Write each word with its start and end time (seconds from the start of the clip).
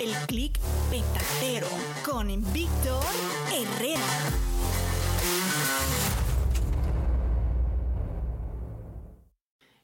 El 0.00 0.14
clic 0.26 0.58
petatero 0.90 1.66
con 2.02 2.28
Víctor 2.54 3.04
Herrera. 3.52 4.00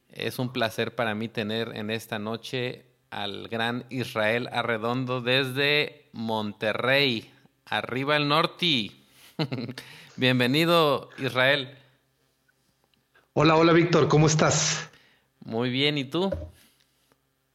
Es 0.09 0.39
un 0.39 0.55
placer 0.55 0.95
para 0.95 1.15
mí 1.15 1.29
tener 1.29 1.77
en 1.77 1.91
esta 1.91 2.19
noche 2.19 2.87
al 3.11 3.49
gran 3.49 3.85
Israel 3.91 4.49
Arredondo 4.53 5.21
desde 5.21 6.09
Monterrey, 6.13 7.31
arriba 7.67 8.17
el 8.17 8.27
norte. 8.27 8.93
Bienvenido, 10.17 11.11
Israel. 11.19 11.77
Hola, 13.35 13.55
hola, 13.57 13.75
Víctor, 13.75 14.09
¿cómo 14.09 14.29
estás? 14.29 14.89
Muy 15.45 15.69
bien, 15.69 15.99
¿y 15.99 16.05
tú? 16.07 16.31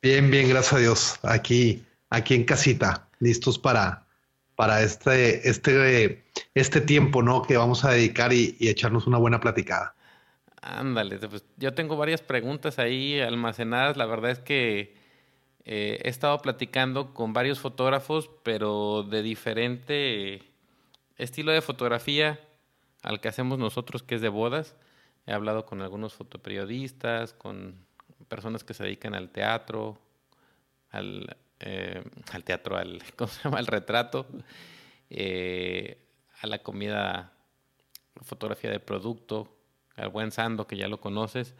Bien, 0.03 0.29
bien, 0.29 0.47
gracias 0.47 0.73
a 0.73 0.77
Dios. 0.77 1.19
Aquí, 1.23 1.83
aquí 2.11 2.35
en 2.35 2.43
casita, 2.43 3.07
listos 3.19 3.57
para, 3.57 4.05
para 4.55 4.83
este, 4.83 5.49
este, 5.49 6.23
este 6.53 6.81
tiempo, 6.81 7.23
¿no? 7.23 7.41
Que 7.41 7.57
vamos 7.57 7.83
a 7.83 7.91
dedicar 7.91 8.31
y, 8.31 8.55
echarnos 8.59 9.07
una 9.07 9.17
buena 9.17 9.39
platicada. 9.39 9.95
Ándale, 10.61 11.17
pues 11.17 11.43
yo 11.57 11.73
tengo 11.73 11.97
varias 11.97 12.21
preguntas 12.21 12.77
ahí 12.77 13.19
almacenadas. 13.19 13.97
La 13.97 14.05
verdad 14.05 14.29
es 14.29 14.39
que 14.39 14.95
eh, 15.65 15.99
he 16.03 16.09
estado 16.09 16.37
platicando 16.39 17.15
con 17.15 17.33
varios 17.33 17.59
fotógrafos, 17.59 18.29
pero 18.43 19.01
de 19.01 19.23
diferente 19.23 20.43
estilo 21.17 21.51
de 21.51 21.61
fotografía 21.61 22.39
al 23.01 23.19
que 23.21 23.29
hacemos 23.29 23.57
nosotros, 23.57 24.03
que 24.03 24.15
es 24.15 24.21
de 24.21 24.29
bodas. 24.29 24.75
He 25.25 25.33
hablado 25.33 25.65
con 25.65 25.81
algunos 25.81 26.13
fotoperiodistas, 26.13 27.33
con 27.33 27.75
personas 28.27 28.63
que 28.63 28.73
se 28.73 28.83
dedican 28.83 29.15
al 29.15 29.29
teatro, 29.29 29.97
al, 30.91 31.37
eh, 31.61 32.03
al 32.31 32.43
teatro, 32.43 32.77
al, 32.77 33.01
¿cómo 33.15 33.29
se 33.29 33.43
llama? 33.43 33.57
al 33.59 33.67
retrato, 33.67 34.27
eh, 35.09 36.07
a 36.41 36.47
la 36.47 36.59
comida, 36.59 37.33
fotografía 38.21 38.69
de 38.69 38.79
producto, 38.79 39.57
al 39.95 40.09
buen 40.09 40.31
Sando, 40.31 40.67
que 40.67 40.77
ya 40.77 40.87
lo 40.87 40.99
conoces. 40.99 41.55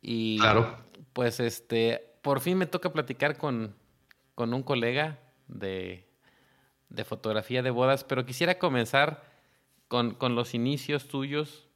Y 0.00 0.38
Claro. 0.38 0.76
pues 1.12 1.40
este, 1.40 2.14
por 2.22 2.40
fin 2.40 2.58
me 2.58 2.66
toca 2.66 2.92
platicar 2.92 3.36
con, 3.38 3.74
con 4.34 4.52
un 4.54 4.62
colega 4.62 5.18
de, 5.48 6.08
de 6.88 7.04
fotografía 7.04 7.62
de 7.62 7.70
bodas, 7.70 8.04
pero 8.04 8.24
quisiera 8.26 8.58
comenzar 8.58 9.24
con, 9.88 10.14
con 10.14 10.34
los 10.34 10.54
inicios 10.54 11.08
tuyos, 11.08 11.68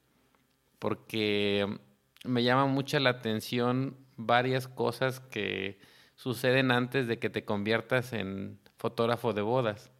porque 0.78 1.78
me 2.24 2.42
llama 2.42 2.66
mucho 2.66 2.98
la 2.98 3.10
atención 3.10 3.96
varias 4.16 4.68
cosas 4.68 5.20
que 5.20 5.78
suceden 6.18 6.72
antes 6.72 7.06
de 7.06 7.18
que 7.20 7.30
te 7.30 7.44
conviertas 7.44 8.12
en 8.12 8.58
fotógrafo 8.76 9.32
de 9.32 9.42
bodas. 9.42 9.90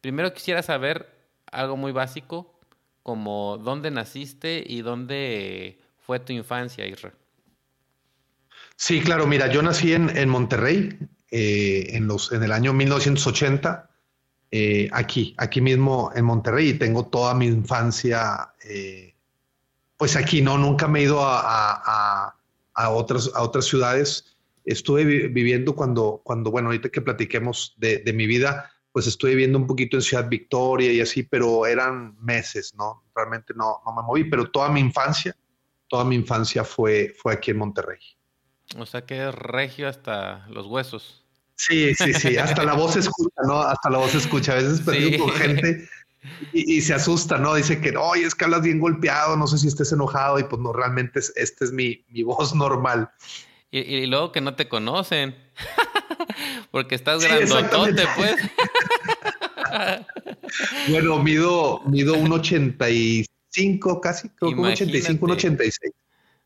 Primero 0.00 0.32
quisiera 0.32 0.62
saber 0.62 1.10
algo 1.50 1.76
muy 1.76 1.90
básico, 1.90 2.58
como 3.02 3.58
dónde 3.58 3.90
naciste 3.90 4.62
y 4.64 4.82
dónde 4.82 5.80
fue 5.98 6.20
tu 6.20 6.32
infancia, 6.32 6.86
Isra. 6.86 7.12
Sí, 8.76 9.00
claro, 9.00 9.26
mira, 9.26 9.48
yo 9.48 9.60
nací 9.62 9.92
en, 9.92 10.16
en 10.16 10.28
Monterrey 10.28 10.96
eh, 11.30 11.86
en, 11.96 12.06
los, 12.06 12.30
en 12.32 12.42
el 12.44 12.52
año 12.52 12.72
1980, 12.72 13.90
eh, 14.52 14.88
aquí, 14.92 15.34
aquí 15.38 15.60
mismo 15.60 16.12
en 16.14 16.24
Monterrey, 16.24 16.68
y 16.70 16.74
tengo 16.74 17.06
toda 17.06 17.34
mi 17.34 17.46
infancia, 17.46 18.52
eh, 18.64 19.14
pues 19.96 20.14
aquí, 20.14 20.42
¿no? 20.42 20.58
Nunca 20.58 20.86
me 20.86 21.00
he 21.00 21.02
ido 21.04 21.24
a, 21.24 21.40
a- 21.42 22.36
a- 22.74 22.90
otras, 22.90 23.30
a 23.34 23.42
otras 23.42 23.64
ciudades. 23.64 24.35
Estuve 24.66 25.04
vi- 25.04 25.28
viviendo 25.28 25.74
cuando, 25.74 26.20
cuando, 26.22 26.50
bueno, 26.50 26.68
ahorita 26.68 26.90
que 26.90 27.00
platiquemos 27.00 27.74
de, 27.78 27.98
de 27.98 28.12
mi 28.12 28.26
vida, 28.26 28.70
pues 28.92 29.06
estuve 29.06 29.30
viviendo 29.30 29.58
un 29.58 29.66
poquito 29.66 29.96
en 29.96 30.02
Ciudad 30.02 30.28
Victoria 30.28 30.92
y 30.92 31.00
así, 31.00 31.22
pero 31.22 31.64
eran 31.66 32.16
meses, 32.20 32.74
¿no? 32.76 33.04
Realmente 33.14 33.54
no, 33.54 33.80
no 33.86 33.94
me 33.94 34.02
moví, 34.02 34.24
pero 34.24 34.50
toda 34.50 34.68
mi 34.70 34.80
infancia, 34.80 35.34
toda 35.88 36.04
mi 36.04 36.16
infancia 36.16 36.64
fue, 36.64 37.14
fue 37.18 37.32
aquí 37.32 37.52
en 37.52 37.58
Monterrey. 37.58 38.00
O 38.76 38.84
sea 38.84 39.06
que 39.06 39.28
es 39.28 39.34
regio 39.34 39.88
hasta 39.88 40.46
los 40.48 40.66
huesos. 40.66 41.24
Sí, 41.54 41.94
sí, 41.94 42.12
sí, 42.12 42.36
hasta 42.36 42.64
la 42.64 42.74
voz 42.74 42.96
escucha, 42.96 43.40
¿no? 43.46 43.60
Hasta 43.62 43.88
la 43.88 43.98
voz 43.98 44.14
escucha. 44.14 44.52
A 44.52 44.56
veces 44.56 44.80
platico 44.82 45.10
Sí. 45.10 45.18
con 45.18 45.30
gente 45.30 45.88
y, 46.52 46.76
y 46.76 46.80
se 46.82 46.92
asusta, 46.92 47.38
¿no? 47.38 47.54
Dice 47.54 47.80
que, 47.80 47.96
oye, 47.96 48.24
es 48.24 48.34
que 48.34 48.44
hablas 48.44 48.62
bien 48.62 48.78
golpeado, 48.80 49.36
no 49.36 49.46
sé 49.46 49.56
si 49.58 49.68
estés 49.68 49.92
enojado 49.92 50.38
y 50.38 50.44
pues 50.44 50.60
no, 50.60 50.72
realmente 50.72 51.20
es, 51.20 51.32
esta 51.36 51.64
es 51.64 51.72
mi, 51.72 52.04
mi 52.08 52.24
voz 52.24 52.54
normal. 52.54 53.10
Y, 53.70 53.80
y 53.80 54.06
luego 54.06 54.32
que 54.32 54.40
no 54.40 54.54
te 54.54 54.68
conocen. 54.68 55.36
Porque 56.70 56.94
estás 56.94 57.22
Sí, 57.22 57.28
grandotote, 57.28 58.04
pues. 58.16 58.36
Bueno, 60.88 61.18
mido, 61.22 61.82
mido 61.86 62.14
un 62.14 62.32
85 62.32 64.00
casi, 64.00 64.28
creo 64.30 64.50
que 64.52 64.56
un 64.60 64.66
85, 64.66 65.24
un 65.26 65.30
Imagínate. 65.32 65.64
86. 65.64 65.92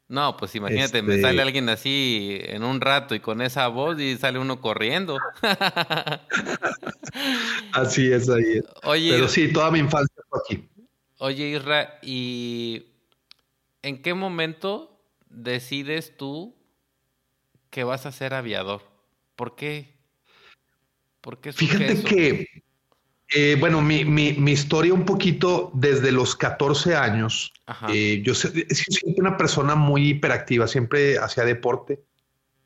No, 0.09 0.37
pues 0.37 0.55
imagínate, 0.57 1.03
me 1.03 1.15
Este- 1.17 1.23
sale 1.29 1.43
alguien 1.43 1.69
así 1.69 2.39
en 2.43 2.65
un 2.65 2.81
rato 2.81 3.15
y 3.15 3.21
con 3.21 3.41
esa 3.43 3.69
voz 3.69 4.01
y 4.01 4.17
sale 4.17 4.41
uno 4.41 4.61
corriendo. 4.61 5.19
Así 7.73 8.11
es, 8.13 8.29
ahí 8.29 8.57
es. 8.59 8.65
Oye, 8.85 9.11
Pero 9.13 9.29
sí, 9.29 9.53
toda 9.53 9.71
mi 9.71 9.79
infancia 9.79 10.23
fue 10.29 10.41
aquí. 10.45 10.69
oye, 11.19 11.51
Isra, 11.51 11.99
¿y 12.03 12.87
en 13.83 14.03
qué 14.03 14.15
momento 14.15 14.99
decides 15.29 16.17
tú 16.17 16.57
que 17.71 17.85
vas 17.85 18.07
a 18.07 18.13
ser 18.13 18.35
aviador? 18.35 18.83
¿Por 19.37 19.57
qué? 19.57 19.97
¿Por 21.21 21.41
qué 21.41 21.53
Fíjate 21.53 21.93
eso? 21.93 22.05
que, 22.05 22.47
eh, 23.35 23.57
bueno, 23.59 23.81
mi, 23.81 24.05
mi, 24.05 24.33
mi 24.35 24.53
historia 24.53 24.93
un 24.93 25.05
poquito 25.05 25.71
desde 25.75 26.13
los 26.13 26.35
14 26.37 26.97
años, 26.97 27.53
eh, 27.89 28.23
yo 28.25 28.35
sido 28.35 28.53
siempre 28.75 29.15
una 29.19 29.37
persona 29.37 29.75
muy 29.75 30.11
hiperactiva, 30.11 30.67
siempre 30.67 31.19
hacía 31.19 31.45
deporte, 31.45 32.03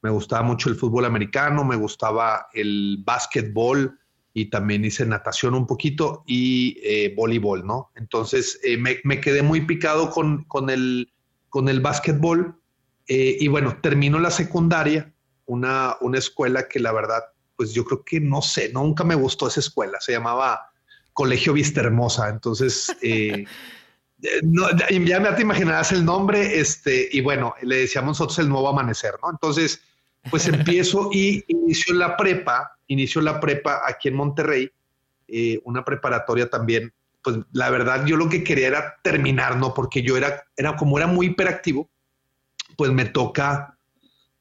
me 0.02 0.10
gustaba 0.10 0.42
mucho 0.42 0.68
el 0.68 0.76
fútbol 0.76 1.04
americano, 1.04 1.64
me 1.64 1.76
gustaba 1.76 2.48
el 2.52 2.98
básquetbol, 3.04 3.98
y 4.36 4.46
también 4.46 4.84
hice 4.84 5.06
natación 5.06 5.54
un 5.54 5.66
poquito 5.66 6.24
y 6.26 6.76
eh, 6.82 7.14
voleibol, 7.16 7.64
¿no? 7.64 7.92
Entonces 7.94 8.60
eh, 8.64 8.76
me, 8.76 9.20
quedé 9.20 9.42
muy 9.42 9.60
picado 9.60 10.10
con, 10.10 10.42
con, 10.44 10.70
el, 10.70 11.12
con 11.48 11.68
el 11.68 11.80
básquetbol 11.80 12.60
eh, 13.06 13.36
y 13.38 13.48
bueno, 13.48 13.78
termino 13.80 14.18
la 14.18 14.30
secundaria, 14.30 15.12
una, 15.46 15.96
una 16.00 16.18
escuela 16.18 16.68
que 16.68 16.80
la 16.80 16.92
verdad, 16.92 17.22
pues 17.56 17.72
yo 17.72 17.84
creo 17.84 18.04
que 18.04 18.20
no 18.20 18.42
sé, 18.42 18.70
nunca 18.72 19.04
me 19.04 19.14
gustó 19.14 19.48
esa 19.48 19.60
escuela, 19.60 20.00
se 20.00 20.12
llamaba 20.12 20.70
Colegio 21.12 21.52
Vista 21.52 21.80
Hermosa, 21.80 22.28
entonces... 22.28 22.94
No, 24.42 24.64
ya, 24.70 25.20
me 25.20 25.32
te 25.32 25.42
imaginarás 25.42 25.92
el 25.92 26.02
nombre, 26.02 26.58
este, 26.58 27.10
y 27.12 27.20
bueno, 27.20 27.54
le 27.60 27.80
decíamos 27.80 28.18
nosotros 28.18 28.38
el 28.38 28.48
nuevo 28.48 28.70
amanecer, 28.70 29.16
¿no? 29.22 29.30
Entonces, 29.30 29.82
pues 30.30 30.46
empiezo 30.48 31.10
y 31.12 31.44
inicio 31.48 31.94
la 31.94 32.16
prepa, 32.16 32.78
inicio 32.86 33.20
la 33.20 33.40
prepa 33.40 33.82
aquí 33.86 34.08
en 34.08 34.14
Monterrey, 34.14 34.70
eh, 35.28 35.60
una 35.64 35.84
preparatoria 35.84 36.48
también. 36.48 36.92
Pues 37.22 37.38
la 37.52 37.70
verdad, 37.70 38.04
yo 38.06 38.16
lo 38.16 38.28
que 38.28 38.44
quería 38.44 38.68
era 38.68 38.96
terminar, 39.02 39.56
¿no? 39.56 39.74
Porque 39.74 40.02
yo 40.02 40.16
era, 40.16 40.44
era 40.56 40.76
como 40.76 40.98
era 40.98 41.06
muy 41.06 41.26
hiperactivo, 41.26 41.88
pues 42.76 42.92
me 42.92 43.06
toca, 43.06 43.78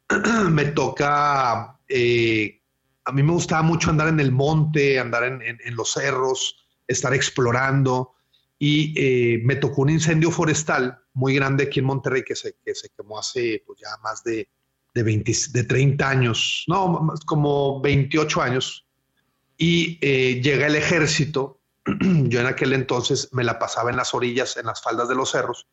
me 0.49 0.65
toca, 0.65 1.79
eh, 1.87 2.61
a 3.05 3.11
mí 3.11 3.23
me 3.23 3.33
gustaba 3.33 3.61
mucho 3.61 3.89
andar 3.89 4.07
en 4.07 4.19
el 4.19 4.31
monte, 4.31 4.99
andar 4.99 5.23
en, 5.23 5.75
los 5.75 5.93
cerros, 5.93 6.65
estar 6.87 7.13
explorando. 7.13 8.13
Y 8.59 8.93
eh, 8.95 9.41
me 9.43 9.57
tocó 9.57 9.81
un 9.81 9.89
incendio 9.89 10.31
forestal 10.31 10.99
muy 11.13 11.35
grande 11.35 11.65
aquí 11.65 11.79
en 11.79 11.85
Monterrey 11.85 12.23
que 12.23 12.35
se, 12.35 12.55
que 12.63 12.73
se 12.73 12.89
quemó 12.89 13.19
hace 13.19 13.63
pues, 13.65 13.79
ya 13.81 13.89
más 14.01 14.23
de 14.23 14.47
de, 14.93 15.03
20, 15.03 15.31
de 15.51 15.63
30 15.63 16.09
años, 16.09 16.65
no, 16.67 17.13
como 17.25 17.81
28 17.81 18.41
años, 18.41 18.85
y 19.57 19.97
eh, 20.01 20.41
llega 20.41 20.67
el 20.67 20.75
ejército. 20.75 21.59
Yo 21.85 22.39
en 22.39 22.45
aquel 22.45 22.73
entonces 22.73 23.29
me 23.33 23.43
la 23.43 23.59
pasaba 23.59 23.89
en 23.89 23.97
las 23.97 24.13
orillas, 24.13 24.57
en 24.57 24.67
las 24.67 24.81
faldas 24.81 25.09
de 25.09 25.15
los 25.15 25.31
cerros, 25.31 25.67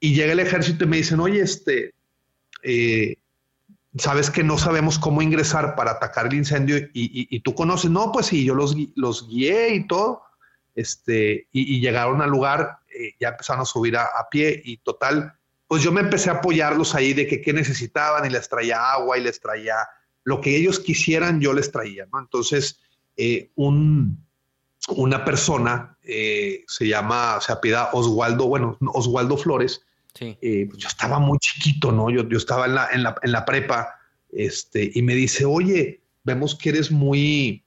y 0.00 0.14
llega 0.14 0.32
el 0.32 0.40
ejército 0.40 0.84
y 0.84 0.88
me 0.88 0.98
dicen, 0.98 1.20
oye, 1.20 1.40
este, 1.40 1.94
eh, 2.62 3.16
sabes 3.96 4.30
que 4.30 4.42
no 4.42 4.58
sabemos 4.58 4.98
cómo 4.98 5.22
ingresar 5.22 5.74
para 5.74 5.92
atacar 5.92 6.26
el 6.26 6.34
incendio 6.34 6.76
y, 6.92 7.40
tú 7.40 7.54
conoces, 7.54 7.90
no, 7.90 8.12
pues 8.12 8.26
sí, 8.26 8.44
yo 8.44 8.54
los, 8.54 9.28
guié 9.28 9.74
y 9.74 9.86
todo, 9.86 10.22
este, 10.74 11.48
y, 11.52 11.80
llegaron 11.80 12.22
al 12.22 12.30
lugar, 12.30 12.78
eh, 12.88 13.14
ya 13.18 13.28
empezaron 13.30 13.62
a 13.62 13.66
subir 13.66 13.96
a, 13.96 14.08
pie 14.30 14.60
y 14.64 14.78
total, 14.78 15.34
pues 15.66 15.82
yo 15.82 15.92
me 15.92 16.00
empecé 16.00 16.30
a 16.30 16.34
apoyarlos 16.34 16.94
ahí 16.94 17.12
de 17.12 17.26
que 17.26 17.40
qué 17.40 17.52
necesitaban 17.52 18.24
y 18.24 18.30
les 18.30 18.48
traía 18.48 18.92
agua 18.92 19.18
y 19.18 19.22
les 19.22 19.40
traía 19.40 19.74
lo 20.24 20.40
que 20.40 20.56
ellos 20.56 20.80
quisieran, 20.80 21.40
yo 21.40 21.52
les 21.52 21.72
traía, 21.72 22.06
¿no? 22.12 22.18
Entonces, 22.20 22.80
eh, 23.16 23.50
un, 23.56 24.24
una 24.88 25.24
persona 25.24 25.96
se 26.02 26.86
llama, 26.86 27.38
se 27.40 27.52
apida 27.52 27.90
Oswaldo, 27.92 28.46
bueno, 28.46 28.78
Oswaldo 28.80 29.36
Flores, 29.36 29.82
eh, 30.20 30.66
pues 30.68 30.78
yo 30.78 30.88
estaba 30.88 31.18
muy 31.18 31.38
chiquito, 31.38 31.92
¿no? 31.92 32.10
Yo, 32.10 32.22
estaba 32.36 32.66
en 32.92 33.02
la, 33.32 33.44
prepa, 33.44 34.00
este, 34.30 34.90
y 34.94 35.02
me 35.02 35.14
dice, 35.14 35.44
oye, 35.44 36.02
vemos 36.24 36.54
que 36.54 36.70
eres 36.70 36.90
muy, 36.90 37.64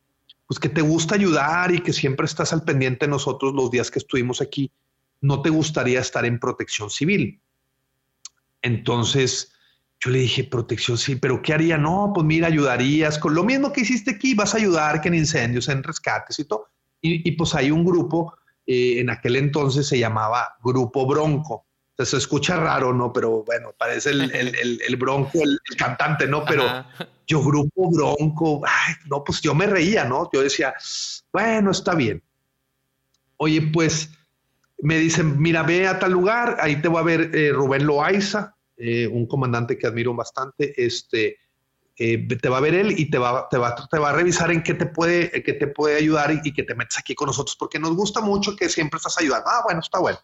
pues 0.47 0.59
que 0.59 0.69
te 0.69 0.81
gusta 0.81 1.15
ayudar 1.15 1.73
y 1.73 1.79
que 1.79 1.93
siempre 1.93 2.25
estás 2.25 2.53
al 2.53 2.63
pendiente 2.63 3.05
de 3.05 3.11
nosotros 3.11 3.53
los 3.53 3.71
días 3.71 3.89
que 3.89 3.99
estuvimos 3.99 4.41
aquí, 4.41 4.71
¿no 5.21 5.41
te 5.41 5.49
gustaría 5.49 5.99
estar 5.99 6.25
en 6.25 6.39
protección 6.39 6.89
civil? 6.89 7.39
Entonces 8.61 9.53
yo 10.03 10.09
le 10.09 10.19
dije, 10.19 10.43
protección, 10.43 10.97
sí, 10.97 11.15
pero 11.15 11.41
¿qué 11.43 11.53
haría? 11.53 11.77
No, 11.77 12.11
pues 12.13 12.25
mira, 12.25 12.47
ayudarías 12.47 13.19
con 13.19 13.35
lo 13.35 13.43
mismo 13.43 13.71
que 13.71 13.81
hiciste 13.81 14.11
aquí, 14.11 14.33
vas 14.33 14.55
a 14.55 14.57
ayudar 14.57 14.99
que 14.99 15.09
en 15.09 15.15
incendios, 15.15 15.69
en 15.69 15.83
rescates 15.83 16.39
y 16.39 16.45
todo. 16.45 16.69
Y, 17.03 17.31
pues 17.31 17.55
hay 17.55 17.71
un 17.71 17.83
grupo, 17.83 18.35
eh, 18.65 18.99
en 18.99 19.09
aquel 19.09 19.35
entonces 19.35 19.87
se 19.87 19.97
llamaba 19.97 20.55
Grupo 20.63 21.07
Bronco. 21.07 21.65
Se 21.97 22.17
escucha 22.17 22.57
raro, 22.57 22.93
¿no? 22.93 23.13
Pero 23.13 23.43
bueno, 23.43 23.73
parece 23.77 24.11
el, 24.11 24.31
el, 24.31 24.95
Bronco, 24.97 25.41
el, 25.41 25.59
cantante, 25.77 26.27
¿no? 26.27 26.43
Pero 26.45 26.85
yo, 27.27 27.43
Grupo 27.43 27.91
Bronco, 27.91 28.61
ay, 28.65 28.95
no, 29.07 29.23
pues 29.23 29.41
yo 29.41 29.53
me 29.53 29.67
reía, 29.67 30.05
¿no? 30.05 30.29
Yo 30.33 30.41
decía, 30.41 30.73
bueno, 31.31 31.71
está 31.71 31.93
bien. 31.95 32.23
Oye, 33.37 33.61
pues 33.73 34.09
me 34.81 34.97
dicen, 34.97 35.39
mira, 35.39 35.63
ve 35.63 35.87
a 35.87 35.99
tal 35.99 36.11
lugar, 36.11 36.57
ahí 36.59 36.81
te 36.81 36.87
va 36.87 37.01
a 37.01 37.03
ver 37.03 37.35
eh, 37.35 37.51
Rubén 37.53 37.85
Loaiza, 37.85 38.55
eh, 38.77 39.07
un 39.07 39.27
comandante 39.27 39.77
que 39.77 39.87
admiro 39.87 40.13
bastante, 40.15 40.73
este, 40.83 41.37
eh, 41.97 42.27
te 42.27 42.49
va 42.49 42.57
a 42.57 42.61
ver 42.61 42.73
él 42.73 42.99
y 42.99 43.09
te 43.11 43.19
va, 43.19 43.47
te 43.49 43.57
va, 43.57 43.75
te 43.75 43.99
va 43.99 44.09
a 44.09 44.13
revisar 44.13 44.51
en 44.51 44.63
qué 44.63 44.73
te 44.73 44.87
puede, 44.87 45.29
qué 45.43 45.53
te 45.53 45.67
puede 45.67 45.97
ayudar 45.97 46.31
y, 46.43 46.51
que 46.51 46.63
te 46.63 46.73
metes 46.73 46.97
aquí 46.97 47.13
con 47.13 47.27
nosotros, 47.27 47.55
porque 47.55 47.79
nos 47.79 47.95
gusta 47.95 48.21
mucho 48.21 48.55
que 48.55 48.69
siempre 48.69 48.97
estás 48.97 49.17
ayudando. 49.19 49.49
Ah, 49.49 49.61
bueno, 49.63 49.81
está 49.81 49.99
bueno. 49.99 50.17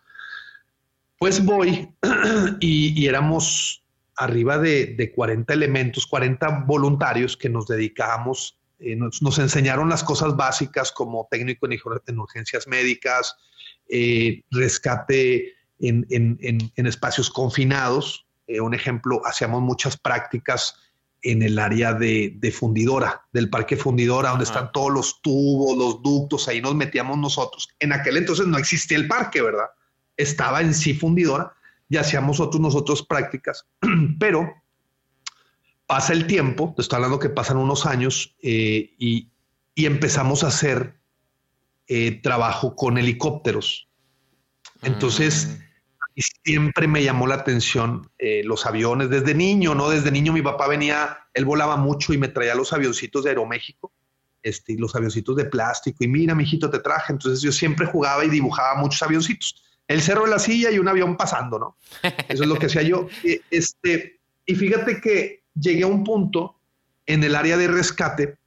Pues 1.19 1.43
voy 1.43 1.89
y, 2.59 3.05
éramos 3.07 3.83
arriba 4.15 4.57
de, 4.57 4.95
de, 4.97 5.11
40 5.11 5.53
elementos, 5.53 6.07
40 6.07 6.65
voluntarios 6.67 7.37
que 7.37 7.49
nos 7.49 7.67
dedicábamos, 7.67 8.59
nos, 8.79 9.21
nos, 9.21 9.39
enseñaron 9.39 9.89
las 9.89 10.03
cosas 10.03 10.35
básicas 10.35 10.91
como 10.91 11.27
técnico 11.29 11.67
en 11.67 12.19
urgencias 12.19 12.67
médicas, 12.67 13.35
eh, 13.89 14.43
rescate 14.51 15.53
en, 15.79 16.07
espacios 16.75 17.29
confinados. 17.29 18.25
Eh, 18.47 18.59
un 18.59 18.73
ejemplo, 18.73 19.21
hacíamos 19.25 19.61
muchas 19.61 19.97
prácticas 19.97 20.75
en 21.21 21.41
el 21.41 21.57
área 21.59 21.93
de, 21.93 22.53
fundidora, 22.55 23.25
del 23.33 23.49
parque 23.49 23.75
fundidora, 23.75 24.29
donde 24.29 24.45
están 24.45 24.71
todos 24.71 24.91
los 24.91 25.21
tubos, 25.21 25.77
los 25.77 26.01
ductos, 26.01 26.47
ahí 26.47 26.61
nos 26.61 26.75
metíamos 26.75 27.17
nosotros. 27.17 27.69
En 27.79 27.91
aquel 27.91 28.17
entonces 28.17 28.47
no 28.47 28.57
existía 28.57 28.97
el 28.97 29.07
parque, 29.07 29.41
¿verdad? 29.41 29.67
Estaba 30.17 30.61
en 30.61 30.73
sí 30.73 30.93
fundidora 30.93 31.53
y 31.89 31.97
hacíamos 31.97 32.39
nosotros, 32.39 32.61
nosotros 32.61 33.03
prácticas, 33.03 33.65
pero 34.19 34.53
pasa 35.85 36.11
el 36.11 36.27
tiempo, 36.27 36.73
te 36.75 36.81
estoy 36.81 36.97
hablando 36.97 37.19
que 37.19 37.29
pasan 37.29 37.57
unos 37.57 37.85
años 37.85 38.35
eh, 38.43 38.93
y, 38.99 39.29
y 39.73 39.85
empezamos 39.85 40.43
a 40.43 40.47
hacer 40.47 40.97
eh, 41.87 42.19
trabajo 42.21 42.75
con 42.75 42.97
helicópteros. 42.97 43.87
Entonces, 44.81 45.47
mm. 45.47 46.19
siempre 46.43 46.87
me 46.87 47.01
llamó 47.01 47.27
la 47.27 47.35
atención 47.35 48.11
eh, 48.17 48.41
los 48.43 48.65
aviones 48.65 49.09
desde 49.09 49.33
niño, 49.33 49.73
¿no? 49.73 49.89
Desde 49.89 50.11
niño 50.11 50.33
mi 50.33 50.41
papá 50.41 50.67
venía, 50.67 51.17
él 51.33 51.45
volaba 51.45 51.77
mucho 51.77 52.11
y 52.11 52.17
me 52.17 52.27
traía 52.27 52.55
los 52.55 52.73
avioncitos 52.73 53.23
de 53.23 53.29
Aeroméxico, 53.29 53.93
este, 54.43 54.75
los 54.77 54.95
avioncitos 54.95 55.37
de 55.37 55.45
plástico. 55.45 56.03
Y 56.03 56.09
mira, 56.09 56.35
mijito, 56.35 56.69
te 56.69 56.79
traje. 56.79 57.13
Entonces 57.13 57.41
yo 57.41 57.53
siempre 57.53 57.85
jugaba 57.85 58.25
y 58.25 58.29
dibujaba 58.29 58.75
muchos 58.75 59.01
avioncitos. 59.01 59.63
El 59.87 60.01
cerro 60.01 60.25
de 60.25 60.31
la 60.31 60.39
silla 60.39 60.71
y 60.71 60.79
un 60.79 60.87
avión 60.87 61.15
pasando, 61.15 61.59
¿no? 61.59 61.77
Eso 62.27 62.43
es 62.43 62.49
lo 62.49 62.55
que 62.55 62.65
hacía 62.67 62.81
yo. 62.81 63.07
Eh, 63.23 63.41
este, 63.51 64.19
y 64.45 64.55
fíjate 64.55 65.01
que 65.01 65.43
llegué 65.53 65.83
a 65.83 65.87
un 65.87 66.03
punto 66.03 66.59
en 67.05 67.23
el 67.23 67.35
área 67.35 67.57
de 67.57 67.67
rescate 67.67 68.37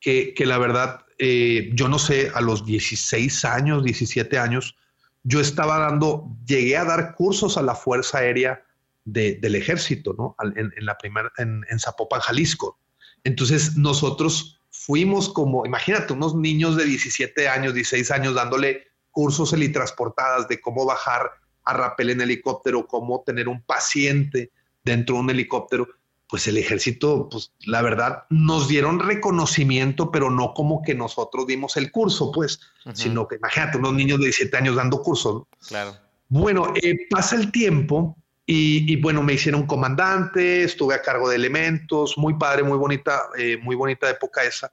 que, 0.00 0.34
que 0.34 0.46
la 0.46 0.58
verdad 0.58 1.04
eh, 1.18 1.70
yo 1.74 1.88
no 1.88 1.98
sé, 1.98 2.30
a 2.34 2.40
los 2.40 2.66
16 2.66 3.44
años, 3.44 3.84
17 3.84 4.38
años, 4.38 4.76
yo 5.22 5.40
estaba 5.40 5.78
dando, 5.78 6.28
llegué 6.44 6.76
a 6.76 6.84
dar 6.84 7.14
cursos 7.14 7.56
a 7.56 7.62
la 7.62 7.74
Fuerza 7.74 8.18
Aérea 8.18 8.64
del 9.04 9.54
Ejército, 9.54 10.14
¿no? 10.16 10.34
En, 10.56 10.72
la 10.84 10.96
primera, 10.96 11.30
en, 11.36 11.78
Zapopan, 11.78 12.20
Jalisco. 12.20 12.78
Entonces 13.22 13.76
nosotros 13.76 14.60
fuimos 14.70 15.28
como, 15.28 15.64
imagínate, 15.66 16.12
unos 16.14 16.34
niños 16.34 16.76
de 16.76 16.84
17 16.84 17.48
años, 17.48 17.74
16 17.74 18.10
años 18.10 18.34
dándole 18.34 18.88
cursos 19.14 19.54
helitransportadas 19.54 20.46
de 20.48 20.60
cómo 20.60 20.84
bajar 20.84 21.30
a 21.64 21.72
rapel 21.72 22.10
en 22.10 22.20
helicóptero, 22.20 22.86
cómo 22.86 23.22
tener 23.24 23.48
un 23.48 23.62
paciente 23.62 24.50
dentro 24.84 25.14
de 25.14 25.20
un 25.22 25.30
helicóptero 25.30 25.88
pues 26.28 26.48
el 26.48 26.56
ejército, 26.56 27.28
pues 27.30 27.52
la 27.60 27.80
verdad, 27.80 28.24
nos 28.28 28.66
dieron 28.66 28.98
reconocimiento, 28.98 30.10
pero 30.10 30.30
no 30.30 30.52
como 30.52 30.82
que 30.82 30.94
nosotros 30.94 31.46
dimos 31.46 31.76
el 31.76 31.92
curso, 31.92 32.32
pues, 32.32 32.58
sino 32.92 33.28
que 33.28 33.36
imagínate, 33.36 33.78
unos 33.78 33.94
niños 33.94 34.18
de 34.18 34.24
17 34.24 34.56
años 34.56 34.74
dando 34.74 35.00
curso. 35.00 35.46
Claro. 35.68 35.96
Bueno, 36.28 36.72
eh, 36.82 37.06
pasa 37.08 37.36
el 37.36 37.52
tiempo 37.52 38.16
y, 38.46 39.00
bueno, 39.00 39.22
me 39.22 39.34
hicieron 39.34 39.66
comandante, 39.66 40.64
estuve 40.64 40.94
a 40.94 41.02
cargo 41.02 41.28
de 41.28 41.36
elementos, 41.36 42.18
muy 42.18 42.34
padre, 42.34 42.64
muy 42.64 42.78
bonita, 42.78 43.28
eh, 43.38 43.56
muy 43.62 43.76
bonita 43.76 44.10
época 44.10 44.42
esa. 44.42 44.72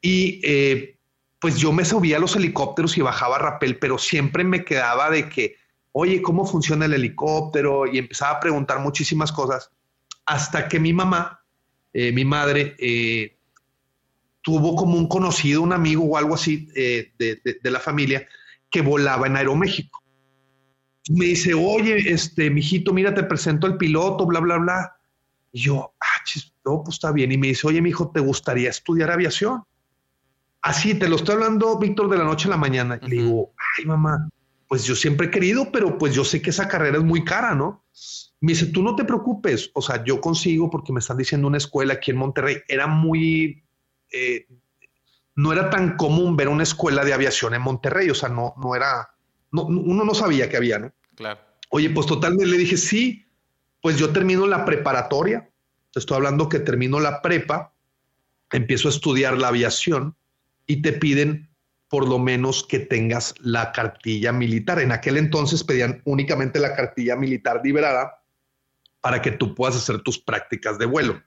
Y 0.00 0.40
eh, 0.44 0.98
pues 1.42 1.56
yo 1.56 1.72
me 1.72 1.84
subía 1.84 2.18
a 2.18 2.20
los 2.20 2.36
helicópteros 2.36 2.96
y 2.96 3.02
bajaba 3.02 3.34
a 3.34 3.40
rapel, 3.40 3.76
pero 3.76 3.98
siempre 3.98 4.44
me 4.44 4.64
quedaba 4.64 5.10
de 5.10 5.28
que, 5.28 5.56
oye, 5.90 6.22
¿cómo 6.22 6.46
funciona 6.46 6.84
el 6.84 6.94
helicóptero? 6.94 7.84
Y 7.84 7.98
empezaba 7.98 8.36
a 8.36 8.40
preguntar 8.40 8.78
muchísimas 8.78 9.32
cosas 9.32 9.68
hasta 10.24 10.68
que 10.68 10.78
mi 10.78 10.92
mamá, 10.92 11.44
eh, 11.92 12.12
mi 12.12 12.24
madre, 12.24 12.76
eh, 12.78 13.36
tuvo 14.40 14.76
como 14.76 14.96
un 14.96 15.08
conocido, 15.08 15.62
un 15.62 15.72
amigo 15.72 16.04
o 16.04 16.16
algo 16.16 16.36
así 16.36 16.68
eh, 16.76 17.10
de, 17.18 17.58
la 17.64 17.80
familia 17.80 18.24
que 18.70 18.80
volaba 18.80 19.26
en 19.26 19.36
Aeroméxico. 19.36 20.00
Me 21.10 21.24
dice, 21.24 21.54
oye, 21.54 22.12
este, 22.12 22.50
mijito, 22.50 22.92
mira, 22.92 23.12
te 23.12 23.24
presento 23.24 23.66
al 23.66 23.78
piloto, 23.78 24.26
bla, 24.26 24.38
bla, 24.38 24.58
bla. 24.58 24.96
Y 25.50 25.62
yo, 25.62 25.92
ah, 26.00 26.22
chis, 26.24 26.54
no, 26.64 26.84
pues 26.84 26.94
está 26.94 27.10
bien. 27.10 27.32
Y 27.32 27.36
me 27.36 27.48
dice, 27.48 27.66
oye, 27.66 27.82
mijo, 27.82 28.12
¿te 28.12 28.20
gustaría 28.20 28.70
estudiar 28.70 29.10
aviación? 29.10 29.64
Así, 30.62 30.94
te 30.94 31.08
lo 31.08 31.16
estoy 31.16 31.34
hablando, 31.34 31.76
Víctor, 31.76 32.08
de 32.08 32.18
la 32.18 32.24
noche 32.24 32.46
a 32.46 32.50
la 32.50 32.56
mañana. 32.56 32.98
Y 33.02 33.08
le 33.08 33.16
digo, 33.16 33.52
ay, 33.76 33.84
mamá, 33.84 34.28
pues 34.68 34.84
yo 34.84 34.94
siempre 34.94 35.26
he 35.26 35.30
querido, 35.30 35.72
pero 35.72 35.98
pues 35.98 36.14
yo 36.14 36.24
sé 36.24 36.40
que 36.40 36.50
esa 36.50 36.68
carrera 36.68 36.98
es 36.98 37.04
muy 37.04 37.24
cara, 37.24 37.54
¿no? 37.54 37.84
Me 38.40 38.52
dice, 38.52 38.66
tú 38.66 38.82
no 38.82 38.94
te 38.94 39.04
preocupes, 39.04 39.70
o 39.74 39.82
sea, 39.82 40.04
yo 40.04 40.20
consigo 40.20 40.70
porque 40.70 40.92
me 40.92 41.00
están 41.00 41.16
diciendo 41.16 41.48
una 41.48 41.58
escuela 41.58 41.94
aquí 41.94 42.12
en 42.12 42.16
Monterrey. 42.16 42.58
Era 42.68 42.86
muy, 42.86 43.64
eh, 44.12 44.46
no 45.34 45.52
era 45.52 45.68
tan 45.68 45.96
común 45.96 46.36
ver 46.36 46.48
una 46.48 46.62
escuela 46.62 47.04
de 47.04 47.12
aviación 47.12 47.54
en 47.54 47.62
Monterrey, 47.62 48.08
o 48.08 48.14
sea, 48.14 48.28
no, 48.28 48.54
no 48.56 48.76
era, 48.76 49.10
no, 49.50 49.64
uno 49.64 50.04
no 50.04 50.14
sabía 50.14 50.48
que 50.48 50.56
había, 50.56 50.78
¿no? 50.78 50.92
Claro. 51.16 51.40
Oye, 51.70 51.90
pues 51.90 52.06
totalmente 52.06 52.46
le 52.46 52.56
dije, 52.56 52.76
sí, 52.76 53.26
pues 53.80 53.98
yo 53.98 54.10
termino 54.10 54.46
la 54.46 54.64
preparatoria, 54.64 55.50
te 55.92 55.98
estoy 55.98 56.16
hablando 56.16 56.48
que 56.48 56.60
termino 56.60 57.00
la 57.00 57.20
prepa, 57.20 57.72
empiezo 58.52 58.88
a 58.88 58.92
estudiar 58.92 59.38
la 59.38 59.48
aviación 59.48 60.16
y 60.72 60.80
te 60.80 60.92
piden 60.94 61.50
por 61.88 62.08
lo 62.08 62.18
menos 62.18 62.64
que 62.64 62.78
tengas 62.78 63.34
la 63.40 63.72
cartilla 63.72 64.32
militar. 64.32 64.78
En 64.80 64.92
aquel 64.92 65.18
entonces 65.18 65.62
pedían 65.62 66.00
únicamente 66.06 66.58
la 66.58 66.74
cartilla 66.74 67.14
militar 67.14 67.60
liberada 67.62 68.22
para 69.02 69.20
que 69.20 69.32
tú 69.32 69.54
puedas 69.54 69.76
hacer 69.76 70.00
tus 70.00 70.18
prácticas 70.18 70.78
de 70.78 70.86
vuelo. 70.86 71.22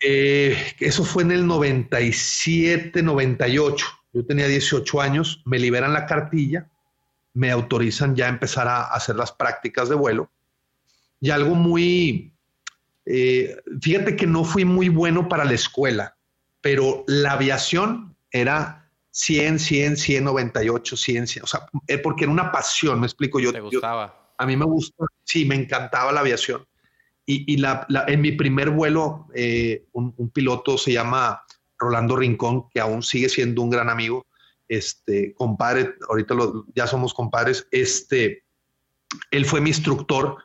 Eh, 0.00 0.56
eso 0.78 1.02
fue 1.04 1.24
en 1.24 1.32
el 1.32 1.44
97, 1.44 3.02
98. 3.02 3.86
Yo 4.12 4.24
tenía 4.24 4.46
18 4.46 5.00
años, 5.00 5.42
me 5.44 5.58
liberan 5.58 5.92
la 5.92 6.06
cartilla, 6.06 6.70
me 7.34 7.50
autorizan 7.50 8.14
ya 8.14 8.26
a 8.26 8.28
empezar 8.28 8.68
a 8.68 8.84
hacer 8.84 9.16
las 9.16 9.32
prácticas 9.32 9.88
de 9.88 9.96
vuelo. 9.96 10.30
Y 11.20 11.30
algo 11.30 11.56
muy, 11.56 12.32
eh, 13.06 13.56
fíjate 13.82 14.14
que 14.14 14.28
no 14.28 14.44
fui 14.44 14.64
muy 14.64 14.88
bueno 14.88 15.28
para 15.28 15.44
la 15.44 15.54
escuela, 15.54 16.16
pero 16.60 17.04
la 17.06 17.32
aviación 17.32 18.16
era 18.30 18.90
100, 19.10 19.58
100, 19.58 19.96
100, 19.96 20.24
98, 20.24 20.96
100, 20.96 21.26
100 21.26 21.44
o 21.44 21.46
sea, 21.46 21.66
eh, 21.86 21.98
porque 21.98 22.24
era 22.24 22.32
una 22.32 22.52
pasión, 22.52 23.00
me 23.00 23.06
explico 23.06 23.40
yo. 23.40 23.52
¿Te 23.52 23.60
gustaba? 23.60 24.20
a 24.40 24.46
mí 24.46 24.56
me 24.56 24.64
gusta, 24.64 25.04
sí, 25.22 25.44
me 25.44 25.54
encantaba 25.54 26.12
la 26.12 26.20
aviación. 26.20 26.66
Y, 27.26 27.58
la, 27.58 27.86
en 28.08 28.22
mi 28.22 28.32
primer 28.32 28.70
vuelo, 28.70 29.28
eh, 29.34 29.84
un, 29.92 30.30
piloto 30.30 30.78
se 30.78 30.92
llama 30.92 31.44
Rolando 31.78 32.16
Rincón, 32.16 32.68
que 32.70 32.80
aún 32.80 33.02
sigue 33.04 33.28
siendo 33.28 33.62
un 33.62 33.70
gran 33.70 33.88
amigo, 33.88 34.26
este, 34.66 35.34
compadre, 35.34 35.94
ahorita 36.08 36.34
ya 36.74 36.86
somos 36.86 37.12
compadres, 37.14 37.68
este, 37.70 38.42
él 39.30 39.44
fue 39.44 39.60
mi 39.60 39.70
instructor 39.70 40.38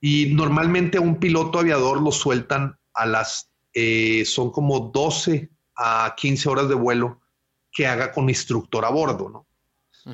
y 0.00 0.34
normalmente 0.34 0.98
a 0.98 1.00
un 1.00 1.18
piloto 1.18 1.58
aviador 1.58 2.00
lo 2.00 2.12
sueltan 2.12 2.78
a 2.94 3.06
las, 3.06 3.49
eh, 3.74 4.24
son 4.24 4.50
como 4.50 4.90
12 4.92 5.50
a 5.76 6.14
15 6.16 6.48
horas 6.48 6.68
de 6.68 6.74
vuelo 6.74 7.20
que 7.72 7.86
haga 7.86 8.12
con 8.12 8.28
instructor 8.28 8.84
a 8.84 8.90
bordo, 8.90 9.28
¿no? 9.28 9.46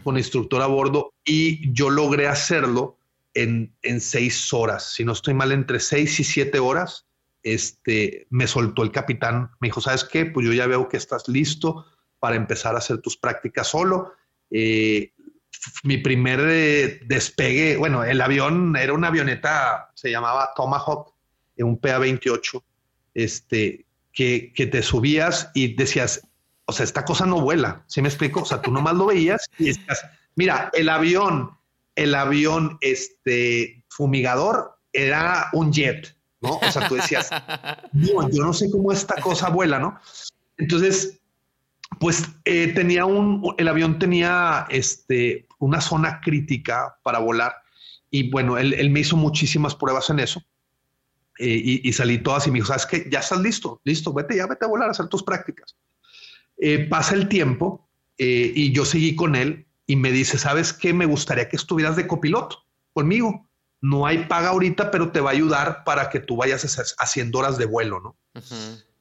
Con 0.02 0.18
instructor 0.18 0.60
a 0.62 0.66
bordo 0.66 1.14
y 1.24 1.72
yo 1.72 1.90
logré 1.90 2.26
hacerlo 2.26 2.98
en, 3.34 3.74
en, 3.82 4.00
seis 4.00 4.52
horas, 4.52 4.94
si 4.94 5.04
no 5.04 5.12
estoy 5.12 5.34
mal, 5.34 5.52
entre 5.52 5.78
seis 5.78 6.18
y 6.18 6.24
siete 6.24 6.58
horas, 6.58 7.06
este, 7.42 8.26
me 8.30 8.48
soltó 8.48 8.82
el 8.82 8.90
capitán, 8.90 9.52
me 9.60 9.68
dijo, 9.68 9.80
¿sabes 9.80 10.02
qué? 10.04 10.26
Pues 10.26 10.44
yo 10.44 10.52
ya 10.52 10.66
veo 10.66 10.88
que 10.88 10.96
estás 10.96 11.28
listo 11.28 11.86
para 12.18 12.34
empezar 12.34 12.74
a 12.74 12.78
hacer 12.78 12.98
tus 12.98 13.16
prácticas 13.16 13.68
solo. 13.68 14.14
Eh, 14.50 15.12
mi 15.84 15.98
primer 15.98 16.40
eh, 16.42 17.00
despegue, 17.06 17.76
bueno, 17.76 18.02
el 18.02 18.20
avión 18.20 18.76
era 18.76 18.92
una 18.92 19.08
avioneta, 19.08 19.90
se 19.94 20.10
llamaba 20.10 20.50
Tomahawk, 20.56 21.14
un 21.58 21.78
PA-28, 21.78 22.62
este, 23.16 23.86
que, 24.12 24.52
que, 24.54 24.66
te 24.66 24.82
subías 24.82 25.50
y 25.54 25.74
decías, 25.74 26.22
o 26.66 26.72
sea, 26.72 26.84
esta 26.84 27.04
cosa 27.04 27.26
no 27.26 27.40
vuela, 27.40 27.82
¿sí 27.86 28.02
me 28.02 28.08
explico? 28.08 28.42
O 28.42 28.44
sea, 28.44 28.60
tú 28.60 28.70
nomás 28.70 28.94
lo 28.94 29.06
veías 29.06 29.48
y 29.58 29.70
estás, 29.70 30.04
mira, 30.34 30.70
el 30.74 30.88
avión, 30.88 31.50
el 31.94 32.14
avión, 32.14 32.78
este, 32.82 33.82
fumigador 33.88 34.78
era 34.92 35.48
un 35.52 35.72
jet, 35.72 36.14
¿no? 36.42 36.58
O 36.58 36.70
sea, 36.70 36.88
tú 36.88 36.96
decías, 36.96 37.30
no, 37.92 38.28
yo 38.30 38.44
no 38.44 38.52
sé 38.52 38.70
cómo 38.70 38.92
esta 38.92 39.20
cosa 39.20 39.48
vuela, 39.48 39.78
¿no? 39.78 39.98
Entonces, 40.58 41.18
pues 41.98 42.24
eh, 42.44 42.68
tenía 42.74 43.06
un, 43.06 43.54
el 43.56 43.68
avión 43.68 43.98
tenía 43.98 44.66
este, 44.68 45.46
una 45.58 45.80
zona 45.80 46.20
crítica 46.20 46.98
para 47.02 47.18
volar 47.18 47.54
y 48.10 48.30
bueno, 48.30 48.58
él, 48.58 48.90
me 48.90 49.00
hizo 49.00 49.16
muchísimas 49.16 49.74
pruebas 49.74 50.10
en 50.10 50.20
eso 50.20 50.42
eh, 51.38 51.80
y, 51.82 51.92
salí 51.92 52.18
todas 52.18 52.46
y 52.46 52.50
me 52.50 52.56
dijo, 52.56 52.68
sabes 52.68 52.86
que 52.86 53.08
ya 53.10 53.20
estás 53.20 53.40
listo, 53.40 53.80
listo, 53.84 54.12
vete 54.12 54.36
ya, 54.36 54.46
vete 54.46 54.64
a 54.64 54.68
volar 54.68 54.88
a 54.88 54.92
hacer 54.92 55.08
tus 55.08 55.22
prácticas. 55.22 55.76
Eh, 56.58 56.86
pasa 56.88 57.14
el 57.14 57.28
tiempo 57.28 57.88
y 58.18 58.72
yo 58.72 58.86
seguí 58.86 59.14
con 59.14 59.36
él 59.36 59.66
y 59.86 59.96
me 59.96 60.10
dice, 60.10 60.38
sabes 60.38 60.72
qué, 60.72 60.94
me 60.94 61.04
gustaría 61.04 61.48
que 61.48 61.56
estuvieras 61.56 61.96
de 61.96 62.06
copiloto 62.06 62.64
conmigo. 62.92 63.46
No 63.82 64.06
hay 64.06 64.24
paga 64.24 64.48
ahorita, 64.48 64.90
pero 64.90 65.12
te 65.12 65.20
va 65.20 65.30
a 65.30 65.34
ayudar 65.34 65.84
para 65.84 66.08
que 66.08 66.20
tú 66.20 66.36
vayas 66.36 66.94
haciendo 66.98 67.38
horas 67.38 67.58
de 67.58 67.66
vuelo, 67.66 68.00
¿no? 68.00 68.16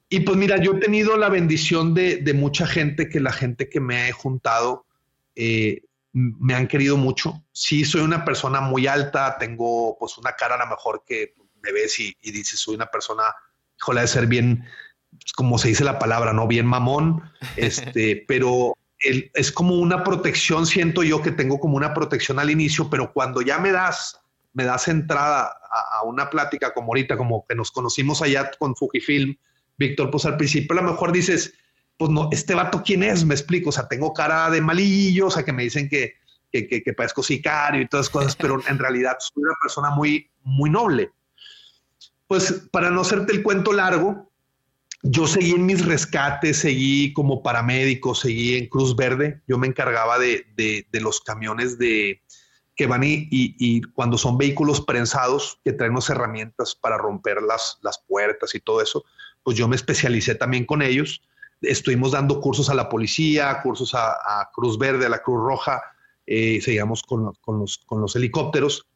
Y 0.08 0.20
pues 0.20 0.36
mira, 0.36 0.58
yo 0.58 0.72
he 0.72 0.80
tenido 0.80 1.16
la 1.16 1.28
bendición 1.28 1.94
de, 1.94 2.32
mucha 2.34 2.66
gente, 2.66 3.08
que 3.08 3.20
la 3.20 3.32
gente 3.32 3.68
que 3.68 3.80
me 3.80 4.08
he 4.08 4.12
juntado 4.12 4.86
eh, 5.34 5.82
me 6.12 6.54
han 6.54 6.68
querido 6.68 6.96
mucho. 6.96 7.44
Sí, 7.52 7.84
soy 7.84 8.02
una 8.02 8.24
persona 8.24 8.60
muy 8.60 8.86
alta, 8.86 9.36
tengo 9.38 9.96
pues 9.98 10.16
una 10.18 10.32
cara 10.32 10.54
a 10.54 10.58
lo 10.58 10.66
mejor 10.66 11.02
que 11.06 11.34
me 11.66 11.72
ves 11.72 11.98
y, 12.00 12.14
dices, 12.22 12.60
soy 12.60 12.76
una 12.76 12.86
persona, 12.86 13.24
híjole, 13.80 14.02
de 14.02 14.06
ser 14.06 14.26
bien, 14.26 14.64
pues, 15.10 15.32
como 15.32 15.58
se 15.58 15.68
dice 15.68 15.84
la 15.84 15.98
palabra, 15.98 16.32
¿no? 16.32 16.46
Bien 16.46 16.66
mamón, 16.66 17.22
este, 17.56 18.24
pero 18.28 18.76
es 18.98 19.52
como 19.52 19.74
una 19.74 20.02
protección, 20.02 20.66
siento 20.66 21.02
yo 21.02 21.22
que 21.22 21.30
tengo 21.30 21.60
como 21.60 21.76
una 21.76 21.92
protección 21.92 22.38
al 22.38 22.50
inicio, 22.50 22.88
pero 22.88 23.12
cuando 23.12 23.42
ya 23.42 23.58
me 23.58 23.70
das, 23.70 24.18
me 24.54 24.64
das 24.64 24.88
entrada 24.88 25.54
a, 25.70 25.98
a 25.98 26.02
una 26.04 26.30
plática 26.30 26.72
como 26.72 26.88
ahorita, 26.88 27.16
como 27.16 27.44
que 27.46 27.54
nos 27.54 27.70
conocimos 27.70 28.22
allá 28.22 28.50
con 28.58 28.74
Fujifilm, 28.74 29.36
Víctor, 29.76 30.10
pues 30.10 30.24
al 30.24 30.36
principio 30.38 30.78
a 30.78 30.82
lo 30.82 30.90
mejor 30.90 31.12
dices, 31.12 31.52
pues 31.98 32.10
no, 32.10 32.28
este 32.32 32.54
vato 32.54 32.82
quién 32.84 33.02
es, 33.02 33.24
me 33.24 33.34
explico, 33.34 33.70
o 33.70 33.72
sea, 33.72 33.88
tengo 33.88 34.12
cara 34.12 34.50
de 34.50 34.60
malillo, 34.60 35.26
o 35.26 35.30
sea, 35.30 35.44
que 35.44 35.52
me 35.52 35.62
dicen 35.62 35.88
que, 35.88 36.14
que, 36.50 36.82
que, 36.82 36.92
parezco 36.92 37.22
sicario 37.22 37.82
y 37.82 37.88
todas 37.88 38.06
esas 38.06 38.12
cosas, 38.12 38.36
pero 38.40 38.60
en 38.66 38.78
realidad 38.78 39.16
soy 39.18 39.44
una 39.44 39.54
persona 39.60 39.90
muy, 39.90 40.30
muy 40.42 40.70
noble. 40.70 41.10
Pues 42.26 42.68
para 42.70 42.90
no 42.90 43.02
hacerte 43.02 43.32
el 43.32 43.42
cuento 43.42 43.72
largo, 43.72 44.30
yo 45.02 45.26
seguí 45.26 45.52
en 45.52 45.66
mis 45.66 45.84
rescates, 45.84 46.58
seguí 46.58 47.12
como 47.12 47.42
paramédico, 47.42 48.14
seguí 48.14 48.56
en 48.56 48.66
Cruz 48.68 48.96
Verde, 48.96 49.40
yo 49.46 49.58
me 49.58 49.68
encargaba 49.68 50.18
de, 50.18 50.46
de, 50.56 51.00
los 51.00 51.20
camiones 51.20 51.78
de, 51.78 52.22
que 52.74 52.86
van 52.86 53.02
y, 53.04 53.82
cuando 53.94 54.18
son 54.18 54.36
vehículos 54.36 54.80
prensados 54.80 55.60
que 55.64 55.72
traen 55.72 55.92
unas 55.92 56.10
herramientas 56.10 56.74
para 56.74 56.98
romper 56.98 57.42
las, 57.42 57.78
las 57.82 57.98
puertas 57.98 58.54
y 58.54 58.60
todo 58.60 58.82
eso, 58.82 59.04
pues 59.44 59.56
yo 59.56 59.68
me 59.68 59.76
especialicé 59.76 60.34
también 60.34 60.64
con 60.66 60.82
ellos. 60.82 61.22
Estuvimos 61.62 62.12
dando 62.12 62.40
cursos 62.40 62.68
a 62.68 62.74
la 62.74 62.88
policía, 62.88 63.60
cursos 63.62 63.94
a, 63.94 64.50
Cruz 64.52 64.76
Verde, 64.76 65.06
a 65.06 65.10
la 65.10 65.22
Cruz 65.22 65.40
Roja, 65.40 65.82
eh, 66.26 66.60
seguíamos 66.60 67.02
con, 67.02 67.32
con, 67.40 67.60
los, 67.60 67.78
con 67.78 68.00
los 68.00 68.16
helicópteros. 68.16 68.86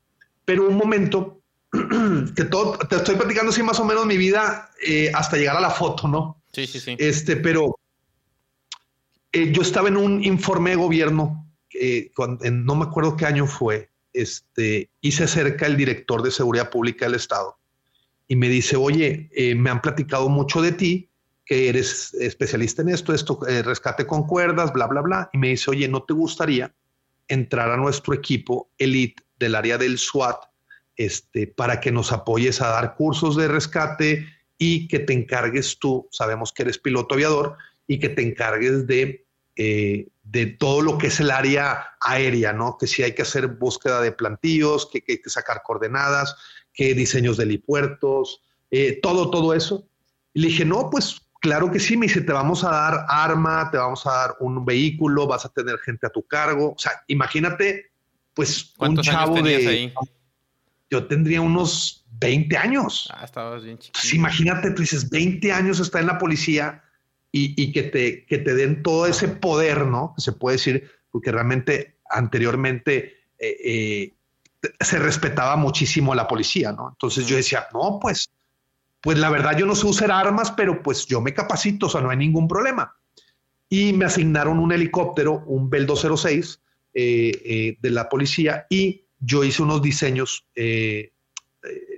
Pero 0.44 0.66
un 0.66 0.76
momento 0.76 1.39
que 2.36 2.44
todo, 2.44 2.78
te 2.78 2.96
estoy 2.96 3.16
platicando 3.16 3.50
así 3.50 3.62
más 3.62 3.78
o 3.80 3.84
menos 3.84 4.06
mi 4.06 4.16
vida 4.16 4.70
eh, 4.86 5.10
hasta 5.14 5.36
llegar 5.36 5.56
a 5.56 5.60
la 5.60 5.70
foto, 5.70 6.08
¿no? 6.08 6.42
Sí, 6.52 6.66
sí, 6.66 6.80
sí. 6.80 6.96
Este, 6.98 7.36
pero 7.36 7.78
eh, 9.32 9.52
yo 9.52 9.62
estaba 9.62 9.88
en 9.88 9.96
un 9.96 10.24
informe 10.24 10.70
de 10.70 10.76
gobierno, 10.76 11.46
no 12.50 12.74
me 12.74 12.84
acuerdo 12.84 13.16
qué 13.16 13.26
año 13.26 13.46
fue, 13.46 13.90
este, 14.12 14.90
y 15.00 15.12
se 15.12 15.24
acerca 15.24 15.66
el 15.66 15.76
director 15.76 16.22
de 16.22 16.30
seguridad 16.30 16.70
pública 16.70 17.04
del 17.06 17.14
estado 17.14 17.60
y 18.30 18.36
me 18.36 18.48
dice, 18.48 18.76
oye, 18.76 19.28
eh, 19.34 19.56
me 19.56 19.70
han 19.70 19.82
platicado 19.82 20.28
mucho 20.28 20.62
de 20.62 20.70
ti, 20.70 21.10
que 21.44 21.68
eres 21.68 22.14
especialista 22.14 22.80
en 22.80 22.90
esto, 22.90 23.12
esto, 23.12 23.40
eh, 23.48 23.60
rescate 23.64 24.06
con 24.06 24.24
cuerdas, 24.24 24.72
bla, 24.72 24.86
bla, 24.86 25.00
bla. 25.00 25.30
Y 25.32 25.38
me 25.38 25.48
dice, 25.48 25.72
oye, 25.72 25.88
¿no 25.88 26.04
te 26.04 26.14
gustaría 26.14 26.72
entrar 27.26 27.72
a 27.72 27.76
nuestro 27.76 28.14
equipo 28.14 28.70
elite 28.78 29.20
del 29.36 29.56
área 29.56 29.78
del 29.78 29.98
SWAT 29.98 30.44
este, 30.96 31.46
para 31.46 31.80
que 31.80 31.92
nos 31.92 32.12
apoyes 32.12 32.60
a 32.60 32.68
dar 32.68 32.94
cursos 32.94 33.36
de 33.36 33.48
rescate 33.48 34.26
y 34.58 34.88
que 34.88 34.98
te 34.98 35.12
encargues 35.12 35.78
tú, 35.78 36.08
sabemos 36.10 36.52
que 36.52 36.62
eres 36.62 36.78
piloto 36.78 37.14
aviador, 37.14 37.56
y 37.90 37.98
que 37.98 38.08
te 38.08 38.22
encargues 38.22 38.86
de, 38.86 39.26
eh, 39.56 40.06
de 40.22 40.46
todo 40.46 40.80
lo 40.80 40.96
que 40.96 41.08
es 41.08 41.18
el 41.18 41.32
área 41.32 41.88
aérea, 42.00 42.52
¿no? 42.52 42.78
Que 42.78 42.86
si 42.86 43.02
hay 43.02 43.16
que 43.16 43.22
hacer 43.22 43.48
búsqueda 43.48 44.00
de 44.00 44.12
plantillos, 44.12 44.86
que, 44.86 45.02
que 45.02 45.12
hay 45.12 45.20
que 45.20 45.28
sacar 45.28 45.62
coordenadas, 45.64 46.36
qué 46.72 46.94
diseños 46.94 47.36
de 47.36 47.44
helipuertos, 47.44 48.42
eh, 48.70 49.00
todo, 49.02 49.28
todo 49.28 49.54
eso. 49.54 49.88
Y 50.34 50.42
le 50.42 50.48
dije, 50.48 50.64
no, 50.64 50.88
pues 50.88 51.20
claro 51.40 51.68
que 51.72 51.80
sí, 51.80 51.96
me 51.96 52.06
dice, 52.06 52.20
te 52.20 52.32
vamos 52.32 52.62
a 52.62 52.70
dar 52.70 53.06
arma, 53.08 53.72
te 53.72 53.78
vamos 53.78 54.06
a 54.06 54.12
dar 54.12 54.36
un 54.38 54.64
vehículo, 54.64 55.26
vas 55.26 55.44
a 55.44 55.48
tener 55.48 55.76
gente 55.78 56.06
a 56.06 56.10
tu 56.10 56.22
cargo. 56.22 56.74
O 56.76 56.78
sea, 56.78 56.92
imagínate, 57.08 57.90
pues 58.34 58.72
un 58.78 58.98
chavo 58.98 59.42
de... 59.42 59.66
Ahí? 59.66 59.94
Yo 60.90 61.06
tendría 61.06 61.40
unos 61.40 62.04
20 62.20 62.56
años. 62.56 63.08
Ah, 63.14 63.24
estabas 63.24 63.64
bien 63.64 63.78
chiquito. 63.78 63.98
Pues, 64.00 64.14
imagínate, 64.14 64.70
tú 64.72 64.82
dices, 64.82 65.08
20 65.08 65.52
años 65.52 65.80
está 65.80 66.00
en 66.00 66.06
la 66.06 66.18
policía 66.18 66.84
y, 67.32 67.72
que, 67.72 67.84
te, 67.84 68.26
que 68.26 68.38
te 68.38 68.54
den 68.54 68.82
todo 68.82 69.06
ese 69.06 69.28
poder, 69.28 69.86
¿no? 69.86 70.14
Se 70.18 70.32
puede 70.32 70.56
decir, 70.56 70.90
porque 71.10 71.30
realmente 71.30 71.98
anteriormente 72.10 73.18
eh, 73.38 73.56
eh, 73.64 74.14
se 74.80 74.98
respetaba 74.98 75.56
muchísimo 75.56 76.12
a 76.12 76.16
la 76.16 76.26
policía, 76.26 76.72
¿no? 76.72 76.88
Entonces 76.90 77.26
yo 77.26 77.36
decía, 77.36 77.68
no, 77.72 77.98
pues, 78.00 78.30
pues 79.00 79.18
la 79.18 79.30
verdad 79.30 79.56
yo 79.56 79.64
no 79.64 79.76
sé 79.76 79.86
usar 79.86 80.10
armas, 80.10 80.50
pero 80.50 80.82
pues 80.82 81.06
yo 81.06 81.20
me 81.20 81.32
capacito, 81.32 81.86
o 81.86 81.88
sea, 81.88 82.00
no 82.00 82.10
hay 82.10 82.16
ningún 82.16 82.48
problema. 82.48 82.96
Y 83.68 83.92
me 83.92 84.06
asignaron 84.06 84.58
un 84.58 84.72
helicóptero, 84.72 85.44
un 85.46 85.70
Bell 85.70 85.86
206 85.86 86.60
eh, 86.92 87.76
de 87.80 87.90
la 87.90 88.08
policía 88.08 88.66
y 88.68 89.04
yo 89.20 89.44
hice 89.44 89.62
unos 89.62 89.82
diseños, 89.82 90.46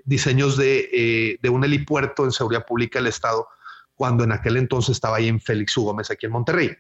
diseños 0.04 0.56
de, 0.56 1.38
de, 1.40 1.48
un 1.48 1.64
helipuerto 1.64 2.24
en 2.24 2.32
seguridad 2.32 2.66
pública 2.66 2.98
del 2.98 3.08
Estado 3.08 3.46
cuando 3.94 4.24
en 4.24 4.32
aquel 4.32 4.56
entonces 4.56 4.96
estaba 4.96 5.18
ahí 5.18 5.28
en 5.28 5.40
Félix 5.40 5.76
U. 5.76 5.84
Gómez, 5.84 6.10
aquí 6.10 6.26
en 6.26 6.32
Monterrey. 6.32 6.70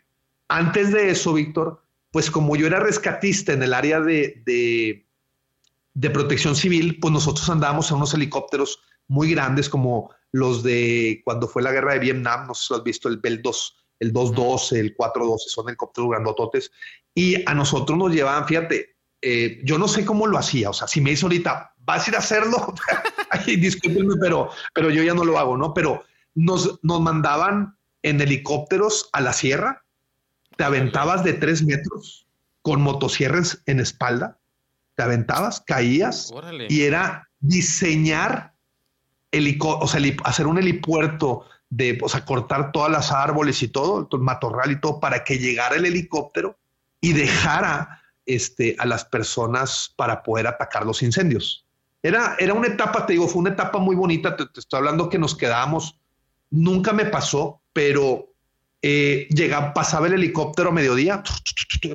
Antes 0.48 0.92
de 0.92 1.10
eso, 1.10 1.34
Víctor, 1.34 1.82
pues 2.10 2.30
como 2.30 2.56
yo 2.56 2.66
era 2.66 2.78
rescatista 2.78 3.52
en 3.52 3.62
el 3.62 3.72
área 3.72 4.00
de, 4.00 4.42
de, 4.44 6.10
protección 6.10 6.54
civil, 6.54 6.98
pues 7.00 7.12
nosotros 7.12 7.48
andábamos 7.48 7.90
en 7.90 7.96
unos 7.96 8.12
helicópteros 8.14 8.80
muy 9.08 9.30
grandes 9.30 9.68
como 9.68 10.10
los 10.30 10.62
de 10.62 11.22
cuando 11.24 11.48
fue 11.48 11.62
la 11.62 11.72
guerra 11.72 11.94
de 11.94 12.00
Vietnam, 12.00 12.46
no 12.46 12.54
sé 12.54 12.66
si 12.66 12.72
lo 12.72 12.78
has 12.78 12.84
visto, 12.84 13.08
el 13.08 13.18
Bell 13.18 13.40
2, 13.40 13.76
el 14.00 14.12
212, 14.12 14.80
el 14.80 14.94
412, 14.94 15.48
son 15.48 15.68
helicópteros 15.68 16.10
grandototes, 16.10 16.70
y 17.14 17.48
a 17.48 17.54
nosotros 17.54 17.98
nos 17.98 18.12
llevaban, 18.12 18.46
fíjate, 18.46 18.91
eh, 19.22 19.60
yo 19.62 19.78
no 19.78 19.86
sé 19.86 20.04
cómo 20.04 20.26
lo 20.26 20.36
hacía, 20.36 20.70
o 20.70 20.72
sea, 20.72 20.88
si 20.88 21.00
me 21.00 21.10
dice 21.10 21.24
ahorita, 21.24 21.74
vas 21.84 22.06
a 22.06 22.10
ir 22.10 22.16
a 22.16 22.18
hacerlo, 22.18 22.74
discúlpenme, 23.46 24.16
pero, 24.20 24.50
pero 24.74 24.90
yo 24.90 25.02
ya 25.02 25.14
no 25.14 25.24
lo 25.24 25.38
hago, 25.38 25.56
¿no? 25.56 25.72
Pero 25.72 26.02
nos, 26.34 26.80
mandaban 26.82 27.76
en 28.02 28.20
helicópteros 28.20 29.08
a 29.12 29.20
la 29.20 29.32
sierra, 29.32 29.84
te 30.56 30.64
aventabas 30.64 31.22
de 31.22 31.34
tres 31.34 31.62
metros 31.62 32.26
con 32.62 32.82
motosierras 32.82 33.62
en 33.66 33.78
espalda, 33.80 34.38
te 34.96 35.04
aventabas, 35.04 35.60
caías 35.60 36.32
y 36.68 36.82
era 36.82 37.28
diseñar 37.40 38.52
o 39.60 39.88
sea, 39.88 40.00
hacer 40.24 40.46
un 40.46 40.58
helipuerto 40.58 41.46
de, 41.70 41.98
o 42.02 42.08
sea, 42.08 42.24
cortar 42.24 42.70
todas 42.70 42.90
las 42.90 43.12
árboles 43.12 43.62
y 43.62 43.68
todo, 43.68 44.08
el 44.12 44.18
matorral 44.18 44.72
y 44.72 44.80
todo, 44.80 45.00
para 45.00 45.24
que 45.24 45.38
llegara 45.38 45.76
el 45.76 45.86
helicóptero 45.86 46.58
y 47.00 47.14
dejara 47.14 48.01
este, 48.26 48.76
a 48.78 48.86
las 48.86 49.04
personas 49.04 49.92
para 49.96 50.22
poder 50.22 50.46
atacar 50.46 50.86
los 50.86 51.02
incendios. 51.02 51.66
Era, 52.02 52.36
era 52.38 52.54
una 52.54 52.68
etapa, 52.68 53.06
te 53.06 53.12
digo, 53.12 53.28
fue 53.28 53.40
una 53.40 53.50
etapa 53.50 53.78
muy 53.78 53.94
bonita. 53.94 54.36
Te, 54.36 54.44
estoy 54.54 54.78
hablando 54.78 55.08
que 55.08 55.18
nos 55.18 55.36
quedamos 55.36 55.96
Nunca 56.52 56.92
me 56.92 57.06
pasó, 57.06 57.62
pero 57.72 58.34
eh, 58.82 59.26
llegaba, 59.30 59.72
pasaba 59.72 60.06
el 60.06 60.12
helicóptero 60.12 60.68
a 60.68 60.72
mediodía, 60.72 61.22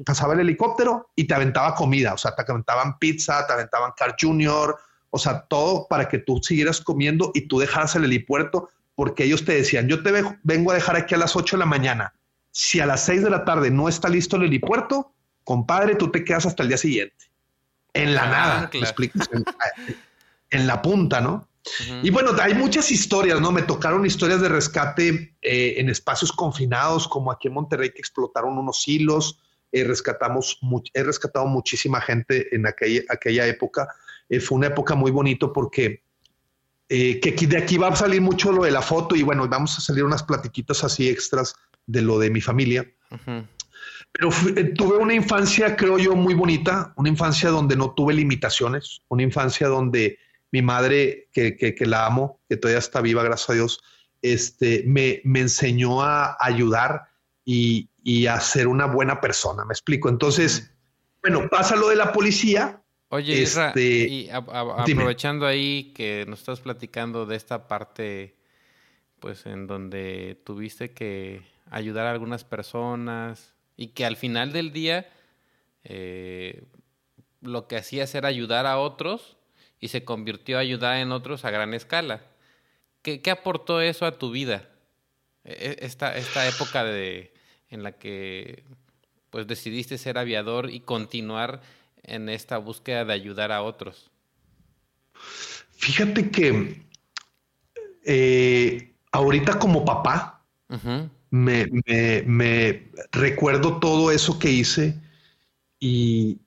pasaba 0.03 0.33
el 0.33 0.39
helicóptero 0.39 1.11
y 1.15 1.25
te 1.25 1.35
aventaba 1.35 1.75
comida, 1.75 2.15
o 2.15 2.17
sea, 2.17 2.33
te 2.33 2.41
aventaban 2.41 2.97
pizza, 2.97 3.45
te 3.45 3.53
aventaban 3.53 3.91
Car 3.95 4.15
Junior, 4.19 4.75
o 5.11 5.19
sea, 5.19 5.41
todo 5.41 5.85
para 5.87 6.09
que 6.09 6.17
tú 6.17 6.41
siguieras 6.41 6.81
comiendo 6.81 7.29
y 7.35 7.41
tú 7.41 7.59
dejaras 7.59 7.95
el 7.95 8.05
helipuerto, 8.05 8.69
porque 8.95 9.25
ellos 9.25 9.45
te 9.45 9.53
decían, 9.53 9.87
yo 9.87 10.01
te 10.01 10.11
vengo 10.41 10.71
a 10.71 10.73
dejar 10.73 10.95
aquí 10.95 11.13
a 11.13 11.19
las 11.19 11.35
8 11.35 11.55
de 11.55 11.59
la 11.59 11.67
mañana. 11.67 12.15
Si 12.49 12.79
a 12.79 12.87
las 12.87 13.05
6 13.05 13.25
de 13.25 13.29
la 13.29 13.45
tarde 13.45 13.69
no 13.69 13.87
está 13.87 14.09
listo 14.09 14.37
el 14.37 14.45
helipuerto, 14.45 15.13
compadre, 15.47 15.95
tú 15.95 16.11
te 16.11 16.25
quedas 16.25 16.45
hasta 16.45 16.61
el 16.61 16.67
día 16.67 16.77
siguiente. 16.77 17.15
En 17.93 18.13
la 18.13 18.23
ah, 18.23 18.29
nada, 18.29 18.71
en 20.49 20.67
la 20.67 20.81
punta, 20.81 21.21
¿no? 21.21 21.47
Y 22.03 22.09
bueno, 22.09 22.31
hay 22.41 22.53
muchas 22.53 22.91
historias, 22.91 23.39
¿no? 23.39 23.53
Me 23.53 23.61
tocaron 23.61 24.05
historias 24.05 24.41
de 24.41 24.49
rescate 24.49 25.37
eh, 25.41 25.75
en 25.77 25.89
espacios 25.89 26.33
confinados, 26.33 27.07
como 27.07 27.31
aquí 27.31 27.47
en 27.47 27.53
Monterrey, 27.53 27.91
que 27.91 27.99
explotaron 27.99 28.57
unos 28.57 28.85
hilos. 28.89 29.39
Eh, 29.71 29.85
rescatamos, 29.85 30.59
he 30.93 31.03
rescatado 31.03 31.45
muchísima 31.45 32.01
gente 32.01 32.53
en 32.53 32.67
aquella, 32.67 33.03
aquella 33.07 33.47
época. 33.47 33.87
Eh, 34.27 34.41
fue 34.41 34.57
una 34.57 34.67
época 34.67 34.95
muy 34.95 35.11
bonito 35.11 35.53
porque 35.53 36.03
que 36.89 37.47
de 37.49 37.57
aquí 37.57 37.77
va 37.77 37.89
a 37.89 37.95
salir 37.95 38.21
mucho 38.21 38.51
lo 38.51 38.63
de 38.63 38.71
la 38.71 38.81
foto 38.81 39.15
y 39.15 39.21
bueno, 39.21 39.47
vamos 39.47 39.77
a 39.77 39.81
salir 39.81 40.03
unas 40.03 40.23
platiquitas 40.23 40.85
así 40.85 41.09
extras 41.09 41.55
de 41.85 42.01
lo 42.01 42.19
de 42.19 42.29
mi 42.29 42.39
familia. 42.41 42.85
Pero 44.17 44.31
tuve 44.75 44.97
una 44.97 45.13
infancia, 45.13 45.75
creo 45.75 45.99
yo, 45.99 46.15
muy 46.15 46.33
bonita, 46.33 46.91
una 46.95 47.07
infancia 47.07 47.51
donde 47.51 47.75
no 47.75 47.91
tuve 47.91 48.15
limitaciones, 48.15 49.01
una 49.09 49.21
infancia 49.21 49.67
donde 49.67 50.17
mi 50.51 50.63
madre, 50.63 51.29
que, 51.31 51.55
que, 51.55 51.85
la 51.85 52.07
amo, 52.07 52.39
que 52.49 52.57
todavía 52.57 52.79
está 52.79 52.99
viva, 53.01 53.21
gracias 53.21 53.51
a 53.51 53.53
Dios, 53.53 53.83
este, 54.23 54.83
me, 54.87 55.21
me 55.23 55.41
enseñó 55.41 56.01
a 56.01 56.35
ayudar 56.39 57.09
y, 57.45 57.89
y, 58.03 58.25
a 58.25 58.39
ser 58.39 58.67
una 58.67 58.87
buena 58.87 59.21
persona. 59.21 59.63
Me 59.65 59.73
explico. 59.73 60.09
Entonces, 60.09 60.73
bueno, 61.21 61.47
pasa 61.47 61.75
lo 61.75 61.89
de 61.89 61.97
la 61.97 62.11
policía. 62.11 62.81
Oye, 63.09 63.43
este, 63.43 63.81
y 63.83 64.29
aprovechando 64.31 65.45
ahí 65.45 65.93
que 65.93 66.25
nos 66.27 66.39
estás 66.39 66.59
platicando 66.59 67.27
de 67.27 67.35
esta 67.35 67.67
parte, 67.67 68.35
pues 69.19 69.45
en 69.45 69.67
donde 69.67 70.41
tuviste 70.43 70.91
que 70.91 71.43
ayudar 71.69 72.07
a 72.07 72.11
algunas 72.11 72.43
personas 72.43 73.56
y 73.77 73.89
que 73.89 74.05
al 74.05 74.17
final 74.17 74.51
del 74.51 74.73
día 74.73 75.07
eh, 75.83 76.63
lo 77.41 77.67
que 77.67 77.77
hacías 77.77 78.13
era 78.15 78.27
ayudar 78.27 78.65
a 78.65 78.79
otros 78.79 79.37
y 79.79 79.89
se 79.89 80.03
convirtió 80.03 80.57
a 80.57 80.61
ayudar 80.61 80.97
en 80.97 81.11
otros 81.11 81.45
a 81.45 81.51
gran 81.51 81.73
escala. 81.73 82.23
¿Qué, 83.03 83.21
aportó 83.31 83.79
eso 83.79 84.05
a 84.05 84.17
tu 84.17 84.31
vida? 84.31 84.67
E, 85.45 85.77
e, 85.79 85.85
esta, 85.85 86.17
esta 86.17 86.45
época 86.47 86.83
de, 86.83 87.33
en 87.69 87.83
la 87.83 87.93
que 87.93 88.65
pues 89.29 89.47
decidiste 89.47 89.97
ser 89.97 90.17
aviador 90.17 90.69
y 90.69 90.79
continuar 90.79 91.61
en 92.03 92.27
esta 92.27 92.57
búsqueda 92.57 93.05
de 93.05 93.13
ayudar 93.13 93.51
a 93.51 93.61
otros. 93.61 94.09
Fíjate 95.71 96.31
que 96.31 96.81
eh, 98.03 98.93
ahorita 99.11 99.59
como 99.59 99.85
papá 99.85 100.45
me, 101.29 102.91
recuerdo 103.11 103.79
todo 103.79 104.11
eso 104.11 104.39
que 104.39 104.51
hice 104.51 104.99
y, 105.79 106.39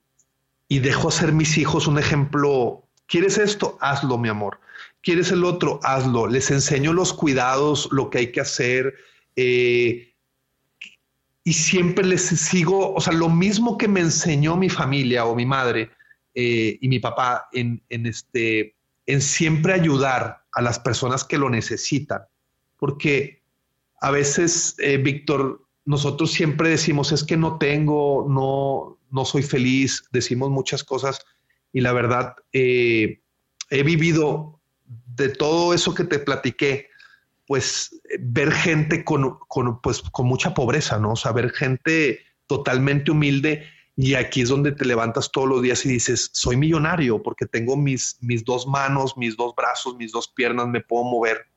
y 0.67 0.79
dejo 0.79 1.11
ser 1.11 1.33
mis 1.33 1.57
hijos 1.57 1.87
un 1.87 1.99
ejemplo 1.99 2.81
¿Quieres 3.11 3.37
esto? 3.37 3.77
Hazlo, 3.81 4.17
mi 4.17 4.29
amor. 4.29 4.61
¿Quieres 5.01 5.33
el 5.33 5.43
otro? 5.43 5.81
Hazlo. 5.83 6.27
Les 6.27 6.49
enseño 6.49 6.93
los 6.93 7.11
cuidados, 7.11 7.89
lo 7.91 8.09
que 8.09 8.19
hay 8.19 8.31
que 8.31 8.39
hacer. 8.39 8.95
Eh, 9.35 10.13
y 11.43 11.51
siempre 11.51 12.05
les 12.05 12.21
sigo, 12.21 12.93
o 12.93 13.01
sea, 13.01 13.11
lo 13.11 13.27
mismo 13.27 13.77
que 13.77 13.89
me 13.89 13.99
enseñó 13.99 14.55
mi 14.55 14.69
familia 14.69 15.25
o 15.25 15.35
mi 15.35 15.45
madre 15.45 15.91
eh, 16.33 16.77
y 16.79 16.87
mi 16.87 16.99
papá 16.99 17.49
en, 17.51 17.83
este, 17.89 18.77
en 19.05 19.19
siempre 19.19 19.73
ayudar 19.73 20.45
a 20.53 20.61
las 20.61 20.79
personas 20.79 21.25
que 21.25 21.37
lo 21.37 21.49
necesitan. 21.49 22.21
Porque 22.77 23.40
a 24.01 24.11
veces, 24.11 24.75
eh, 24.79 24.97
Víctor, 24.97 25.65
nosotros 25.85 26.31
siempre 26.31 26.69
decimos, 26.69 27.11
es 27.11 27.23
que 27.23 27.37
no 27.37 27.57
tengo, 27.59 28.25
no, 28.27 28.99
no 29.11 29.25
soy 29.25 29.43
feliz, 29.43 30.03
decimos 30.11 30.49
muchas 30.49 30.83
cosas 30.83 31.23
y 31.71 31.81
la 31.81 31.93
verdad 31.93 32.35
eh, 32.51 33.21
he 33.69 33.83
vivido 33.83 34.59
de 35.15 35.29
todo 35.29 35.73
eso 35.73 35.93
que 35.93 36.03
te 36.03 36.17
platiqué, 36.17 36.89
pues 37.45 38.01
ver 38.19 38.51
gente 38.51 39.05
con, 39.05 39.39
pues, 39.81 40.01
con 40.01 40.25
mucha 40.25 40.53
pobreza, 40.53 40.97
¿no? 40.97 41.13
O 41.13 41.15
sea, 41.15 41.31
ver 41.31 41.51
gente 41.51 42.19
totalmente 42.47 43.11
humilde 43.11 43.67
y 43.95 44.15
aquí 44.15 44.41
es 44.41 44.49
donde 44.49 44.71
te 44.71 44.85
levantas 44.85 45.31
todos 45.31 45.47
los 45.47 45.61
días 45.61 45.85
y 45.85 45.89
dices, 45.89 46.31
soy 46.33 46.57
millonario 46.57 47.21
porque 47.21 47.45
tengo 47.45 47.77
mis, 47.77 48.17
mis 48.21 48.43
dos 48.43 48.65
manos, 48.65 49.15
mis 49.15 49.37
dos 49.37 49.53
brazos, 49.55 49.95
mis 49.97 50.11
dos 50.11 50.27
piernas, 50.27 50.67
me 50.67 50.81
puedo 50.81 51.03
mover. 51.03 51.50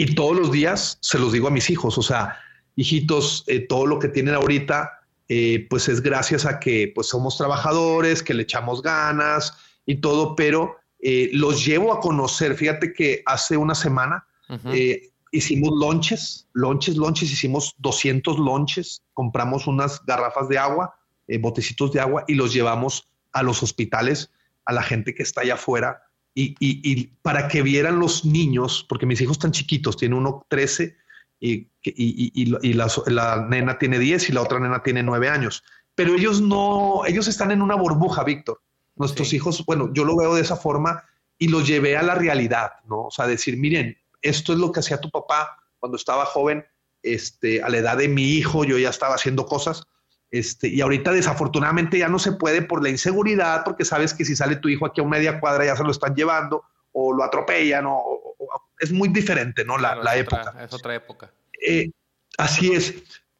Y 0.00 0.14
todos 0.14 0.34
los 0.34 0.50
días 0.50 0.96
se 1.02 1.18
los 1.18 1.30
digo 1.30 1.48
a 1.48 1.50
mis 1.50 1.68
hijos, 1.68 1.98
o 1.98 2.02
sea, 2.02 2.38
hijitos, 2.74 3.44
eh, 3.48 3.60
todo 3.60 3.84
lo 3.84 3.98
que 3.98 4.08
tienen 4.08 4.34
ahorita, 4.34 5.00
eh, 5.28 5.66
pues 5.68 5.90
es 5.90 6.00
gracias 6.00 6.46
a 6.46 6.58
que 6.58 6.90
pues 6.94 7.08
somos 7.08 7.36
trabajadores, 7.36 8.22
que 8.22 8.32
le 8.32 8.44
echamos 8.44 8.80
ganas 8.80 9.52
y 9.84 9.96
todo, 9.96 10.34
pero 10.36 10.78
eh, 11.00 11.28
los 11.34 11.66
llevo 11.66 11.92
a 11.92 12.00
conocer. 12.00 12.54
Fíjate 12.54 12.94
que 12.94 13.22
hace 13.26 13.58
una 13.58 13.74
semana 13.74 14.26
eh, 14.72 15.10
hicimos 15.32 15.70
lonches, 15.78 16.48
lonches, 16.54 16.96
lonches, 16.96 17.30
hicimos 17.30 17.74
200 17.76 18.38
lonches, 18.38 19.02
compramos 19.12 19.66
unas 19.66 20.02
garrafas 20.06 20.48
de 20.48 20.56
agua, 20.56 20.94
botecitos 21.40 21.92
de 21.92 22.00
agua 22.00 22.24
y 22.26 22.36
los 22.36 22.54
llevamos 22.54 23.06
a 23.32 23.42
los 23.42 23.62
hospitales, 23.62 24.30
a 24.64 24.72
la 24.72 24.82
gente 24.82 25.14
que 25.14 25.24
está 25.24 25.42
allá 25.42 25.54
afuera. 25.54 26.04
Y, 26.34 26.54
y 26.60 27.06
para 27.22 27.48
que 27.48 27.62
vieran 27.62 27.98
los 27.98 28.24
niños, 28.24 28.86
porque 28.88 29.04
mis 29.04 29.20
hijos 29.20 29.36
están 29.36 29.52
chiquitos, 29.52 29.96
tiene 29.96 30.14
uno 30.14 30.46
13 30.48 30.96
y, 31.40 31.68
y, 31.82 32.74
la, 32.74 33.46
nena 33.48 33.78
tiene 33.78 33.98
10 33.98 34.28
y 34.28 34.32
la 34.32 34.42
otra 34.42 34.60
nena 34.60 34.82
tiene 34.82 35.02
9 35.02 35.28
años. 35.28 35.64
Pero 35.94 36.14
ellos 36.14 36.40
no, 36.40 37.02
ellos 37.06 37.28
están 37.28 37.50
en 37.50 37.62
una 37.62 37.74
burbuja, 37.74 38.24
Víctor. 38.24 38.60
Nuestros 38.94 39.32
hijos, 39.32 39.64
bueno, 39.66 39.90
yo 39.92 40.04
lo 40.04 40.16
veo 40.16 40.34
de 40.34 40.42
esa 40.42 40.56
forma 40.56 41.04
y 41.38 41.48
los 41.48 41.66
llevé 41.66 41.96
a 41.96 42.02
la 42.02 42.14
realidad, 42.14 42.72
¿no? 42.86 43.04
O 43.04 43.10
sea, 43.10 43.26
decir, 43.26 43.56
miren, 43.56 43.96
esto 44.20 44.52
es 44.52 44.58
lo 44.58 44.70
que 44.70 44.80
hacía 44.80 45.00
tu 45.00 45.10
papá 45.10 45.56
cuando 45.78 45.96
estaba 45.96 46.26
joven 46.26 46.64
este, 47.02 47.62
a 47.62 47.70
la 47.70 47.78
edad 47.78 47.96
de 47.96 48.08
mi 48.08 48.24
hijo 48.32 48.64
yo 48.64 48.76
ya 48.76 48.90
estaba 48.90 49.14
haciendo 49.14 49.46
cosas. 49.46 49.84
Este, 50.30 50.68
y 50.68 50.80
ahorita 50.80 51.12
desafortunadamente 51.12 51.98
ya 51.98 52.08
no 52.08 52.18
se 52.18 52.32
puede 52.32 52.62
por 52.62 52.82
la 52.82 52.88
inseguridad, 52.88 53.64
porque 53.64 53.84
sabes 53.84 54.14
que 54.14 54.24
si 54.24 54.36
sale 54.36 54.56
tu 54.56 54.68
hijo 54.68 54.86
aquí 54.86 55.00
a 55.00 55.04
media 55.04 55.40
cuadra 55.40 55.64
ya 55.64 55.76
se 55.76 55.82
lo 55.82 55.90
están 55.90 56.14
llevando 56.14 56.64
o 56.92 57.12
lo 57.12 57.24
atropellan, 57.24 57.84
o, 57.88 58.36
es 58.78 58.92
muy 58.92 59.08
diferente, 59.08 59.64
¿no? 59.64 59.76
La, 59.76 60.16
época. 60.16 60.54
es 60.64 60.72
otra 60.72 60.94
época. 60.94 61.32
Eh, 61.66 61.90
así 62.38 62.72
es, 62.72 62.94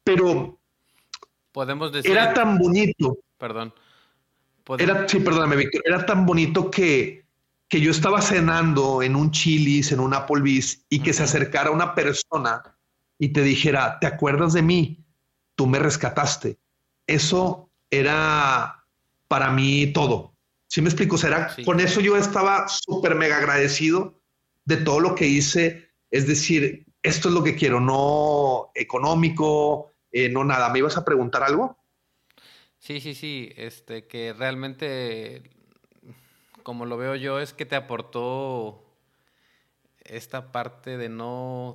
pero 0.05 0.59
podemos 1.53 1.93
decir. 1.93 2.11
Era 2.11 2.35
tan 2.35 2.59
bonito. 2.59 3.19
Perdón. 3.39 3.73
Era, 4.79 5.09
sí, 5.09 5.21
perdóname, 5.21 5.57
Víctor. 5.57 5.83
Era 5.85 6.05
tan 6.07 6.27
bonito 6.27 6.71
que, 6.71 7.25
que 7.69 7.81
yo 7.81 7.91
estaba 7.91 8.21
cenando 8.21 9.03
en 9.03 9.17
un 9.17 9.31
Chili's, 9.31 9.91
en 9.93 10.01
un 10.01 10.15
Applebee's, 10.15 10.85
y 10.89 11.01
que 11.01 11.13
se 11.13 11.23
acercara 11.23 11.71
una 11.71 11.95
persona 11.95 12.63
y 13.19 13.31
te 13.31 13.43
dijera, 13.43 13.99
¿te 13.99 14.07
acuerdas 14.07 14.53
de 14.53 14.63
mí? 14.63 15.05
Tú 15.55 15.67
me 15.67 15.79
rescataste. 15.79 16.59
Eso 17.07 17.71
era 17.91 18.85
para 19.29 19.51
mí 19.51 19.93
todo. 19.93 20.35
¿Sí 20.69 20.81
me 20.81 20.89
explico? 20.89 21.19
será 21.19 21.55
Con 21.65 21.81
eso 21.81 22.01
yo 22.01 22.17
estaba 22.17 22.69
súper 22.69 23.17
mega 23.17 23.39
agradecido 23.39 24.23
de 24.65 24.77
todo 24.77 25.01
lo 25.01 25.15
que 25.15 25.27
hice. 25.27 25.91
Es 26.11 26.27
decir, 26.27 26.87
esto 27.03 27.29
es 27.29 27.35
lo 27.35 27.43
que 27.43 27.57
quiero, 27.57 27.81
no 27.81 28.71
económico, 28.75 29.93
eh, 30.13 30.29
no 30.29 30.45
nada. 30.45 30.69
¿Me 30.69 30.79
ibas 30.79 30.97
a 30.97 31.05
preguntar 31.05 31.43
algo? 31.43 31.77
Sí, 32.79 33.01
sí, 33.01 33.15
sí. 33.15 33.53
Este, 33.57 34.07
que 34.07 34.33
realmente, 34.33 35.43
como 36.63 36.87
lo 36.87 36.97
veo 36.97 37.17
yo, 37.17 37.41
es 37.41 37.53
que 37.53 37.67
te 37.67 37.77
aportó 37.77 38.85
esta 40.05 40.53
parte 40.53 40.97
de 40.97 41.09
no 41.09 41.73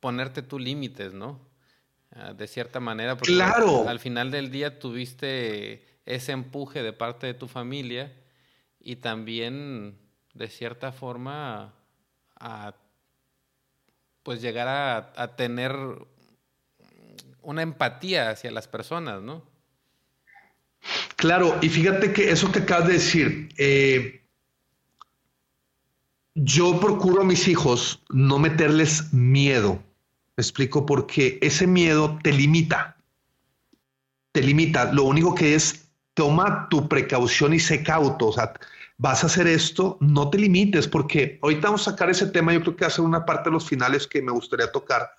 ponerte 0.00 0.42
tus 0.42 0.60
límites, 0.60 1.14
¿no? 1.14 1.40
Ah, 2.16 2.32
de 2.32 2.46
cierta 2.46 2.78
manera, 2.78 3.16
porque 3.16 3.32
claro. 3.32 3.88
al 3.88 3.98
final 3.98 4.30
del 4.30 4.52
día 4.52 4.78
tuviste 4.78 5.84
ese 6.06 6.32
empuje 6.32 6.82
de 6.82 6.92
parte 6.92 7.26
de 7.26 7.34
tu 7.34 7.48
familia 7.48 8.14
y 8.78 8.96
también, 8.96 9.98
de 10.32 10.48
cierta 10.48 10.92
forma, 10.92 11.74
a 12.38 12.74
pues 14.22 14.40
llegar 14.40 15.12
a, 15.16 15.36
tener 15.36 15.76
una 17.42 17.62
empatía 17.62 18.30
hacia 18.30 18.50
las 18.52 18.68
personas, 18.68 19.20
¿no? 19.20 19.42
Claro, 21.16 21.58
y 21.62 21.68
fíjate 21.68 22.12
que 22.12 22.30
eso 22.30 22.52
que 22.52 22.60
acabas 22.60 22.86
de 22.86 22.92
decir, 22.94 23.48
eh, 23.58 24.24
yo 26.34 26.78
procuro 26.80 27.22
a 27.22 27.24
mis 27.24 27.48
hijos 27.48 28.02
no 28.08 28.38
meterles 28.38 29.12
miedo. 29.12 29.82
Me 30.36 30.42
explico 30.42 30.84
porque 30.84 31.38
ese 31.42 31.66
miedo 31.66 32.18
te 32.22 32.32
limita. 32.32 32.96
Te 34.32 34.42
limita. 34.42 34.92
Lo 34.92 35.04
único 35.04 35.34
que 35.34 35.54
es, 35.54 35.88
toma 36.14 36.68
tu 36.68 36.88
precaución 36.88 37.54
y 37.54 37.60
sé 37.60 37.82
cauto. 37.82 38.28
O 38.28 38.32
sea, 38.32 38.52
vas 38.98 39.22
a 39.22 39.26
hacer 39.26 39.46
esto, 39.46 39.98
no 40.00 40.30
te 40.30 40.38
limites, 40.38 40.88
porque 40.88 41.38
ahorita 41.42 41.68
vamos 41.68 41.86
a 41.86 41.92
sacar 41.92 42.10
ese 42.10 42.26
tema, 42.26 42.52
yo 42.52 42.60
creo 42.60 42.76
que 42.76 42.84
hace 42.84 43.00
una 43.00 43.24
parte 43.24 43.50
de 43.50 43.54
los 43.54 43.68
finales 43.68 44.06
que 44.06 44.22
me 44.22 44.32
gustaría 44.32 44.70
tocar, 44.70 45.10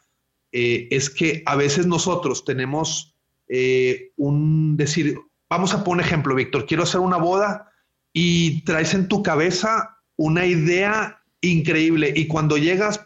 eh, 0.51 0.87
es 0.91 1.09
que 1.09 1.43
a 1.45 1.55
veces 1.55 1.85
nosotros 1.85 2.45
tenemos 2.45 3.13
eh, 3.47 4.11
un 4.15 4.77
decir, 4.77 5.19
vamos 5.49 5.73
a 5.73 5.83
poner 5.83 6.03
un 6.03 6.07
ejemplo, 6.07 6.35
Víctor, 6.35 6.65
quiero 6.65 6.83
hacer 6.83 7.01
una 7.01 7.17
boda 7.17 7.71
y 8.13 8.63
traes 8.63 8.93
en 8.93 9.07
tu 9.07 9.21
cabeza 9.21 9.99
una 10.15 10.45
idea 10.45 11.21
increíble 11.41 12.13
y 12.15 12.27
cuando 12.27 12.57
llegas 12.57 13.03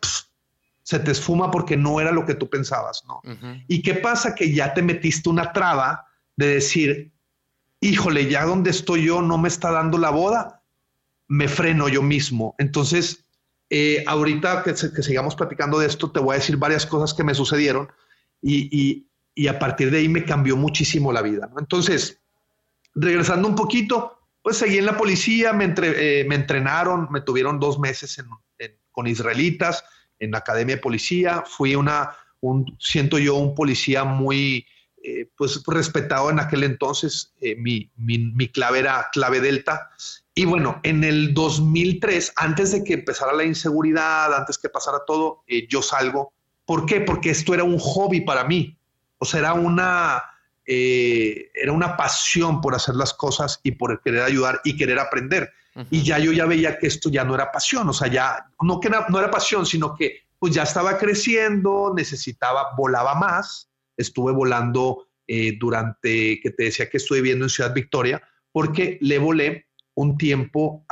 se 0.90 0.98
te 0.98 1.12
esfuma 1.12 1.52
porque 1.52 1.78
no 1.78 2.02
era 2.02 2.12
lo 2.12 2.26
que 2.26 2.34
tú 2.34 2.50
pensabas, 2.50 3.04
¿no? 3.08 3.22
¿Y 3.68 3.84
qué 3.84 3.94
pasa? 3.94 4.34
Que 4.34 4.52
ya 4.52 4.74
te 4.74 4.82
metiste 4.82 5.30
una 5.30 5.54
traba 5.54 6.08
de 6.36 6.48
decir, 6.56 7.12
híjole, 7.80 8.28
ya 8.28 8.44
donde 8.44 8.72
estoy 8.72 9.06
yo 9.06 9.22
no 9.22 9.38
me 9.38 9.50
está 9.50 9.70
dando 9.70 10.00
la 10.00 10.10
boda, 10.10 10.64
me 11.28 11.48
freno 11.48 11.90
yo 11.90 12.02
mismo. 12.02 12.56
Entonces, 12.58 13.24
eh, 13.70 14.04
ahorita 14.08 14.64
que, 14.64 14.74
sigamos 14.76 15.36
platicando 15.36 15.78
de 15.78 15.86
esto, 15.86 16.10
te 16.10 16.20
voy 16.20 16.34
a 16.34 16.40
decir 16.40 16.58
varias 16.58 16.88
cosas 16.88 17.14
que 17.14 17.24
me 17.24 17.36
sucedieron 17.36 17.88
y, 18.42 19.06
a 19.48 19.60
partir 19.60 19.92
de 19.92 20.00
ahí 20.00 20.10
me 20.10 20.26
cambió 20.26 20.58
muchísimo 20.58 21.14
la 21.14 21.22
vida. 21.22 21.52
Entonces, 21.60 22.20
regresando 22.96 23.48
un 23.48 23.54
poquito, 23.54 24.18
pues 24.42 24.58
seguí 24.58 24.80
en 24.80 24.88
la 24.88 24.98
policía, 24.98 25.54
me, 25.54 25.72
eh, 25.78 26.26
me 26.28 26.34
entrenaron, 26.34 27.10
me 27.12 27.22
tuvieron 27.22 27.60
dos 27.60 27.78
meses 27.78 28.26
con 28.92 29.06
israelitas 29.06 29.84
en 30.20 30.32
la 30.32 30.40
academia 30.40 30.76
de 30.76 30.82
policía, 30.82 31.44
fui 31.46 31.76
una, 31.76 32.16
un, 32.42 32.78
siento 32.80 33.18
yo, 33.18 33.36
un 33.36 33.56
policía 33.56 34.04
muy, 34.04 34.66
eh, 35.04 35.30
pues 35.38 35.62
respetado 35.66 36.30
en 36.30 36.40
aquel 36.40 36.64
entonces, 36.64 37.34
mi, 37.58 37.90
mi, 37.96 38.18
mi, 38.18 38.50
clave 38.50 38.80
era 38.80 39.08
clave 39.12 39.40
delta, 39.40 39.90
y 40.40 40.46
bueno, 40.46 40.80
en 40.84 41.04
el 41.04 41.34
2003, 41.34 42.32
antes 42.38 42.72
de 42.72 42.82
que 42.86 42.94
empezara 42.94 43.34
la 43.34 43.44
inseguridad, 43.44 44.34
antes 44.34 44.58
que 44.58 44.70
pasara 44.70 45.00
todo, 45.06 45.44
eh, 45.48 45.68
yo 45.68 45.82
salgo. 45.82 46.32
¿Por 46.66 46.86
qué? 46.86 47.02
Porque 47.02 47.30
esto 47.30 47.54
era 47.54 47.66
un 47.66 47.78
hobby 47.78 48.22
para 48.22 48.46
mí. 48.46 48.78
O 49.18 49.26
sea, 49.26 49.42
era 49.42 49.54
una, 49.54 50.24
eh, 50.66 51.52
era 51.54 51.74
una 51.74 51.98
pasión 51.98 52.62
por 52.62 52.74
hacer 52.74 52.96
las 52.96 53.14
cosas 53.14 53.60
y 53.64 53.72
por 53.72 54.02
querer 54.02 54.22
ayudar 54.22 54.62
y 54.64 54.78
querer 54.78 55.00
aprender. 55.00 55.52
Y 55.90 56.04
ya 56.04 56.20
yo 56.20 56.32
ya 56.32 56.46
veía 56.46 56.78
que 56.78 56.88
esto 56.88 57.10
ya 57.10 57.24
no 57.24 57.36
era 57.36 57.52
pasión. 57.52 57.88
O 57.90 57.94
sea, 57.94 58.08
ya 58.08 58.50
no 58.62 58.80
que 58.80 58.90
no 58.90 59.20
era 59.20 59.32
pasión, 59.32 59.66
sino 59.66 59.96
que 59.96 60.24
pues 60.40 60.54
ya 60.54 60.64
estaba 60.64 60.98
creciendo, 60.98 61.94
necesitaba, 61.96 62.70
volaba 62.78 63.16
más. 63.16 63.70
Estuve 63.98 64.32
volando 64.32 65.10
eh, 65.32 65.58
durante, 65.60 66.40
que 66.42 66.50
te 66.50 66.64
decía 66.64 66.90
que 66.90 66.98
estuve 66.98 67.22
viviendo 67.22 67.46
en 67.46 67.50
Ciudad 67.50 67.72
Victoria, 67.72 68.20
porque 68.52 68.98
le 69.02 69.20
volé 69.20 69.68
un 69.94 70.18
tiempo 70.18 70.86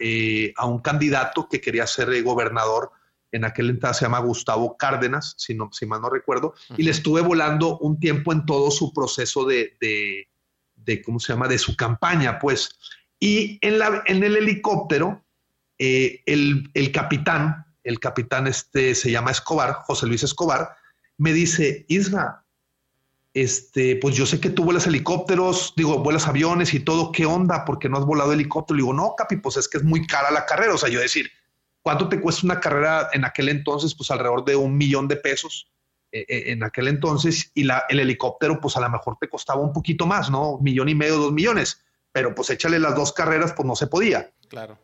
eh, 0.00 0.52
a, 0.56 0.66
un 0.66 0.80
candidato 0.80 1.48
que 1.48 1.60
quería 1.60 1.86
ser 1.86 2.12
eh, 2.12 2.22
gobernador. 2.22 2.90
En 3.30 3.44
aquel 3.44 3.70
entonces 3.70 3.98
se 3.98 4.06
llama 4.06 4.18
Gustavo 4.18 4.76
Cárdenas, 4.76 5.34
si, 5.36 5.54
no, 5.54 5.68
si 5.70 5.86
mal 5.86 6.00
no 6.00 6.10
recuerdo, 6.10 6.54
y 6.76 6.82
le 6.82 6.90
estuve 6.90 7.20
volando 7.20 7.78
un 7.78 8.00
tiempo 8.00 8.32
en 8.32 8.46
todo 8.46 8.70
su 8.72 8.92
proceso 8.92 9.44
de, 9.44 9.76
de, 9.80 11.02
¿cómo 11.02 11.20
se 11.20 11.34
llama?, 11.34 11.46
de 11.46 11.58
su 11.58 11.76
campaña, 11.76 12.38
pues. 12.40 12.76
Y 13.20 13.58
en, 13.60 13.78
la, 13.78 14.02
en 14.06 14.22
el 14.22 14.36
helicóptero, 14.36 15.24
eh, 15.78 16.22
el, 16.26 16.92
capitán, 16.92 17.66
el 17.84 18.00
capitán 18.00 18.46
este 18.46 18.94
se 18.94 19.10
llama 19.10 19.30
Escobar, 19.30 19.72
José 19.84 20.06
Luis 20.06 20.22
Escobar, 20.22 20.76
me 21.16 21.32
dice, 21.32 21.84
Isra, 21.88 22.44
este, 23.34 23.96
pues 23.96 24.16
yo 24.16 24.26
sé 24.26 24.40
que 24.40 24.50
tú 24.50 24.64
vuelas 24.64 24.86
helicópteros, 24.86 25.74
digo, 25.76 25.98
vuelas 25.98 26.26
aviones 26.26 26.74
y 26.74 26.80
todo, 26.80 27.12
¿qué 27.12 27.26
onda? 27.26 27.64
porque 27.64 27.88
no 27.88 27.98
has 27.98 28.04
volado 28.04 28.32
helicóptero? 28.32 28.76
Le 28.76 28.82
digo, 28.82 28.94
no, 28.94 29.14
Capi, 29.16 29.36
pues 29.36 29.56
es 29.56 29.68
que 29.68 29.78
es 29.78 29.84
muy 29.84 30.06
cara 30.06 30.30
la 30.30 30.46
carrera. 30.46 30.74
O 30.74 30.78
sea, 30.78 30.88
yo 30.88 31.00
decir, 31.00 31.30
¿cuánto 31.82 32.08
te 32.08 32.20
cuesta 32.20 32.46
una 32.46 32.60
carrera 32.60 33.08
en 33.12 33.24
aquel 33.24 33.48
entonces? 33.48 33.94
Pues 33.94 34.10
alrededor 34.10 34.44
de 34.44 34.56
un 34.56 34.76
millón 34.76 35.08
de 35.08 35.16
pesos 35.16 35.70
eh, 36.10 36.24
eh, 36.28 36.52
en 36.52 36.64
aquel 36.64 36.88
entonces 36.88 37.50
y 37.54 37.64
la, 37.64 37.84
el 37.88 38.00
helicóptero, 38.00 38.60
pues 38.60 38.76
a 38.76 38.80
lo 38.80 38.88
mejor 38.90 39.16
te 39.20 39.28
costaba 39.28 39.60
un 39.60 39.72
poquito 39.72 40.06
más, 40.06 40.30
¿no? 40.30 40.52
Un 40.52 40.64
millón 40.64 40.88
y 40.88 40.94
medio, 40.94 41.18
dos 41.18 41.32
millones, 41.32 41.84
pero 42.18 42.34
pues 42.34 42.50
échale 42.50 42.80
las 42.80 42.96
dos 42.96 43.12
carreras, 43.12 43.52
pues 43.52 43.64
no 43.64 43.76
se 43.76 43.86
podía. 43.86 44.32
Claro. 44.48 44.76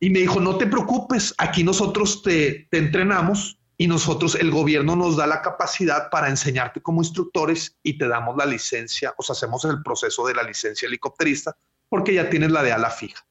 Y 0.00 0.10
me 0.10 0.18
dijo, 0.18 0.40
no 0.40 0.58
te 0.58 0.66
preocupes, 0.66 1.32
aquí 1.38 1.62
nosotros 1.62 2.20
te, 2.24 2.66
te 2.68 2.78
entrenamos 2.78 3.60
y 3.76 3.86
nosotros, 3.86 4.34
el 4.34 4.50
gobierno 4.50 4.96
nos 4.96 5.16
da 5.16 5.28
la 5.28 5.40
capacidad 5.40 6.10
para 6.10 6.28
enseñarte 6.28 6.82
como 6.82 7.00
instructores 7.00 7.76
y 7.84 7.96
te 7.96 8.08
damos 8.08 8.36
la 8.36 8.44
licencia, 8.44 9.14
o 9.16 9.22
sea, 9.22 9.34
hacemos 9.34 9.64
el 9.66 9.84
proceso 9.84 10.26
de 10.26 10.34
la 10.34 10.42
licencia 10.42 10.88
helicópterista 10.88 11.56
porque 11.88 12.12
ya 12.12 12.28
tienes 12.28 12.50
la 12.50 12.64
de 12.64 12.72
ala 12.72 12.90
fija. 12.90 13.24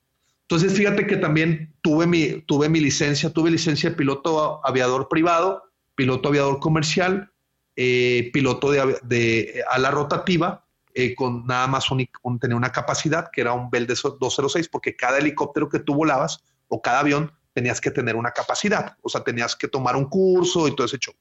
Entonces, 0.43 0.71
fíjate 0.71 1.05
que 1.05 1.17
también 1.17 1.75
tuve 1.81 2.07
mi, 2.07 2.41
tuve 2.43 2.69
mi 2.69 2.79
licencia, 2.79 3.29
tuve 3.29 3.51
licencia 3.51 3.89
de 3.89 3.97
piloto 3.97 4.65
aviador 4.65 5.09
privado, 5.09 5.63
piloto 5.95 6.29
aviador 6.29 6.61
comercial, 6.61 7.29
eh, 7.75 8.29
piloto 8.31 8.71
de, 8.71 9.63
ala 9.69 9.91
rotativa, 9.91 10.62
eh, 10.95 11.15
con 11.15 11.45
nada 11.47 11.67
más 11.67 11.89
un, 11.89 12.07
tenía 12.39 12.55
una 12.55 12.71
capacidad 12.71 13.29
que 13.31 13.41
era 13.41 13.53
un 13.53 13.69
Bell 13.69 13.87
de 13.87 13.95
206, 13.95 14.69
porque 14.69 14.95
cada 14.95 15.17
helicóptero 15.17 15.67
que 15.67 15.79
tú 15.79 15.95
volabas 15.95 16.43
o 16.67 16.81
cada 16.81 16.99
avión 16.99 17.31
tenías 17.53 17.81
que 17.81 17.91
tener 17.91 18.15
una 18.15 18.31
capacidad, 18.31 18.97
o 19.01 19.09
sea, 19.09 19.23
tenías 19.23 19.55
que 19.55 19.67
tomar 19.67 19.95
un 19.95 20.05
curso 20.05 20.67
y 20.67 20.75
todo 20.75 20.85
ese 20.85 20.97
show. 20.97 21.13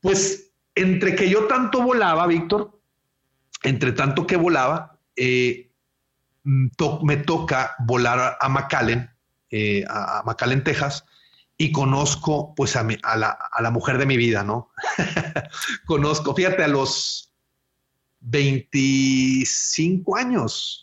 Pues 0.00 0.52
entre 0.74 1.14
que 1.14 1.28
yo 1.28 1.46
tanto 1.46 1.82
volaba, 1.82 2.26
Víctor, 2.26 2.78
entre 3.62 3.92
tanto 3.92 4.26
que 4.26 4.36
volaba, 4.36 4.98
eh, 5.16 5.70
me 6.44 7.16
toca 7.18 7.76
volar 7.78 8.36
a 8.40 8.48
McAllen, 8.48 9.10
eh, 9.50 9.84
a 9.88 10.22
McAllen, 10.26 10.64
Texas, 10.64 11.04
y 11.56 11.72
conozco 11.72 12.54
pues 12.54 12.74
a, 12.76 12.86
a, 13.02 13.16
la, 13.16 13.30
a 13.30 13.62
la 13.62 13.70
mujer 13.70 13.98
de 13.98 14.06
mi 14.06 14.16
vida, 14.16 14.42
¿no? 14.42 14.70
conozco, 15.86 16.34
fíjate, 16.34 16.64
a 16.64 16.68
los 16.68 17.31
25 18.22 20.16
años, 20.16 20.82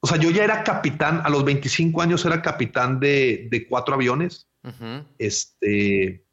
o 0.00 0.06
sea, 0.06 0.18
yo 0.18 0.30
ya 0.30 0.44
era 0.44 0.62
capitán, 0.62 1.20
a 1.24 1.28
los 1.28 1.44
25 1.44 2.00
años 2.00 2.24
era 2.24 2.40
capitán 2.40 3.00
de, 3.00 3.66
cuatro 3.68 3.94
aviones. 3.94 4.46
Este, 5.18 6.24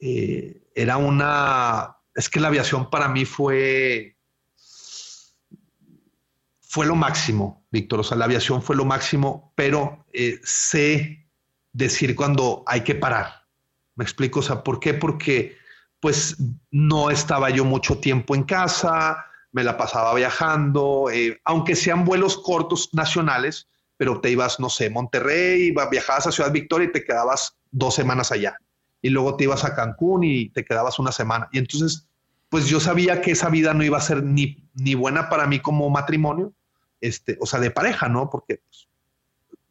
eh, 0.00 0.62
era 0.74 0.96
una, 0.98 1.96
es 2.14 2.28
que 2.28 2.40
la 2.40 2.48
aviación 2.48 2.90
para 2.90 3.08
mí 3.08 3.24
fue, 3.24 4.18
fue 6.60 6.84
lo 6.84 6.94
máximo, 6.94 7.64
Víctor. 7.70 8.00
O 8.00 8.04
sea, 8.04 8.18
la 8.18 8.26
aviación 8.26 8.62
fue 8.62 8.76
lo 8.76 8.84
máximo, 8.84 9.52
pero 9.54 10.04
eh, 10.12 10.38
sé 10.44 11.26
decir 11.72 12.14
cuando 12.14 12.62
hay 12.66 12.82
que 12.82 12.94
parar. 12.94 13.46
Me 13.94 14.04
explico, 14.04 14.40
o 14.40 14.42
sea, 14.42 14.62
¿por 14.62 14.80
qué? 14.80 14.92
Porque 14.92 15.56
pues 15.98 16.36
no 16.70 17.10
estaba 17.10 17.48
yo 17.48 17.64
mucho 17.64 17.98
tiempo 17.98 18.34
en 18.34 18.42
casa, 18.42 19.24
me 19.52 19.62
la 19.62 19.76
pasaba 19.76 20.14
viajando, 20.14 21.10
eh, 21.12 21.40
aunque 21.44 21.76
sean 21.76 22.04
vuelos 22.04 22.38
cortos 22.38 22.88
nacionales, 22.92 23.68
pero 23.96 24.20
te 24.20 24.30
ibas, 24.30 24.58
no 24.58 24.68
sé, 24.68 24.90
Monterrey, 24.90 25.74
viajabas 25.90 26.26
a 26.26 26.32
Ciudad 26.32 26.50
Victoria 26.50 26.88
y 26.88 26.92
te 26.92 27.04
quedabas 27.04 27.56
dos 27.70 27.94
semanas 27.94 28.32
allá. 28.32 28.56
Y 29.02 29.10
luego 29.10 29.36
te 29.36 29.44
ibas 29.44 29.64
a 29.64 29.74
Cancún 29.74 30.24
y 30.24 30.48
te 30.48 30.64
quedabas 30.64 30.98
una 30.98 31.12
semana. 31.12 31.48
Y 31.52 31.58
entonces, 31.58 32.08
pues 32.48 32.66
yo 32.66 32.80
sabía 32.80 33.20
que 33.20 33.32
esa 33.32 33.50
vida 33.50 33.74
no 33.74 33.84
iba 33.84 33.98
a 33.98 34.02
ser 34.02 34.22
ni, 34.22 34.68
ni 34.74 34.94
buena 34.94 35.28
para 35.28 35.46
mí 35.46 35.60
como 35.60 35.88
matrimonio, 35.90 36.52
este, 37.00 37.36
o 37.40 37.46
sea, 37.46 37.60
de 37.60 37.70
pareja, 37.70 38.08
¿no? 38.08 38.30
Porque 38.30 38.62
pues, 38.68 38.88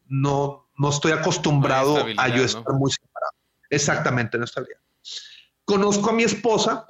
no, 0.06 0.68
no 0.78 0.90
estoy 0.90 1.12
acostumbrado 1.12 2.06
a 2.16 2.28
yo 2.28 2.44
estar 2.44 2.74
muy 2.74 2.90
separado. 2.90 3.32
Exactamente, 3.70 4.38
no 4.38 4.44
estabilidad. 4.44 4.80
Conozco 5.64 6.10
a 6.10 6.12
mi 6.12 6.22
esposa 6.22 6.86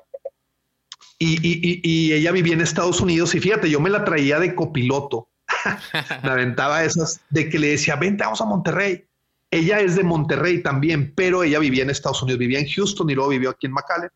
y, 1.22 2.12
ella 2.12 2.32
vivía 2.32 2.54
en 2.54 2.60
Estados 2.60 3.00
Unidos 3.00 3.34
y 3.34 3.40
fíjate, 3.40 3.70
yo 3.70 3.80
me 3.80 3.90
la 3.90 4.04
traía 4.04 4.38
de 4.38 4.54
copiloto. 4.54 5.28
me 6.22 6.30
aventaba 6.30 6.84
esas 6.84 7.20
de 7.30 7.48
que 7.48 7.58
le 7.58 7.68
decía, 7.68 7.96
vente, 7.96 8.24
vamos 8.24 8.40
a 8.40 8.46
Monterrey. 8.46 9.04
Ella 9.50 9.80
es 9.80 9.96
de 9.96 10.02
Monterrey 10.02 10.62
también, 10.62 11.12
pero 11.14 11.42
ella 11.42 11.58
vivía 11.58 11.82
en 11.82 11.90
Estados 11.90 12.22
Unidos, 12.22 12.38
vivía 12.38 12.58
en 12.58 12.68
Houston 12.68 13.10
y 13.10 13.14
luego 13.14 13.30
vivió 13.30 13.50
aquí 13.50 13.66
en 13.66 13.72
McAllen. 13.72 14.10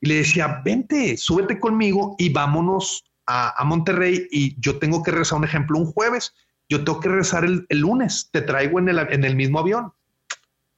Y 0.00 0.08
le 0.08 0.16
decía, 0.16 0.60
vente, 0.64 1.16
súbete 1.16 1.60
conmigo 1.60 2.16
y 2.18 2.30
vámonos 2.30 3.04
a, 3.26 3.62
Monterrey. 3.64 4.26
Y 4.30 4.60
yo 4.60 4.78
tengo 4.78 5.02
que 5.02 5.12
rezar 5.12 5.38
un 5.38 5.44
ejemplo 5.44 5.78
un 5.78 5.86
jueves. 5.86 6.34
Yo 6.68 6.82
tengo 6.84 7.00
que 7.00 7.08
rezar 7.08 7.44
el, 7.44 7.66
lunes. 7.70 8.28
Te 8.32 8.42
traigo 8.42 8.78
en 8.80 8.88
el, 8.88 8.98
en 8.98 9.24
el 9.24 9.36
mismo 9.36 9.60
avión 9.60 9.92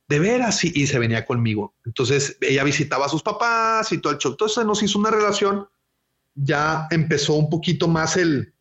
de 0.09 0.19
veras, 0.21 0.65
y, 0.65 0.87
se 0.87 0.99
venía 0.99 1.25
conmigo. 1.25 1.75
Entonces 1.85 2.37
ella 2.41 2.63
visitaba 2.65 3.07
a 3.07 3.09
sus 3.09 3.23
papás 3.23 3.91
y 3.93 3.99
todo 3.99 4.13
el 4.13 4.19
show. 4.19 4.33
Entonces 4.33 4.65
nos 4.65 4.83
hizo 4.83 4.99
una 4.99 5.11
relación, 5.11 5.69
ya 6.35 6.87
empezó 6.91 7.35
un 7.35 7.51
poquito 7.51 7.89
más 7.89 8.17
el, 8.17 8.55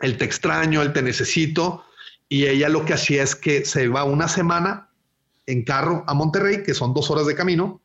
el 0.00 0.18
te 0.18 0.24
extraño, 0.24 0.82
el 0.82 0.92
te 0.92 1.02
necesito, 1.02 1.84
y 2.28 2.46
ella 2.46 2.68
lo 2.68 2.84
que 2.84 2.94
hacía 2.94 3.22
es 3.22 3.34
que 3.34 3.64
se 3.64 3.84
iba 3.84 4.04
una 4.04 4.28
semana 4.28 4.90
en 5.46 5.64
carro 5.64 6.04
a 6.06 6.14
Monterrey, 6.14 6.62
que 6.62 6.74
son 6.74 6.92
dos 6.92 7.10
horas 7.10 7.26
de 7.26 7.34
camino, 7.34 7.80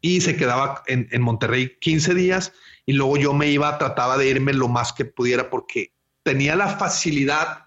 y 0.00 0.20
se 0.20 0.36
quedaba 0.36 0.82
en, 0.86 1.08
en 1.10 1.22
Monterrey 1.22 1.76
15 1.80 2.14
días, 2.14 2.52
y 2.84 2.92
luego 2.92 3.16
yo 3.16 3.32
me 3.32 3.48
iba, 3.48 3.78
trataba 3.78 4.18
de 4.18 4.28
irme 4.28 4.52
lo 4.52 4.68
más 4.68 4.92
que 4.92 5.04
pudiera 5.04 5.48
porque 5.48 5.92
tenía 6.22 6.54
la 6.54 6.76
facilidad, 6.76 7.66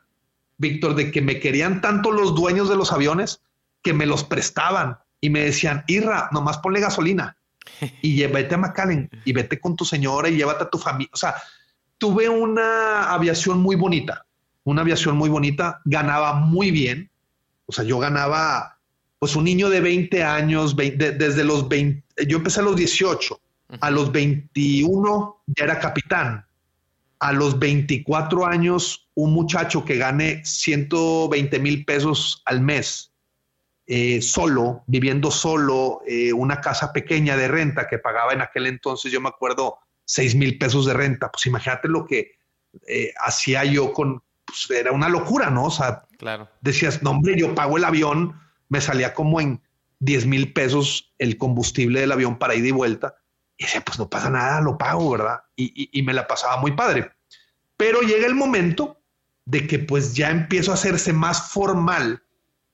Víctor, 0.57 0.95
de 0.95 1.11
que 1.11 1.21
me 1.21 1.39
querían 1.39 1.81
tanto 1.81 2.11
los 2.11 2.35
dueños 2.35 2.69
de 2.69 2.75
los 2.75 2.91
aviones 2.91 3.41
que 3.85 3.93
me 3.93 4.07
los 4.07 4.23
prestaban 4.23 4.97
y 5.21 5.29
me 5.29 5.41
decían, 5.41 5.83
Irra, 5.87 6.27
nomás 6.31 6.57
ponle 6.57 6.79
gasolina 6.79 7.37
y 8.01 8.25
vete 8.25 8.55
a 8.55 8.57
McAllen 8.57 9.11
y 9.23 9.31
vete 9.31 9.59
con 9.59 9.75
tu 9.75 9.85
señora 9.85 10.27
y 10.27 10.37
llévate 10.37 10.63
a 10.63 10.69
tu 10.71 10.79
familia. 10.79 11.11
O 11.13 11.17
sea, 11.17 11.35
tuve 11.99 12.27
una 12.27 13.13
aviación 13.13 13.59
muy 13.59 13.75
bonita, 13.75 14.25
una 14.63 14.81
aviación 14.81 15.15
muy 15.17 15.29
bonita, 15.29 15.81
ganaba 15.85 16.33
muy 16.33 16.71
bien. 16.71 17.11
O 17.67 17.71
sea, 17.71 17.85
yo 17.85 17.99
ganaba, 17.99 18.79
pues 19.19 19.35
un 19.35 19.43
niño 19.43 19.69
de 19.69 19.81
20 19.81 20.23
años, 20.23 20.75
desde 20.75 21.43
los 21.43 21.69
20, 21.69 22.25
yo 22.25 22.37
empecé 22.37 22.61
a 22.61 22.63
los 22.63 22.75
18, 22.75 23.39
a 23.81 23.91
los 23.91 24.11
21 24.11 25.43
ya 25.45 25.63
era 25.63 25.79
capitán. 25.79 26.43
A 27.19 27.31
los 27.31 27.59
24 27.59 28.47
años, 28.47 29.09
un 29.13 29.31
muchacho 29.31 29.85
que 29.85 29.97
gane 29.97 30.43
120 30.43 31.59
mil 31.59 31.85
pesos 31.85 32.41
al 32.45 32.61
mes 32.61 33.11
eh, 33.87 34.21
solo, 34.21 34.83
viviendo 34.87 35.29
solo, 35.29 36.01
eh, 36.07 36.33
una 36.33 36.59
casa 36.59 36.91
pequeña 36.91 37.37
de 37.37 37.47
renta 37.47 37.87
que 37.87 37.99
pagaba 37.99 38.33
en 38.33 38.41
aquel 38.41 38.65
entonces, 38.65 39.11
yo 39.11 39.21
me 39.21 39.29
acuerdo, 39.29 39.77
seis 40.03 40.33
mil 40.35 40.57
pesos 40.57 40.87
de 40.87 40.93
renta. 40.93 41.31
Pues 41.31 41.45
imagínate 41.45 41.87
lo 41.87 42.05
que 42.05 42.31
eh, 42.87 43.13
hacía 43.19 43.63
yo 43.63 43.93
con, 43.93 44.23
pues 44.43 44.67
era 44.71 44.91
una 44.91 45.07
locura, 45.07 45.51
¿no? 45.51 45.65
O 45.65 45.71
sea, 45.71 46.05
claro. 46.17 46.49
decías, 46.61 47.03
no, 47.03 47.11
hombre, 47.11 47.37
yo 47.37 47.53
pago 47.53 47.77
el 47.77 47.83
avión, 47.83 48.39
me 48.69 48.81
salía 48.81 49.13
como 49.13 49.39
en 49.39 49.61
10 49.99 50.25
mil 50.25 50.53
pesos 50.53 51.13
el 51.19 51.37
combustible 51.37 51.99
del 51.99 52.11
avión 52.11 52.39
para 52.39 52.55
ida 52.55 52.67
y 52.67 52.71
vuelta. 52.71 53.17
Y 53.57 53.65
decía, 53.65 53.81
pues 53.81 53.99
no 53.99 54.09
pasa 54.09 54.31
nada, 54.31 54.61
lo 54.61 54.79
pago, 54.79 55.11
¿verdad? 55.11 55.41
Y, 55.55 55.89
y 55.97 56.01
me 56.01 56.13
la 56.13 56.27
pasaba 56.27 56.57
muy 56.57 56.71
padre. 56.71 57.11
Pero 57.77 58.01
llega 58.01 58.25
el 58.25 58.35
momento 58.35 58.99
de 59.45 59.67
que 59.67 59.77
pues 59.77 60.15
ya 60.15 60.31
empiezo 60.31 60.71
a 60.71 60.73
hacerse 60.73 61.13
más 61.13 61.51
formal 61.51 62.24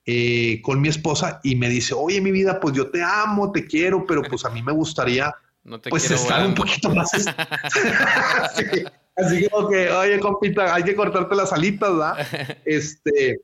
eh, 0.05 0.61
con 0.63 0.81
mi 0.81 0.87
esposa 0.87 1.39
y 1.43 1.55
me 1.55 1.69
dice, 1.69 1.93
oye, 1.93 2.21
mi 2.21 2.31
vida, 2.31 2.59
pues 2.59 2.75
yo 2.75 2.89
te 2.89 3.03
amo, 3.03 3.51
te 3.51 3.65
quiero, 3.65 4.05
pero 4.05 4.23
pues 4.23 4.45
a 4.45 4.49
mí 4.49 4.63
me 4.63 4.71
gustaría 4.71 5.33
pues 5.89 6.09
estar 6.09 6.45
un 6.45 6.55
poquito 6.55 6.89
más. 6.89 7.09
así, 9.15 9.49
como 9.49 9.69
que, 9.69 9.91
oye, 9.91 10.19
compita, 10.19 10.73
hay 10.73 10.83
que 10.83 10.95
cortarte 10.95 11.35
las 11.35 11.53
alitas, 11.53 11.91
¿verdad? 11.91 12.57
Este, 12.65 13.41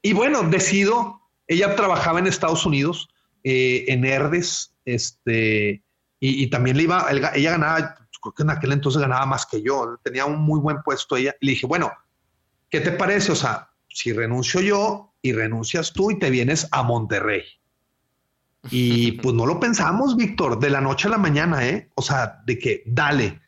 y 0.00 0.12
bueno, 0.14 0.42
decido, 0.44 1.20
ella 1.46 1.76
trabajaba 1.76 2.18
en 2.18 2.26
Estados 2.26 2.64
Unidos, 2.64 3.08
eh, 3.44 3.84
en 3.88 4.04
Herdes, 4.04 4.74
este, 4.84 5.82
y, 6.20 6.48
también 6.48 6.78
le 6.78 6.84
iba, 6.84 7.06
ella 7.10 7.50
ganaba, 7.50 7.94
creo 8.22 8.34
que 8.34 8.42
en 8.42 8.50
aquel 8.50 8.72
entonces 8.72 9.00
ganaba 9.00 9.26
más 9.26 9.46
que 9.46 9.62
yo, 9.62 9.98
tenía 10.02 10.24
un 10.24 10.40
muy 10.40 10.60
buen 10.60 10.82
puesto 10.82 11.16
ella, 11.16 11.34
y 11.40 11.46
le 11.46 11.52
dije, 11.52 11.66
bueno, 11.66 11.92
¿qué 12.70 12.80
te 12.80 12.90
parece? 12.90 13.32
O 13.32 13.36
sea, 13.36 13.70
si 13.88 14.12
renuncio 14.12 14.60
yo, 14.60 15.07
y 15.22 15.32
renuncias 15.32 15.92
tú 15.92 16.10
y 16.10 16.18
te 16.18 16.30
vienes 16.30 16.68
a 16.70 16.82
Monterrey. 16.82 17.42
Y 18.70 19.12
pues 19.22 19.34
no 19.34 19.46
lo 19.46 19.60
pensamos, 19.60 20.16
Víctor, 20.16 20.58
de 20.58 20.70
la 20.70 20.80
noche 20.80 21.08
a 21.08 21.12
la 21.12 21.18
mañana, 21.18 21.66
¿eh? 21.66 21.88
O 21.94 22.02
sea, 22.02 22.42
de 22.46 22.58
que 22.58 22.82
dale. 22.86 23.40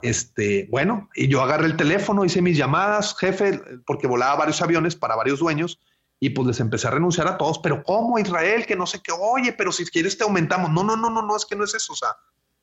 Este, 0.00 0.66
bueno, 0.70 1.10
y 1.14 1.28
yo 1.28 1.42
agarré 1.42 1.66
el 1.66 1.76
teléfono, 1.76 2.24
hice 2.24 2.40
mis 2.40 2.56
llamadas, 2.56 3.16
jefe, 3.16 3.60
porque 3.84 4.06
volaba 4.06 4.36
varios 4.36 4.62
aviones 4.62 4.96
para 4.96 5.16
varios 5.16 5.38
dueños 5.38 5.78
y 6.18 6.30
pues 6.30 6.46
les 6.46 6.60
empecé 6.60 6.86
a 6.86 6.92
renunciar 6.92 7.28
a 7.28 7.36
todos. 7.36 7.58
Pero 7.58 7.82
¿cómo, 7.82 8.18
Israel? 8.18 8.64
Que 8.64 8.76
no 8.76 8.86
sé 8.86 9.00
qué, 9.02 9.12
oye, 9.12 9.52
pero 9.52 9.72
si 9.72 9.84
quieres 9.84 10.16
te 10.16 10.24
aumentamos. 10.24 10.70
No, 10.70 10.82
no, 10.82 10.96
no, 10.96 11.10
no, 11.10 11.20
no, 11.20 11.36
es 11.36 11.44
que 11.44 11.56
no 11.56 11.64
es 11.64 11.74
eso. 11.74 11.92
O 11.92 11.96
sea, 11.96 12.10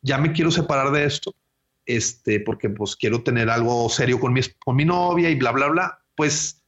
ya 0.01 0.17
me 0.17 0.31
quiero 0.31 0.49
separar 0.49 0.91
de 0.91 1.03
esto, 1.03 1.35
este, 1.85 2.39
porque 2.39 2.69
pues 2.69 2.95
quiero 2.95 3.21
tener 3.21 3.49
algo 3.49 3.89
serio 3.89 4.19
con 4.19 4.33
mi, 4.33 4.41
con 4.63 4.75
mi 4.75 4.85
novia 4.85 5.29
y 5.29 5.35
bla, 5.35 5.51
bla, 5.51 5.67
bla. 5.67 5.99
Pues 6.15 6.58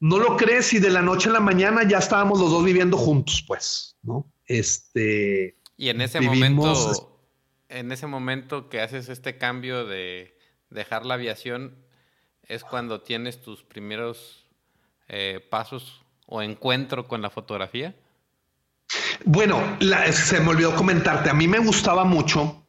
no 0.00 0.18
lo 0.18 0.36
crees 0.36 0.72
y 0.72 0.78
de 0.78 0.90
la 0.90 1.02
noche 1.02 1.28
a 1.28 1.32
la 1.32 1.40
mañana 1.40 1.86
ya 1.88 1.98
estábamos 1.98 2.40
los 2.40 2.50
dos 2.50 2.64
viviendo 2.64 2.96
juntos, 2.96 3.44
pues, 3.46 3.96
¿no? 4.02 4.26
Este. 4.46 5.56
Y 5.76 5.88
en 5.88 6.00
ese 6.00 6.20
momento, 6.20 7.20
en 7.68 7.92
ese 7.92 8.06
momento 8.06 8.68
que 8.68 8.80
haces 8.80 9.08
este 9.08 9.38
cambio 9.38 9.86
de 9.86 10.36
dejar 10.70 11.06
la 11.06 11.14
aviación, 11.14 11.76
es 12.46 12.64
cuando 12.64 13.00
tienes 13.00 13.40
tus 13.40 13.62
primeros 13.62 14.46
eh, 15.08 15.40
pasos 15.50 16.02
o 16.26 16.42
encuentro 16.42 17.08
con 17.08 17.22
la 17.22 17.30
fotografía. 17.30 17.94
Bueno, 19.24 19.60
se 20.12 20.40
me 20.40 20.50
olvidó 20.50 20.74
comentarte, 20.74 21.30
a 21.30 21.34
mí 21.34 21.48
me 21.48 21.58
gustaba 21.58 22.04
mucho 22.04 22.66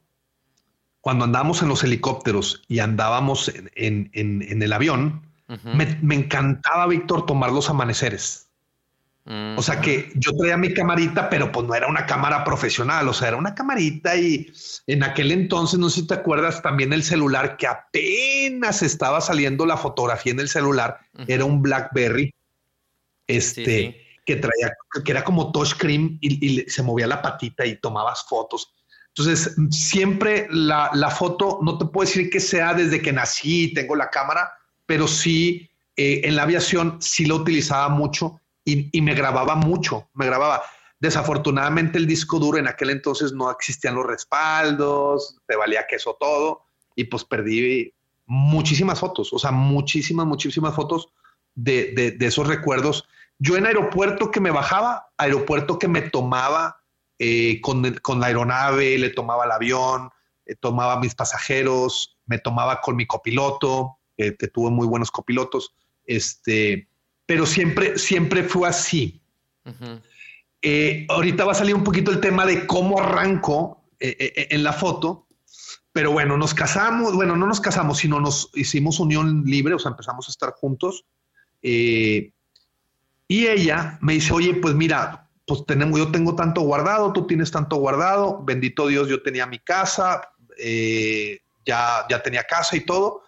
cuando 1.02 1.26
andábamos 1.26 1.62
en 1.62 1.68
los 1.68 1.84
helicópteros 1.84 2.64
y 2.68 2.80
andábamos 2.80 3.52
en 3.76 4.10
el 4.14 4.74
avión, 4.74 5.25
me, 5.48 6.16
encantaba, 6.16 6.88
Víctor, 6.88 7.26
tomar 7.26 7.52
los 7.52 7.70
amaneceres. 7.70 8.50
O 9.58 9.62
sea 9.64 9.82
que 9.82 10.12
yo 10.14 10.38
traía 10.38 10.56
mi 10.56 10.72
camarita, 10.72 11.32
pero 11.32 11.52
pues 11.52 11.66
no 11.66 11.74
era 11.74 11.88
una 11.88 12.06
cámara 12.06 12.44
profesional, 12.44 13.08
o 13.10 13.14
sea, 13.14 13.30
era 13.30 13.38
una 13.38 13.56
camarita 13.56 14.16
y 14.16 14.54
en 14.86 15.02
aquel 15.02 15.32
entonces, 15.32 15.80
no 15.80 15.90
sé 15.90 16.02
si 16.02 16.08
te 16.08 16.14
acuerdas, 16.14 16.62
también 16.62 16.94
el 16.94 17.02
celular 17.02 17.58
que 17.58 17.66
apenas 17.66 18.84
estaba 18.84 19.22
saliendo 19.22 19.66
la 19.66 19.78
fotografía 19.78 20.32
en 20.32 20.42
el 20.42 20.48
celular, 20.48 21.00
era 21.26 21.44
un 21.44 21.64
BlackBerry, 21.64 22.36
este, 23.26 24.00
que 24.28 24.36
traía, 24.36 24.72
que 25.04 25.12
era 25.12 25.24
como 25.24 25.52
touchscreen 25.52 26.20
y, 26.22 26.62
y 26.62 26.70
se 26.70 26.84
movía 26.84 27.08
la 27.08 27.24
patita 27.24 27.66
y 27.66 27.78
tomabas 27.78 28.26
fotos. 28.30 28.76
Entonces, 29.18 29.56
siempre 29.72 30.48
la, 30.52 30.92
la, 30.94 31.10
foto, 31.10 31.60
no 31.64 31.80
te 31.80 31.86
puedo 31.86 32.06
decir 32.06 32.30
que 32.30 32.40
sea 32.40 32.74
desde 32.74 33.02
que 33.02 33.14
nací, 33.14 33.74
tengo 33.74 33.96
la 33.96 34.10
cámara, 34.10 34.52
pero 34.86 35.08
sí 35.08 35.70
eh, 35.96 36.22
en 36.26 36.36
la 36.36 36.44
aviación 36.44 36.98
sí 37.02 37.26
lo 37.26 37.38
utilizaba 37.38 37.90
mucho 37.90 38.42
y, 38.66 39.00
me 39.02 39.14
grababa 39.14 39.56
mucho, 39.56 40.10
me 40.14 40.26
grababa. 40.26 40.64
Desafortunadamente 41.00 42.00
el 42.00 42.08
disco 42.08 42.40
duro 42.40 42.58
en 42.58 42.68
aquel 42.68 42.90
entonces 42.90 43.32
no 43.32 43.52
existían 43.52 43.96
los 43.96 44.06
respaldos, 44.06 45.38
te 45.46 45.56
valía 45.56 45.86
queso 45.88 46.18
todo 46.20 46.64
y 46.96 47.04
pues 47.06 47.24
perdí 47.24 47.94
muchísimas 48.26 49.00
fotos, 49.00 49.32
o 49.32 49.38
sea, 49.38 49.52
muchísimas, 49.52 50.26
muchísimas 50.26 50.74
fotos 50.74 51.10
de, 51.54 52.18
esos 52.20 52.48
recuerdos. 52.48 53.08
Yo 53.38 53.56
en 53.56 53.68
aeropuerto 53.68 54.32
que 54.32 54.40
me 54.40 54.52
bajaba, 54.52 55.10
aeropuerto 55.18 55.78
que 55.78 55.88
me 55.88 56.02
tomaba 56.02 56.82
eh, 57.20 57.62
con, 57.62 57.94
con, 58.02 58.20
la 58.20 58.28
aeronave, 58.28 58.98
le 58.98 59.12
tomaba 59.12 59.46
el 59.46 59.52
avión, 59.52 60.10
eh, 60.46 60.56
tomaba 60.56 61.00
mis 61.00 61.14
pasajeros, 61.14 62.18
me 62.26 62.40
tomaba 62.40 62.82
con 62.82 62.96
mi 62.96 63.06
copiloto, 63.06 64.00
que 64.18 64.32
tuve 64.32 64.72
muy 64.72 64.88
buenos 64.88 65.12
copilotos, 65.12 65.74
este, 66.06 66.88
pero 67.26 67.46
siempre, 67.46 67.98
siempre 67.98 68.44
fue 68.44 68.68
así. 68.68 69.22
Eh, 70.62 71.06
ahorita 71.10 71.46
va 71.46 71.52
a 71.52 71.56
salir 71.56 71.76
un 71.76 71.84
poquito 71.84 72.12
el 72.12 72.20
tema 72.20 72.46
de 72.46 72.66
cómo 72.66 73.00
arranco 73.00 73.84
en 74.00 74.64
la 74.64 74.74
foto, 74.74 75.28
pero 75.92 76.12
bueno, 76.12 76.38
nos 76.38 76.54
casamos, 76.54 77.14
bueno, 77.16 77.36
no 77.36 77.48
nos 77.48 77.62
casamos, 77.62 78.00
sino 78.00 78.20
nos 78.20 78.52
hicimos 78.54 79.00
unión 79.00 79.44
libre, 79.46 79.74
o 79.74 79.80
sea, 79.80 79.92
empezamos 79.92 80.28
a 80.28 80.32
estar 80.32 80.52
juntos. 80.52 81.06
y 81.62 82.32
ella 83.28 83.98
me 84.02 84.14
dice, 84.14 84.34
oye, 84.34 84.54
pues 84.56 84.76
mira, 84.76 85.26
pues 85.46 85.66
tenemos, 85.66 86.00
yo 86.00 86.12
tengo 86.12 86.36
tanto 86.36 86.62
guardado, 86.62 87.14
tú 87.14 87.28
tienes 87.28 87.52
tanto 87.52 87.76
guardado, 87.78 88.44
bendito 88.44 88.88
Dios, 88.88 89.08
yo 89.08 89.22
tenía 89.22 89.46
mi 89.46 89.60
casa, 89.60 90.30
eh, 90.58 91.40
ya, 91.66 92.06
ya 92.10 92.22
tenía 92.24 92.44
casa 92.44 92.76
y 92.76 92.82
todo, 92.82 93.24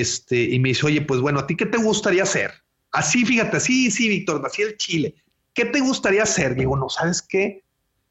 este, 0.00 0.42
y 0.42 0.58
me 0.58 0.70
dice, 0.70 0.86
oye, 0.86 1.02
pues 1.02 1.20
bueno, 1.20 1.40
¿a 1.40 1.46
ti 1.46 1.56
qué 1.56 1.66
te 1.66 1.78
gustaría 1.78 2.22
hacer? 2.22 2.52
Así, 2.92 3.24
fíjate, 3.24 3.60
sí, 3.60 3.90
sí, 3.90 4.08
Víctor, 4.08 4.42
así 4.44 4.62
el 4.62 4.76
Chile. 4.76 5.14
¿Qué 5.52 5.64
te 5.64 5.80
gustaría 5.80 6.22
hacer? 6.22 6.54
Digo, 6.54 6.76
no, 6.76 6.88
¿sabes 6.88 7.22
qué? 7.22 7.62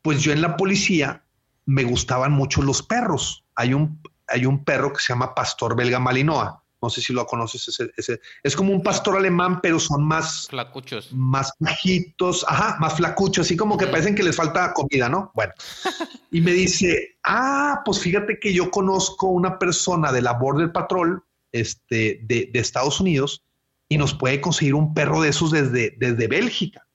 Pues 0.02 0.22
yo 0.22 0.32
en 0.32 0.41
la 0.41 0.58
policía 0.58 1.24
me 1.65 1.84
gustaban 1.84 2.32
mucho 2.32 2.62
los 2.62 2.82
perros. 2.84 3.46
Hay 3.56 3.74
un, 3.74 4.02
hay 4.28 4.46
un 4.46 4.63
perro 4.63 4.93
que 4.93 5.02
se 5.02 5.13
llama 5.13 5.36
Pastor 5.36 5.76
Belga 5.76 6.00
Malinoa 6.00 6.63
no 6.84 6.89
sé 6.89 7.00
si 7.00 7.13
lo 7.13 7.26
conoces, 7.26 7.80
ese, 7.96 8.19
es 8.43 8.56
como 8.58 8.74
un 8.74 8.84
pastor 8.84 9.15
alemán, 9.15 9.62
pero 9.62 9.80
son 9.80 10.04
más 10.04 10.48
flacuchos, 10.50 11.13
más 11.13 11.54
bajitos, 11.58 12.46
ajá, 12.46 12.76
más 12.82 12.96
flacuchos, 12.96 13.46
así 13.46 13.56
como 13.56 13.78
que 13.78 13.88
parecen 13.88 14.15
que 14.15 14.22
les 14.22 14.36
falta 14.36 14.74
comida, 14.74 15.08
¿no? 15.08 15.32
Bueno, 15.34 15.54
y 16.32 16.41
me 16.41 16.52
dice, 16.52 17.17
ah, 17.24 17.82
pues 17.86 18.00
fíjate 18.02 18.38
que 18.38 18.54
yo 18.54 18.69
conozco 18.69 19.28
una 19.28 19.58
persona 19.58 20.12
de 20.12 20.24
la 20.24 20.34
Border 20.34 20.74
Patrol, 20.74 21.24
este, 21.54 22.20
de, 22.24 22.52
Estados 22.54 23.00
Unidos, 23.00 23.46
y 23.88 23.98
nos 23.98 24.13
puede 24.13 24.42
conseguir 24.42 24.76
un 24.76 24.94
perro 24.94 25.22
de 25.22 25.30
esos 25.30 25.52
desde, 25.52 25.96
desde 25.98 26.28
Bélgica. 26.28 26.86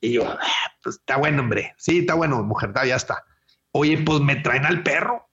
Y 0.00 0.12
yo, 0.12 0.28
ah, 0.28 0.38
pues 0.82 0.96
está 0.96 1.16
bueno, 1.16 1.42
hombre. 1.42 1.74
Sí, 1.78 2.00
está 2.00 2.14
bueno, 2.14 2.42
mujer, 2.42 2.72
ya 2.86 2.96
está. 2.96 3.24
Oye, 3.70 3.96
pues 3.98 4.20
me 4.20 4.36
traen 4.36 4.66
al 4.66 4.82
perro, 4.82 5.30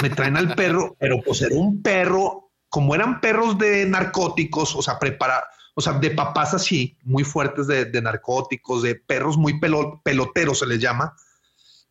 me 0.00 0.08
traen 0.08 0.36
al 0.38 0.54
perro, 0.54 0.96
pero 1.00 1.20
pues 1.20 1.42
era 1.42 1.54
un 1.54 1.82
perro 1.82 2.52
como 2.72 2.94
eran 2.94 3.20
perros 3.20 3.58
de 3.58 3.84
narcóticos, 3.84 4.74
o 4.74 4.80
sea, 4.80 4.98
preparar, 4.98 5.44
o 5.74 5.82
sea, 5.82 5.92
de 5.92 6.10
papás 6.10 6.54
así, 6.54 6.96
muy 7.02 7.22
fuertes 7.22 7.66
de, 7.66 8.00
narcóticos, 8.00 8.82
de 8.82 8.94
perros 8.94 9.36
muy 9.36 9.60
peloteros 9.60 10.60
se 10.60 10.66
les 10.66 10.78
llama, 10.78 11.14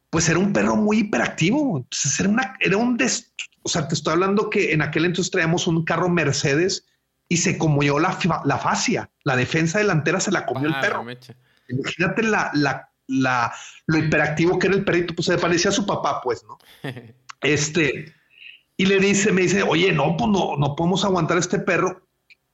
pues 0.10 0.28
era 0.28 0.40
un 0.40 0.52
perro 0.52 0.76
muy 0.76 1.02
hiperactivo. 1.02 1.78
Entonces 1.78 2.20
era, 2.20 2.30
una, 2.30 2.58
era 2.60 2.78
un, 2.78 2.98
des, 2.98 3.32
o 3.64 3.70
sea, 3.70 3.88
te 3.88 3.96
estoy 3.96 4.14
hablando 4.14 4.50
que 4.50 4.74
en 4.74 4.82
aquel 4.82 5.06
entonces 5.06 5.32
traíamos 5.32 5.68
un 5.68 5.84
carro 5.86 6.10
Mercedes 6.10 6.86
y 7.28 7.38
se 7.38 7.58
comió 7.58 8.00
la, 8.00 8.18
la 8.46 8.58
fascia, 8.58 9.10
la 9.24 9.36
defensa 9.36 9.80
delantera 9.80 10.20
se 10.20 10.32
la 10.32 10.46
comió 10.46 10.68
el 10.68 10.76
ah, 10.76 10.82
perro. 10.82 11.06
Imagínate 11.70 12.24
la, 12.24 12.52
la, 12.54 12.90
la, 13.08 13.54
lo 13.86 13.98
hiperactivo 13.98 14.60
que 14.60 14.68
era 14.68 14.76
el 14.76 14.84
perrito, 14.84 15.16
pues 15.16 15.28
se 15.28 15.38
parecía 15.38 15.70
a 15.70 15.74
su 15.74 15.86
papá, 15.86 16.22
pues, 16.22 16.44
¿no? 16.44 16.58
este, 17.42 18.14
y 18.82 18.86
le 18.88 18.98
dice, 19.00 19.32
me 19.32 19.42
dice, 19.42 19.62
oye, 19.64 19.92
no, 19.92 20.18
pues 20.18 20.32
no, 20.32 20.58
no 20.58 20.76
podemos 20.76 21.06
aguantar 21.06 21.38
este 21.38 21.60
perro. 21.60 22.08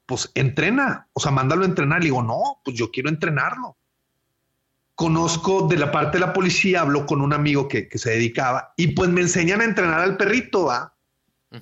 Pues 0.05 0.29
entrena, 0.35 1.07
o 1.13 1.21
sea, 1.21 1.31
mándalo 1.31 1.63
a 1.63 1.67
entrenar. 1.67 1.99
Le 1.99 2.07
digo, 2.07 2.21
no, 2.21 2.59
pues 2.65 2.75
yo 2.75 2.91
quiero 2.91 3.07
entrenarlo. 3.07 3.77
Conozco 4.93 5.67
de 5.69 5.77
la 5.77 5.89
parte 5.89 6.17
de 6.17 6.25
la 6.25 6.33
policía, 6.33 6.81
hablo 6.81 7.05
con 7.05 7.21
un 7.21 7.31
amigo 7.31 7.69
que, 7.69 7.87
se 7.93 8.09
dedicaba 8.09 8.73
y 8.75 8.87
pues 8.87 9.09
me 9.09 9.21
enseñan 9.21 9.61
a 9.61 9.63
entrenar 9.63 10.01
al 10.01 10.17
perrito, 10.17 10.65
¿va? 10.65 10.96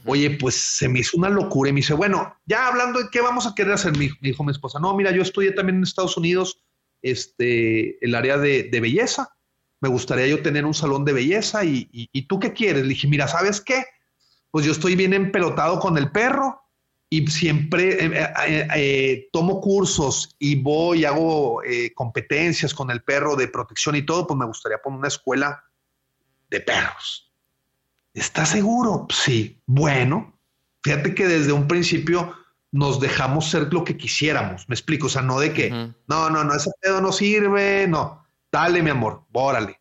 Oye, 0.06 0.32
pues 0.32 0.56
se 0.56 0.90
me 0.90 1.00
hizo 1.00 1.16
una 1.18 1.30
locura 1.30 1.70
y 1.70 1.74
me 1.74 1.78
dice, 1.78 1.94
bueno, 1.94 2.36
ya 2.46 2.68
hablando 2.68 3.00
de 3.00 3.10
qué 3.12 3.22
vamos 3.22 3.46
a 3.46 3.54
querer 3.54 3.74
hacer, 3.74 3.96
me 3.96 4.10
dijo 4.20 4.44
mi 4.44 4.52
esposa, 4.52 4.80
no, 4.80 4.96
mira, 4.96 5.12
yo 5.12 5.22
estudié 5.22 5.52
también 5.52 5.78
en 5.78 5.84
Estados 5.84 6.18
Unidos, 6.18 6.60
este, 7.04 8.04
el 8.04 8.16
área 8.16 8.38
de, 8.38 8.68
belleza, 8.82 9.38
me 9.82 9.90
gustaría 9.90 10.26
yo 10.26 10.42
tener 10.42 10.66
un 10.66 10.74
salón 10.74 11.06
de 11.06 11.14
belleza 11.14 11.64
y, 11.64 11.88
y, 11.92 12.22
tú 12.24 12.40
qué 12.40 12.52
quieres? 12.52 12.82
Le 12.82 12.90
dije, 12.90 13.08
mira, 13.08 13.28
¿sabes 13.28 13.62
qué? 13.62 13.84
pues 14.56 14.66
yo 14.66 14.72
estoy 14.72 14.96
bien 14.96 15.14
empelotado 15.14 15.80
con 15.82 15.98
el 15.98 16.14
perro 16.14 16.62
y 17.10 17.28
siempre 17.28 18.06
eh, 18.06 18.34
eh, 18.48 18.68
eh, 18.74 19.30
tomo 19.34 19.60
cursos 19.60 20.34
y 20.40 20.56
voy, 20.56 21.04
hago 21.04 21.62
competencias 21.94 22.74
con 22.74 22.90
el 22.90 23.04
perro 23.04 23.36
de 23.36 23.50
protección 23.50 23.98
y 23.98 24.04
todo, 24.04 24.26
pues 24.26 24.40
me 24.40 24.46
gustaría 24.46 24.78
poner 24.78 25.00
una 25.00 25.10
escuela 25.10 25.62
de 26.50 26.62
perros. 26.62 27.35
¿Estás 28.16 28.50
seguro? 28.50 29.08
Sí. 29.10 29.62
Bueno, 29.66 30.40
fíjate 30.84 31.14
que 31.14 31.28
desde 31.28 31.52
un 31.52 31.68
principio 31.68 32.34
nos 32.72 33.00
dejamos 33.00 33.50
ser 33.50 33.72
lo 33.74 33.84
que 33.84 33.98
quisiéramos. 33.98 34.68
Me 34.70 34.76
explico, 34.76 35.08
o 35.08 35.10
sea, 35.10 35.22
no 35.22 35.40
de 35.40 35.54
que, 35.54 35.70
no, 35.70 36.30
no, 36.30 36.44
no, 36.44 36.54
ese 36.56 36.72
pedo 36.82 37.02
no 37.02 37.12
sirve, 37.12 37.88
no. 37.88 38.26
Dale, 38.52 38.82
mi 38.82 38.90
amor, 38.90 39.24
órale. 39.34 39.80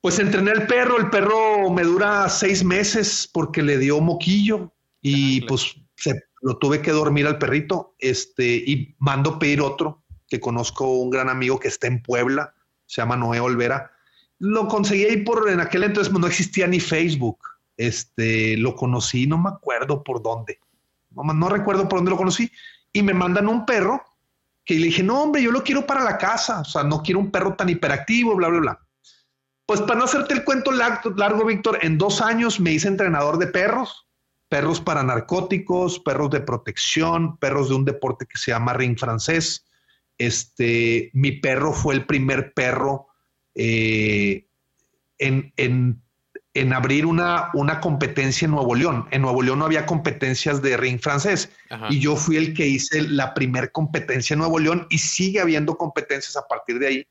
Pues 0.00 0.18
entrené 0.20 0.52
al 0.52 0.66
perro, 0.66 0.96
el 0.96 1.10
perro 1.10 1.70
me 1.70 1.82
dura 1.82 2.28
seis 2.28 2.64
meses 2.64 3.28
porque 3.30 3.62
le 3.62 3.76
dio 3.76 4.00
moquillo 4.00 4.72
y 5.02 5.42
pues 5.42 5.74
se, 5.96 6.22
lo 6.40 6.56
tuve 6.56 6.80
que 6.80 6.92
dormir 6.92 7.26
al 7.26 7.38
perrito. 7.38 7.96
Este, 7.98 8.46
y 8.46 8.94
mando 8.98 9.38
pedir 9.38 9.60
otro 9.60 10.04
que 10.28 10.38
conozco 10.38 10.86
un 10.86 11.10
gran 11.10 11.28
amigo 11.28 11.58
que 11.58 11.68
está 11.68 11.88
en 11.88 12.00
Puebla, 12.00 12.54
se 12.86 13.02
llama 13.02 13.16
Noé 13.16 13.40
Olvera. 13.40 13.89
Lo 14.40 14.66
conseguí 14.68 15.04
ahí 15.04 15.18
por 15.18 15.48
en 15.48 15.60
aquel 15.60 15.84
entonces 15.84 16.12
no 16.12 16.26
existía 16.26 16.66
ni 16.66 16.80
Facebook. 16.80 17.38
Este, 17.76 18.56
lo 18.56 18.74
conocí, 18.74 19.26
no 19.26 19.38
me 19.38 19.50
acuerdo 19.50 20.02
por 20.02 20.22
dónde. 20.22 20.58
No, 21.10 21.22
no 21.22 21.48
recuerdo 21.48 21.88
por 21.88 22.00
dónde 22.00 22.10
lo 22.10 22.16
conocí. 22.16 22.50
Y 22.92 23.02
me 23.02 23.14
mandan 23.14 23.48
un 23.48 23.64
perro 23.64 24.02
que 24.64 24.74
le 24.74 24.86
dije, 24.86 25.02
no, 25.02 25.22
hombre, 25.22 25.42
yo 25.42 25.50
lo 25.50 25.62
quiero 25.62 25.86
para 25.86 26.02
la 26.02 26.18
casa. 26.18 26.60
O 26.60 26.64
sea, 26.64 26.82
no 26.82 27.02
quiero 27.02 27.20
un 27.20 27.30
perro 27.30 27.54
tan 27.54 27.68
hiperactivo, 27.68 28.34
bla, 28.34 28.48
bla, 28.48 28.60
bla. 28.60 28.80
Pues 29.66 29.80
para 29.82 30.00
no 30.00 30.04
hacerte 30.06 30.34
el 30.34 30.42
cuento 30.42 30.72
largo, 30.72 31.44
Víctor, 31.44 31.78
en 31.82 31.96
dos 31.96 32.20
años 32.20 32.58
me 32.58 32.72
hice 32.72 32.88
entrenador 32.88 33.38
de 33.38 33.46
perros, 33.46 34.08
perros 34.48 34.80
para 34.80 35.04
narcóticos, 35.04 36.00
perros 36.00 36.30
de 36.30 36.40
protección, 36.40 37.36
perros 37.36 37.68
de 37.68 37.76
un 37.76 37.84
deporte 37.84 38.26
que 38.26 38.36
se 38.36 38.50
llama 38.50 38.72
ring 38.72 38.98
francés. 38.98 39.64
Este, 40.18 41.10
mi 41.12 41.32
perro 41.32 41.72
fue 41.72 41.94
el 41.94 42.04
primer 42.04 42.52
perro 42.52 43.09
eh, 43.62 44.46
en, 45.18 46.02
abrir 46.72 47.04
una, 47.04 47.50
una, 47.52 47.80
competencia 47.80 48.46
en 48.46 48.52
Nuevo 48.52 48.74
León. 48.74 49.06
En 49.10 49.20
Nuevo 49.20 49.42
León 49.42 49.58
no 49.58 49.66
había 49.66 49.84
competencias 49.84 50.62
de 50.62 50.78
ring 50.78 50.98
francés 50.98 51.50
y 51.90 52.00
yo 52.00 52.16
fui 52.16 52.36
el 52.36 52.54
que 52.54 52.66
hice 52.66 53.02
la 53.02 53.34
primer 53.34 53.70
competencia 53.70 54.32
en 54.34 54.38
Nuevo 54.38 54.58
León 54.58 54.86
y 54.88 54.98
sigue 54.98 55.40
habiendo 55.40 55.76
competencias 55.76 56.36
a 56.36 56.48
partir 56.48 56.78
de 56.78 56.86
ahí 56.86 57.06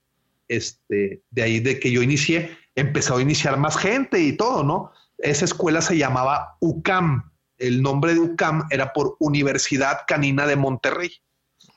este, 0.47 1.21
de 1.29 1.43
ahí 1.43 1.59
de 1.59 1.79
que 1.79 1.91
yo 1.91 2.01
inicié, 2.01 2.57
empezó 2.73 3.17
a 3.17 3.21
iniciar 3.21 3.57
más 3.57 3.77
gente 3.77 4.19
y 4.19 4.33
todo, 4.33 4.63
¿no? 4.63 4.91
Esa 5.19 5.45
escuela 5.45 5.81
se 5.81 5.97
llamaba 5.97 6.57
UCAM. 6.59 7.31
El 7.59 7.83
nombre 7.83 8.15
de 8.15 8.21
UCAM 8.21 8.67
era 8.71 8.91
por 8.91 9.15
Universidad 9.19 9.99
Canina 10.07 10.47
de 10.47 10.55
Monterrey. 10.55 11.11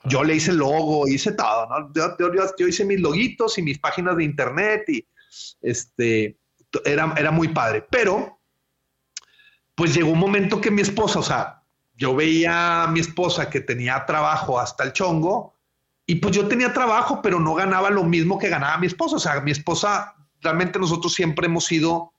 Yo 0.05 0.25
le 0.25 0.35
hice 0.35 0.53
logo, 0.53 1.07
hice 1.07 1.33
todo, 1.33 1.69
¿no? 1.69 1.93
Yo, 1.95 2.67
hice 2.67 2.85
mis 2.85 3.01
loguitos 3.01 3.59
y 3.59 3.63
mis 3.63 3.79
páginas 3.79 4.17
de 4.17 4.25
internet 4.25 4.85
y 4.89 5.07
este, 5.61 6.37
era, 6.85 7.15
era 7.17 7.31
muy 7.31 7.49
padre. 7.49 7.87
Pero, 7.91 8.41
pues 9.75 9.95
llegó 9.95 10.11
un 10.11 10.19
momento 10.19 10.61
que 10.61 10.71
mi 10.71 10.83
esposa, 10.83 11.19
o 11.21 11.23
sea, 11.23 11.63
yo 11.95 12.15
veía 12.17 12.85
a 12.85 12.89
mi 12.89 13.01
esposa 13.01 13.49
que 13.49 13.61
tenía 13.61 14.05
trabajo 14.07 14.59
hasta 14.59 14.85
el 14.85 14.93
chongo 14.93 15.55
y 16.07 16.17
pues 16.17 16.35
yo 16.35 16.49
tenía 16.49 16.73
trabajo, 16.73 17.23
pero 17.23 17.39
no 17.39 17.55
ganaba 17.55 17.91
lo 17.91 18.05
mismo 18.05 18.39
que 18.39 18.49
ganaba 18.49 18.79
mi 18.79 18.87
esposa. 18.87 19.17
O 19.17 19.21
sea, 19.21 19.41
mi 19.41 19.53
esposa, 19.53 20.17
realmente 20.41 20.79
nosotros 20.79 21.15
siempre 21.15 21.47
hemos 21.47 21.65
sido 21.65 22.13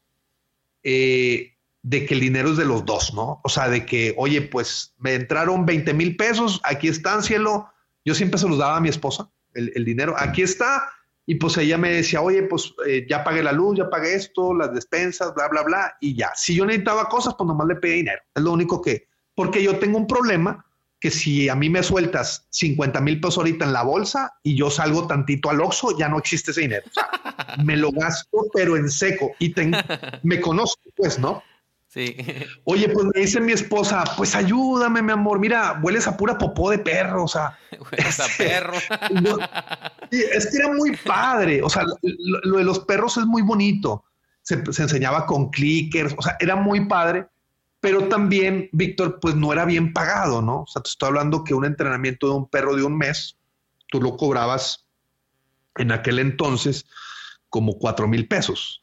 eh, 0.84 1.58
de 1.82 2.06
que 2.06 2.14
el 2.14 2.22
dinero 2.22 2.52
es 2.52 2.58
de 2.58 2.66
los 2.66 2.86
dos, 2.86 3.14
¿no? 3.14 3.42
O 3.44 3.50
sea, 3.50 3.68
de 3.68 3.86
que, 3.86 4.14
oye, 4.18 4.42
pues 4.42 4.94
me 4.98 5.16
entraron 5.16 5.66
20 5.66 5.94
mil 5.94 6.16
pesos, 6.16 6.62
aquí 6.64 6.88
están, 6.88 7.24
cielo. 7.24 7.70
Yo 8.06 8.14
siempre 8.16 8.40
se 8.40 8.48
los 8.48 8.58
daba 8.58 8.78
a 8.78 8.82
mi 8.82 8.90
esposa, 8.90 9.30
el, 9.54 9.86
dinero, 9.86 10.16
aquí 10.18 10.42
está. 10.42 10.90
Y 11.26 11.36
pues 11.36 11.58
ella 11.58 11.78
me 11.78 11.90
decía, 11.90 12.22
oye, 12.22 12.44
pues 12.44 12.74
eh, 12.86 13.06
ya 13.10 13.24
pagué 13.24 13.42
la 13.42 13.54
luz, 13.54 13.78
ya 13.78 13.90
pagué 13.90 14.16
esto, 14.16 14.54
las 14.54 14.74
despensas, 14.74 15.34
bla, 15.34 15.48
bla, 15.48 15.64
bla. 15.64 15.94
Y 16.02 16.16
ya, 16.16 16.32
si 16.36 16.56
yo 16.56 16.66
necesitaba 16.66 17.08
cosas, 17.08 17.36
pues 17.38 17.48
nomás 17.48 17.68
le 17.68 17.76
pedí 17.76 17.94
dinero. 17.98 18.22
Es 18.36 18.44
lo 18.44 18.52
único 18.52 18.82
que, 18.82 19.08
porque 19.34 19.64
yo 19.64 19.80
tengo 19.80 19.98
un 19.98 20.08
problema 20.08 20.66
que 21.00 21.12
si 21.12 21.50
a 21.50 21.56
mí 21.56 21.70
me 21.70 21.84
sueltas 21.84 22.48
50 22.50 23.02
mil 23.02 23.20
pesos 23.20 23.38
ahorita 23.38 23.66
en 23.66 23.74
la 23.74 23.84
bolsa 23.84 24.36
y 24.42 24.56
yo 24.56 24.70
salgo 24.70 25.06
tantito 25.06 25.50
al 25.50 25.60
Oxxo, 25.60 25.98
ya 25.98 26.08
no 26.08 26.18
existe 26.18 26.52
ese 26.52 26.62
dinero. 26.62 26.86
me 27.64 27.78
lo 27.78 27.92
gasto, 27.92 28.46
pero 28.54 28.76
en 28.78 28.90
seco. 28.90 29.32
Y 29.40 29.54
me 30.24 30.40
conozco, 30.42 30.82
pues, 30.96 31.20
¿no? 31.20 31.44
Sí. 31.94 32.16
Oye, 32.64 32.90
pues 32.90 33.06
me 33.14 33.22
dice 33.22 33.40
mi 33.40 33.52
esposa, 33.52 34.04
pues 34.18 34.34
ayúdame, 34.34 35.04
mi 35.04 35.12
amor. 35.12 35.40
Mira, 35.40 35.80
hueles 35.84 36.08
a 36.08 36.18
pura 36.18 36.40
popó 36.40 36.72
de 36.72 36.80
perro. 36.80 37.26
O 37.26 37.28
sea, 37.28 37.58
hueles 37.92 38.20
a 38.20 38.26
perro. 38.36 38.74
es 40.10 40.48
que 40.48 40.58
era 40.58 40.74
muy 40.74 40.98
padre. 40.98 41.62
O 41.62 41.70
sea, 41.70 41.84
lo, 42.02 42.58
de 42.58 42.64
los 42.64 42.80
perros 42.80 43.18
es 43.18 43.26
muy 43.26 43.44
bonito. 43.44 44.06
Se, 44.42 44.64
se, 44.74 44.82
enseñaba 44.82 45.28
con 45.28 45.52
clickers. 45.52 46.16
O 46.18 46.22
sea, 46.24 46.36
era 46.40 46.56
muy 46.56 46.86
padre. 46.86 47.28
Pero 47.80 48.08
también, 48.08 48.70
Víctor, 48.72 49.20
pues 49.20 49.36
no 49.36 49.54
era 49.54 49.66
bien 49.66 49.94
pagado, 49.94 50.42
¿no? 50.42 50.62
O 50.62 50.68
sea, 50.68 50.82
te 50.82 50.90
estoy 50.90 51.10
hablando 51.10 51.44
que 51.44 51.54
un 51.54 51.66
entrenamiento 51.66 52.28
de 52.28 52.34
un 52.34 52.50
perro 52.50 52.76
de 52.76 52.84
un 52.84 52.98
mes, 52.98 53.38
tú 53.88 54.02
lo 54.02 54.18
cobrabas 54.18 54.86
en 55.76 55.92
aquel 55.92 56.20
entonces 56.20 56.86
como 57.50 57.78
cuatro 57.78 58.08
mil 58.08 58.28
pesos. 58.28 58.82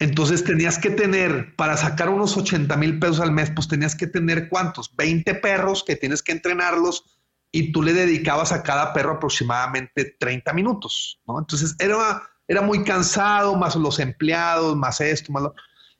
Entonces 0.00 0.44
tenías 0.44 0.78
que 0.78 0.90
tener, 0.90 1.56
para 1.56 1.76
sacar 1.76 2.08
unos 2.08 2.36
80 2.36 2.76
mil 2.76 2.98
pesos 3.00 3.20
al 3.20 3.32
mes, 3.32 3.50
pues 3.50 3.66
tenías 3.66 3.96
que 3.96 4.06
tener 4.06 4.48
cuántos? 4.48 4.94
20 4.94 5.34
perros 5.34 5.82
que 5.84 5.96
tienes 5.96 6.22
que 6.22 6.32
entrenarlos 6.32 7.18
y 7.50 7.72
tú 7.72 7.82
le 7.82 7.92
dedicabas 7.92 8.52
a 8.52 8.62
cada 8.62 8.92
perro 8.92 9.14
aproximadamente 9.14 10.16
30 10.18 10.52
minutos, 10.52 11.20
¿no? 11.26 11.38
Entonces 11.38 11.74
era, 11.78 12.22
era 12.46 12.62
muy 12.62 12.84
cansado, 12.84 13.56
más 13.56 13.74
los 13.74 13.98
empleados, 13.98 14.76
más 14.76 15.00
esto, 15.00 15.32
más 15.32 15.44
lo... 15.44 15.54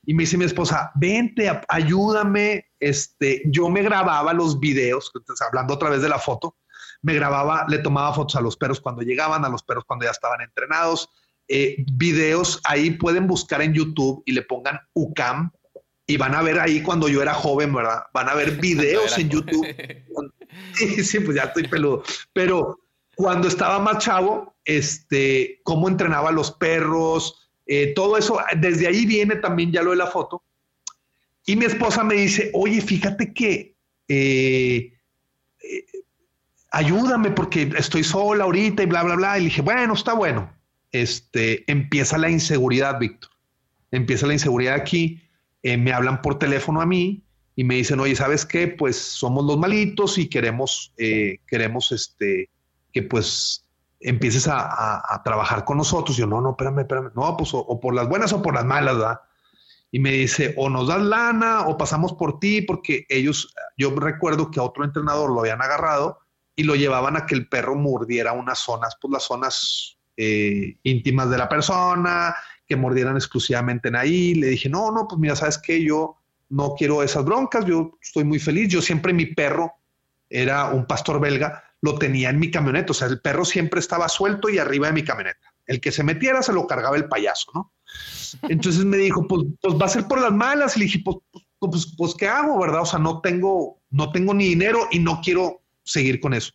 Y 0.04 0.14
me 0.14 0.22
dice 0.22 0.38
mi 0.38 0.44
esposa, 0.44 0.92
vente, 0.94 1.50
ayúdame. 1.68 2.66
Este, 2.80 3.42
yo 3.46 3.68
me 3.68 3.82
grababa 3.82 4.32
los 4.32 4.60
videos, 4.60 5.10
hablando 5.46 5.74
otra 5.74 5.90
vez 5.90 6.00
de 6.00 6.08
la 6.08 6.18
foto, 6.18 6.56
me 7.02 7.14
grababa, 7.14 7.66
le 7.68 7.78
tomaba 7.78 8.14
fotos 8.14 8.36
a 8.36 8.40
los 8.40 8.56
perros 8.56 8.80
cuando 8.80 9.02
llegaban, 9.02 9.44
a 9.44 9.48
los 9.48 9.62
perros 9.62 9.84
cuando 9.84 10.04
ya 10.04 10.12
estaban 10.12 10.40
entrenados, 10.40 11.10
eh, 11.50 11.82
videos, 11.94 12.60
ahí 12.64 12.90
pueden 12.90 13.26
buscar 13.26 13.62
en 13.62 13.72
YouTube 13.72 14.22
y 14.26 14.32
le 14.32 14.42
pongan 14.42 14.78
UCAM 14.92 15.50
y 16.06 16.18
van 16.18 16.34
a 16.34 16.42
ver 16.42 16.58
ahí 16.58 16.82
cuando 16.82 17.08
yo 17.08 17.22
era 17.22 17.32
joven, 17.32 17.72
¿verdad? 17.72 18.02
Van 18.12 18.28
a 18.28 18.34
ver 18.34 18.52
videos 18.60 19.16
en 19.18 19.30
YouTube. 19.30 19.66
sí, 20.74 21.02
sí, 21.02 21.20
pues 21.20 21.36
ya 21.36 21.44
estoy 21.44 21.66
peludo. 21.66 22.02
Pero 22.34 22.80
cuando 23.16 23.48
estaba 23.48 23.78
más 23.78 24.04
chavo, 24.04 24.56
este, 24.64 25.60
cómo 25.64 25.88
entrenaba 25.88 26.28
a 26.28 26.32
los 26.32 26.52
perros, 26.52 27.50
eh, 27.64 27.94
todo 27.94 28.18
eso, 28.18 28.38
desde 28.58 28.86
ahí 28.86 29.06
viene 29.06 29.36
también 29.36 29.72
ya 29.72 29.82
lo 29.82 29.92
de 29.92 29.96
la 29.96 30.06
foto. 30.06 30.44
Y 31.46 31.56
mi 31.56 31.64
esposa 31.64 32.04
me 32.04 32.16
dice, 32.16 32.50
oye, 32.52 32.82
fíjate 32.82 33.32
que 33.32 33.74
eh, 34.06 34.92
ayúdame 36.72 37.30
porque 37.30 37.70
estoy 37.78 38.04
sola 38.04 38.44
ahorita 38.44 38.82
y 38.82 38.86
bla, 38.86 39.02
bla, 39.02 39.16
bla. 39.16 39.38
Y 39.38 39.42
le 39.42 39.44
dije, 39.46 39.62
bueno, 39.62 39.94
está 39.94 40.12
bueno 40.12 40.57
este, 40.92 41.70
empieza 41.70 42.18
la 42.18 42.30
inseguridad, 42.30 42.98
Víctor. 42.98 43.30
Empieza 43.90 44.26
la 44.26 44.34
inseguridad 44.34 44.74
aquí. 44.74 45.22
Eh, 45.62 45.76
me 45.76 45.92
hablan 45.92 46.22
por 46.22 46.38
teléfono 46.38 46.80
a 46.80 46.86
mí 46.86 47.22
y 47.56 47.64
me 47.64 47.74
dicen, 47.74 47.98
oye, 48.00 48.14
¿sabes 48.14 48.46
qué? 48.46 48.68
Pues 48.68 48.96
somos 48.96 49.44
los 49.44 49.58
malitos 49.58 50.18
y 50.18 50.28
queremos, 50.28 50.92
eh, 50.96 51.38
queremos 51.46 51.90
este, 51.90 52.50
que 52.92 53.02
pues 53.02 53.64
empieces 54.00 54.46
a, 54.48 55.20
trabajar 55.24 55.64
con 55.64 55.78
nosotros. 55.78 56.16
yo, 56.16 56.26
no, 56.26 56.40
no, 56.40 56.50
espérame, 56.50 56.80
espérame. 56.80 57.10
No, 57.14 57.36
pues 57.36 57.50
o, 57.52 57.80
por 57.80 57.94
las 57.94 58.08
buenas 58.08 58.32
o 58.32 58.42
por 58.42 58.54
las 58.54 58.64
malas, 58.64 58.96
¿verdad? 58.96 59.20
Y 59.90 59.98
me 59.98 60.12
dice, 60.12 60.54
o 60.56 60.70
nos 60.70 60.86
das 60.86 61.02
lana 61.02 61.66
o 61.66 61.76
pasamos 61.76 62.12
por 62.12 62.38
ti, 62.38 62.62
porque 62.62 63.06
ellos, 63.08 63.54
yo 63.76 63.90
recuerdo 63.90 64.50
que 64.50 64.60
a 64.60 64.62
otro 64.62 64.84
entrenador 64.84 65.30
lo 65.30 65.40
habían 65.40 65.60
agarrado 65.60 66.20
y 66.54 66.62
lo 66.62 66.76
llevaban 66.76 67.16
a 67.16 67.26
que 67.26 67.34
el 67.34 67.48
perro 67.48 67.74
mordiera 67.74 68.32
unas 68.34 68.58
zonas, 68.60 68.96
pues 69.00 69.10
las 69.12 69.24
zonas 69.24 69.97
eh, 70.20 70.76
íntimas 70.82 71.30
de 71.30 71.38
la 71.38 71.48
persona, 71.48 72.34
que 72.66 72.76
mordieran 72.76 73.16
exclusivamente 73.16 73.88
en 73.88 73.94
ahí. 73.96 74.34
Le 74.34 74.48
dije, 74.48 74.68
no, 74.68 74.90
no, 74.90 75.06
pues 75.06 75.20
mira, 75.20 75.36
sabes 75.36 75.58
que 75.58 75.82
yo 75.82 76.16
no 76.48 76.74
quiero 76.76 77.04
esas 77.04 77.24
broncas, 77.24 77.64
yo 77.64 77.96
estoy 78.02 78.24
muy 78.24 78.40
feliz. 78.40 78.68
Yo 78.68 78.82
siempre 78.82 79.12
mi 79.12 79.26
perro 79.26 79.72
era 80.28 80.70
un 80.70 80.86
pastor 80.86 81.20
belga, 81.20 81.62
lo 81.80 81.94
tenía 81.98 82.30
en 82.30 82.40
mi 82.40 82.50
camioneta, 82.50 82.90
o 82.90 82.94
sea, 82.94 83.06
el 83.06 83.20
perro 83.20 83.44
siempre 83.44 83.78
estaba 83.78 84.08
suelto 84.08 84.50
y 84.50 84.58
arriba 84.58 84.88
de 84.88 84.92
mi 84.92 85.04
camioneta. 85.04 85.54
El 85.66 85.80
que 85.80 85.92
se 85.92 86.02
metiera 86.02 86.42
se 86.42 86.52
lo 86.52 86.66
cargaba 86.66 86.96
el 86.96 87.08
payaso, 87.08 87.52
¿no? 87.54 87.72
Entonces 88.48 88.84
me 88.84 88.96
dijo, 88.96 89.26
pues, 89.28 89.44
pues 89.60 89.74
va 89.74 89.86
a 89.86 89.90
ser 89.90 90.08
por 90.08 90.20
las 90.20 90.32
malas. 90.32 90.76
Y 90.76 90.80
le 90.80 90.84
dije, 90.86 91.02
pues, 91.04 91.18
pues, 91.60 91.94
pues, 91.96 92.14
¿qué 92.14 92.26
hago, 92.26 92.58
verdad? 92.58 92.82
O 92.82 92.86
sea, 92.86 92.98
no 92.98 93.20
tengo, 93.20 93.78
no 93.90 94.10
tengo 94.10 94.34
ni 94.34 94.48
dinero 94.48 94.88
y 94.90 94.98
no 94.98 95.20
quiero 95.22 95.62
seguir 95.84 96.20
con 96.20 96.34
eso. 96.34 96.52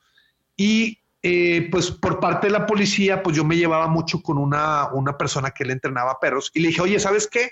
Y 0.58 1.00
eh, 1.26 1.70
pues 1.72 1.90
por 1.90 2.20
parte 2.20 2.48
de 2.48 2.52
la 2.52 2.66
policía, 2.66 3.24
pues 3.24 3.38
yo 3.38 3.46
me 3.46 3.56
llevaba 3.56 3.88
mucho 3.88 4.22
con 4.22 4.38
una, 4.38 4.90
una 4.92 5.18
persona 5.18 5.52
que 5.52 5.64
le 5.64 5.72
entrenaba 5.72 6.20
perros 6.20 6.52
y 6.54 6.60
le 6.60 6.68
dije, 6.68 6.82
oye, 6.82 7.00
¿sabes 7.00 7.30
qué? 7.32 7.50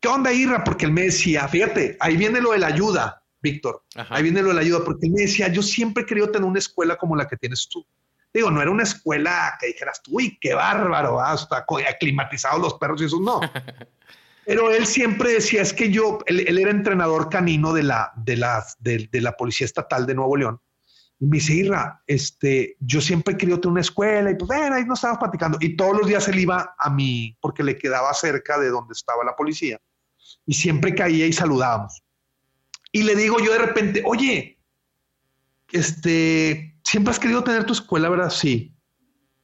¿Qué 0.00 0.08
onda, 0.08 0.32
Irra? 0.32 0.64
Porque 0.64 0.86
él 0.86 0.92
me 0.92 1.02
decía, 1.02 1.46
fíjate, 1.46 1.98
ahí 2.00 2.16
viene 2.16 2.40
lo 2.40 2.52
de 2.52 2.58
la 2.58 2.68
ayuda, 2.68 3.22
Víctor. 3.42 3.84
Ahí 4.08 4.22
viene 4.22 4.40
lo 4.40 4.48
de 4.48 4.54
la 4.54 4.62
ayuda, 4.62 4.82
porque 4.84 5.06
él 5.06 5.12
me 5.12 5.20
decía, 5.20 5.48
yo 5.48 5.62
siempre 5.62 6.04
he 6.04 6.06
querido 6.06 6.30
tener 6.30 6.48
una 6.48 6.58
escuela 6.58 6.96
como 6.96 7.14
la 7.14 7.28
que 7.28 7.36
tienes 7.36 7.68
tú. 7.68 7.86
Digo, 8.32 8.50
no 8.50 8.62
era 8.62 8.70
una 8.70 8.84
escuela 8.84 9.54
que 9.60 9.66
dijeras 9.66 10.02
tú, 10.02 10.12
uy, 10.14 10.38
qué 10.40 10.54
bárbaro, 10.54 11.20
hasta 11.20 11.66
aclimatizados 11.86 12.58
los 12.58 12.74
perros 12.74 13.02
y 13.02 13.04
eso, 13.04 13.20
no. 13.20 13.38
Pero 14.46 14.72
él 14.72 14.86
siempre 14.86 15.34
decía, 15.34 15.60
es 15.60 15.74
que 15.74 15.90
yo, 15.90 16.20
él, 16.24 16.58
era 16.58 16.70
entrenador 16.70 17.28
canino 17.28 17.74
de 17.74 17.82
la, 17.82 18.12
de, 18.16 18.38
la, 18.38 18.64
de 18.80 19.20
la 19.20 19.36
Policía 19.36 19.66
Estatal 19.66 20.06
de 20.06 20.14
Nuevo 20.14 20.38
León 20.38 20.60
me 21.26 21.36
dice, 21.36 21.54
Irra, 21.54 22.02
este, 22.06 22.76
yo 22.80 23.00
siempre 23.00 23.36
querido 23.36 23.60
tener 23.60 23.72
una 23.72 23.80
escuela 23.80 24.30
y 24.30 24.34
pues, 24.34 24.48
ven, 24.48 24.72
ahí 24.72 24.84
nos 24.84 24.98
estábamos 24.98 25.20
platicando. 25.20 25.56
Y 25.60 25.76
todos 25.76 25.96
los 25.98 26.08
días 26.08 26.26
él 26.26 26.40
iba 26.40 26.74
a 26.76 26.90
mí 26.90 27.36
porque 27.40 27.62
le 27.62 27.78
quedaba 27.78 28.12
cerca 28.12 28.58
de 28.58 28.70
donde 28.70 28.92
estaba 28.92 29.24
la 29.24 29.36
policía. 29.36 29.80
Y 30.46 30.54
siempre 30.54 30.94
caía 30.94 31.26
y 31.26 31.32
saludábamos. 31.32 32.02
Y 32.90 33.04
le 33.04 33.14
digo 33.14 33.38
yo 33.38 33.52
de 33.52 33.58
repente, 33.58 34.02
oye, 34.04 34.58
este, 35.70 36.76
siempre 36.82 37.12
has 37.12 37.20
querido 37.20 37.44
tener 37.44 37.64
tu 37.64 37.72
escuela, 37.72 38.08
¿verdad? 38.08 38.30
Sí. 38.30 38.74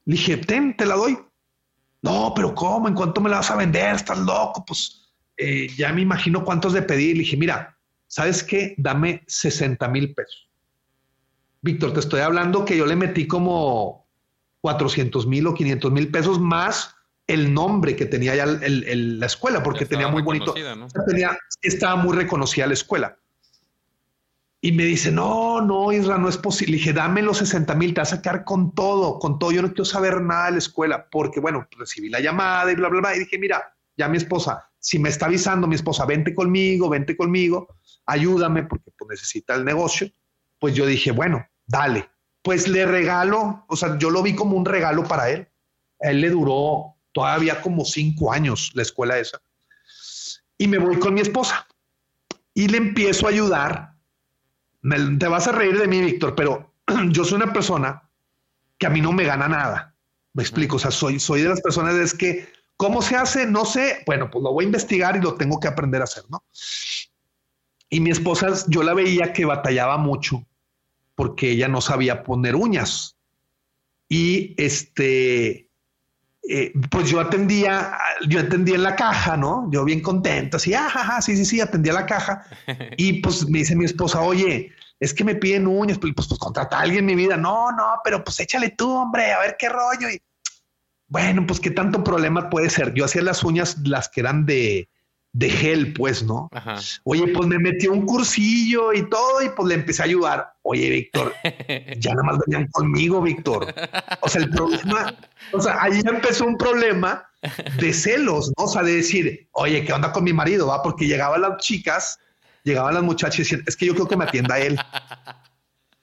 Le 0.04 0.16
dije, 0.16 0.36
ten, 0.36 0.76
te 0.76 0.84
la 0.84 0.96
doy. 0.96 1.16
No, 2.02 2.32
pero 2.34 2.54
¿cómo? 2.54 2.88
¿En 2.88 2.94
cuánto 2.94 3.20
me 3.20 3.30
la 3.30 3.36
vas 3.36 3.50
a 3.50 3.56
vender? 3.56 3.94
Estás 3.94 4.18
loco. 4.18 4.64
Pues 4.66 5.14
eh, 5.36 5.68
ya 5.76 5.92
me 5.92 6.02
imagino 6.02 6.44
cuántos 6.44 6.72
de 6.72 6.82
pedir. 6.82 7.16
Le 7.16 7.22
dije, 7.22 7.36
mira, 7.36 7.78
¿sabes 8.08 8.42
qué? 8.42 8.74
Dame 8.78 9.22
60 9.28 9.86
mil 9.88 10.14
pesos. 10.14 10.47
Víctor, 11.60 11.92
te 11.92 12.00
estoy 12.00 12.20
hablando 12.20 12.64
que 12.64 12.76
yo 12.76 12.86
le 12.86 12.96
metí 12.96 13.26
como 13.26 14.08
400 14.60 15.26
mil 15.26 15.46
o 15.46 15.54
500 15.54 15.92
mil 15.92 16.10
pesos 16.10 16.40
más 16.40 16.94
el 17.26 17.52
nombre 17.52 17.94
que 17.94 18.06
tenía 18.06 18.34
ya 18.34 18.46
la 18.46 19.26
escuela, 19.26 19.62
porque 19.62 19.84
tenía 19.84 20.08
muy 20.08 20.22
bonito. 20.22 20.54
estaba 21.60 21.96
muy 21.96 22.16
reconocida 22.16 22.66
la 22.66 22.72
escuela. 22.72 23.18
Y 24.60 24.72
me 24.72 24.84
dice, 24.84 25.12
no, 25.12 25.60
no, 25.60 25.92
Isra, 25.92 26.18
no 26.18 26.28
es 26.28 26.38
posible. 26.38 26.72
Le 26.72 26.78
dije, 26.78 26.92
dame 26.92 27.22
los 27.22 27.38
60 27.38 27.74
mil, 27.74 27.94
te 27.94 28.00
vas 28.00 28.12
a 28.12 28.16
sacar 28.16 28.44
con 28.44 28.74
todo, 28.74 29.18
con 29.18 29.38
todo. 29.38 29.52
Yo 29.52 29.62
no 29.62 29.68
quiero 29.68 29.84
saber 29.84 30.22
nada 30.22 30.46
de 30.46 30.52
la 30.52 30.58
escuela, 30.58 31.06
porque 31.10 31.38
bueno, 31.38 31.68
recibí 31.78 32.08
la 32.08 32.20
llamada 32.20 32.72
y 32.72 32.74
bla, 32.74 32.88
bla, 32.88 33.00
bla. 33.00 33.14
Y 33.14 33.20
dije, 33.20 33.38
mira, 33.38 33.76
ya 33.96 34.08
mi 34.08 34.16
esposa, 34.16 34.70
si 34.78 34.98
me 34.98 35.10
está 35.10 35.26
avisando 35.26 35.66
mi 35.66 35.74
esposa, 35.74 36.06
vente 36.06 36.34
conmigo, 36.34 36.88
vente 36.88 37.16
conmigo, 37.16 37.76
ayúdame, 38.06 38.64
porque 38.64 38.90
pues, 38.96 39.10
necesita 39.10 39.54
el 39.54 39.64
negocio 39.64 40.10
pues 40.58 40.74
yo 40.74 40.86
dije, 40.86 41.10
bueno, 41.10 41.46
dale. 41.66 42.08
Pues 42.42 42.68
le 42.68 42.86
regalo, 42.86 43.64
o 43.68 43.76
sea, 43.76 43.98
yo 43.98 44.10
lo 44.10 44.22
vi 44.22 44.34
como 44.34 44.56
un 44.56 44.64
regalo 44.64 45.04
para 45.04 45.30
él. 45.30 45.48
Él 46.00 46.20
le 46.20 46.30
duró 46.30 46.96
todavía 47.12 47.60
como 47.60 47.84
cinco 47.84 48.32
años 48.32 48.70
la 48.74 48.82
escuela 48.82 49.18
esa. 49.18 49.40
Y 50.56 50.66
me 50.66 50.78
voy 50.78 50.98
con 50.98 51.14
mi 51.14 51.20
esposa 51.20 51.66
y 52.54 52.68
le 52.68 52.78
empiezo 52.78 53.26
a 53.26 53.30
ayudar. 53.30 53.94
te 55.18 55.28
vas 55.28 55.46
a 55.46 55.52
reír 55.52 55.78
de 55.78 55.88
mí, 55.88 56.00
Víctor, 56.00 56.34
pero 56.34 56.72
yo 57.10 57.24
soy 57.24 57.36
una 57.36 57.52
persona 57.52 58.02
que 58.78 58.86
a 58.86 58.90
mí 58.90 59.00
no 59.00 59.12
me 59.12 59.24
gana 59.24 59.48
nada. 59.48 59.94
Me 60.32 60.42
explico, 60.42 60.76
o 60.76 60.78
sea, 60.78 60.90
soy, 60.90 61.18
soy 61.18 61.42
de 61.42 61.48
las 61.48 61.60
personas 61.60 61.94
es 61.94 62.14
que, 62.14 62.48
¿cómo 62.76 63.02
se 63.02 63.16
hace? 63.16 63.46
No 63.46 63.64
sé. 63.64 64.02
Bueno, 64.06 64.30
pues 64.30 64.42
lo 64.42 64.52
voy 64.52 64.64
a 64.64 64.66
investigar 64.66 65.16
y 65.16 65.20
lo 65.20 65.34
tengo 65.34 65.58
que 65.60 65.68
aprender 65.68 66.00
a 66.00 66.04
hacer, 66.04 66.24
¿no? 66.30 66.44
Y 67.90 68.00
mi 68.00 68.10
esposa, 68.10 68.48
yo 68.68 68.82
la 68.82 68.94
veía 68.94 69.32
que 69.32 69.44
batallaba 69.44 69.96
mucho 69.96 70.44
porque 71.18 71.50
ella 71.50 71.66
no 71.66 71.80
sabía 71.80 72.22
poner 72.22 72.54
uñas. 72.54 73.16
Y 74.08 74.54
este, 74.56 75.68
eh, 76.48 76.72
pues 76.92 77.10
yo 77.10 77.18
atendía, 77.18 77.92
yo 78.28 78.38
atendía 78.38 78.76
en 78.76 78.84
la 78.84 78.94
caja, 78.94 79.36
¿no? 79.36 79.68
Yo 79.72 79.84
bien 79.84 80.00
contento, 80.00 80.58
así, 80.58 80.74
ah, 80.74 81.18
sí, 81.20 81.36
sí, 81.36 81.44
sí, 81.44 81.60
atendía 81.60 81.92
la 81.92 82.06
caja. 82.06 82.46
Y 82.96 83.14
pues 83.14 83.48
me 83.48 83.58
dice 83.58 83.74
mi 83.74 83.84
esposa, 83.84 84.20
oye, 84.20 84.70
es 85.00 85.12
que 85.12 85.24
me 85.24 85.34
piden 85.34 85.66
uñas, 85.66 85.98
pues, 85.98 86.12
pues, 86.14 86.28
pues, 86.28 86.38
contrata 86.38 86.78
a 86.78 86.82
alguien 86.82 87.00
en 87.00 87.06
mi 87.06 87.14
vida. 87.16 87.36
No, 87.36 87.72
no, 87.72 87.94
pero 88.04 88.22
pues 88.22 88.38
échale 88.38 88.70
tú, 88.70 88.88
hombre, 88.88 89.32
a 89.32 89.40
ver 89.40 89.56
qué 89.58 89.68
rollo. 89.68 90.08
Y 90.08 90.22
bueno, 91.08 91.44
pues 91.48 91.58
qué 91.58 91.72
tanto 91.72 92.04
problema 92.04 92.48
puede 92.48 92.70
ser. 92.70 92.94
Yo 92.94 93.06
hacía 93.06 93.22
las 93.22 93.42
uñas, 93.42 93.76
las 93.82 94.08
que 94.08 94.20
eran 94.20 94.46
de, 94.46 94.88
de 95.32 95.50
gel, 95.50 95.92
pues, 95.92 96.22
¿no? 96.22 96.48
Oye, 97.04 97.28
pues 97.28 97.46
me 97.46 97.58
metió 97.58 97.92
un 97.92 98.06
cursillo 98.06 98.92
y 98.92 99.08
todo 99.08 99.42
y 99.42 99.50
pues 99.50 99.68
le 99.68 99.74
empecé 99.74 100.02
a 100.02 100.06
ayudar. 100.06 100.52
Oye, 100.62 100.88
Víctor, 100.90 101.34
ya 101.98 102.12
nada 102.12 102.22
más 102.24 102.38
venían 102.46 102.66
conmigo, 102.68 103.20
Víctor. 103.20 103.72
O 104.20 104.28
sea, 104.28 104.42
el 104.42 104.50
problema, 104.50 105.14
o 105.52 105.60
sea, 105.60 105.82
ahí 105.82 106.00
empezó 106.04 106.46
un 106.46 106.56
problema 106.56 107.28
de 107.78 107.92
celos, 107.92 108.52
¿no? 108.56 108.64
O 108.64 108.68
sea, 108.68 108.82
de 108.82 108.96
decir, 108.96 109.48
oye, 109.52 109.84
¿qué 109.84 109.92
onda 109.92 110.12
con 110.12 110.24
mi 110.24 110.32
marido? 110.32 110.68
Va, 110.68 110.82
porque 110.82 111.06
llegaban 111.06 111.42
las 111.42 111.58
chicas, 111.58 112.18
llegaban 112.64 112.94
las 112.94 113.02
muchachas 113.02 113.38
y 113.38 113.42
decían, 113.42 113.64
es 113.66 113.76
que 113.76 113.86
yo 113.86 113.94
creo 113.94 114.08
que 114.08 114.16
me 114.16 114.24
atienda 114.24 114.58
él. 114.58 114.78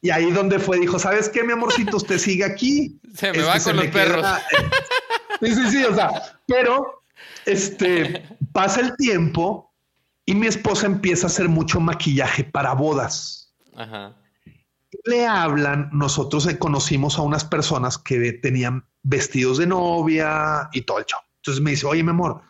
Y 0.02 0.12
ahí 0.12 0.32
donde 0.32 0.60
fue, 0.60 0.80
dijo, 0.80 1.00
¿sabes 1.00 1.30
qué, 1.30 1.44
mi 1.44 1.54
amorcito? 1.54 1.98
Usted 1.98 2.20
sigue 2.20 2.44
aquí. 2.44 3.00
Se 3.16 3.32
me 3.32 3.42
va 3.42 3.60
con 3.60 3.76
los 3.76 3.88
perros. 3.88 4.26
sí, 5.42 5.56
sí, 5.56 5.72
sí, 5.72 5.84
o 5.84 5.96
sea, 5.96 6.12
pero 6.46 7.02
este 7.46 8.24
pasa 8.54 8.82
el 8.82 8.96
tiempo 8.98 9.74
y 10.26 10.36
mi 10.36 10.48
esposa 10.48 10.88
empieza 10.88 11.28
a 11.28 11.30
hacer 11.30 11.50
mucho 11.50 11.80
maquillaje 11.80 12.44
para 12.44 12.74
bodas. 12.74 13.54
Ajá. 13.76 14.16
Le 15.04 15.26
hablan, 15.26 15.90
nosotros 15.92 16.48
conocimos 16.58 17.18
a 17.18 17.22
unas 17.22 17.44
personas 17.44 17.98
que 17.98 18.34
tenían 18.34 18.88
vestidos 19.04 19.58
de 19.58 19.68
novia 19.68 20.70
y 20.72 20.82
todo 20.82 21.00
el 21.00 21.06
show. 21.06 21.20
Entonces 21.38 21.62
me 21.62 21.72
dice, 21.72 21.86
oye, 21.86 22.02
mi 22.02 22.10
amor, 22.10 22.42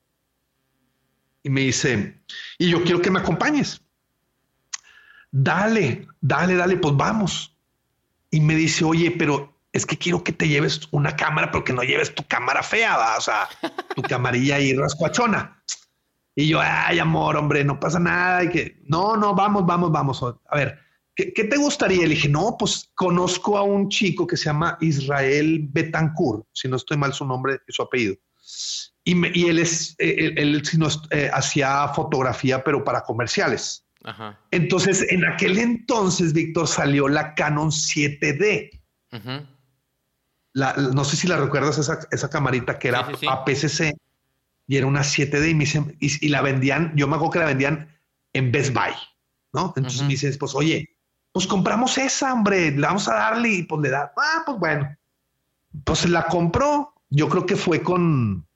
y 1.44 1.50
me 1.50 1.62
dice, 1.62 2.22
y 2.58 2.70
yo 2.70 2.84
quiero 2.84 3.02
que 3.02 3.12
me 3.12 3.20
acompañes. 3.20 3.82
Dale, 5.32 6.08
dale, 6.22 6.56
dale, 6.56 6.78
pues 6.78 6.96
vamos. 6.96 7.56
Y 8.32 8.40
me 8.42 8.56
dice, 8.56 8.86
oye, 8.86 9.12
pero 9.12 9.54
es 9.72 9.86
que 9.86 9.98
quiero 9.98 10.24
que 10.24 10.32
te 10.32 10.48
lleves 10.48 10.82
una 10.92 11.16
cámara, 11.16 11.52
pero 11.52 11.64
que 11.64 11.74
no 11.74 11.84
lleves 11.84 12.14
tu 12.14 12.24
cámara 12.26 12.64
fea, 12.64 13.16
o 13.18 13.22
sea, 13.22 13.50
tu 13.96 14.02
camarilla 14.02 14.60
y 14.60 14.74
rascuachona. 14.74 15.64
Y 16.36 16.48
yo, 16.48 16.60
ay, 16.62 17.00
amor, 17.00 17.38
hombre, 17.38 17.64
no 17.64 17.80
pasa 17.80 18.00
nada. 18.00 18.44
Y 18.44 18.50
que, 18.50 18.82
no, 18.86 19.18
no, 19.18 19.36
vamos, 19.36 19.66
vamos, 19.66 19.92
vamos. 19.92 20.24
A 20.24 20.56
ver, 20.56 20.80
¿Qué, 21.36 21.44
te 21.44 21.58
gustaría? 21.58 22.04
Le 22.04 22.16
dije, 22.16 22.30
no, 22.30 22.56
pues 22.58 22.92
conozco 22.96 23.58
a 23.58 23.64
un 23.64 23.90
chico 23.90 24.26
que 24.26 24.38
se 24.38 24.46
llama 24.46 24.78
Israel 24.80 25.68
Betancourt, 25.70 26.46
si 26.54 26.70
no 26.70 26.78
estoy 26.78 26.96
mal 26.96 27.14
su 27.14 27.26
nombre 27.26 27.60
y 27.68 27.74
su 27.74 27.82
apellido. 27.82 28.16
Y, 29.04 29.50
él 29.50 29.60
es, 29.60 29.96
él, 29.98 30.38
él, 30.38 30.64
eh, 31.12 31.30
hacía 31.34 31.90
fotografía, 31.90 32.64
pero 32.64 32.86
para 32.86 33.02
comerciales. 33.02 33.86
Entonces, 34.52 35.06
en 35.10 35.26
aquel 35.26 35.58
entonces, 35.58 36.34
Víctor, 36.34 36.68
salió 36.68 37.08
la 37.08 37.36
Canon 37.36 37.70
7D. 37.70 38.70
no 40.54 41.04
sé 41.04 41.16
si 41.18 41.28
la 41.28 41.38
recuerdas, 41.38 41.78
esa, 41.78 42.30
camarita 42.30 42.80
que 42.80 42.90
era 42.90 43.00
APC-C 43.30 43.96
y 44.68 44.78
era 44.78 44.86
una 44.86 45.02
7D 45.02 45.50
y, 45.50 45.56
me 45.56 45.66
y, 46.00 46.26
y, 46.26 46.30
la 46.30 46.42
vendían, 46.42 46.94
yo 46.96 47.08
me 47.08 47.16
acuerdo 47.16 47.32
que 47.32 47.40
la 47.40 47.46
vendían 47.46 47.90
en 48.34 48.52
Best 48.52 48.74
Buy, 48.74 48.94
¿no? 49.54 49.74
Entonces 49.76 50.04
me 50.04 50.10
dices, 50.10 50.38
pues, 50.38 50.54
oye, 50.56 50.96
pues 51.32 51.48
compramos 51.48 51.98
esa, 51.98 52.34
hombre, 52.34 52.72
le 52.72 52.82
vamos 52.82 53.08
a 53.08 53.16
darle 53.16 53.50
y 53.50 53.64
pues 53.64 53.82
le 53.82 53.90
da, 53.90 54.14
ah, 54.16 54.44
pues 54.46 54.60
bueno. 54.60 54.96
Pues 55.84 56.08
la 56.10 56.26
compró, 56.26 56.94
yo 57.10 57.30
creo 57.30 57.46
que 57.46 57.56
fue 57.56 57.82
con, 57.82 58.48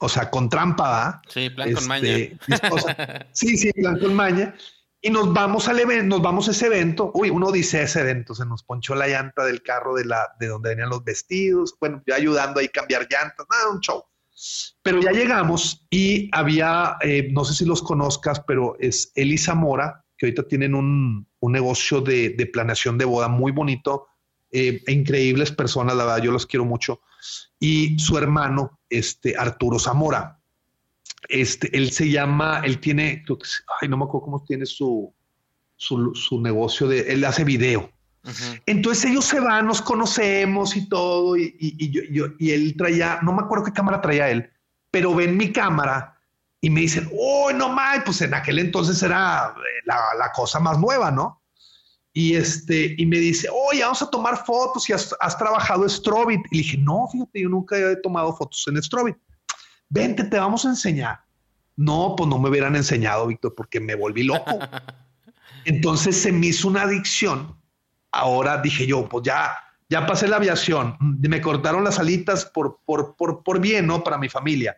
o 0.00 0.08
sea, 0.08 0.30
con 0.30 0.48
trampa, 0.48 0.88
¿va? 0.88 1.22
Sí, 1.28 1.50
plan 1.50 1.72
con 1.72 1.86
maña. 1.86 2.08
Este, 2.08 2.38
sí, 3.32 3.56
sí, 3.56 3.72
plan 3.72 3.98
con 3.98 4.14
maña. 4.14 4.54
Y 5.06 5.10
nos 5.10 5.32
vamos 5.32 5.68
al 5.68 5.78
evento, 5.78 6.16
nos 6.16 6.20
vamos 6.20 6.48
a 6.48 6.50
ese 6.50 6.66
evento. 6.66 7.12
Uy, 7.14 7.30
uno 7.30 7.52
dice 7.52 7.80
ese 7.80 8.00
evento, 8.00 8.34
se 8.34 8.44
nos 8.44 8.64
ponchó 8.64 8.96
la 8.96 9.06
llanta 9.06 9.44
del 9.44 9.62
carro 9.62 9.94
de 9.94 10.04
la, 10.04 10.34
de 10.40 10.48
donde 10.48 10.70
venían 10.70 10.88
los 10.88 11.04
vestidos. 11.04 11.76
Bueno, 11.78 12.02
yo 12.04 12.12
ayudando 12.16 12.58
ahí 12.58 12.66
a 12.66 12.70
cambiar 12.70 13.06
llantas, 13.08 13.46
nada, 13.48 13.70
un 13.70 13.78
show. 13.78 14.02
Pero 14.82 15.00
ya 15.00 15.12
llegamos 15.12 15.86
y 15.90 16.28
había, 16.32 16.96
eh, 17.02 17.28
no 17.30 17.44
sé 17.44 17.54
si 17.54 17.64
los 17.64 17.84
conozcas, 17.84 18.40
pero 18.48 18.76
es 18.80 19.12
Elisa 19.14 19.54
Mora, 19.54 20.04
que 20.18 20.26
ahorita 20.26 20.48
tienen 20.48 20.74
un, 20.74 21.28
negocio 21.40 22.00
de, 22.00 22.50
planeación 22.52 22.98
de 22.98 23.04
boda 23.04 23.28
muy 23.28 23.52
bonito, 23.52 24.08
eh, 24.50 24.82
e 24.84 24.92
increíbles 24.92 25.52
personas, 25.52 25.94
la 25.94 26.04
verdad, 26.04 26.24
yo 26.24 26.32
los 26.32 26.46
quiero 26.46 26.64
mucho. 26.64 27.00
Y 27.60 27.96
su 28.00 28.18
hermano, 28.18 28.80
este 28.90 29.36
Arturo 29.38 29.78
Zamora, 29.78 30.40
este, 31.28 31.76
él 31.76 31.90
se 31.92 32.10
llama, 32.10 32.60
él 32.64 32.78
tiene, 32.78 33.24
ay, 33.80 33.88
no 33.88 33.96
me 33.96 34.04
acuerdo 34.04 34.24
cómo 34.24 34.44
tiene 34.44 34.66
su, 34.66 35.12
su, 35.76 36.40
negocio 36.40 36.88
de, 36.88 37.12
él 37.12 37.24
hace 37.24 37.44
video. 37.44 37.90
Entonces 38.66 39.04
ellos 39.04 39.24
se 39.24 39.38
van, 39.38 39.66
nos 39.66 39.80
conocemos 39.80 40.76
y 40.76 40.88
todo, 40.88 41.36
y, 41.36 41.54
yo, 42.10 42.26
y 42.40 42.50
él 42.50 42.74
traía, 42.76 43.20
no 43.22 43.32
me 43.32 43.42
acuerdo 43.42 43.66
qué 43.66 43.72
cámara 43.72 44.00
traía 44.00 44.30
él, 44.30 44.50
pero 44.90 45.14
ven 45.14 45.36
mi 45.36 45.52
cámara 45.52 46.16
y 46.60 46.70
me 46.70 46.80
dicen, 46.80 47.08
oh, 47.16 47.52
no 47.52 47.68
más, 47.68 48.02
pues 48.04 48.20
en 48.22 48.34
aquel 48.34 48.58
entonces 48.58 49.00
era 49.02 49.54
eh, 49.56 49.82
la, 49.84 50.32
cosa 50.34 50.58
más 50.58 50.78
nueva, 50.78 51.12
¿no? 51.12 51.40
Y, 52.12 52.34
este, 52.34 52.96
y 52.98 53.06
me 53.06 53.18
dice, 53.18 53.48
oye, 53.52 53.82
vamos 53.82 54.02
a 54.02 54.10
tomar 54.10 54.44
fotos 54.44 54.88
y 54.88 54.92
has, 54.92 55.38
trabajado 55.38 55.88
Strobit. 55.88 56.40
Y 56.50 56.56
le 56.56 56.62
dije, 56.62 56.78
no, 56.78 57.06
fíjate, 57.12 57.42
yo 57.42 57.48
nunca 57.48 57.76
he 57.76 57.96
tomado 57.96 58.34
fotos 58.34 58.64
en 58.66 58.82
Strobit. 58.82 59.16
Vente, 59.88 60.24
te 60.24 60.38
vamos 60.38 60.64
a 60.64 60.70
enseñar. 60.70 61.20
No, 61.76 62.14
pues 62.16 62.28
no 62.28 62.38
me 62.38 62.48
hubieran 62.48 62.76
enseñado, 62.76 63.26
Víctor, 63.26 63.54
porque 63.54 63.80
me 63.80 63.94
volví 63.94 64.22
loco. 64.22 64.50
Entonces 65.64 66.20
se 66.20 66.32
me 66.32 66.46
hizo 66.46 66.68
una 66.68 66.82
adicción. 66.82 67.56
Ahora 68.12 68.62
dije 68.62 68.86
yo, 68.86 69.08
pues 69.08 69.24
ya, 69.24 69.56
ya 69.88 70.06
pasé 70.06 70.28
la 70.28 70.36
aviación. 70.36 70.96
Me 71.00 71.40
cortaron 71.40 71.84
las 71.84 71.98
alitas 71.98 72.46
por, 72.46 72.80
por, 72.84 73.16
por, 73.16 73.42
por 73.42 73.60
bien, 73.60 73.86
¿no? 73.86 74.02
Para 74.02 74.18
mi 74.18 74.28
familia 74.28 74.76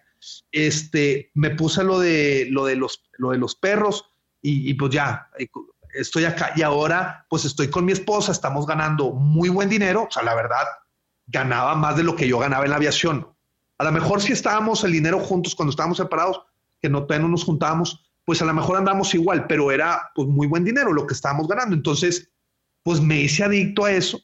este, 0.52 1.30
me 1.34 1.50
puse 1.50 1.84
lo 1.84 1.98
de, 1.98 2.48
lo 2.50 2.64
de, 2.64 2.76
los, 2.76 3.02
lo 3.18 3.30
de 3.30 3.38
los 3.38 3.54
perros 3.54 4.10
y, 4.40 4.72
pues 4.74 4.92
ya, 4.92 5.28
estoy 5.94 6.24
acá 6.24 6.52
y 6.54 6.62
ahora 6.62 7.26
pues 7.28 7.44
estoy 7.44 7.68
con 7.68 7.84
mi 7.84 7.92
esposa, 7.92 8.32
estamos 8.32 8.66
ganando 8.66 9.10
muy 9.10 9.48
buen 9.48 9.68
dinero, 9.68 10.06
o 10.08 10.10
sea, 10.10 10.22
la 10.22 10.34
verdad, 10.34 10.64
ganaba 11.26 11.74
más 11.74 11.96
de 11.96 12.04
lo 12.04 12.14
que 12.14 12.28
yo 12.28 12.38
ganaba 12.38 12.64
en 12.64 12.70
la 12.70 12.76
aviación. 12.76 13.28
A 13.78 13.84
lo 13.84 13.92
mejor 13.92 14.20
si 14.20 14.32
estábamos 14.32 14.84
el 14.84 14.92
dinero 14.92 15.18
juntos 15.20 15.54
cuando 15.54 15.70
estábamos 15.70 15.98
separados, 15.98 16.42
que 16.80 16.88
no, 16.88 17.06
nos 17.06 17.44
juntábamos, 17.44 18.04
pues 18.24 18.42
a 18.42 18.44
lo 18.44 18.54
mejor 18.54 18.76
andamos 18.76 19.14
igual, 19.14 19.46
pero 19.46 19.70
era 19.70 20.10
pues 20.14 20.28
muy 20.28 20.46
buen 20.46 20.64
dinero 20.64 20.92
lo 20.92 21.06
que 21.06 21.14
estábamos 21.14 21.48
ganando. 21.48 21.74
Entonces, 21.74 22.30
pues 22.82 23.00
me 23.00 23.20
hice 23.20 23.44
adicto 23.44 23.84
a 23.84 23.92
eso 23.92 24.20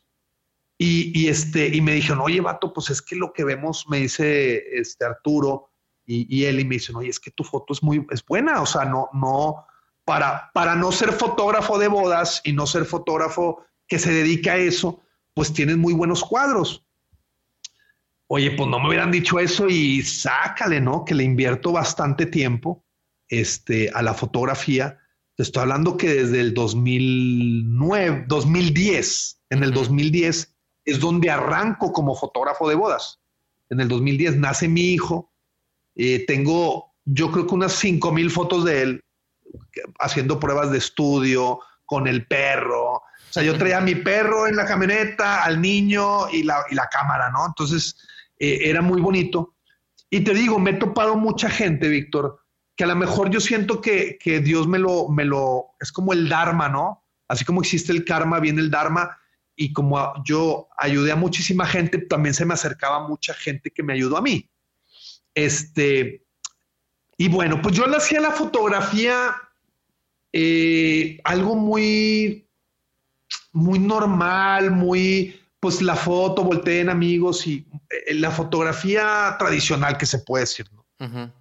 y, 0.77 1.19
y 1.19 1.29
este, 1.29 1.69
y 1.69 1.81
me 1.81 1.95
dijeron, 1.95 2.21
oye, 2.21 2.41
vato, 2.41 2.73
pues 2.73 2.91
es 2.91 3.01
que 3.01 3.17
lo 3.17 3.33
que 3.33 3.45
vemos, 3.45 3.87
me 3.89 3.99
dice 3.99 4.79
este 4.79 5.05
Arturo, 5.05 5.71
y, 6.07 6.45
él 6.45 6.61
y 6.61 6.65
me 6.65 6.75
dice, 6.75 6.93
oye, 6.95 7.09
es 7.09 7.19
que 7.19 7.31
tu 7.31 7.45
foto 7.45 7.73
es 7.73 7.83
muy, 7.83 8.07
es 8.11 8.25
buena, 8.25 8.61
o 8.61 8.67
sea, 8.67 8.85
no, 8.85 9.09
no, 9.15 9.67
para, 10.05 10.51
para 10.53 10.75
no 10.75 10.93
ser 10.93 11.13
fotógrafo 11.13 11.79
de 11.79 11.89
bodas 11.89 12.43
y 12.45 12.53
no 12.53 12.67
ser 12.67 12.85
fotógrafo 12.85 13.65
que 13.87 13.99
se 13.99 14.13
dedica 14.13 14.53
a 14.53 14.57
eso, 14.57 15.01
pues 15.33 15.53
tienes 15.53 15.77
muy 15.77 15.95
buenos 15.95 16.23
cuadros. 16.23 16.84
Oye, 18.27 18.53
pues 18.53 18.69
no 18.69 18.79
me 18.79 18.89
hubieran 18.89 19.11
dicho 19.11 19.39
eso 19.39 19.69
y 19.69 20.03
sácale, 20.03 20.81
¿no? 20.81 21.05
Que 21.05 21.15
le 21.15 21.25
invierto 21.25 21.73
bastante 21.73 22.27
tiempo 22.27 22.85
este, 23.29 23.91
a 23.95 24.03
la 24.03 24.15
fotografía. 24.15 24.99
Te 25.37 25.43
estoy 25.43 25.63
hablando 25.63 25.97
que 25.97 26.09
desde 26.09 26.41
el 26.41 26.55
2009, 26.55 28.25
2010, 28.29 29.41
en 29.51 29.63
el 29.63 29.73
2010 29.73 30.55
es 30.85 31.01
donde 31.01 31.31
arranco 31.31 31.93
como 31.93 32.15
fotógrafo 32.15 32.69
de 32.69 32.75
bodas. 32.75 33.21
En 33.71 33.81
el 33.81 33.89
2010 33.89 34.37
nace 34.37 34.69
mi 34.69 34.93
hijo, 34.93 35.33
eh, 35.97 36.25
tengo, 36.27 36.95
yo 37.05 37.31
creo 37.31 37.47
que 37.47 37.55
unas 37.55 37.73
5 37.73 38.13
mil 38.13 38.31
fotos 38.31 38.65
de 38.65 38.83
él 38.83 39.05
haciendo 39.99 40.41
pruebas 40.41 40.71
de 40.71 40.79
estudio 40.79 41.61
con 41.85 42.07
el 42.07 42.27
perro. 42.27 42.95
O 42.95 43.03
sea, 43.31 43.43
yo 43.43 43.57
traía 43.59 43.79
a 43.79 43.83
mi 43.83 43.95
perro 43.95 44.47
en 44.47 44.57
la 44.57 44.65
camioneta, 44.65 45.45
al 45.45 45.61
niño 45.61 46.31
y 46.31 46.43
la, 46.43 46.65
cámara, 46.91 47.31
¿no? 47.31 47.47
Entonces, 47.47 47.97
eh, 48.39 48.61
era 48.63 48.83
muy 48.83 49.01
bonito. 49.01 49.55
Y 50.11 50.21
te 50.21 50.35
digo, 50.35 50.59
me 50.59 50.73
he 50.73 50.75
topado 50.75 51.17
mucha 51.17 51.51
gente, 51.51 51.89
Víctor, 51.89 52.41
que 52.77 52.85
a 52.85 52.89
lo 52.89 52.97
mejor 52.97 53.31
yo 53.31 53.41
siento 53.41 53.81
que, 53.81 54.19
que 54.19 54.41
Dios 54.41 54.67
me 54.69 54.79
lo, 54.79 55.09
me 55.09 55.25
lo, 55.25 55.71
es 55.81 55.93
como 55.93 56.13
el 56.13 56.29
Dharma, 56.29 56.69
¿no? 56.69 57.05
Así 57.29 57.45
como 57.45 57.61
existe 57.61 57.93
el 57.93 58.05
karma, 58.05 58.41
viene 58.41 58.61
el 58.61 58.71
Dharma. 58.71 59.19
Y 59.57 59.73
como 59.73 60.13
yo 60.25 60.69
ayudé 60.77 61.13
a 61.13 61.17
muchísima 61.17 61.67
gente, 61.67 61.99
también 61.99 62.35
se 62.35 62.45
me 62.45 62.55
acercaba 62.55 63.07
mucha 63.07 63.35
gente 63.35 63.71
que 63.71 63.83
me 63.83 63.93
ayudó 63.93 64.17
a 64.17 64.23
mí. 64.23 64.51
Este, 65.35 66.25
y 67.17 67.29
bueno, 67.29 67.61
pues 67.63 67.77
yo 67.77 67.87
le 67.87 67.97
hacía 67.97 68.21
la 68.21 68.33
fotografía 68.33 69.35
eh, 70.33 71.21
algo 71.23 71.55
muy, 71.55 72.49
muy 73.53 73.79
normal, 73.79 74.73
muy, 74.73 75.41
pues 75.65 75.81
la 75.81 75.97
foto, 75.97 76.45
volteen 76.45 76.91
amigos 76.91 77.47
y 77.47 77.67
eh, 77.89 78.13
la 78.13 78.31
fotografía 78.31 79.35
tradicional 79.39 79.97
que 79.97 80.05
se 80.05 80.19
puede 80.19 80.43
decir, 80.43 80.67
¿no? 80.71 81.33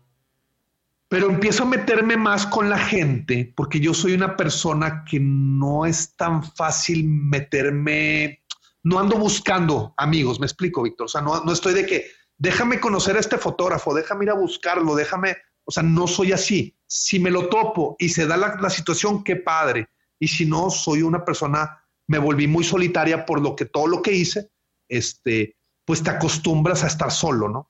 Pero 1.09 1.29
empiezo 1.29 1.63
a 1.63 1.65
meterme 1.65 2.15
más 2.15 2.47
con 2.47 2.69
la 2.69 2.77
gente 2.77 3.51
porque 3.53 3.81
yo 3.81 3.93
soy 3.93 4.13
una 4.13 4.37
persona 4.37 5.03
que 5.03 5.19
no 5.19 5.85
es 5.85 6.15
tan 6.15 6.41
fácil 6.41 7.03
meterme, 7.05 8.45
no 8.83 8.97
ando 8.97 9.17
buscando 9.17 9.93
amigos, 9.97 10.39
me 10.39 10.45
explico, 10.45 10.83
Víctor. 10.83 11.07
O 11.07 11.09
sea, 11.09 11.19
no, 11.19 11.43
no 11.43 11.51
estoy 11.51 11.73
de 11.73 11.85
que 11.85 12.05
déjame 12.37 12.79
conocer 12.79 13.17
a 13.17 13.19
este 13.19 13.37
fotógrafo, 13.37 13.93
déjame 13.93 14.23
ir 14.23 14.31
a 14.31 14.35
buscarlo, 14.35 14.95
déjame, 14.95 15.35
o 15.65 15.71
sea, 15.71 15.83
no 15.83 16.07
soy 16.07 16.31
así. 16.31 16.77
Si 16.87 17.19
me 17.19 17.29
lo 17.29 17.49
topo 17.49 17.97
y 17.99 18.07
se 18.07 18.25
da 18.25 18.37
la, 18.37 18.55
la 18.61 18.69
situación, 18.69 19.21
qué 19.21 19.35
padre. 19.35 19.89
Y 20.17 20.29
si 20.29 20.45
no, 20.45 20.69
soy 20.69 21.01
una 21.01 21.25
persona, 21.25 21.82
me 22.13 22.19
volví 22.19 22.47
muy 22.47 22.63
solitaria 22.63 23.25
por 23.25 23.41
lo 23.41 23.55
que 23.55 23.65
todo 23.65 23.87
lo 23.87 24.01
que 24.01 24.13
hice, 24.13 24.49
este, 24.87 25.55
pues 25.83 26.03
te 26.03 26.11
acostumbras 26.11 26.83
a 26.83 26.87
estar 26.87 27.11
solo, 27.11 27.49
¿no? 27.49 27.69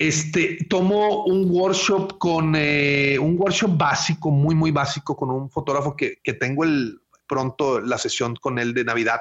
este, 0.00 0.56
tomo 0.70 1.26
un 1.26 1.50
workshop 1.50 2.16
con 2.16 2.54
eh, 2.56 3.18
un 3.18 3.36
workshop 3.38 3.76
básico, 3.76 4.30
muy, 4.30 4.54
muy 4.54 4.70
básico, 4.70 5.14
con 5.14 5.30
un 5.30 5.50
fotógrafo 5.50 5.94
que, 5.94 6.16
tengo 6.40 6.64
el, 6.64 7.02
pronto 7.26 7.80
la 7.80 7.98
sesión 7.98 8.34
con 8.36 8.58
él 8.58 8.72
de 8.72 8.84
Navidad. 8.84 9.20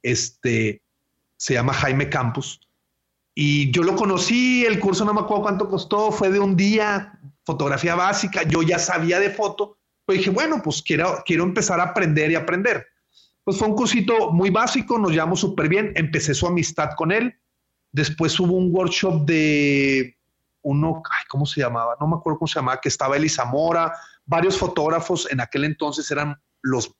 Este 0.00 0.80
se 1.36 1.54
llama 1.54 1.74
Jaime 1.74 2.08
Campos. 2.08 2.60
Y 3.34 3.72
yo 3.72 3.82
lo 3.82 3.96
conocí, 3.96 4.64
el 4.64 4.78
curso 4.78 5.04
no 5.04 5.12
me 5.12 5.22
acuerdo 5.22 5.42
cuánto 5.42 5.68
costó, 5.68 6.12
fue 6.12 6.30
de 6.30 6.38
un 6.38 6.54
día, 6.54 7.18
fotografía 7.44 7.96
básica. 7.96 8.44
Yo 8.44 8.62
ya 8.62 8.78
sabía 8.78 9.18
de 9.18 9.30
foto, 9.30 9.76
pero 10.06 10.18
dije, 10.18 10.30
bueno, 10.30 10.60
pues 10.62 10.82
quiero, 10.82 11.20
quiero 11.26 11.42
empezar 11.42 11.80
a 11.80 11.84
aprender 11.84 12.30
y 12.30 12.36
aprender. 12.36 12.86
Pues 13.44 13.58
fue 13.58 13.68
un 13.68 13.74
cursito 13.74 14.30
muy 14.30 14.50
básico, 14.50 14.98
nos 14.98 15.10
llevamos 15.10 15.40
súper 15.40 15.68
bien, 15.68 15.92
empecé 15.96 16.34
su 16.34 16.46
amistad 16.46 16.90
con 16.96 17.12
él 17.12 17.38
Después 17.92 18.40
hubo 18.40 18.56
un 18.56 18.74
workshop 18.74 19.26
de 19.26 20.16
uno, 20.62 21.02
¿cómo 21.28 21.44
se 21.44 21.60
llamaba? 21.60 21.96
No 22.00 22.06
me 22.06 22.16
acuerdo 22.16 22.38
cómo 22.38 22.48
se 22.48 22.58
llamaba, 22.58 22.80
que 22.80 22.88
estaba 22.88 23.16
Eli 23.16 23.28
Zamora, 23.28 23.94
varios 24.24 24.56
fotógrafos 24.56 25.30
en 25.30 25.40
aquel 25.40 25.64
entonces 25.64 26.10
eran 26.10 26.40
los 26.62 26.94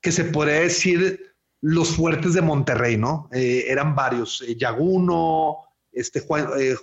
que 0.00 0.12
se 0.12 0.24
podría 0.24 0.60
decir 0.60 1.34
los 1.60 1.96
fuertes 1.96 2.34
de 2.34 2.42
Monterrey, 2.42 2.96
¿no? 2.96 3.28
Eh, 3.32 3.64
eran 3.68 3.94
varios, 3.96 4.42
eh, 4.42 4.56
Yaguno, 4.56 5.56
este 5.90 6.20
Juan, 6.20 6.48
eh, 6.58 6.76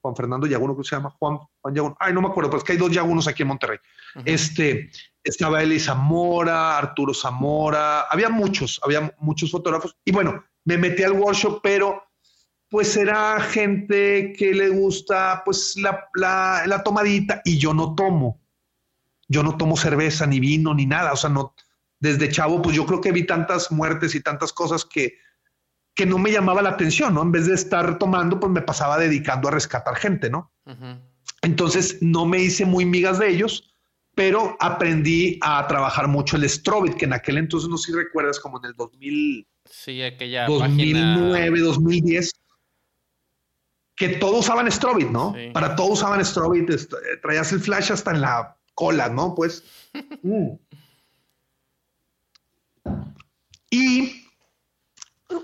Juan 0.00 0.16
Fernando 0.16 0.46
Yaguno, 0.46 0.74
¿cómo 0.74 0.84
se 0.84 0.96
llama? 0.96 1.10
Juan, 1.10 1.38
Juan 1.60 1.74
Yaguno, 1.74 1.96
ay, 2.00 2.12
no 2.12 2.22
me 2.22 2.28
acuerdo, 2.28 2.50
pero 2.50 2.58
es 2.58 2.64
que 2.64 2.72
hay 2.72 2.78
dos 2.78 2.90
Yagunos 2.90 3.28
aquí 3.28 3.42
en 3.42 3.48
Monterrey. 3.48 3.78
Este, 4.24 4.90
estaba 5.30 5.62
Eli 5.62 5.80
Zamora, 5.80 6.78
Arturo 6.78 7.12
Zamora, 7.12 8.02
había 8.02 8.28
muchos, 8.28 8.80
había 8.82 9.14
muchos 9.18 9.50
fotógrafos. 9.50 9.96
Y 10.04 10.12
bueno, 10.12 10.44
me 10.64 10.78
metí 10.78 11.02
al 11.02 11.12
workshop, 11.12 11.60
pero 11.62 12.02
pues 12.68 12.92
será 12.92 13.40
gente 13.40 14.32
que 14.32 14.52
le 14.52 14.68
gusta 14.68 15.42
pues 15.44 15.76
la, 15.76 16.08
la, 16.14 16.82
tomadita 16.82 17.42
y 17.44 17.58
yo 17.58 17.74
no 17.74 17.94
tomo. 17.94 18.40
Yo 19.28 19.42
no 19.42 19.56
tomo 19.56 19.76
cerveza, 19.76 20.26
ni 20.26 20.40
vino, 20.40 20.74
ni 20.74 20.86
nada. 20.86 21.12
O 21.12 21.16
sea, 21.16 21.30
no, 21.30 21.54
desde 21.98 22.30
chavo, 22.30 22.62
pues 22.62 22.76
yo 22.76 22.86
creo 22.86 23.00
que 23.00 23.12
vi 23.12 23.24
tantas 23.24 23.72
muertes 23.72 24.14
y 24.14 24.20
tantas 24.20 24.52
cosas 24.52 24.84
que, 24.84 25.18
que 25.94 26.06
no 26.06 26.18
me 26.18 26.30
llamaba 26.30 26.62
la 26.62 26.70
atención, 26.70 27.14
¿no? 27.14 27.22
En 27.22 27.32
vez 27.32 27.46
de 27.46 27.54
estar 27.54 27.98
tomando, 27.98 28.38
pues 28.38 28.52
me 28.52 28.62
pasaba 28.62 28.98
dedicando 28.98 29.48
a 29.48 29.52
rescatar 29.52 29.96
gente, 29.96 30.30
¿no? 30.30 30.52
Entonces 31.42 31.98
no 32.00 32.26
me 32.26 32.38
hice 32.38 32.64
muy 32.64 32.84
migas 32.84 33.18
de 33.18 33.28
ellos, 33.28 33.75
pero 34.16 34.56
aprendí 34.58 35.38
a 35.42 35.64
trabajar 35.68 36.08
mucho 36.08 36.36
el 36.36 36.48
Strobit, 36.48 36.94
que 36.94 37.04
en 37.04 37.12
aquel 37.12 37.36
entonces, 37.38 37.68
no 37.68 37.76
sé 37.76 37.92
si 37.92 37.96
recuerdas, 37.96 38.40
como 38.40 38.58
en 38.58 38.70
el 38.70 38.72
2000, 38.74 39.46
sí, 39.70 40.02
aquella 40.02 40.46
2009, 40.46 41.60
2010 41.60 42.32
que 43.94 44.08
todos 44.08 44.40
usaban 44.40 44.70
Strobit, 44.70 45.08
¿no? 45.08 45.34
Para 45.52 45.74
todos 45.74 45.98
usaban 45.98 46.24
Strobit, 46.24 46.70
eh, 46.70 46.76
traías 47.22 47.50
el 47.52 47.60
flash 47.60 47.92
hasta 47.92 48.10
en 48.10 48.20
la 48.20 48.56
cola, 48.74 49.08
¿no? 49.08 49.34
Pues. 49.34 49.64
Mm. 50.22 50.58
Y 53.70 54.28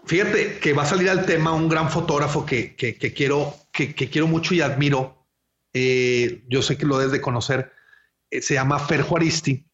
fíjate 0.05 0.59
que 0.59 0.75
va 0.75 0.83
a 0.83 0.87
salir 0.87 1.09
al 1.09 1.25
tema 1.25 1.53
un 1.53 1.69
gran 1.69 1.89
fotógrafo 1.89 2.45
que, 2.45 2.77
quiero, 2.77 3.55
que, 3.73 3.95
quiero 3.95 4.27
mucho 4.27 4.55
y 4.55 4.61
admiro. 4.61 5.27
Eh, 5.73 6.45
yo 6.49 6.61
sé 6.61 6.77
que 6.77 6.85
lo 6.85 6.99
debes 6.99 7.13
de 7.13 7.23
conocer. 7.23 7.73
Eh, 8.33 8.41
se 8.41 8.55
llama 8.55 8.79
Fer 8.79 9.03
Juaristi. 9.03 9.65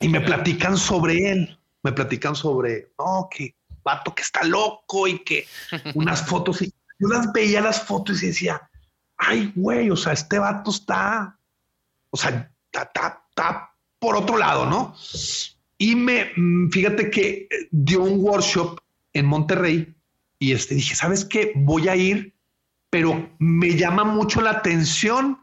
Y 0.00 0.08
me 0.08 0.20
platican 0.20 0.76
sobre 0.76 1.30
él. 1.30 1.58
Me 1.82 1.92
platican 1.92 2.36
sobre, 2.36 2.92
no, 2.98 3.28
que 3.30 3.56
vato 3.82 4.14
que 4.14 4.22
está 4.22 4.44
loco 4.44 5.08
y 5.08 5.20
que 5.20 5.46
unas 5.94 6.26
fotos 6.26 6.60
y 6.60 6.72
yo 6.98 7.08
las 7.08 7.32
veía 7.32 7.62
las 7.62 7.82
fotos 7.82 8.22
y 8.22 8.26
decía, 8.26 8.68
ay, 9.16 9.52
güey, 9.56 9.90
o 9.90 9.96
sea, 9.96 10.12
este 10.12 10.38
vato 10.38 10.70
está, 10.70 11.38
o 12.10 12.16
sea, 12.18 12.52
está, 12.70 13.74
por 13.98 14.16
otro 14.16 14.36
lado, 14.36 14.66
¿no? 14.66 14.94
Y 15.78 15.94
me, 15.94 16.30
mm, 16.36 16.70
fíjate 16.70 17.10
que 17.10 17.48
eh, 17.50 17.68
dio 17.70 18.02
un 18.02 18.22
workshop 18.22 18.78
en 19.14 19.24
Monterrey 19.24 19.94
y 20.38 20.52
este, 20.52 20.74
dije, 20.74 20.94
¿sabes 20.94 21.24
qué? 21.24 21.52
Voy 21.56 21.88
a 21.88 21.96
ir, 21.96 22.34
pero 22.90 23.30
me 23.38 23.76
llama 23.76 24.04
mucho 24.04 24.42
la 24.42 24.50
atención 24.50 25.38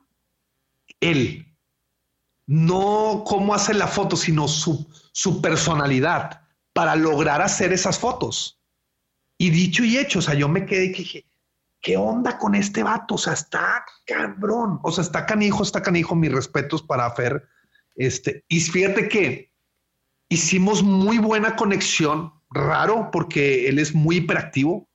él. 0.99 1.46
No 2.47 3.23
cómo 3.25 3.53
hace 3.53 3.73
la 3.73 3.87
foto, 3.87 4.15
sino 4.15 4.47
su, 4.47 4.87
su 5.11 5.41
personalidad 5.41 6.41
para 6.73 6.95
lograr 6.95 7.41
hacer 7.41 7.73
esas 7.73 7.99
fotos. 7.99 8.59
Y 9.37 9.49
dicho 9.51 9.83
y 9.83 9.97
hecho, 9.97 10.19
o 10.19 10.21
sea, 10.21 10.33
yo 10.33 10.47
me 10.47 10.65
quedé 10.65 10.85
y 10.85 10.93
dije, 10.93 11.25
¿qué 11.81 11.97
onda 11.97 12.37
con 12.37 12.55
este 12.55 12.83
vato? 12.83 13.15
O 13.15 13.17
sea, 13.17 13.33
está 13.33 13.85
cabrón, 14.05 14.79
o 14.83 14.91
sea, 14.91 15.03
está 15.03 15.25
canijo, 15.25 15.63
está 15.63 15.81
canijo, 15.81 16.15
mis 16.15 16.31
respetos 16.31 16.81
para 16.81 17.11
Fer. 17.11 17.47
Este, 17.95 18.43
y 18.47 18.59
fíjate 18.59 19.07
que 19.07 19.51
hicimos 20.29 20.83
muy 20.83 21.17
buena 21.17 21.55
conexión, 21.55 22.33
raro, 22.49 23.09
porque 23.11 23.67
él 23.67 23.79
es 23.79 23.93
muy 23.93 24.17
hiperactivo 24.17 24.87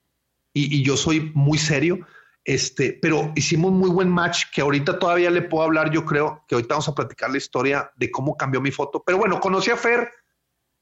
y, 0.54 0.82
yo 0.82 0.96
soy 0.96 1.32
muy 1.34 1.58
serio. 1.58 2.06
Este, 2.44 2.98
pero 3.00 3.32
hicimos 3.36 3.70
muy 3.70 3.90
buen 3.90 4.08
match 4.08 4.46
que 4.52 4.62
ahorita 4.62 4.98
todavía 4.98 5.30
le 5.30 5.42
puedo 5.42 5.64
hablar. 5.64 5.90
Yo 5.90 6.04
creo 6.04 6.44
que 6.48 6.56
ahorita 6.56 6.74
vamos 6.74 6.88
a 6.88 6.94
platicar 6.94 7.30
la 7.30 7.38
historia 7.38 7.90
de 7.96 8.10
cómo 8.10 8.36
cambió 8.36 8.60
mi 8.60 8.70
foto. 8.70 9.02
Pero 9.04 9.18
bueno, 9.18 9.40
conocí 9.40 9.70
a 9.70 9.76
Fer, 9.76 10.10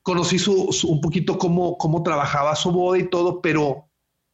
conocí 0.02 0.38
su, 0.38 0.70
un 0.84 1.00
poquito 1.00 1.36
cómo, 1.36 1.76
cómo 1.76 2.02
trabajaba 2.02 2.56
su 2.56 2.70
boda 2.70 2.98
y 2.98 3.08
todo, 3.08 3.42
pero 3.42 3.90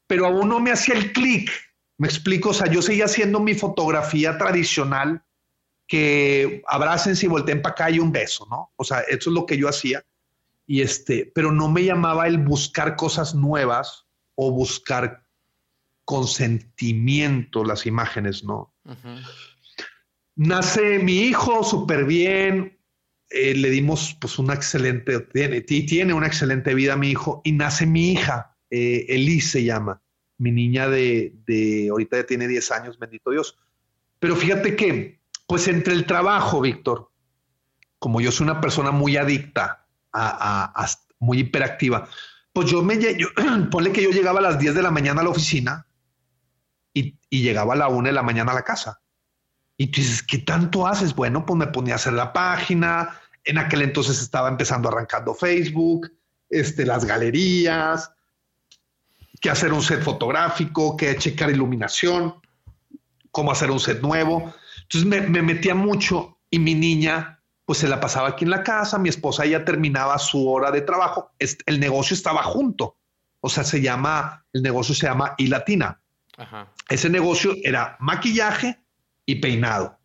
pero 0.07 0.27
aún 0.27 0.49
no 0.49 0.61
me 0.61 0.73
hacía 0.73 0.95
el 0.95 1.13
clic. 1.13 1.51
Me 1.99 2.09
explico, 2.09 2.51
o 2.51 2.55
sea, 2.55 2.71
yo 2.71 2.83
seguía 2.83 3.07
haciendo 3.07 3.41
mi 3.41 3.55
fotografía 3.55 4.37
tradicional 4.39 5.25
que 5.89 6.63
abracen 6.67 7.17
y 7.21 7.27
volteen 7.27 7.63
para 7.63 7.73
acá 7.73 7.91
y 7.91 7.99
un 7.99 8.13
beso, 8.13 8.47
¿no? 8.51 8.73
O 8.77 8.85
sea, 8.85 9.01
eso 9.01 9.31
es 9.31 9.35
lo 9.35 9.47
que 9.47 9.57
yo 9.57 9.69
hacía. 9.69 10.05
Y 10.67 10.83
este, 10.83 11.31
pero 11.35 11.53
no 11.53 11.71
me 11.71 11.85
llamaba 11.85 12.27
el 12.27 12.39
buscar 12.39 12.97
cosas 12.97 13.35
nuevas 13.35 14.07
o 14.35 14.51
buscar 14.51 15.26
consentimiento 16.07 17.65
las 17.65 17.85
imágenes, 17.85 18.45
¿no? 18.45 18.73
Nace 20.37 21.01
mi 21.01 21.19
hijo 21.23 21.65
súper 21.65 22.07
bien, 22.07 22.79
eh, 23.29 23.55
le 23.55 23.69
dimos 23.69 24.17
pues 24.21 24.39
una 24.39 24.55
excelente, 24.55 25.19
tiene, 25.21 25.61
tiene 25.61 26.15
una 26.15 26.29
excelente 26.29 26.75
vida 26.75 26.97
mi 26.97 27.11
hijo 27.11 27.43
y 27.45 27.53
nace 27.53 27.85
mi 27.87 28.13
hija 28.13 28.57
eh, 28.71 29.07
Elise 29.09 29.51
se 29.51 29.65
llama, 29.65 30.01
mi 30.39 30.53
niña 30.53 30.89
de, 30.89 31.35
de, 31.47 31.89
ahorita 31.91 32.19
ya 32.19 32.27
tiene 32.27 32.49
10 32.49 32.71
años, 32.71 32.99
bendito 32.99 33.31
Dios. 33.31 33.59
Pero 34.19 34.37
fíjate 34.37 34.77
que, 34.77 35.21
pues 35.47 35.69
entre 35.69 35.95
el 35.95 36.07
trabajo, 36.07 36.61
Víctor, 36.61 37.11
como 37.99 38.21
yo 38.21 38.31
soy 38.31 38.45
una 38.45 38.61
persona 38.61 38.91
muy 38.93 39.17
adicta, 39.17 39.87
a, 40.13 40.87
muy 41.19 41.41
hiperactiva, 41.41 42.09
pues 42.53 42.71
yo 42.71 42.83
me, 42.83 42.99
yo, 42.99 43.29
ponle 43.71 43.93
que 43.93 44.03
yo 44.03 44.11
llegaba 44.11 44.39
a 44.39 44.43
las 44.43 44.59
10 44.59 44.75
de 44.75 44.83
la 44.83 44.91
mañana 44.91 45.21
a 45.21 45.25
la 45.25 45.31
oficina 45.31 45.87
y, 46.97 47.43
llegaba 47.43 47.75
a 47.75 47.77
la 47.77 47.89
1 47.89 48.09
de 48.09 48.13
la 48.13 48.23
mañana 48.23 48.53
a 48.53 48.55
la 48.55 48.63
casa. 48.63 49.01
Y 49.77 49.89
tú 49.89 50.01
dices, 50.01 50.23
¿qué 50.23 50.39
tanto 50.39 50.87
haces? 50.87 51.15
Bueno, 51.15 51.45
pues 51.45 51.59
me 51.59 51.67
ponía 51.67 51.95
a 51.95 51.97
hacer 51.97 52.15
la 52.15 52.33
página. 52.33 53.21
En 53.45 53.59
aquel 53.59 53.83
entonces 53.83 54.21
estaba 54.23 54.49
empezando 54.49 54.89
arrancando 54.89 55.35
Facebook, 55.35 56.11
este, 56.49 56.87
las 56.87 57.05
galerías, 57.05 58.11
que 59.41 59.51
hacer 59.51 59.73
un 59.73 59.83
set 59.83 60.03
fotográfico, 60.03 60.97
que 60.97 61.17
checar 61.17 61.51
iluminación. 61.51 62.35
cómo 63.31 63.53
hacer 63.53 63.71
un 63.71 63.81
set 63.81 64.01
nuevo. 64.01 64.55
Entonces 64.83 65.05
me, 65.05 65.21
me 65.21 65.43
metía 65.43 65.75
mucho 65.75 66.39
y 66.51 66.59
mi 66.59 66.75
niña 66.75 67.43
pues 67.67 67.81
se 67.81 67.89
la 67.89 68.01
pasaba 68.01 68.29
aquí 68.29 68.45
en 68.45 68.51
la 68.51 68.63
casa, 68.63 68.97
mi 68.97 69.09
esposa 69.09 69.45
ya 69.45 69.65
terminaba 69.65 70.19
su 70.19 70.49
hora 70.49 70.71
de 70.71 70.83
trabajo, 70.83 71.33
el 71.41 71.81
negocio 71.81 72.15
estaba 72.15 72.45
junto, 72.45 72.97
o 73.41 73.49
sea, 73.49 73.65
se 73.65 73.81
llama, 73.81 74.47
el 74.53 74.63
negocio 74.63 74.95
se 74.95 75.09
llama 75.09 75.35
y 75.37 75.49
Ese 76.89 77.09
negocio 77.09 77.55
era 77.63 77.97
maquillaje 78.01 78.79
y 79.25 79.37
peinado. 79.37 79.99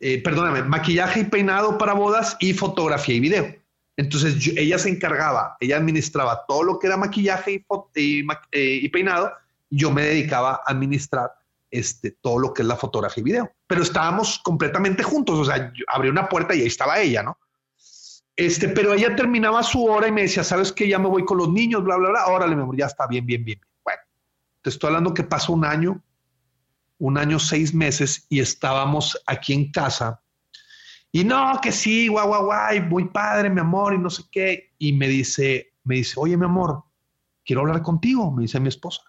Eh, 0.00 0.22
perdóname, 0.22 0.62
maquillaje 0.62 1.20
y 1.20 1.24
peinado 1.24 1.76
para 1.78 1.92
bodas 1.92 2.36
y 2.40 2.54
fotografía 2.54 3.14
y 3.14 3.20
video. 3.20 3.54
Entonces 3.96 4.52
ella 4.56 4.78
se 4.78 4.88
encargaba, 4.88 5.56
ella 5.60 5.76
administraba 5.76 6.44
todo 6.48 6.62
lo 6.62 6.78
que 6.78 6.86
era 6.86 6.96
maquillaje 6.96 7.64
y, 7.94 8.26
eh, 8.52 8.80
y, 8.82 8.88
peinado. 8.88 9.32
Yo 9.68 9.90
me 9.90 10.02
dedicaba 10.02 10.52
a 10.52 10.70
administrar 10.70 11.30
este, 11.70 12.12
todo 12.12 12.38
lo 12.38 12.54
que 12.54 12.62
es 12.62 12.68
la 12.68 12.76
fotografía 12.76 13.20
y 13.20 13.24
video. 13.24 13.52
Pero 13.66 13.82
estábamos 13.82 14.38
completamente 14.38 15.02
juntos, 15.02 15.38
o 15.38 15.44
sea, 15.44 15.72
abrí 15.88 16.08
una 16.08 16.28
puerta 16.28 16.54
y 16.54 16.62
ahí 16.62 16.66
estaba 16.66 16.98
ella, 16.98 17.22
¿no? 17.22 17.38
Este, 18.36 18.68
pero 18.68 18.94
ella 18.94 19.14
terminaba 19.14 19.62
su 19.62 19.84
hora 19.84 20.08
y 20.08 20.12
me 20.12 20.22
decía, 20.22 20.42
¿sabes 20.42 20.72
qué? 20.72 20.88
Ya 20.88 20.98
me 20.98 21.08
voy 21.08 21.26
con 21.26 21.36
los 21.36 21.52
niños, 21.52 21.84
bla, 21.84 21.96
bla, 21.96 22.08
bla. 22.08 22.26
Órale, 22.28 22.56
mi 22.56 22.62
amor, 22.62 22.76
ya 22.76 22.86
está 22.86 23.06
bien, 23.06 23.26
bien, 23.26 23.44
bien. 23.44 23.60
Te 24.62 24.70
estoy 24.70 24.88
hablando 24.88 25.14
que 25.14 25.24
pasó 25.24 25.52
un 25.52 25.64
año, 25.64 26.02
un 26.98 27.16
año, 27.16 27.38
seis 27.38 27.72
meses 27.74 28.26
y 28.28 28.40
estábamos 28.40 29.20
aquí 29.26 29.52
en 29.52 29.70
casa. 29.70 30.22
Y 31.12 31.24
no, 31.24 31.58
que 31.60 31.72
sí, 31.72 32.08
guau, 32.08 32.28
guau, 32.28 32.44
guau, 32.44 32.82
muy 32.88 33.08
padre, 33.08 33.50
mi 33.50 33.60
amor, 33.60 33.94
y 33.94 33.98
no 33.98 34.10
sé 34.10 34.22
qué. 34.30 34.72
Y 34.78 34.92
me 34.92 35.08
dice, 35.08 35.72
me 35.84 35.96
dice, 35.96 36.14
oye, 36.18 36.36
mi 36.36 36.44
amor, 36.44 36.84
quiero 37.44 37.62
hablar 37.62 37.82
contigo, 37.82 38.30
me 38.30 38.42
dice 38.42 38.60
mi 38.60 38.68
esposa. 38.68 39.02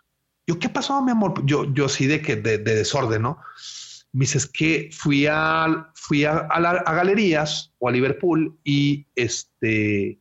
Yo, 0.48 0.58
¿qué 0.58 0.70
pasó, 0.70 1.02
mi 1.04 1.12
amor? 1.12 1.46
Yo, 1.46 1.72
yo 1.74 1.88
sí 1.88 2.08
de 2.08 2.22
que, 2.22 2.38
de, 2.38 2.58
desorden, 2.58 3.22
¿no? 3.22 3.40
Me 4.14 4.22
dice, 4.22 4.40
es 4.40 4.48
que 4.48 4.90
fui 4.92 5.28
a, 5.28 5.92
fui 5.94 6.26
a, 6.26 6.48
galerías 6.84 7.74
o 7.78 7.88
a 7.88 7.92
Liverpool 7.92 8.58
y 8.64 9.06
este, 9.16 10.20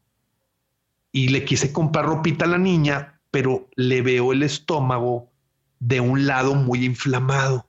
y 1.12 1.28
le 1.28 1.44
quise 1.44 1.72
comprar 1.72 2.06
ropita 2.06 2.44
a 2.44 2.48
la 2.48 2.58
niña, 2.58 3.19
pero 3.30 3.68
le 3.76 4.02
veo 4.02 4.32
el 4.32 4.42
estómago 4.42 5.30
de 5.78 6.00
un 6.00 6.26
lado 6.26 6.54
muy 6.54 6.84
inflamado. 6.84 7.66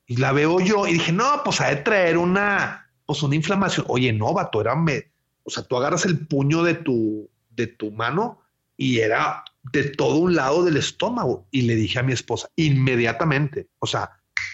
Y 0.07 0.17
la 0.17 0.33
veo 0.33 0.61
yo 0.61 0.87
y 0.87 0.95
dije, 0.95 1.13
no, 1.13 1.43
pues 1.45 1.61
ha 1.61 1.69
de 1.69 1.77
traer 1.77 2.19
una, 2.19 2.91
pues 3.07 3.23
una 3.23 3.35
inflamación. 3.35 3.87
Oye, 3.89 4.13
no, 4.13 4.33
vato, 4.33 4.61
era, 4.61 4.75
me, 4.75 5.11
o 5.45 5.51
sea, 5.51 5.63
tú 5.63 5.77
agarras 5.77 6.05
el 6.05 6.27
puño 6.27 6.63
de 6.63 6.75
tu, 6.75 7.29
de 7.51 7.67
tu 7.67 7.91
mano 7.91 8.41
y 8.77 8.99
era 8.99 9.45
de 9.73 9.85
todo 9.85 10.17
un 10.17 10.35
lado 10.35 10.65
del 10.65 10.77
estómago. 10.77 11.47
Y 11.51 11.63
le 11.63 11.77
dije 11.77 11.99
a 11.99 12.03
mi 12.03 12.13
esposa, 12.13 12.49
inmediatamente, 12.57 13.69
o 13.79 13.87
sea, 13.87 14.11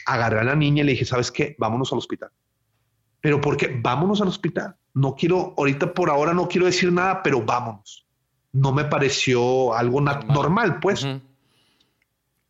agarré 0.06 0.40
a 0.40 0.44
la 0.44 0.54
niña 0.56 0.82
y 0.82 0.86
le 0.86 0.92
dije, 0.92 1.04
¿sabes 1.04 1.30
qué? 1.30 1.56
Vámonos 1.58 1.92
al 1.92 1.98
hospital. 1.98 2.30
Pero 3.20 3.40
porque 3.40 3.78
vámonos 3.82 4.20
al 4.20 4.28
hospital. 4.28 4.76
No 4.94 5.14
quiero, 5.14 5.54
ahorita 5.56 5.92
por 5.92 6.10
ahora 6.10 6.34
no 6.34 6.48
quiero 6.48 6.66
decir 6.66 6.92
nada, 6.92 7.22
pero 7.22 7.42
vámonos. 7.42 8.06
No 8.52 8.72
me 8.72 8.84
pareció 8.84 9.74
algo 9.74 10.00
normal, 10.00 10.80
pues. 10.80 11.06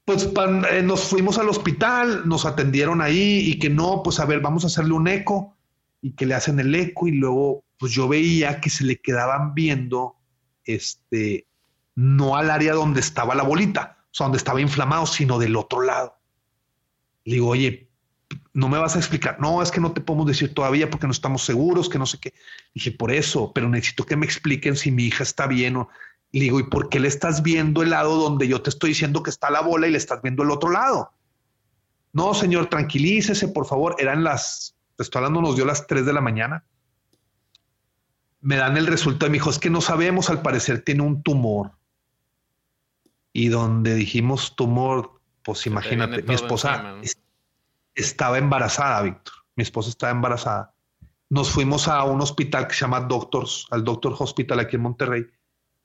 Pues 0.08 0.26
eh, 0.70 0.80
nos 0.82 1.04
fuimos 1.04 1.36
al 1.36 1.50
hospital, 1.50 2.26
nos 2.26 2.46
atendieron 2.46 3.02
ahí 3.02 3.40
y 3.40 3.58
que 3.58 3.68
no, 3.68 4.02
pues 4.02 4.18
a 4.20 4.24
ver, 4.24 4.40
vamos 4.40 4.64
a 4.64 4.68
hacerle 4.68 4.94
un 4.94 5.06
eco 5.06 5.54
y 6.00 6.12
que 6.12 6.24
le 6.24 6.34
hacen 6.34 6.58
el 6.58 6.74
eco 6.74 7.08
y 7.08 7.10
luego, 7.10 7.62
pues 7.78 7.92
yo 7.92 8.08
veía 8.08 8.58
que 8.58 8.70
se 8.70 8.84
le 8.84 9.02
quedaban 9.02 9.52
viendo, 9.52 10.16
este, 10.64 11.46
no 11.94 12.36
al 12.36 12.50
área 12.50 12.72
donde 12.72 13.00
estaba 13.00 13.34
la 13.34 13.42
bolita, 13.42 13.98
o 14.04 14.14
sea, 14.14 14.24
donde 14.24 14.38
estaba 14.38 14.62
inflamado, 14.62 15.04
sino 15.04 15.38
del 15.38 15.56
otro 15.56 15.82
lado. 15.82 16.16
Le 17.24 17.34
digo, 17.34 17.48
oye, 17.48 17.90
no 18.54 18.70
me 18.70 18.78
vas 18.78 18.96
a 18.96 19.00
explicar. 19.00 19.38
No, 19.38 19.60
es 19.60 19.70
que 19.70 19.82
no 19.82 19.92
te 19.92 20.00
podemos 20.00 20.26
decir 20.26 20.54
todavía 20.54 20.88
porque 20.88 21.06
no 21.06 21.12
estamos 21.12 21.42
seguros, 21.42 21.90
que 21.90 21.98
no 21.98 22.06
sé 22.06 22.16
qué. 22.18 22.32
Dije, 22.72 22.92
por 22.92 23.12
eso, 23.12 23.52
pero 23.52 23.68
necesito 23.68 24.06
que 24.06 24.16
me 24.16 24.24
expliquen 24.24 24.74
si 24.74 24.90
mi 24.90 25.04
hija 25.04 25.22
está 25.22 25.46
bien 25.46 25.76
o... 25.76 25.90
Le 26.32 26.40
digo, 26.40 26.60
¿y 26.60 26.64
por 26.64 26.88
qué 26.88 27.00
le 27.00 27.08
estás 27.08 27.42
viendo 27.42 27.82
el 27.82 27.90
lado 27.90 28.16
donde 28.16 28.46
yo 28.48 28.60
te 28.60 28.70
estoy 28.70 28.90
diciendo 28.90 29.22
que 29.22 29.30
está 29.30 29.50
la 29.50 29.60
bola 29.60 29.86
y 29.86 29.90
le 29.90 29.98
estás 29.98 30.20
viendo 30.22 30.42
el 30.42 30.50
otro 30.50 30.70
lado? 30.70 31.12
No, 32.12 32.34
señor, 32.34 32.68
tranquilícese, 32.68 33.48
por 33.48 33.66
favor. 33.66 33.96
Eran 33.98 34.24
las, 34.24 34.74
te 34.96 35.02
estoy 35.02 35.20
hablando, 35.20 35.40
nos 35.40 35.56
dio 35.56 35.64
las 35.64 35.86
3 35.86 36.04
de 36.04 36.12
la 36.12 36.20
mañana. 36.20 36.64
Me 38.40 38.56
dan 38.56 38.76
el 38.76 38.86
resultado 38.86 39.26
y 39.26 39.30
me 39.30 39.36
dijo, 39.36 39.50
es 39.50 39.58
que 39.58 39.70
no 39.70 39.80
sabemos, 39.80 40.30
al 40.30 40.42
parecer 40.42 40.82
tiene 40.82 41.02
un 41.02 41.22
tumor. 41.22 41.72
Y 43.32 43.48
donde 43.48 43.94
dijimos 43.94 44.56
tumor, 44.56 45.20
pues 45.42 45.66
imagínate, 45.66 46.22
mi 46.22 46.34
esposa 46.34 46.96
estaba 47.94 48.38
embarazada, 48.38 49.02
Víctor. 49.02 49.34
Mi 49.56 49.62
esposa 49.62 49.90
estaba 49.90 50.12
embarazada. 50.12 50.74
Nos 51.30 51.50
fuimos 51.50 51.88
a 51.88 52.04
un 52.04 52.20
hospital 52.20 52.66
que 52.66 52.74
se 52.74 52.80
llama 52.80 53.00
Doctors, 53.00 53.66
al 53.70 53.84
Doctor 53.84 54.14
Hospital 54.18 54.60
aquí 54.60 54.76
en 54.76 54.82
Monterrey. 54.82 55.26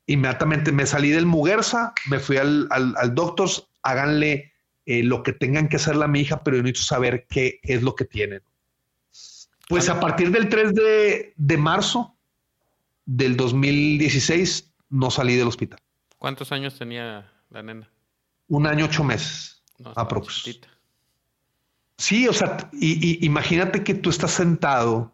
Inmediatamente 0.08 0.72
me 0.72 0.86
salí 0.86 1.10
del 1.10 1.26
Muguerza, 1.26 1.94
me 2.10 2.20
fui 2.20 2.38
al, 2.38 2.68
al, 2.72 3.16
Doctors, 3.16 3.70
háganle 3.84 4.54
eh, 4.86 5.04
lo 5.04 5.24
que 5.24 5.34
tengan 5.34 5.70
que 5.70 5.78
hacerle 5.78 6.06
a 6.06 6.08
mi 6.08 6.22
hija, 6.22 6.44
pero 6.44 6.58
yo 6.58 6.64
necesito 6.64 6.88
saber 6.88 7.26
qué 7.30 7.60
es 7.64 7.84
lo 7.84 7.96
que 7.96 8.06
tienen. 8.06 8.42
Pues 9.70 9.88
a 9.90 10.00
partir 10.00 10.32
del 10.32 10.50
3 10.50 10.74
de, 10.74 11.34
de 11.38 11.58
marzo 11.58 12.18
del 13.06 13.38
2016 13.38 14.74
no 14.90 15.10
salí 15.10 15.36
del 15.36 15.48
hospital. 15.48 15.80
¿Cuántos 16.18 16.52
años 16.52 16.78
tenía 16.78 17.32
la 17.50 17.64
nena? 17.64 17.90
Un 18.48 18.68
año, 18.68 18.86
ocho 18.86 19.04
meses. 19.04 19.64
No, 19.80 19.94
Sí, 21.98 22.28
o 22.28 22.34
sea, 22.34 22.70
y, 22.74 23.26
imagínate 23.26 23.84
que 23.84 23.94
tú 23.94 24.10
estás 24.10 24.32
sentado, 24.32 25.13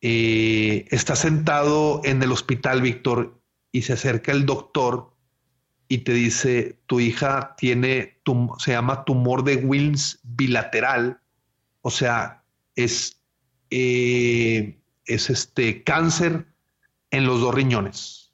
eh, 0.00 0.86
estás 0.90 1.20
sentado 1.20 2.00
en 2.04 2.22
el 2.22 2.32
hospital, 2.32 2.82
Víctor, 2.82 3.40
y 3.72 3.82
se 3.82 3.94
acerca 3.94 4.32
el 4.32 4.46
doctor 4.46 5.14
y 5.88 5.98
te 5.98 6.12
dice, 6.12 6.80
tu 6.86 7.00
hija 7.00 7.56
tiene, 7.56 8.20
se 8.58 8.72
llama 8.72 9.04
tumor 9.04 9.42
de 9.42 9.56
Wilms 9.56 10.20
bilateral, 10.22 11.20
o 11.80 11.90
sea, 11.90 12.44
es, 12.76 13.20
eh, 13.70 14.78
es 15.06 15.30
este 15.30 15.82
cáncer 15.82 16.46
en 17.10 17.26
los 17.26 17.40
dos 17.40 17.54
riñones. 17.54 18.32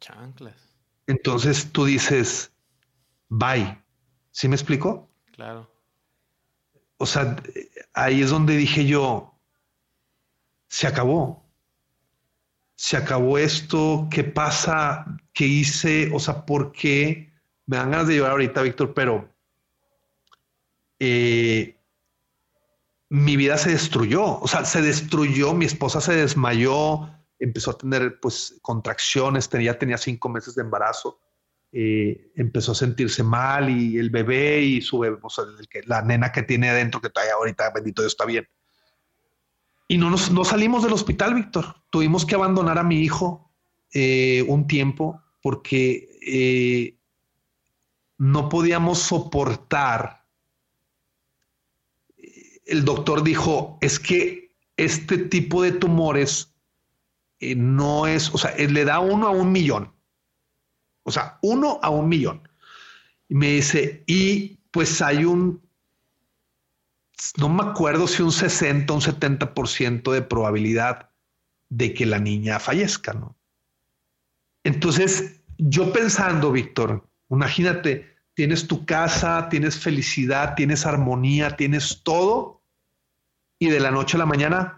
Chanclas. 0.00 0.76
Entonces 1.06 1.72
tú 1.72 1.86
dices, 1.86 2.52
bye. 3.28 3.78
¿Sí 4.30 4.48
me 4.48 4.56
explico? 4.56 5.08
Claro. 5.32 5.70
O 6.96 7.06
sea, 7.06 7.36
ahí 7.92 8.20
es 8.20 8.30
donde 8.30 8.56
dije 8.56 8.84
yo, 8.84 9.33
se 10.74 10.88
acabó. 10.88 11.48
Se 12.74 12.96
acabó 12.96 13.38
esto, 13.38 14.08
¿qué 14.10 14.24
pasa? 14.24 15.06
¿Qué 15.32 15.46
hice? 15.46 16.10
O 16.12 16.18
sea, 16.18 16.44
¿por 16.44 16.72
qué? 16.72 17.32
Me 17.66 17.76
dan 17.76 17.92
ganas 17.92 18.08
de 18.08 18.16
llorar 18.16 18.32
ahorita, 18.32 18.60
Víctor, 18.60 18.92
pero 18.92 19.32
eh, 20.98 21.78
mi 23.08 23.36
vida 23.36 23.56
se 23.56 23.70
destruyó. 23.70 24.40
O 24.40 24.48
sea, 24.48 24.64
se 24.64 24.82
destruyó, 24.82 25.54
mi 25.54 25.64
esposa 25.64 26.00
se 26.00 26.16
desmayó, 26.16 27.08
empezó 27.38 27.70
a 27.70 27.78
tener 27.78 28.18
pues 28.18 28.58
contracciones, 28.60 29.48
tenía, 29.48 29.78
tenía 29.78 29.96
cinco 29.96 30.28
meses 30.28 30.56
de 30.56 30.62
embarazo. 30.62 31.20
Eh, 31.70 32.32
empezó 32.34 32.72
a 32.72 32.74
sentirse 32.74 33.22
mal 33.22 33.70
y 33.70 33.96
el 33.96 34.10
bebé 34.10 34.62
y 34.62 34.82
su 34.82 34.98
bebé, 34.98 35.18
o 35.22 35.30
sea, 35.30 35.44
la 35.86 36.02
nena 36.02 36.32
que 36.32 36.42
tiene 36.42 36.70
adentro, 36.70 37.00
que 37.00 37.10
todavía 37.10 37.34
ahorita, 37.34 37.70
bendito 37.70 38.02
Dios, 38.02 38.14
está 38.14 38.24
bien. 38.24 38.48
Y 39.88 39.98
no, 39.98 40.10
nos, 40.10 40.30
no 40.30 40.44
salimos 40.44 40.82
del 40.82 40.92
hospital, 40.92 41.34
Víctor. 41.34 41.76
Tuvimos 41.90 42.24
que 42.24 42.34
abandonar 42.34 42.78
a 42.78 42.84
mi 42.84 43.00
hijo 43.00 43.50
eh, 43.92 44.44
un 44.48 44.66
tiempo 44.66 45.20
porque 45.42 46.18
eh, 46.26 46.96
no 48.18 48.48
podíamos 48.48 48.98
soportar. 48.98 50.24
El 52.66 52.84
doctor 52.84 53.22
dijo, 53.22 53.78
es 53.80 53.98
que 54.00 54.54
este 54.76 55.18
tipo 55.18 55.62
de 55.62 55.72
tumores 55.72 56.54
no 57.40 58.06
es, 58.06 58.32
o 58.32 58.38
sea, 58.38 58.56
le 58.56 58.84
da 58.84 59.00
uno 59.00 59.26
a 59.26 59.30
un 59.30 59.52
millón. 59.52 59.92
O 61.02 61.12
sea, 61.12 61.38
uno 61.42 61.78
a 61.82 61.90
un 61.90 62.08
millón. 62.08 62.48
Y 63.28 63.34
me 63.34 63.52
dice, 63.52 64.02
y 64.06 64.58
pues 64.70 65.02
hay 65.02 65.24
un 65.24 65.63
no 67.38 67.48
me 67.48 67.62
acuerdo 67.62 68.06
si 68.06 68.22
un 68.22 68.32
60, 68.32 68.92
un 68.92 69.00
70% 69.00 70.12
de 70.12 70.22
probabilidad 70.22 71.10
de 71.68 71.94
que 71.94 72.06
la 72.06 72.18
niña 72.18 72.58
fallezca, 72.58 73.12
¿no? 73.12 73.36
Entonces, 74.64 75.40
yo 75.58 75.92
pensando, 75.92 76.52
Víctor, 76.52 77.06
imagínate, 77.30 78.16
tienes 78.34 78.66
tu 78.66 78.84
casa, 78.86 79.48
tienes 79.48 79.78
felicidad, 79.78 80.54
tienes 80.54 80.86
armonía, 80.86 81.56
tienes 81.56 82.02
todo, 82.02 82.62
y 83.58 83.68
de 83.68 83.80
la 83.80 83.90
noche 83.90 84.16
a 84.16 84.20
la 84.20 84.26
mañana 84.26 84.74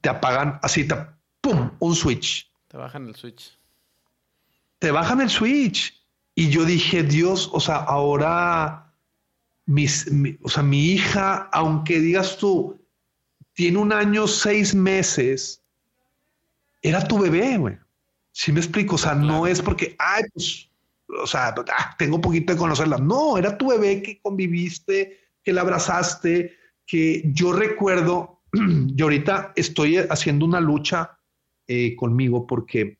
te 0.00 0.08
apagan 0.08 0.58
así, 0.62 0.86
te, 0.86 0.94
¡pum! 1.40 1.70
Un 1.78 1.94
switch. 1.94 2.50
Te 2.68 2.76
bajan 2.76 3.08
el 3.08 3.16
switch. 3.16 3.58
Te 4.78 4.90
bajan 4.90 5.20
el 5.20 5.30
switch. 5.30 5.94
Y 6.34 6.48
yo 6.48 6.64
dije, 6.64 7.02
Dios, 7.02 7.50
o 7.52 7.60
sea, 7.60 7.76
ahora 7.76 8.89
mis, 9.70 10.10
mi, 10.10 10.36
o 10.42 10.48
sea, 10.48 10.64
mi 10.64 10.84
hija, 10.84 11.48
aunque 11.52 12.00
digas 12.00 12.36
tú, 12.38 12.76
tiene 13.52 13.78
un 13.78 13.92
año, 13.92 14.26
seis 14.26 14.74
meses, 14.74 15.62
era 16.82 17.06
tu 17.06 17.20
bebé, 17.20 17.56
güey. 17.56 17.78
Si 18.32 18.50
me 18.50 18.58
explico, 18.58 18.96
o 18.96 18.98
sea, 18.98 19.14
no 19.14 19.46
es 19.46 19.62
porque, 19.62 19.94
ay, 20.00 20.24
pues, 20.34 20.68
o 21.22 21.26
sea, 21.26 21.54
ah, 21.56 21.94
tengo 21.96 22.16
un 22.16 22.20
poquito 22.20 22.52
de 22.52 22.58
conocerla. 22.58 22.98
No, 22.98 23.38
era 23.38 23.56
tu 23.56 23.68
bebé 23.68 24.02
que 24.02 24.20
conviviste, 24.20 25.20
que 25.44 25.52
la 25.52 25.60
abrazaste, 25.60 26.56
que 26.84 27.22
yo 27.26 27.52
recuerdo, 27.52 28.40
y 28.52 29.00
ahorita 29.00 29.52
estoy 29.54 29.98
haciendo 29.98 30.46
una 30.46 30.58
lucha 30.58 31.16
eh, 31.68 31.94
conmigo 31.94 32.44
porque 32.44 32.98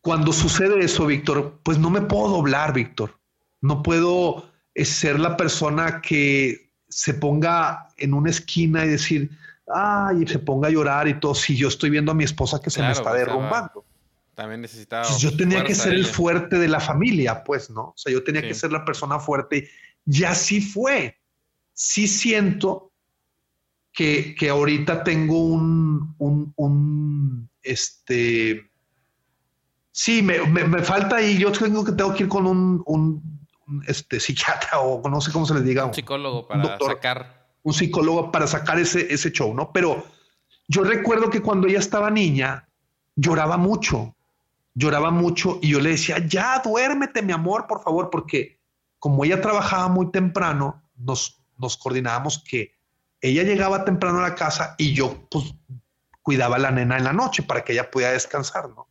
cuando 0.00 0.32
sucede 0.32 0.82
eso, 0.82 1.04
Víctor, 1.04 1.60
pues 1.62 1.78
no 1.78 1.90
me 1.90 2.00
puedo 2.00 2.28
doblar, 2.28 2.72
Víctor. 2.72 3.20
No 3.60 3.82
puedo 3.82 4.55
eh, 4.76 4.84
ser 4.84 5.18
la 5.18 5.36
persona 5.36 6.02
que 6.02 6.70
se 6.88 7.14
ponga 7.14 7.88
en 7.96 8.12
una 8.12 8.30
esquina 8.30 8.84
y 8.84 8.88
decir, 8.88 9.30
ay, 9.72 10.22
y 10.22 10.26
se 10.26 10.38
ponga 10.38 10.68
a 10.68 10.70
llorar 10.70 11.08
y 11.08 11.18
todo, 11.18 11.34
si 11.34 11.56
yo 11.56 11.68
estoy 11.68 11.90
viendo 11.90 12.12
a 12.12 12.14
mi 12.14 12.24
esposa 12.24 12.60
que 12.60 12.68
se 12.68 12.82
me 12.82 12.92
está 12.92 13.12
derrumbando. 13.14 13.84
También 14.34 14.60
necesitaba. 14.60 15.08
Yo 15.18 15.34
tenía 15.34 15.64
que 15.64 15.74
ser 15.74 15.94
el 15.94 16.04
fuerte 16.04 16.58
de 16.58 16.68
la 16.68 16.78
familia, 16.78 17.42
pues, 17.42 17.70
¿no? 17.70 17.84
O 17.84 17.94
sea, 17.96 18.12
yo 18.12 18.22
tenía 18.22 18.42
que 18.42 18.52
ser 18.52 18.70
la 18.70 18.84
persona 18.84 19.18
fuerte. 19.18 19.70
Y 20.04 20.24
así 20.24 20.60
fue. 20.60 21.18
Sí 21.72 22.06
siento 22.06 22.92
que, 23.92 24.34
que 24.34 24.50
ahorita 24.50 25.02
tengo 25.04 25.42
un, 25.42 26.14
un, 26.18 26.52
un 26.56 27.48
este, 27.62 28.70
Sí, 29.96 30.20
me, 30.20 30.38
me, 30.44 30.82
falta 30.82 31.16
ahí. 31.16 31.38
Yo 31.38 31.50
tengo 31.50 31.82
que 31.82 31.92
tengo 31.92 32.12
que 32.12 32.24
ir 32.24 32.28
con 32.28 32.46
un, 32.46 32.82
un, 32.84 33.35
este, 33.86 34.20
psiquiatra 34.20 34.80
o 34.80 35.08
no 35.08 35.20
sé 35.20 35.32
cómo 35.32 35.46
se 35.46 35.54
les 35.54 35.64
diga. 35.64 35.84
Un 35.84 35.94
psicólogo 35.94 36.46
para 36.46 36.78
sacar. 36.78 37.46
Un 37.62 37.72
psicólogo 37.72 38.30
para 38.30 38.46
sacar 38.46 38.78
ese, 38.78 39.12
ese 39.12 39.32
show, 39.32 39.52
¿no? 39.52 39.72
Pero 39.72 40.04
yo 40.68 40.84
recuerdo 40.84 41.30
que 41.30 41.42
cuando 41.42 41.66
ella 41.66 41.78
estaba 41.78 42.10
niña, 42.10 42.68
lloraba 43.14 43.56
mucho. 43.56 44.14
Lloraba 44.74 45.10
mucho 45.10 45.58
y 45.62 45.70
yo 45.70 45.80
le 45.80 45.90
decía, 45.90 46.18
ya 46.18 46.60
duérmete, 46.62 47.22
mi 47.22 47.32
amor, 47.32 47.66
por 47.66 47.82
favor, 47.82 48.10
porque 48.10 48.60
como 48.98 49.24
ella 49.24 49.40
trabajaba 49.40 49.88
muy 49.88 50.10
temprano, 50.10 50.82
nos, 50.96 51.42
nos 51.56 51.76
coordinábamos 51.76 52.42
que 52.46 52.74
ella 53.20 53.42
llegaba 53.42 53.84
temprano 53.84 54.18
a 54.18 54.22
la 54.22 54.34
casa 54.34 54.74
y 54.78 54.92
yo 54.92 55.26
pues 55.30 55.54
cuidaba 56.22 56.56
a 56.56 56.58
la 56.58 56.70
nena 56.70 56.98
en 56.98 57.04
la 57.04 57.12
noche 57.12 57.42
para 57.42 57.64
que 57.64 57.72
ella 57.72 57.90
pudiera 57.90 58.12
descansar, 58.12 58.68
¿no? 58.68 58.88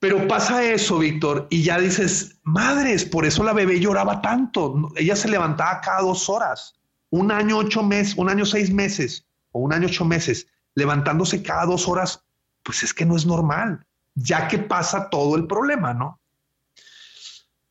Pero 0.00 0.28
pasa 0.28 0.62
eso, 0.62 0.98
Víctor, 0.98 1.48
y 1.50 1.62
ya 1.62 1.78
dices, 1.78 2.38
madres, 2.44 3.04
por 3.04 3.26
eso 3.26 3.42
la 3.42 3.52
bebé 3.52 3.80
lloraba 3.80 4.22
tanto. 4.22 4.90
Ella 4.94 5.16
se 5.16 5.28
levantaba 5.28 5.80
cada 5.80 6.02
dos 6.02 6.28
horas, 6.28 6.74
un 7.10 7.32
año, 7.32 7.58
ocho 7.58 7.82
meses, 7.82 8.14
un 8.16 8.28
año, 8.28 8.46
seis 8.46 8.72
meses, 8.72 9.26
o 9.50 9.60
un 9.60 9.72
año, 9.72 9.88
ocho 9.88 10.04
meses, 10.04 10.46
levantándose 10.74 11.42
cada 11.42 11.66
dos 11.66 11.88
horas, 11.88 12.24
pues 12.62 12.84
es 12.84 12.94
que 12.94 13.06
no 13.06 13.16
es 13.16 13.26
normal, 13.26 13.84
ya 14.14 14.46
que 14.46 14.58
pasa 14.58 15.10
todo 15.10 15.34
el 15.36 15.46
problema, 15.48 15.92
¿no? 15.94 16.20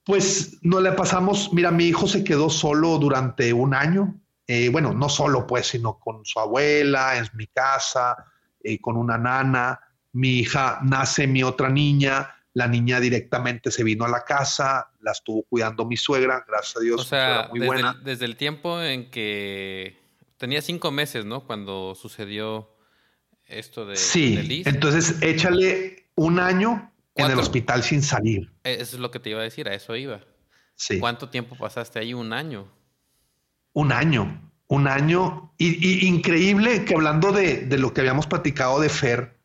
Pues 0.03 0.57
no 0.61 0.81
le 0.81 0.91
pasamos, 0.93 1.53
mira, 1.53 1.71
mi 1.71 1.85
hijo 1.85 2.07
se 2.07 2.23
quedó 2.23 2.49
solo 2.49 2.97
durante 2.97 3.53
un 3.53 3.73
año, 3.73 4.19
eh, 4.47 4.69
bueno, 4.69 4.93
no 4.93 5.07
solo 5.07 5.45
pues, 5.45 5.67
sino 5.67 5.99
con 5.99 6.25
su 6.25 6.39
abuela, 6.39 7.17
en 7.17 7.27
mi 7.35 7.47
casa, 7.47 8.17
eh, 8.61 8.79
con 8.81 8.97
una 8.97 9.17
nana, 9.17 9.79
mi 10.17 10.39
hija 10.39 10.79
nace 10.83 11.27
mi 11.27 11.43
otra 11.43 11.69
niña, 11.69 12.35
la 12.53 12.67
niña 12.67 12.99
directamente 12.99 13.69
se 13.69 13.83
vino 13.83 14.03
a 14.03 14.09
la 14.09 14.25
casa, 14.25 14.89
la 15.01 15.11
estuvo 15.11 15.43
cuidando 15.43 15.85
mi 15.85 15.95
suegra, 15.95 16.43
gracias 16.47 16.77
a 16.77 16.79
Dios. 16.79 17.01
O 17.01 17.03
sea, 17.03 17.47
muy 17.51 17.59
desde, 17.59 17.67
buena. 17.67 17.91
El, 17.91 18.03
desde 18.03 18.25
el 18.25 18.35
tiempo 18.35 18.81
en 18.81 19.11
que 19.11 19.95
tenía 20.37 20.63
cinco 20.63 20.89
meses, 20.89 21.23
¿no? 21.23 21.45
Cuando 21.45 21.93
sucedió 21.93 22.67
esto 23.45 23.85
de, 23.85 23.95
sí, 23.95 24.63
entonces 24.65 25.21
échale 25.21 26.07
un 26.15 26.39
año 26.39 26.91
en 27.13 27.29
el 27.29 27.37
hospital 27.37 27.83
sin 27.83 28.01
salir. 28.01 28.51
Eso 28.63 28.95
es 28.95 28.99
lo 28.99 29.11
que 29.11 29.19
te 29.19 29.29
iba 29.29 29.41
a 29.41 29.43
decir, 29.43 29.69
a 29.69 29.75
eso 29.75 29.95
iba. 29.95 30.21
Sí. 30.73 30.99
¿Cuánto 30.99 31.29
tiempo 31.29 31.55
pasaste 31.55 31.99
ahí? 31.99 32.15
Un 32.15 32.33
año. 32.33 32.67
Un 33.73 33.91
año, 33.91 34.51
un 34.65 34.87
año. 34.87 35.53
Y, 35.59 35.67
y 35.87 36.07
increíble 36.07 36.85
que 36.85 36.95
hablando 36.95 37.31
de, 37.31 37.67
de, 37.67 37.77
lo 37.77 37.93
que 37.93 38.01
habíamos 38.01 38.25
platicado 38.25 38.79
de 38.79 38.89
Fer, 38.89 39.36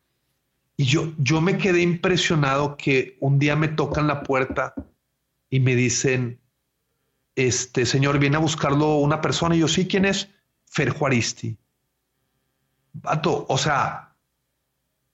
y 0.83 0.85
yo, 0.85 1.13
yo 1.17 1.39
me 1.39 1.57
quedé 1.57 1.81
impresionado 1.81 2.75
que 2.75 3.15
un 3.21 3.39
día 3.39 3.55
me 3.55 3.69
tocan 3.69 4.05
la 4.05 4.21
puerta 4.21 4.75
y 5.49 5.61
me 5.61 5.77
dicen, 5.77 6.41
este 7.35 7.85
señor, 7.85 8.19
viene 8.19 8.35
a 8.35 8.41
buscarlo 8.41 8.97
una 8.97 9.21
persona. 9.21 9.55
Y 9.55 9.59
yo, 9.59 9.69
sí, 9.69 9.87
¿quién 9.87 10.03
es? 10.03 10.27
Fer 10.65 10.89
Juaristi. 10.89 11.57
Vato, 12.91 13.45
o 13.47 13.57
sea, 13.57 14.13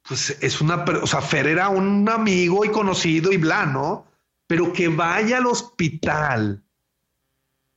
pues 0.08 0.36
es 0.42 0.60
una, 0.60 0.84
o 1.04 1.06
sea, 1.06 1.22
Fer 1.22 1.46
era 1.46 1.70
un 1.70 2.10
amigo 2.10 2.66
y 2.66 2.70
conocido 2.70 3.32
y 3.32 3.38
bla, 3.38 3.68
¿no? 3.68 4.08
Pero 4.48 4.74
que 4.74 4.88
vaya 4.88 5.38
al 5.38 5.46
hospital 5.46 6.64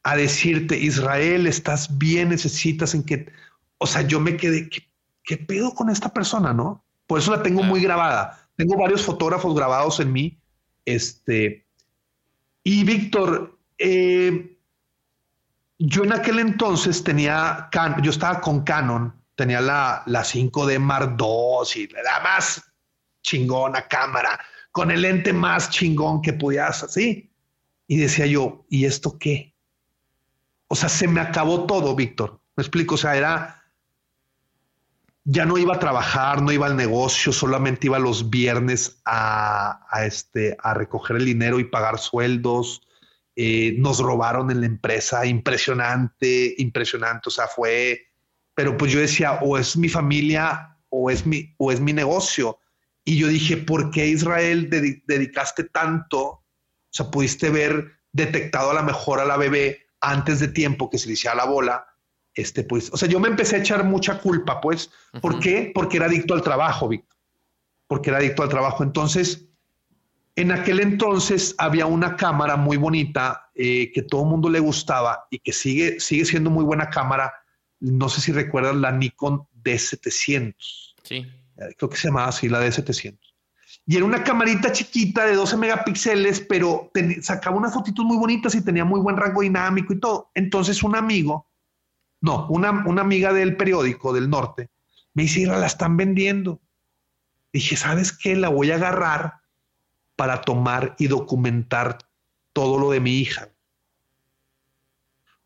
a 0.03 0.16
decirte, 0.16 0.78
Israel, 0.78 1.47
estás 1.47 1.99
bien, 1.99 2.30
necesitas 2.30 2.95
en 2.95 3.03
que, 3.03 3.30
o 3.76 3.86
sea, 3.86 4.01
yo 4.01 4.18
me 4.18 4.38
quedé, 4.38 4.70
¿qué, 4.70 4.90
qué 5.22 5.36
pedo 5.36 5.74
con 5.74 5.90
esta 5.90 6.11
persona, 6.14 6.55
no? 6.55 6.86
Por 7.13 7.19
eso 7.19 7.31
la 7.31 7.43
tengo 7.43 7.63
muy 7.63 7.83
grabada. 7.83 8.49
Tengo 8.57 8.75
varios 8.75 9.03
fotógrafos 9.03 9.55
grabados 9.55 10.01
en 10.01 10.15
mí. 10.15 10.39
Este, 10.87 11.67
y 12.65 12.85
Víctor, 12.85 13.59
eh, 13.77 14.57
yo 15.79 16.05
en 16.05 16.15
aquel 16.15 16.39
entonces 16.39 17.05
tenía, 17.05 17.69
yo 18.03 18.11
estaba 18.11 18.41
con 18.41 18.63
Canon, 18.63 19.15
tenía 19.35 19.61
la, 19.61 20.03
la 20.07 20.23
5D 20.23 20.79
Mark 20.79 21.19
II 21.21 21.83
y 21.83 21.89
la 21.89 22.21
más 22.21 22.65
chingona 23.21 23.87
cámara, 23.89 24.41
con 24.71 24.91
el 24.91 25.03
lente 25.03 25.35
más 25.35 25.69
chingón 25.69 26.23
que 26.23 26.33
pudieras, 26.33 26.83
así. 26.83 27.31
Y 27.89 27.99
decía 27.99 28.25
yo, 28.25 28.65
¿y 28.71 28.87
esto 28.87 29.19
qué? 29.19 29.55
O 30.69 30.75
sea, 30.75 30.89
se 30.89 31.07
me 31.07 31.21
acabó 31.21 31.67
todo, 31.67 31.95
Víctor. 31.95 32.41
Me 32.57 32.63
explico, 32.63 32.95
o 32.95 32.99
sea, 32.99 33.15
era 33.19 33.62
ya 35.25 35.45
no 35.45 35.57
iba 35.57 35.75
a 35.75 35.79
trabajar, 35.79 36.43
no 36.43 36.51
iba 36.51 36.66
al 36.66 36.77
negocio, 36.77 37.33
solamente 37.33 37.87
iba 37.87 37.99
los 37.99 38.29
viernes 38.29 39.01
a, 39.05 39.81
este, 40.05 40.57
a 40.61 40.75
recoger 40.75 41.16
el 41.16 41.25
dinero 41.25 41.61
y 41.61 41.64
pagar 41.64 41.99
sueldos. 41.99 42.83
Eh, 43.37 43.77
nos 43.79 44.01
robaron 44.01 44.51
en 44.51 44.61
la 44.61 44.66
empresa, 44.66 45.25
impresionante, 45.25 46.55
impresionante. 46.59 47.29
O 47.29 47.31
sea, 47.31 47.47
fue, 47.47 48.09
pero 48.55 48.77
pues 48.77 48.93
yo 48.93 49.01
decía, 49.01 49.39
o 49.43 49.57
es 49.57 49.77
mi 49.77 49.89
familia 49.89 50.77
o 50.89 51.11
es 51.11 51.25
mi, 51.25 51.55
o 51.57 51.70
es 51.70 51.81
mi 51.81 51.93
negocio. 51.93 52.59
Y 53.05 53.18
yo 53.18 53.29
dije, 53.29 53.57
¿por 53.57 53.91
qué 53.91 54.09
Israel 54.09 54.68
dedicaste 55.07 55.64
tanto? 55.64 56.20
O 56.20 56.45
sea, 56.91 57.11
pudiste 57.11 57.49
ver 57.51 57.93
detectado 58.12 58.70
a 58.70 58.75
la 58.75 58.83
mejor 58.83 59.20
a 59.20 59.25
la 59.25 59.37
bebé 59.37 59.87
antes 60.01 60.41
de 60.41 60.49
tiempo 60.49 60.91
que 60.91 60.99
se 60.99 61.07
le 61.07 61.14
hiciera 61.14 61.37
la 61.37 61.45
bola 61.45 61.87
este, 62.35 62.64
pues, 62.64 62.91
o 62.93 62.97
sea, 62.97 63.09
yo 63.09 63.20
me 63.20 63.28
empecé 63.28 63.57
a 63.57 63.59
echar 63.61 63.85
mucha 63.85 64.18
culpa, 64.18 64.61
pues, 64.61 64.91
¿por 65.20 65.39
qué? 65.39 65.70
Porque 65.74 65.99
era 65.99 66.07
adicto 66.07 66.35
al 66.35 66.43
trabajo, 66.43 66.89
Víctor, 66.89 67.18
porque 67.87 68.11
era 68.11 68.18
adicto 68.18 68.43
al 68.43 68.49
trabajo. 68.49 68.83
Entonces, 68.83 69.47
en 70.35 70.51
aquel 70.51 70.80
entonces 70.80 71.55
había 71.59 71.87
una 71.87 72.16
cámara 72.16 72.57
muy 72.57 72.78
bonita 72.78 73.51
eh, 73.55 73.93
que 73.93 74.03
todo 74.03 74.22
el 74.22 74.28
mundo 74.28 74.49
le 74.49 74.61
gustaba 74.61 75.26
y 75.30 75.39
que 75.41 75.53
sigue, 75.53 76.01
sigue 76.01 76.24
siendo 76.24 76.49
muy 76.49 76.64
buena 76.64 76.89
cámara. 76.89 77.33
No 77.80 78.09
sé 78.09 78.22
si 78.22 78.33
recuerdan 78.33 78.80
la 78.80 78.93
Nikon 78.93 79.47
D700. 79.62 80.55
Sí. 81.03 81.16
Eh, 81.16 81.74
creo 81.76 81.91
que 81.91 81.97
se 81.97 82.09
llamaba 82.09 82.28
así, 82.28 82.49
la 82.49 82.64
D700. 82.64 83.18
Y 83.85 83.97
era 83.97 84.05
una 84.05 84.22
camarita 84.22 84.72
chiquita 84.72 85.26
de 85.26 85.35
12 85.35 85.57
megapíxeles, 85.57 86.41
pero 86.41 86.91
sacaba 87.20 87.57
unas 87.57 87.74
fotitos 87.74 88.05
muy 88.05 88.16
bonitas 88.16 88.55
y 88.55 88.64
tenía 88.64 88.85
muy 88.85 89.01
buen 89.01 89.16
rango 89.16 89.43
dinámico 89.43 89.93
y 89.93 90.01
todo. 90.01 90.30
Entonces 90.35 90.83
un 90.83 90.97
amigo 90.97 91.49
no, 92.23 92.47
una, 92.49 92.68
amiga 92.68 93.33
del 93.33 93.57
periódico 93.57 94.12
del 94.12 94.31
norte 94.31 94.70
me 95.12 95.25
dice, 95.25 95.45
la 95.45 95.66
están 95.66 95.97
vendiendo. 95.97 96.61
Dije, 97.53 97.77
¿sabes 97.77 98.12
qué? 98.12 98.37
La 98.37 98.49
voy 98.49 98.70
a 98.70 98.77
agarrar 98.77 99.41
para 100.14 100.41
tomar 100.41 100.95
y 100.99 101.09
documentar 101.09 101.99
todo 102.53 102.79
lo 102.79 102.93
de 102.93 103.01
mi 103.01 103.18
hija. 103.18 103.49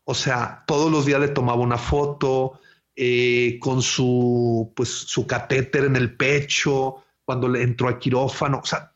O 0.03 0.13
sea, 0.13 0.63
todos 0.67 0.91
los 0.91 1.05
días 1.05 1.19
le 1.19 1.29
tomaba 1.29 1.59
una 1.59 1.79
foto 1.79 2.61
eh, 2.95 3.57
con 3.59 3.81
su, 3.81 4.71
pues, 4.75 4.89
su 4.89 5.25
catéter 5.25 5.83
en 5.83 5.95
el 5.95 6.15
pecho, 6.15 7.03
cuando 7.25 7.49
le 7.49 7.63
entró 7.63 7.87
al 7.87 7.97
quirófano. 7.97 8.59
O 8.63 8.65
sea, 8.65 8.93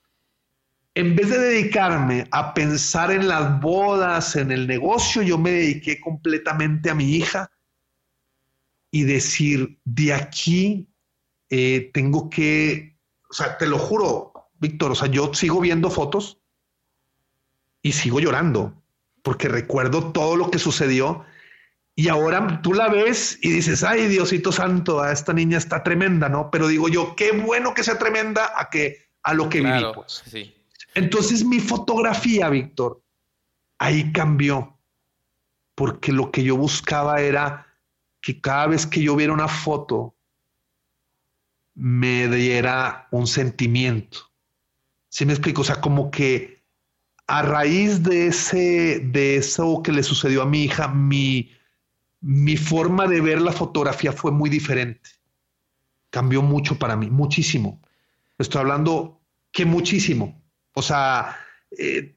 en 0.94 1.16
vez 1.16 1.32
de 1.32 1.40
dedicarme 1.40 2.28
a 2.30 2.54
pensar 2.54 3.12
en 3.12 3.28
las 3.28 3.60
bodas, 3.60 4.36
en 4.36 4.52
el 4.52 4.68
negocio, 4.68 5.24
yo 5.24 5.40
me 5.40 5.52
dediqué 5.52 6.00
completamente 6.00 6.92
a 6.92 6.96
mi 6.96 7.16
hija 7.16 7.50
y 8.92 9.04
decir, 9.04 9.80
de 9.86 10.14
aquí 10.14 10.90
eh, 11.50 11.90
tengo 11.94 12.30
que, 12.30 13.00
o 13.30 13.34
sea, 13.34 13.58
te 13.58 13.66
lo 13.66 13.80
juro, 13.80 14.34
Víctor, 14.60 14.92
o 14.92 14.96
sea, 14.96 15.08
yo 15.08 15.34
sigo 15.34 15.62
viendo 15.62 15.90
fotos 15.90 16.40
y 17.82 17.94
sigo 17.94 18.20
llorando 18.20 18.82
porque 19.24 19.48
recuerdo 19.48 20.12
todo 20.12 20.36
lo 20.36 20.52
que 20.52 20.60
sucedió 20.60 21.26
y 21.96 22.10
ahora 22.10 22.62
tú 22.62 22.74
la 22.74 22.90
ves 22.90 23.38
y 23.42 23.50
dices, 23.52 23.84
ay 23.84 24.08
Diosito 24.08 24.52
Santo, 24.52 25.02
a 25.02 25.12
esta 25.12 25.34
niña 25.34 25.58
está 25.58 25.84
tremenda, 25.84 26.30
¿no? 26.30 26.50
Pero 26.50 26.68
digo 26.68 26.90
yo, 26.90 27.16
qué 27.16 27.32
bueno 27.32 27.74
que 27.74 27.84
sea 27.84 27.98
tremenda 27.98 28.54
a 28.56 28.70
que 28.70 29.10
a 29.24 29.34
lo 29.34 29.50
que 29.50 29.62
vivimos. 29.62 29.94
Pues. 29.96 30.24
Sí. 30.26 30.56
Entonces 30.96 31.44
mi 31.44 31.60
fotografía, 31.60 32.50
Víctor, 32.50 33.04
ahí 33.78 34.12
cambió, 34.12 34.80
porque 35.76 36.12
lo 36.12 36.32
que 36.32 36.44
yo 36.44 36.58
buscaba 36.58 37.22
era 37.22 37.68
que 38.22 38.40
cada 38.40 38.68
vez 38.68 38.86
que 38.86 39.02
yo 39.02 39.16
viera 39.16 39.34
una 39.34 39.48
foto, 39.48 40.16
me 41.74 42.28
diera 42.28 43.08
un 43.12 43.28
sentimiento. 43.28 44.20
¿Sí 45.10 45.26
me 45.26 45.34
explico? 45.34 45.62
O 45.62 45.66
sea, 45.66 45.82
como 45.82 46.12
que 46.12 46.64
a 47.28 47.42
raíz 47.42 48.04
de 48.04 48.28
ese, 48.28 49.00
de 49.00 49.38
eso 49.38 49.82
que 49.84 49.92
le 49.92 50.04
sucedió 50.04 50.42
a 50.42 50.46
mi 50.46 50.64
hija, 50.64 50.88
mi, 50.88 51.52
mi 52.20 52.58
forma 52.58 53.08
de 53.08 53.22
ver 53.22 53.42
la 53.42 53.52
fotografía 53.52 54.12
fue 54.12 54.32
muy 54.32 54.50
diferente. 54.50 55.10
Cambió 56.10 56.42
mucho 56.42 56.78
para 56.78 56.96
mí, 56.96 57.10
muchísimo. 57.10 57.82
Estoy 58.38 58.62
hablando 58.62 59.22
que 59.52 59.66
muchísimo. 59.66 60.44
O 60.74 60.82
sea, 60.82 61.38
eh, 61.78 62.16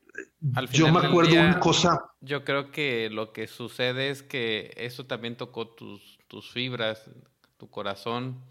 yo 0.73 0.93
me 0.93 1.07
acuerdo 1.07 1.33
una 1.33 1.59
cosa. 1.59 2.11
Yo 2.21 2.45
creo 2.45 2.71
que 2.71 3.11
lo 3.11 3.33
que 3.33 3.47
sucede 3.47 4.11
es 4.11 4.23
que 4.23 4.73
eso 4.77 5.07
también 5.07 5.37
tocó 5.37 5.69
tus, 5.69 6.19
tus 6.29 6.51
fibras, 6.51 7.11
tu 7.57 7.71
corazón 7.71 8.45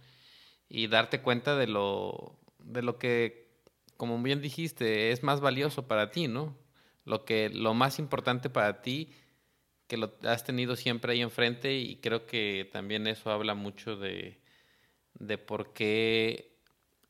y 0.70 0.88
darte 0.88 1.22
cuenta 1.22 1.56
de 1.56 1.68
lo, 1.68 2.40
de 2.60 2.82
lo 2.82 2.98
que, 2.98 3.50
como 3.98 4.22
bien 4.22 4.42
dijiste, 4.42 5.12
es 5.12 5.24
más 5.24 5.40
valioso 5.40 5.88
para 5.88 6.12
ti, 6.12 6.28
¿no? 6.28 6.58
Lo 7.06 7.26
que, 7.26 7.50
lo 7.50 7.74
más 7.74 8.00
importante 8.00 8.50
para 8.50 8.82
ti, 8.82 9.12
que 9.88 9.98
lo 9.98 10.14
has 10.24 10.44
tenido 10.44 10.76
siempre 10.76 11.14
ahí 11.14 11.22
enfrente 11.22 11.76
y 11.78 11.98
creo 11.98 12.26
que 12.26 12.70
también 12.72 13.08
eso 13.08 13.32
habla 13.32 13.56
mucho 13.56 13.98
de, 13.98 14.40
de 15.14 15.38
por 15.38 15.74
qué 15.74 16.58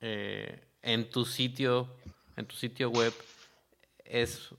eh, 0.01 0.61
en 0.81 1.09
tu 1.09 1.25
sitio, 1.25 1.87
en 2.35 2.45
tu 2.45 2.55
sitio 2.55 2.89
web 2.89 3.13
es 4.05 4.49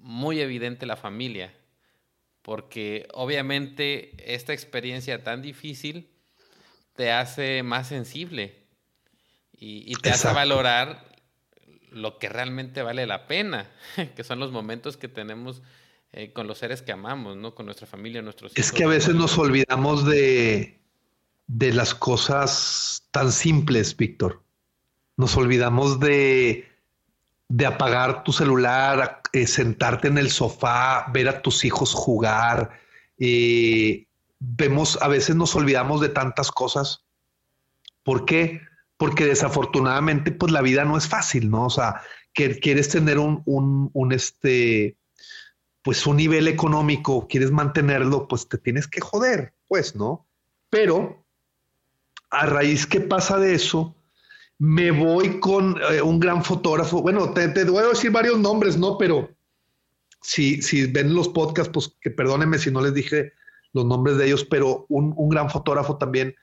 muy 0.00 0.40
evidente 0.40 0.86
la 0.86 0.96
familia, 0.96 1.54
porque 2.42 3.08
obviamente 3.12 4.34
esta 4.34 4.52
experiencia 4.52 5.24
tan 5.24 5.42
difícil 5.42 6.10
te 6.94 7.10
hace 7.10 7.62
más 7.62 7.88
sensible 7.88 8.64
y, 9.56 9.94
te 9.96 10.10
hace 10.10 10.28
valorar 10.32 11.14
lo 11.90 12.18
que 12.18 12.28
realmente 12.28 12.82
vale 12.82 13.06
la 13.06 13.26
pena, 13.26 13.70
que 14.16 14.24
son 14.24 14.38
los 14.40 14.52
momentos 14.52 14.96
que 14.96 15.08
tenemos 15.08 15.62
eh, 16.12 16.32
con 16.32 16.46
los 16.46 16.58
seres 16.58 16.82
que 16.82 16.92
amamos, 16.92 17.36
¿no? 17.36 17.54
Con 17.54 17.66
nuestra 17.66 17.86
familia, 17.86 18.20
nuestros 18.20 18.52
hijos. 18.52 18.64
Es 18.64 18.72
que 18.72 18.84
a 18.84 18.88
veces 18.88 19.14
nos 19.14 19.38
olvidamos 19.38 20.04
de, 20.04 20.80
de 21.46 21.72
las 21.72 21.94
cosas 21.94 23.08
tan 23.10 23.32
simples, 23.32 23.96
Víctor. 23.96 24.42
Nos 25.16 25.36
olvidamos 25.36 25.98
de, 26.00 26.68
de 27.48 27.66
apagar 27.66 28.24
tu 28.24 28.32
celular, 28.32 29.20
eh, 29.32 29.46
sentarte 29.46 30.08
en 30.08 30.18
el 30.18 30.30
sofá, 30.30 31.06
ver 31.12 31.28
a 31.28 31.42
tus 31.42 31.64
hijos 31.64 31.92
jugar, 31.92 32.70
eh, 33.18 34.06
vemos, 34.38 34.98
a 35.00 35.08
veces 35.08 35.36
nos 35.36 35.54
olvidamos 35.54 36.00
de 36.00 36.08
tantas 36.08 36.50
cosas. 36.50 37.04
¿Por 38.02 38.24
qué? 38.24 38.60
Porque 38.96 39.24
desafortunadamente, 39.26 40.32
pues 40.32 40.52
la 40.52 40.62
vida 40.62 40.84
no 40.84 40.96
es 40.96 41.08
fácil, 41.08 41.50
¿no? 41.50 41.66
O 41.66 41.70
sea, 41.70 42.00
que 42.32 42.58
quieres 42.58 42.88
tener 42.88 43.18
un, 43.18 43.42
un, 43.44 43.90
un, 43.92 44.12
este, 44.12 44.96
pues 45.82 46.06
un 46.06 46.16
nivel 46.16 46.48
económico, 46.48 47.26
quieres 47.28 47.50
mantenerlo, 47.50 48.28
pues 48.28 48.48
te 48.48 48.58
tienes 48.58 48.88
que 48.88 49.00
joder, 49.00 49.54
pues, 49.68 49.94
¿no? 49.94 50.26
Pero 50.70 51.24
a 52.30 52.46
raíz 52.46 52.86
que 52.86 53.00
pasa 53.00 53.38
de 53.38 53.54
eso, 53.54 53.94
me 54.58 54.90
voy 54.90 55.40
con 55.40 55.76
eh, 55.90 56.00
un 56.00 56.20
gran 56.20 56.44
fotógrafo. 56.44 57.02
Bueno, 57.02 57.32
te, 57.32 57.48
te, 57.48 57.64
voy 57.64 57.84
a 57.84 57.88
decir 57.88 58.10
varios 58.10 58.38
nombres, 58.38 58.76
¿no? 58.76 58.96
Pero 58.98 59.30
si, 60.22 60.62
si 60.62 60.86
ven 60.86 61.14
los 61.14 61.28
podcasts, 61.28 61.72
pues 61.72 61.94
que 62.00 62.10
perdónenme 62.10 62.58
si 62.58 62.70
no 62.70 62.80
les 62.80 62.94
dije 62.94 63.32
los 63.72 63.84
nombres 63.84 64.16
de 64.16 64.26
ellos, 64.26 64.44
pero 64.44 64.86
un, 64.88 65.12
un 65.16 65.28
gran 65.28 65.50
fotógrafo 65.50 65.98
también 65.98 66.34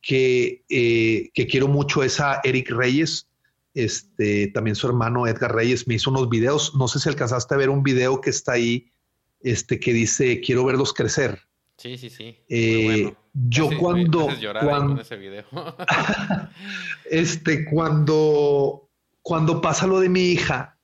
que, 0.00 0.64
eh, 0.68 1.30
que, 1.34 1.46
quiero 1.46 1.66
mucho 1.66 2.02
es 2.02 2.20
a 2.20 2.40
Eric 2.44 2.70
Reyes. 2.70 3.28
Este, 3.74 4.46
también 4.48 4.76
su 4.76 4.86
hermano 4.86 5.26
Edgar 5.26 5.54
Reyes 5.54 5.86
me 5.88 5.96
hizo 5.96 6.10
unos 6.10 6.28
videos. 6.28 6.74
No 6.76 6.88
sé 6.88 7.00
si 7.00 7.08
alcanzaste 7.08 7.54
a 7.54 7.58
ver 7.58 7.70
un 7.70 7.82
video 7.82 8.20
que 8.20 8.30
está 8.30 8.52
ahí, 8.52 8.92
este, 9.40 9.80
que 9.80 9.92
dice 9.92 10.40
quiero 10.40 10.64
verlos 10.64 10.92
crecer. 10.92 11.45
Sí, 11.76 11.98
sí, 11.98 12.08
sí. 12.08 12.38
Eh, 12.48 13.14
yo 13.34 13.68
cuando, 13.78 14.28
cuando 14.60 15.00
ese 15.00 15.16
video. 15.16 15.44
este, 17.10 17.66
cuando, 17.66 18.88
cuando 19.20 19.60
pasa 19.60 19.86
lo 19.86 20.00
de 20.00 20.08
mi 20.08 20.22
hija, 20.30 20.78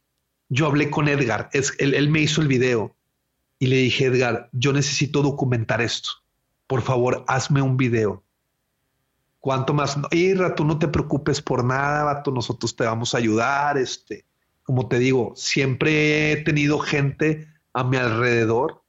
yo 0.49 0.67
hablé 0.67 0.91
con 0.91 1.09
Edgar. 1.09 1.49
Es, 1.53 1.75
él, 1.79 1.95
él 1.95 2.11
me 2.11 2.21
hizo 2.21 2.43
el 2.43 2.49
video 2.49 2.95
y 3.59 3.69
le 3.69 3.77
dije, 3.77 4.07
Edgar, 4.07 4.51
yo 4.53 4.73
necesito 4.73 5.23
documentar 5.23 5.81
esto. 5.81 6.11
Por 6.67 6.83
favor, 6.83 7.25
hazme 7.27 7.63
un 7.63 7.77
video. 7.77 8.23
¿Cuánto 9.41 9.73
más? 9.73 9.99
Irra, 10.11 10.55
tú 10.55 10.65
no 10.65 10.79
te 10.79 10.89
preocupes 10.89 11.41
por 11.41 11.65
nada, 11.65 12.05
vato, 12.05 12.31
nosotros 12.31 12.77
te 12.77 12.85
vamos 12.85 13.15
a 13.15 13.19
ayudar. 13.19 13.79
Este, 13.79 14.27
como 14.63 14.89
te 14.89 14.99
digo, 14.99 15.33
siempre 15.37 16.33
he 16.33 16.37
tenido 16.37 16.79
gente 16.79 17.49
a 17.73 17.83
mi 17.83 17.97
alrededor 17.97 18.82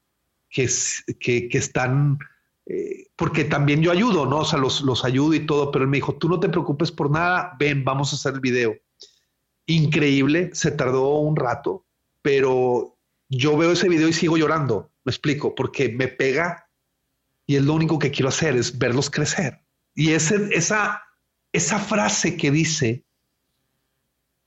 que, 0.53 1.49
están, 1.57 2.19
eh, 2.67 3.07
porque 3.15 3.43
también 3.43 3.81
yo 3.81 3.91
ayudo, 3.91 4.25
¿no? 4.25 4.39
O 4.39 4.45
sea, 4.45 4.59
los, 4.59 4.81
los 4.81 5.03
ayudo 5.03 5.33
y 5.33 5.45
todo, 5.45 5.71
pero 5.71 5.83
él 5.83 5.89
me 5.89 5.97
dijo, 5.97 6.15
tú 6.15 6.29
no 6.29 6.39
te 6.39 6.49
preocupes 6.49 6.91
por 6.91 7.09
nada, 7.09 7.55
ven, 7.59 7.83
vamos 7.83 8.13
a 8.13 8.15
hacer 8.15 8.35
el 8.35 8.39
video. 8.39 8.75
Increíble, 9.65 10.51
se 10.53 10.71
tardó 10.71 11.17
un 11.17 11.35
rato, 11.35 11.85
pero 12.21 12.95
yo 13.29 13.57
veo 13.57 13.71
ese 13.71 13.89
video 13.89 14.07
y 14.07 14.13
sigo 14.13 14.37
llorando, 14.37 14.91
me 15.03 15.09
explico, 15.09 15.55
porque 15.55 15.89
me 15.89 16.07
pega 16.07 16.69
y 17.45 17.55
es 17.55 17.63
lo 17.63 17.73
único 17.73 17.99
que 17.99 18.11
quiero 18.11 18.29
hacer, 18.29 18.55
es 18.55 18.77
verlos 18.77 19.09
crecer. 19.09 19.59
Y 19.95 20.11
ese, 20.11 20.49
esa, 20.51 21.03
esa 21.51 21.79
frase 21.79 22.37
que 22.37 22.51
dice, 22.51 23.03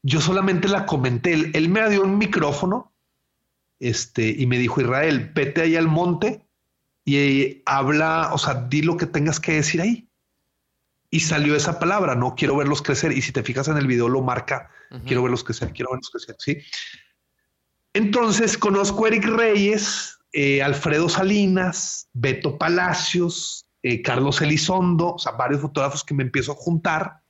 yo 0.02 0.20
solamente 0.20 0.68
la 0.68 0.86
comenté, 0.86 1.32
él, 1.32 1.68
me 1.68 1.88
dio 1.90 2.02
un 2.02 2.16
micrófono 2.16 2.92
este, 3.78 4.28
y 4.28 4.46
me 4.46 4.58
dijo, 4.58 4.80
Israel, 4.80 5.30
vete 5.34 5.62
ahí 5.62 5.76
al 5.76 5.88
monte 5.88 6.46
y 7.04 7.62
habla, 7.66 8.30
o 8.32 8.38
sea, 8.38 8.54
di 8.54 8.82
lo 8.82 8.96
que 8.96 9.06
tengas 9.06 9.40
que 9.40 9.52
decir 9.52 9.80
ahí. 9.80 10.08
Y 11.10 11.20
salió 11.20 11.54
esa 11.54 11.78
palabra, 11.78 12.16
no 12.16 12.34
quiero 12.34 12.56
verlos 12.56 12.82
crecer. 12.82 13.12
Y 13.12 13.22
si 13.22 13.32
te 13.32 13.42
fijas 13.42 13.68
en 13.68 13.76
el 13.76 13.86
video, 13.86 14.08
lo 14.08 14.22
marca, 14.22 14.70
quiero 15.06 15.22
verlos 15.22 15.44
crecer, 15.44 15.72
quiero 15.72 15.90
verlos 15.92 16.10
crecer, 16.10 16.36
¿sí? 16.38 16.58
Entonces 17.94 18.58
conozco 18.58 19.04
a 19.04 19.08
Eric 19.08 19.24
Reyes, 19.24 20.18
eh, 20.32 20.62
Alfredo 20.62 21.08
Salinas, 21.08 22.08
Beto 22.12 22.58
Palacios, 22.58 23.66
eh, 23.82 24.02
Carlos 24.02 24.42
Elizondo, 24.42 25.14
o 25.14 25.18
sea, 25.18 25.32
varios 25.32 25.62
fotógrafos 25.62 26.04
que 26.04 26.12
me 26.12 26.24
empiezo 26.24 26.52
a 26.52 26.56
juntar 26.56 27.22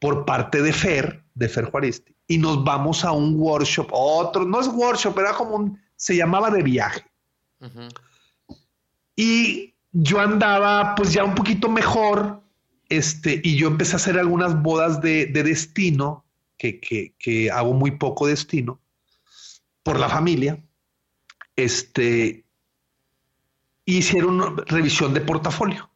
por 0.00 0.24
parte 0.24 0.60
de 0.62 0.72
Fer, 0.72 1.22
de 1.34 1.48
Fer 1.48 1.66
Juaristi, 1.66 2.14
y 2.30 2.38
nos 2.38 2.62
vamos 2.62 3.04
a 3.04 3.10
un 3.10 3.34
workshop, 3.40 3.88
otro, 3.90 4.44
no 4.44 4.60
es 4.60 4.68
workshop, 4.68 5.18
era 5.18 5.34
como 5.34 5.56
un, 5.56 5.80
se 5.96 6.14
llamaba 6.14 6.48
de 6.48 6.62
viaje. 6.62 7.04
Y 9.16 9.74
yo 9.90 10.20
andaba 10.20 10.94
pues 10.94 11.12
ya 11.12 11.24
un 11.24 11.34
poquito 11.34 11.68
mejor, 11.68 12.40
este, 12.88 13.40
y 13.42 13.56
yo 13.56 13.66
empecé 13.66 13.94
a 13.94 13.96
hacer 13.96 14.16
algunas 14.16 14.62
bodas 14.62 15.00
de, 15.00 15.26
destino, 15.26 16.24
que, 16.56 16.78
que 17.18 17.50
hago 17.50 17.72
muy 17.72 17.90
poco 17.90 18.28
destino 18.28 18.80
por 19.82 19.98
la 19.98 20.08
familia, 20.08 20.62
este, 21.56 22.44
hicieron 23.86 24.56
revisión 24.68 25.14
de 25.14 25.20
portafolio. 25.22 25.89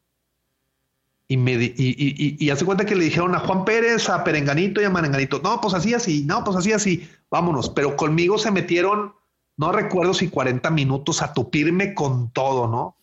Y, 1.26 1.38
me, 1.38 1.52
y, 1.54 2.50
hace 2.50 2.64
cuenta 2.66 2.84
que 2.84 2.94
le 2.94 3.04
dijeron 3.04 3.34
a 3.34 3.38
Juan 3.40 3.64
Pérez, 3.64 4.10
a 4.10 4.22
Perenganito 4.22 4.82
y 4.82 4.84
a 4.84 4.90
Marenganito, 4.90 5.40
no, 5.42 5.58
pues 5.60 5.72
así, 5.72 5.94
así, 5.94 6.22
no, 6.26 6.44
pues 6.44 6.56
así, 6.58 6.72
así, 6.72 7.08
vámonos. 7.30 7.70
Pero 7.70 7.96
conmigo 7.96 8.36
se 8.36 8.50
metieron 8.50 9.14
no 9.56 9.72
recuerdo 9.72 10.14
si 10.14 10.28
40 10.28 10.70
minutos 10.70 11.22
a 11.22 11.32
tupirme 11.32 11.94
con 11.94 12.32
todo, 12.32 12.66
¿no? 12.66 12.98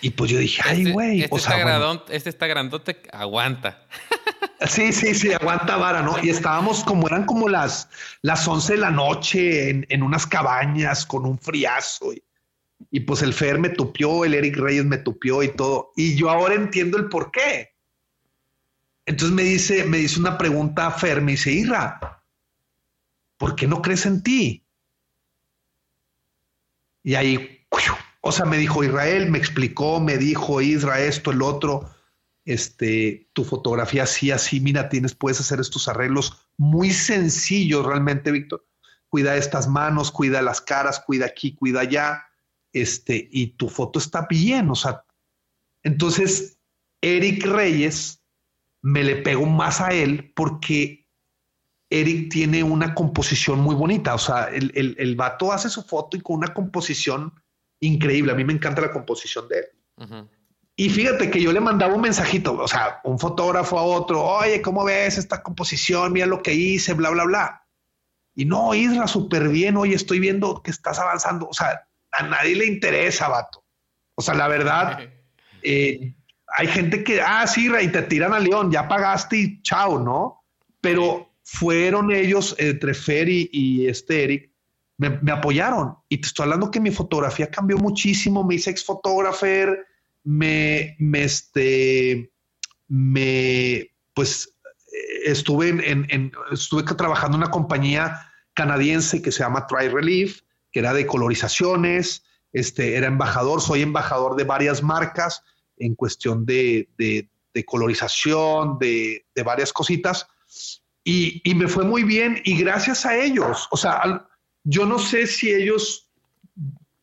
Y 0.00 0.10
pues 0.10 0.30
yo 0.30 0.38
dije, 0.38 0.62
ay, 0.64 0.80
Este- 0.80 0.92
güey. 0.92 1.22
Este, 1.22 1.34
o 1.34 1.38
está 1.38 1.62
bueno. 1.62 2.02
este 2.08 2.30
está 2.30 2.46
grandote, 2.46 3.02
aguanta. 3.12 3.86
Sí, 4.66 4.92
sí, 4.92 5.14
sí, 5.14 5.32
aguanta 5.32 5.76
vara, 5.76 6.02
¿no? 6.02 6.16
Y 6.22 6.30
estábamos 6.30 6.84
como 6.84 7.06
eran 7.06 7.26
como 7.26 7.48
las, 7.48 7.88
las 8.22 8.46
11 8.46 8.74
de 8.74 8.78
la 8.78 8.90
noche 8.90 9.70
en, 9.70 9.86
en 9.90 10.02
unas 10.02 10.26
cabañas 10.26 11.04
con 11.04 11.26
un 11.26 11.38
friazo. 11.38 12.12
Y, 12.12 12.22
y 12.90 13.00
pues 13.00 13.22
el 13.22 13.34
Fer 13.34 13.58
me 13.58 13.70
tupió, 13.70 14.24
el 14.24 14.34
Eric 14.34 14.56
Reyes 14.56 14.84
me 14.84 14.98
tupió 14.98 15.42
y 15.42 15.48
todo. 15.48 15.92
Y 15.96 16.16
yo 16.16 16.30
ahora 16.30 16.54
entiendo 16.54 16.98
el 16.98 17.08
por 17.08 17.30
qué. 17.30 17.74
Entonces 19.06 19.34
me 19.34 19.42
dice, 19.42 19.84
me 19.84 19.98
dice 19.98 20.20
una 20.20 20.38
pregunta 20.38 20.86
a 20.86 20.90
Fer, 20.90 21.20
me 21.20 21.32
dice, 21.32 21.52
Irra, 21.52 22.22
¿por 23.36 23.54
qué 23.54 23.66
no 23.66 23.82
crees 23.82 24.06
en 24.06 24.22
ti? 24.22 24.64
Y 27.02 27.14
ahí, 27.14 27.66
o 28.22 28.32
sea, 28.32 28.46
me 28.46 28.56
dijo 28.56 28.82
Israel, 28.82 29.30
me 29.30 29.38
explicó, 29.38 30.00
me 30.00 30.16
dijo 30.16 30.60
Isra 30.62 31.00
esto, 31.00 31.30
el 31.30 31.42
otro 31.42 31.90
este, 32.44 33.28
tu 33.32 33.44
fotografía 33.44 34.02
así, 34.02 34.30
así, 34.30 34.60
mira, 34.60 34.88
tienes, 34.88 35.14
puedes 35.14 35.40
hacer 35.40 35.60
estos 35.60 35.88
arreglos 35.88 36.46
muy 36.56 36.90
sencillos 36.90 37.86
realmente, 37.86 38.30
Víctor. 38.30 38.66
Cuida 39.08 39.36
estas 39.36 39.68
manos, 39.68 40.10
cuida 40.10 40.42
las 40.42 40.60
caras, 40.60 41.00
cuida 41.00 41.26
aquí, 41.26 41.54
cuida 41.54 41.80
allá, 41.80 42.24
este, 42.74 43.28
y 43.30 43.52
tu 43.52 43.68
foto 43.68 43.98
está 43.98 44.26
bien, 44.28 44.68
o 44.68 44.74
sea. 44.74 45.04
Entonces, 45.82 46.58
Eric 47.00 47.46
Reyes 47.46 48.22
me 48.82 49.02
le 49.02 49.16
pego 49.16 49.46
más 49.46 49.80
a 49.80 49.88
él 49.88 50.32
porque 50.36 51.08
Eric 51.88 52.30
tiene 52.30 52.62
una 52.62 52.94
composición 52.94 53.60
muy 53.60 53.74
bonita, 53.74 54.14
o 54.14 54.18
sea, 54.18 54.48
el, 54.48 54.72
el, 54.74 54.96
el 54.98 55.16
vato 55.16 55.52
hace 55.52 55.70
su 55.70 55.82
foto 55.82 56.16
y 56.16 56.20
con 56.20 56.36
una 56.36 56.52
composición 56.52 57.32
increíble. 57.80 58.32
A 58.32 58.34
mí 58.34 58.44
me 58.44 58.52
encanta 58.52 58.82
la 58.82 58.92
composición 58.92 59.48
de 59.48 59.58
él. 59.58 60.28
Y 60.76 60.90
fíjate 60.90 61.30
que 61.30 61.40
yo 61.40 61.52
le 61.52 61.60
mandaba 61.60 61.94
un 61.94 62.00
mensajito, 62.00 62.60
o 62.60 62.66
sea, 62.66 63.00
un 63.04 63.18
fotógrafo 63.18 63.78
a 63.78 63.84
otro, 63.84 64.22
oye, 64.22 64.60
¿cómo 64.60 64.84
ves 64.84 65.18
esta 65.18 65.40
composición? 65.42 66.12
Mira 66.12 66.26
lo 66.26 66.42
que 66.42 66.52
hice, 66.52 66.94
bla, 66.94 67.10
bla, 67.10 67.24
bla. 67.24 67.66
Y 68.34 68.44
no, 68.44 68.74
Isra, 68.74 69.06
súper 69.06 69.48
bien, 69.48 69.76
oye, 69.76 69.94
estoy 69.94 70.18
viendo 70.18 70.62
que 70.62 70.72
estás 70.72 70.98
avanzando. 70.98 71.46
O 71.48 71.52
sea, 71.52 71.86
a 72.18 72.22
nadie 72.24 72.54
le 72.56 72.66
interesa, 72.66 73.28
vato. 73.28 73.64
O 74.14 74.22
sea, 74.22 74.34
la 74.34 74.48
verdad, 74.48 75.00
eh, 75.62 76.14
hay 76.56 76.66
gente 76.68 77.02
que, 77.04 77.20
ah, 77.20 77.46
sí, 77.46 77.66
Isra, 77.66 77.82
y 77.82 77.88
te 77.88 78.02
tiran 78.02 78.32
a 78.32 78.38
León, 78.38 78.70
ya 78.70 78.86
pagaste 78.88 79.36
y 79.36 79.62
chao, 79.62 79.98
¿no? 79.98 80.44
Pero 80.80 81.32
fueron 81.42 82.12
ellos, 82.12 82.54
entre 82.58 82.94
Fer 82.94 83.28
y, 83.28 83.48
y 83.52 83.88
este 83.88 84.24
Eric, 84.24 84.50
me, 84.96 85.10
me 85.10 85.32
apoyaron. 85.32 85.96
Y 86.08 86.18
te 86.18 86.28
estoy 86.28 86.44
hablando 86.44 86.70
que 86.70 86.80
mi 86.80 86.90
fotografía 86.90 87.50
cambió 87.50 87.76
muchísimo, 87.78 88.44
me 88.44 88.54
hice 88.54 88.70
ex 88.70 88.84
fotógrafer, 88.84 89.86
me, 90.22 90.96
me, 91.00 91.24
este, 91.24 92.30
me, 92.88 93.90
pues, 94.14 94.56
eh, 94.92 95.30
estuve 95.30 95.68
en, 95.68 95.80
en- 95.82 96.06
en- 96.10 96.32
estuve 96.52 96.82
trabajando 96.84 97.36
en 97.36 97.42
una 97.42 97.50
compañía 97.50 98.30
canadiense 98.54 99.20
que 99.20 99.32
se 99.32 99.40
llama 99.42 99.66
Try 99.66 99.88
Relief, 99.88 100.42
que 100.74 100.80
era 100.80 100.92
de 100.92 101.06
colorizaciones, 101.06 102.24
este, 102.52 102.96
era 102.96 103.06
embajador, 103.06 103.60
soy 103.60 103.82
embajador 103.82 104.34
de 104.34 104.42
varias 104.42 104.82
marcas 104.82 105.42
en 105.76 105.94
cuestión 105.94 106.44
de, 106.44 106.88
de- 106.98 107.30
de 107.54 107.64
colorización, 107.64 108.80
de, 108.80 109.24
varias 109.44 109.72
cositas, 109.72 110.26
y, 111.04 111.40
y 111.48 111.54
me 111.54 111.68
fue 111.68 111.84
muy 111.84 112.02
bien, 112.02 112.40
y 112.44 112.58
gracias 112.58 113.06
a 113.06 113.16
ellos, 113.16 113.68
o 113.70 113.76
sea, 113.76 114.26
yo 114.64 114.84
no 114.86 114.98
sé 114.98 115.28
si 115.28 115.52
ellos 115.52 116.10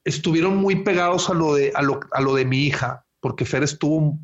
estuvieron 0.03 0.57
muy 0.57 0.84
pegados 0.84 1.30
a 1.30 1.34
lo 1.34 1.55
de, 1.55 1.72
a 1.74 1.82
lo, 1.82 2.01
a 2.11 2.19
lo 2.19 2.36
de 2.36 2.43
mi 2.43 2.65
hija, 2.65 3.05
porque 3.22 3.45
Fer 3.45 3.63
estuvo, 3.63 4.19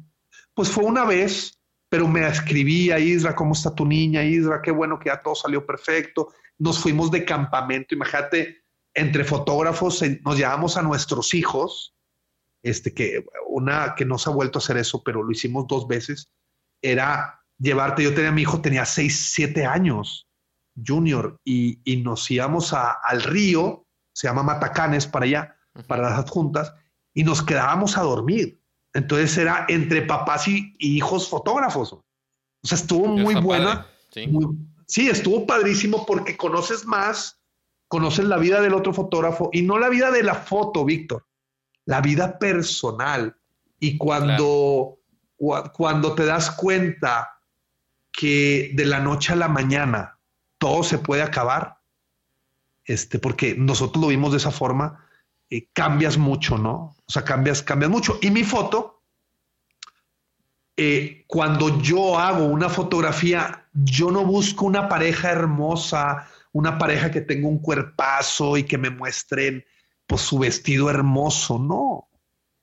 pues 0.54 0.70
fue 0.70 0.84
una 0.84 1.06
vez, 1.06 1.62
pero 1.88 2.10
me 2.10 2.28
escribía, 2.28 3.00
Isra, 3.00 3.34
¿cómo 3.34 3.54
está 3.54 3.74
tu 3.74 3.86
niña? 3.86 4.24
Isra, 4.26 4.62
qué 4.62 4.72
bueno 4.72 5.00
que 5.00 5.08
ya 5.08 5.22
todo 5.22 5.36
salió 5.36 5.66
perfecto. 5.66 6.34
Nos 6.60 6.80
fuimos 6.80 7.10
de 7.12 7.24
campamento, 7.24 7.96
imagínate, 7.96 8.66
entre 8.98 9.24
fotógrafos 9.24 10.04
nos 10.26 10.38
llevamos 10.38 10.76
a 10.76 10.82
nuestros 10.82 11.34
hijos, 11.34 11.94
este 12.64 12.94
que 12.94 13.24
una 13.48 13.94
que 13.96 14.04
no 14.06 14.18
se 14.18 14.30
ha 14.30 14.34
vuelto 14.34 14.58
a 14.60 14.62
hacer 14.62 14.78
eso, 14.78 15.04
pero 15.04 15.24
lo 15.24 15.32
hicimos 15.32 15.68
dos 15.68 15.88
veces, 15.88 16.30
era 16.82 17.42
llevarte, 17.60 18.04
yo 18.04 18.14
tenía 18.14 18.32
mi 18.32 18.42
hijo, 18.42 18.60
tenía 18.62 18.86
seis, 18.86 19.32
siete 19.34 19.66
años, 19.66 20.28
junior, 20.86 21.40
y, 21.46 21.80
y 21.84 21.98
nos 22.04 22.30
íbamos 22.30 22.74
a- 22.74 22.92
al 22.92 23.24
río, 23.24 23.86
se 24.14 24.28
llama 24.28 24.44
Matacanes, 24.44 25.08
para 25.08 25.26
allá, 25.26 25.58
para 25.88 26.10
las 26.10 26.20
adjuntas, 26.20 26.74
y 27.14 27.24
nos 27.24 27.42
quedábamos 27.44 27.98
a 27.98 28.02
dormir. 28.02 28.60
Entonces 28.94 29.38
era 29.38 29.66
entre 29.70 30.02
papás 30.04 30.48
y, 30.48 30.76
y 30.80 30.98
hijos 30.98 31.30
fotógrafos. 31.30 31.94
O 31.94 32.04
sea, 32.64 32.78
estuvo 32.78 33.08
muy 33.08 33.36
buena. 33.36 33.84
padre, 33.84 33.88
Sí. 34.12 34.28
Muy- 34.28 34.58
sí, 34.88 35.10
estuvo 35.10 35.46
padrísimo 35.46 36.06
porque 36.06 36.36
conoces 36.38 36.86
más, 36.86 37.37
conoces 37.88 38.26
la 38.26 38.38
vida 38.38 38.62
del 38.62 38.74
otro 38.74 38.94
fotógrafo 38.94 39.50
y 39.54 39.62
no 39.62 39.78
la 39.80 39.90
vida 39.90 40.12
de 40.12 40.24
la 40.24 40.36
foto, 40.36 40.84
Víctor, 40.86 41.26
la 41.86 42.02
vida 42.02 42.38
personal. 42.40 43.36
Y 43.80 43.98
cuando, 43.98 44.98
cua- 45.38 45.72
cuando 45.72 46.14
te 46.14 46.26
das 46.26 46.52
cuenta 46.52 47.40
que 48.12 48.72
de 48.74 48.86
la 48.86 49.00
noche 49.00 49.34
a 49.34 49.36
la 49.36 49.48
mañana 49.48 50.18
todo 50.58 50.84
se 50.84 50.98
puede 50.98 51.22
acabar, 51.22 51.78
este, 52.86 53.20
porque 53.20 53.56
nosotros 53.56 54.02
lo 54.02 54.08
vimos 54.10 54.32
de 54.32 54.38
esa 54.38 54.52
forma, 54.52 55.06
eh, 55.50 55.68
cambias 55.74 56.18
mucho, 56.18 56.58
¿no? 56.58 56.96
O 57.06 57.12
sea, 57.12 57.24
cambias, 57.24 57.62
cambias 57.62 57.92
mucho. 57.92 58.18
Y 58.22 58.32
mi 58.32 58.44
foto, 58.44 59.02
eh, 60.76 61.24
cuando 61.28 61.80
yo 61.82 62.18
hago 62.20 62.46
una 62.46 62.70
fotografía, 62.70 63.66
yo 63.74 64.12
no 64.12 64.24
busco 64.26 64.66
una 64.66 64.90
pareja 64.90 65.32
hermosa, 65.32 66.28
una 66.52 66.78
pareja 66.78 67.12
que 67.12 67.22
tenga 67.22 67.48
un 67.48 67.60
cuerpazo 67.60 68.58
y 68.58 68.64
que 68.64 68.78
me 68.78 68.90
muestren 68.90 69.66
pues, 70.06 70.22
su 70.22 70.40
vestido 70.40 70.90
hermoso, 70.90 71.60
no. 71.60 72.10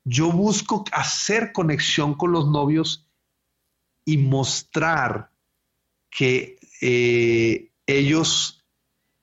Yo 0.04 0.30
busco 0.32 0.84
hacer 0.92 1.52
conexión 1.52 2.14
con 2.14 2.32
los 2.32 2.48
novios 2.48 3.08
y 4.04 4.18
mostrar 4.18 5.30
que 6.10 6.58
eh, 6.80 7.72
ellos 7.86 8.64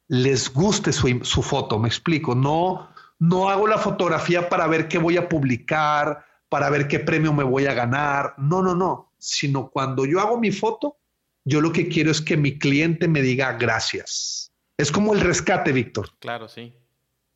les 0.08 0.52
guste 0.52 0.92
su, 0.92 1.20
su 1.24 1.42
foto, 1.44 1.80
me 1.80 1.88
explico, 1.88 2.36
no, 2.36 2.90
no 3.20 3.50
hago 3.50 3.68
la 3.68 3.78
fotografía 3.78 4.50
para 4.50 4.68
ver 4.68 4.88
qué 4.88 4.98
voy 4.98 5.18
a 5.18 5.30
publicar, 5.30 6.26
para 6.50 6.70
ver 6.70 6.88
qué 6.88 7.00
premio 7.00 7.32
me 7.32 7.44
voy 7.44 7.68
a 7.68 7.74
ganar, 7.74 8.34
no, 8.38 8.62
no, 8.62 8.76
no, 8.76 9.14
sino 9.18 9.70
cuando 9.70 10.06
yo 10.06 10.20
hago 10.20 10.40
mi 10.40 10.52
foto, 10.52 10.98
yo 11.46 11.62
lo 11.62 11.72
que 11.72 11.88
quiero 11.88 12.12
es 12.12 12.20
que 12.20 12.36
mi 12.36 12.58
cliente 12.58 13.08
me 13.08 13.22
diga 13.22 13.54
gracias. 13.54 14.41
Es 14.82 14.92
como 14.92 15.14
el 15.14 15.22
rescate, 15.22 15.72
Víctor. 15.72 16.10
Claro, 16.20 16.50
sí. 16.50 16.74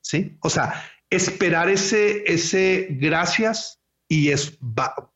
¿Sí? 0.02 0.36
O 0.40 0.50
sea, 0.50 0.84
esperar 1.12 1.70
ese, 1.70 2.24
ese 2.26 2.88
gracias 2.90 3.80
y 4.08 4.30
es 4.30 4.58
va- 4.60 5.12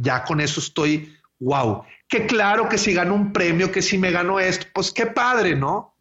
ya 0.00 0.24
con 0.24 0.40
eso 0.40 0.60
estoy 0.60 1.14
wow. 1.40 1.84
Que 2.08 2.26
claro 2.26 2.68
que 2.68 2.78
si 2.78 2.94
gano 2.94 3.14
un 3.14 3.32
premio, 3.32 3.70
que 3.70 3.82
si 3.82 3.98
me 3.98 4.10
gano 4.10 4.40
esto, 4.40 4.66
pues 4.72 4.90
qué 4.90 5.06
padre, 5.06 5.54
¿no? 5.54 5.94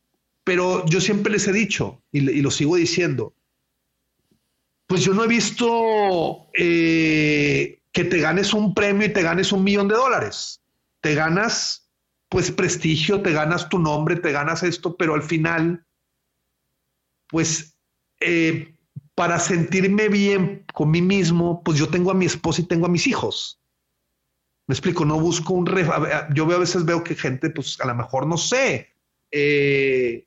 Pero 0.45 0.85
yo 0.85 1.01
siempre 1.01 1.33
les 1.33 1.45
he 1.47 1.51
dicho 1.51 2.01
y, 2.11 2.21
lo 2.21 2.49
sigo 2.49 2.77
diciendo, 2.77 3.33
pues 4.87 5.03
yo 5.03 5.13
no 5.13 5.25
he 5.25 5.27
visto 5.27 6.47
eh, 6.53 7.81
que 7.91 8.03
te 8.05 8.19
ganes 8.19 8.53
un 8.53 8.73
premio 8.73 9.07
y 9.07 9.13
te 9.13 9.23
ganes 9.23 9.51
un 9.51 9.63
millón 9.63 9.89
de 9.89 9.95
dólares. 9.95 10.61
Te 11.01 11.15
ganas 11.15 11.82
pues 12.33 12.49
prestigio, 12.51 13.21
te 13.21 13.31
ganas 13.31 13.69
tu 13.69 13.77
nombre, 13.77 14.15
te 14.15 14.31
ganas 14.31 14.63
esto, 14.63 14.97
pero 14.97 15.13
al 15.13 15.21
final, 15.21 15.85
pues 17.27 17.77
eh, 18.19 18.73
para 19.13 19.37
sentirme 19.37 20.09
bien 20.09 20.65
con 20.73 20.89
mí 20.89 21.03
mismo, 21.03 21.61
pues 21.63 21.77
yo 21.77 21.89
tengo 21.89 22.09
a 22.09 22.15
mi 22.15 22.25
esposa 22.25 22.61
y 22.61 22.65
tengo 22.65 22.87
a 22.87 22.89
mis 22.89 23.05
hijos. 23.05 23.59
Me 24.65 24.73
explico, 24.73 25.05
no 25.05 25.19
busco 25.19 25.53
un... 25.53 25.67
ref- 25.67 26.33
Yo 26.33 26.47
veo, 26.47 26.57
a 26.57 26.61
veces 26.61 26.85
veo 26.85 27.03
que 27.03 27.13
gente, 27.13 27.51
pues 27.51 27.79
a 27.79 27.85
lo 27.85 27.93
mejor 27.93 28.25
no 28.25 28.37
sé, 28.37 28.95
eh, 29.29 30.25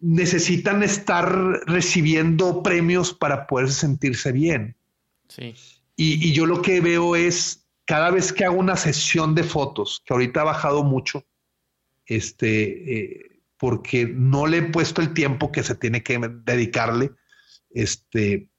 necesitan 0.00 0.84
estar 0.84 1.28
recibiendo 1.66 2.62
premios 2.62 3.12
para 3.12 3.48
poder 3.48 3.72
sentirse 3.72 4.30
bien. 4.30 4.76
Sí. 5.26 5.52
Y, 5.96 6.28
y 6.28 6.32
yo 6.32 6.46
lo 6.46 6.62
que 6.62 6.80
veo 6.80 7.16
es, 7.16 7.65
cada 7.86 8.10
vez 8.10 8.32
que 8.32 8.44
hago 8.44 8.58
una 8.58 8.76
sesión 8.76 9.34
de 9.34 9.44
fotos, 9.44 10.02
que 10.04 10.12
ahorita 10.12 10.40
ha 10.40 10.44
bajado 10.44 10.82
mucho, 10.82 11.24
este, 12.04 12.94
eh, 12.94 13.42
porque 13.56 14.06
no 14.06 14.46
le 14.46 14.58
he 14.58 14.62
puesto 14.62 15.00
el 15.00 15.14
tiempo 15.14 15.52
que 15.52 15.62
se 15.62 15.76
tiene 15.76 16.02
que 16.02 16.18
dedicarle, 16.44 17.12
este, 17.70 18.50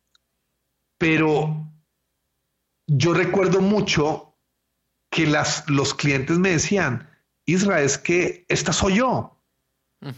pero 0.97 1.71
yo 2.87 3.13
recuerdo 3.13 3.61
mucho 3.61 4.37
que 5.11 5.27
las, 5.27 5.69
los 5.69 5.93
clientes 5.93 6.39
me 6.39 6.51
decían, 6.51 7.09
Isra, 7.45 7.81
es 7.81 7.97
que 7.97 8.45
esta 8.47 8.73
soy 8.73 8.95
yo. 8.95 9.33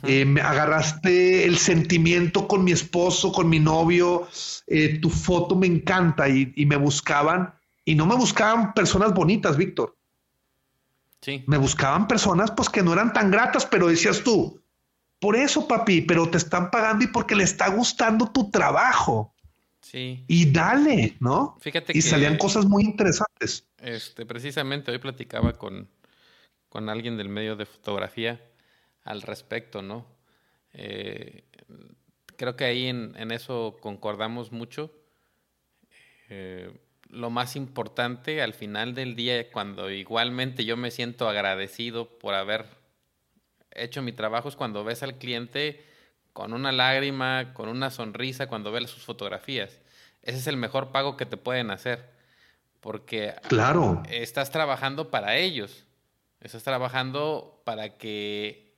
Eh, 0.03 0.26
me 0.26 0.41
agarraste 0.41 1.45
el 1.45 1.57
sentimiento 1.57 2.49
con 2.49 2.65
mi 2.65 2.73
esposo, 2.73 3.31
con 3.31 3.48
mi 3.48 3.60
novio, 3.61 4.27
eh, 4.68 4.99
tu 4.99 5.10
foto 5.10 5.56
me 5.56 5.68
encanta 5.68 6.27
y, 6.27 6.52
y, 6.53 6.65
me 6.65 6.76
buscaban 6.76 7.59
y 7.89 7.95
no 7.95 8.05
me 8.05 8.15
buscaban 8.15 8.75
personas 8.75 9.15
bonitas, 9.15 9.57
Víctor. 9.57 9.97
Sí. 11.21 11.43
Me 11.47 11.57
buscaban 11.57 12.07
personas 12.07 12.51
pues 12.51 12.69
que 12.69 12.83
no 12.83 12.93
eran 12.93 13.13
tan 13.13 13.31
gratas, 13.31 13.65
pero 13.65 13.87
decías 13.87 14.23
tú, 14.23 14.61
por 15.19 15.35
eso 15.35 15.67
papi, 15.67 16.01
pero 16.01 16.29
te 16.29 16.37
están 16.37 16.69
pagando 16.69 17.05
y 17.05 17.07
porque 17.07 17.35
le 17.35 17.43
está 17.43 17.67
gustando 17.69 18.31
tu 18.31 18.51
trabajo. 18.51 19.33
Sí. 19.81 20.23
Y 20.27 20.51
dale, 20.51 21.17
¿no? 21.19 21.57
Fíjate 21.61 21.97
y 21.97 22.01
salían 22.03 22.37
cosas 22.37 22.67
muy 22.67 22.83
interesantes. 22.83 23.67
Este, 23.79 24.23
precisamente 24.23 24.91
hoy 24.91 24.99
platicaba 24.99 25.53
con, 25.53 25.89
con 26.69 26.89
alguien 26.89 27.17
del 27.17 27.29
medio 27.29 27.55
de 27.55 27.65
fotografía 27.65 28.39
al 29.03 29.23
respecto, 29.23 29.81
¿no? 29.81 30.05
Eh, 30.73 31.43
creo 32.35 32.55
que 32.55 32.65
ahí 32.65 32.85
en, 32.85 33.15
en, 33.17 33.31
eso 33.31 33.77
concordamos 33.81 34.51
mucho. 34.51 34.93
Eh, 36.29 36.71
lo 37.10 37.30
más 37.30 37.56
importante 37.56 38.41
al 38.41 38.53
final 38.53 38.94
del 38.94 39.15
día, 39.15 39.52
cuando 39.52 39.90
igualmente 39.90 40.64
yo 40.64 40.77
me 40.77 40.91
siento 40.91 41.27
agradecido 41.27 42.18
por 42.19 42.36
haber 42.36 42.65
hecho 43.72 44.02
mi 44.02 44.11
trabajo, 44.11 44.49
es 44.49 44.56
cuando 44.56 44.84
ves 44.84 45.03
al 45.03 45.18
cliente 45.18 45.84
con 46.34 46.53
una 46.53 46.72
lágrima, 46.72 47.53
con 47.53 47.68
una 47.68 47.90
sonrisa, 47.90 48.48
cuando 48.48 48.72
ves 48.72 48.90
sus 48.90 49.03
fotografías. 49.03 49.81
Ese 50.22 50.38
es 50.38 50.48
el 50.48 50.57
mejor 50.57 50.91
pago 50.91 51.18
que 51.18 51.26
te 51.26 51.38
pueden 51.38 51.72
hacer, 51.72 52.10
porque 52.80 53.36
claro. 53.48 54.03
estás 54.10 54.52
trabajando 54.52 55.10
para 55.10 55.38
ellos, 55.38 55.86
estás 56.40 56.64
trabajando 56.64 57.61
para 57.65 57.98
que 57.98 58.77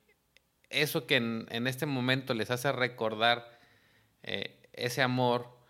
eso 0.70 1.06
que 1.06 1.16
en, 1.16 1.46
en 1.50 1.66
este 1.66 1.84
momento 1.86 2.32
les 2.32 2.50
hace 2.50 2.72
recordar 2.72 3.60
eh, 4.22 4.58
ese 4.72 5.02
amor, 5.02 5.61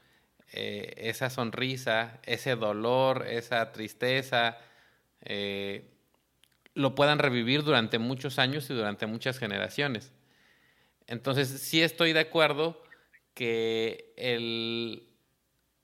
eh, 0.52 0.94
esa 0.98 1.30
sonrisa, 1.30 2.20
ese 2.24 2.56
dolor, 2.56 3.26
esa 3.26 3.72
tristeza, 3.72 4.58
eh, 5.22 5.90
lo 6.74 6.94
puedan 6.94 7.18
revivir 7.18 7.62
durante 7.62 7.98
muchos 7.98 8.38
años 8.38 8.68
y 8.70 8.74
durante 8.74 9.06
muchas 9.06 9.38
generaciones. 9.38 10.12
Entonces, 11.06 11.48
sí 11.48 11.82
estoy 11.82 12.12
de 12.12 12.20
acuerdo 12.20 12.82
que 13.34 14.12
el, 14.16 15.08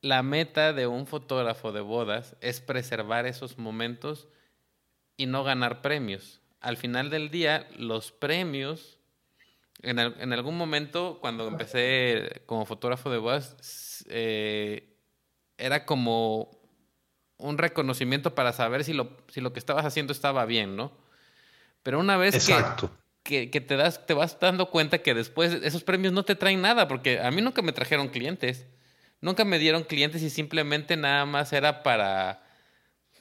la 0.01 0.23
meta 0.23 0.73
de 0.73 0.87
un 0.87 1.07
fotógrafo 1.07 1.73
de 1.73 1.81
bodas 1.81 2.37
es 2.41 2.61
preservar 2.61 3.27
esos 3.27 3.59
momentos 3.59 4.29
y 5.17 5.27
no 5.27 5.45
ganar 5.45 5.83
premios. 5.83 6.41
Al 6.61 6.77
final 6.77 7.11
del 7.11 7.31
día, 7.31 7.69
los 7.77 8.13
premios, 8.13 8.98
en, 9.83 9.99
en 9.99 10.33
algún 10.33 10.57
momento 10.57 11.19
cuando 11.21 11.47
empecé 11.49 12.43
como 12.47 12.67
fotógrafo 12.67 13.11
de 13.11 13.19
bodas, 13.19 14.05
eh, 14.09 14.97
era 15.57 15.85
como 15.85 16.51
un 17.37 17.59
reconocimiento 17.59 18.35
para 18.35 18.53
saber 18.53 18.85
si 18.85 18.93
lo, 18.93 19.17
si 19.29 19.41
lo 19.41 19.53
que 19.53 19.59
estabas 19.59 19.85
haciendo 19.85 20.13
estaba 20.13 20.45
bien, 20.45 20.77
¿no? 20.77 20.93
Pero 21.83 22.01
una 22.01 22.17
vez 22.17 22.35
Exacto. 22.35 22.91
Que, 23.23 23.51
que, 23.51 23.61
te, 23.61 23.77
das, 23.77 24.07
te 24.07 24.15
vas 24.15 24.41
dando 24.41 24.71
cuenta 24.71 24.99
que 24.99 25.15
después 25.15 25.53
esos 25.63 25.85
premios 25.85 26.13
no 26.13 26.25
te 26.25 26.35
traen 26.35 26.63
nada, 26.63 26.89
porque 26.89 27.21
a 27.21 27.31
mí 27.31 27.43
nunca 27.43 27.63
me 27.63 27.73
trajeron 27.73 28.09
clientes, 28.09 28.67
nunca 29.21 29.45
me 29.45 29.59
dieron 29.59 29.85
clientes 29.85 30.23
y 30.23 30.31
simplemente 30.31 30.97
nada 30.97 31.27
más 31.27 31.53
era 31.53 31.83
para, 31.83 32.43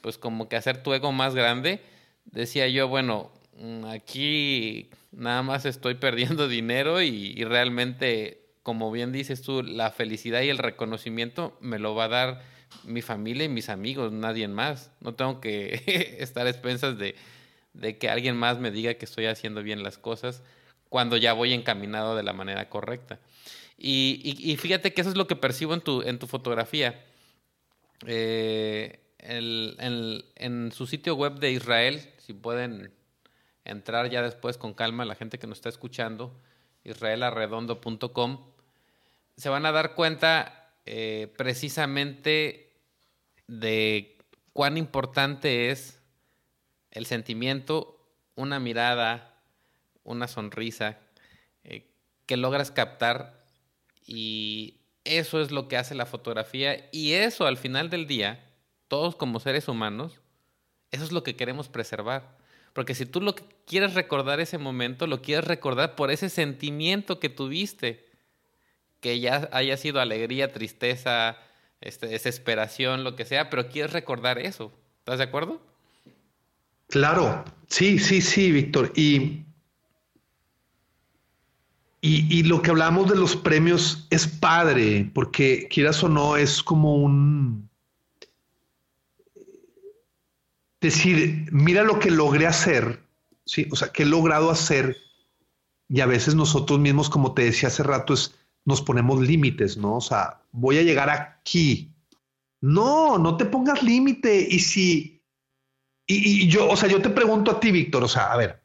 pues 0.00 0.16
como 0.16 0.48
que 0.48 0.56
hacer 0.56 0.82
tu 0.82 0.94
ego 0.94 1.12
más 1.12 1.34
grande. 1.34 1.82
Decía 2.24 2.68
yo, 2.68 2.88
bueno, 2.88 3.30
aquí 3.88 4.90
nada 5.12 5.42
más 5.42 5.64
estoy 5.64 5.94
perdiendo 5.94 6.48
dinero 6.48 7.02
y, 7.02 7.42
realmente, 7.44 8.42
como 8.62 8.90
bien 8.90 9.12
dices 9.12 9.42
tú, 9.42 9.62
la 9.62 9.90
felicidad 9.90 10.42
y 10.42 10.48
el 10.48 10.58
reconocimiento 10.58 11.56
me 11.60 11.78
lo 11.78 11.94
va 11.94 12.04
a 12.04 12.08
dar 12.08 12.42
mi 12.84 13.00
familia 13.02 13.44
y 13.44 13.48
mis 13.48 13.68
amigos, 13.68 14.12
nadie 14.12 14.48
más. 14.48 14.90
No 15.00 15.14
tengo 15.14 15.40
que 15.40 16.16
estar 16.20 16.46
a 16.46 16.50
expensas 16.50 16.96
de, 16.98 17.14
que 17.98 18.08
alguien 18.08 18.36
más 18.36 18.58
me 18.58 18.70
diga 18.70 18.94
que 18.94 19.04
estoy 19.04 19.26
haciendo 19.26 19.62
bien 19.62 19.82
las 19.82 19.98
cosas 19.98 20.42
cuando 20.88 21.16
ya 21.16 21.32
voy 21.32 21.52
encaminado 21.52 22.16
de 22.16 22.22
la 22.22 22.32
manera 22.32 22.68
correcta. 22.68 23.18
Y, 23.80 24.56
fíjate 24.58 24.92
que 24.92 25.02
eso 25.02 25.10
es 25.10 25.16
lo 25.16 25.28
que 25.28 25.36
percibo 25.36 25.72
en 25.72 25.80
tu, 25.80 26.02
en 26.02 26.18
tu 26.18 26.26
fotografía. 26.26 27.04
Eh, 28.06 29.00
en 29.20 30.72
su 30.72 30.86
sitio 30.86 31.14
web 31.14 31.38
de 31.38 31.52
Israel, 31.52 32.00
si 32.18 32.32
pueden 32.32 32.92
entrar 33.68 34.10
ya 34.10 34.22
después 34.22 34.58
con 34.58 34.74
calma, 34.74 35.04
la 35.04 35.14
gente 35.14 35.38
que 35.38 35.46
nos 35.46 35.58
está 35.58 35.68
escuchando, 35.68 36.36
israelarredondo.com, 36.84 38.46
se 39.36 39.48
van 39.48 39.66
a 39.66 39.72
dar 39.72 39.94
cuenta 39.94 40.72
eh, 40.86 41.32
precisamente 41.36 42.72
de 43.46 44.18
cuán 44.52 44.76
importante 44.76 45.70
es 45.70 46.02
el 46.90 47.06
sentimiento, 47.06 48.00
una 48.34 48.58
mirada, 48.58 49.40
una 50.02 50.26
sonrisa 50.26 50.98
eh, 51.64 51.90
que 52.26 52.36
logras 52.36 52.70
captar 52.70 53.44
y 54.06 54.80
eso 55.04 55.40
es 55.40 55.50
lo 55.50 55.68
que 55.68 55.76
hace 55.76 55.94
la 55.94 56.06
fotografía 56.06 56.88
y 56.92 57.12
eso 57.12 57.46
al 57.46 57.58
final 57.58 57.90
del 57.90 58.06
día, 58.06 58.44
todos 58.88 59.16
como 59.16 59.40
seres 59.40 59.68
humanos, 59.68 60.20
eso 60.90 61.04
es 61.04 61.12
lo 61.12 61.22
que 61.22 61.36
queremos 61.36 61.68
preservar. 61.68 62.37
Porque 62.78 62.94
si 62.94 63.06
tú 63.06 63.20
lo 63.20 63.34
quieres 63.66 63.94
recordar 63.94 64.38
ese 64.38 64.56
momento, 64.56 65.08
lo 65.08 65.20
quieres 65.20 65.44
recordar 65.48 65.96
por 65.96 66.12
ese 66.12 66.28
sentimiento 66.28 67.18
que 67.18 67.28
tuviste 67.28 68.06
que 69.00 69.18
ya 69.18 69.48
haya 69.50 69.76
sido 69.76 70.00
alegría, 70.00 70.52
tristeza, 70.52 71.38
este, 71.80 72.06
desesperación, 72.06 73.02
lo 73.02 73.16
que 73.16 73.24
sea, 73.24 73.50
pero 73.50 73.68
quieres 73.68 73.92
recordar 73.92 74.38
eso. 74.38 74.72
¿Estás 75.00 75.18
de 75.18 75.24
acuerdo? 75.24 75.60
Claro, 76.86 77.44
sí, 77.66 77.98
sí, 77.98 78.20
sí, 78.20 78.52
Víctor. 78.52 78.92
Y, 78.94 79.42
y, 82.00 82.38
y, 82.38 82.44
lo 82.44 82.62
que 82.62 82.70
hablamos 82.70 83.10
de 83.10 83.16
los 83.16 83.34
premios 83.34 84.06
es 84.10 84.28
padre, 84.28 85.10
porque 85.12 85.66
quieras 85.66 86.04
o 86.04 86.08
no, 86.08 86.36
es 86.36 86.62
como 86.62 86.94
un... 86.94 87.68
Decir, 90.80 91.48
mira 91.50 91.82
lo 91.82 91.98
que 91.98 92.10
logré 92.10 92.46
hacer, 92.46 93.02
¿sí? 93.44 93.66
O 93.70 93.76
sea, 93.76 93.88
que 93.88 94.04
he 94.04 94.06
logrado 94.06 94.50
hacer. 94.50 94.96
Y 95.88 96.00
a 96.00 96.06
veces 96.06 96.34
nosotros 96.34 96.78
mismos, 96.78 97.10
como 97.10 97.34
te 97.34 97.42
decía 97.42 97.68
hace 97.68 97.82
rato, 97.82 98.14
es 98.14 98.34
nos 98.68 98.82
ponemos 98.82 99.18
límites, 99.20 99.78
¿no? 99.78 99.96
O 99.96 100.00
sea, 100.02 100.42
voy 100.52 100.76
a 100.76 100.82
llegar 100.82 101.08
aquí. 101.08 101.90
No, 102.60 103.16
no 103.16 103.38
te 103.38 103.46
pongas 103.46 103.82
límite. 103.82 104.46
Y 104.50 104.58
si, 104.58 105.22
y, 106.06 106.48
yo, 106.48 106.68
o 106.68 106.76
sea, 106.76 106.86
yo 106.86 107.00
te 107.00 107.08
pregunto 107.08 107.50
a 107.50 107.60
ti, 107.60 107.72
Víctor, 107.72 108.04
o 108.04 108.08
sea, 108.08 108.30
a 108.30 108.36
ver, 108.36 108.62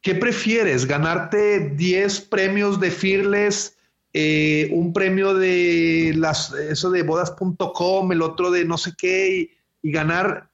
¿qué 0.00 0.14
prefieres? 0.14 0.86
¿Ganarte 0.86 1.70
10 1.70 2.20
premios 2.22 2.80
de 2.80 2.90
Fearless? 2.90 3.76
Eh, 4.14 4.70
un 4.72 4.94
premio 4.94 5.34
de 5.34 6.14
las, 6.16 6.54
eso 6.54 6.90
de 6.90 7.02
bodas.com, 7.02 8.12
el 8.12 8.22
otro 8.22 8.50
de 8.50 8.64
no 8.64 8.78
sé 8.78 8.94
qué, 8.96 9.50
y 9.82 9.90
ganar 9.92 10.50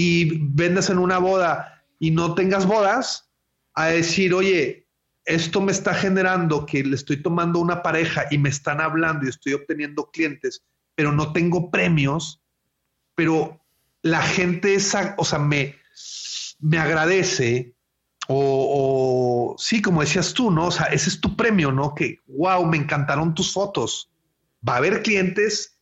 y 0.00 0.38
vendas 0.40 0.88
en 0.88 0.96
una 0.96 1.18
boda 1.18 1.84
y 1.98 2.10
no 2.10 2.34
tengas 2.34 2.64
bodas, 2.64 3.30
a 3.74 3.88
decir, 3.88 4.32
oye, 4.32 4.88
esto 5.26 5.60
me 5.60 5.72
está 5.72 5.92
generando 5.92 6.64
que 6.64 6.82
le 6.82 6.96
estoy 6.96 7.22
tomando 7.22 7.58
una 7.58 7.82
pareja 7.82 8.24
y 8.30 8.38
me 8.38 8.48
están 8.48 8.80
hablando 8.80 9.26
y 9.26 9.28
estoy 9.28 9.52
obteniendo 9.52 10.10
clientes, 10.10 10.62
pero 10.94 11.12
no 11.12 11.34
tengo 11.34 11.70
premios, 11.70 12.40
pero 13.14 13.60
la 14.00 14.22
gente 14.22 14.74
esa, 14.74 15.14
o 15.18 15.24
sea, 15.26 15.38
me, 15.38 15.76
me 16.60 16.78
agradece 16.78 17.74
o, 18.26 19.52
o, 19.52 19.58
sí, 19.58 19.82
como 19.82 20.00
decías 20.00 20.32
tú, 20.32 20.50
¿no? 20.50 20.68
O 20.68 20.70
sea, 20.70 20.86
ese 20.86 21.10
es 21.10 21.20
tu 21.20 21.36
premio, 21.36 21.72
¿no? 21.72 21.94
Que, 21.94 22.20
wow, 22.26 22.64
me 22.64 22.78
encantaron 22.78 23.34
tus 23.34 23.52
fotos. 23.52 24.10
Va 24.66 24.74
a 24.74 24.78
haber 24.78 25.02
clientes 25.02 25.78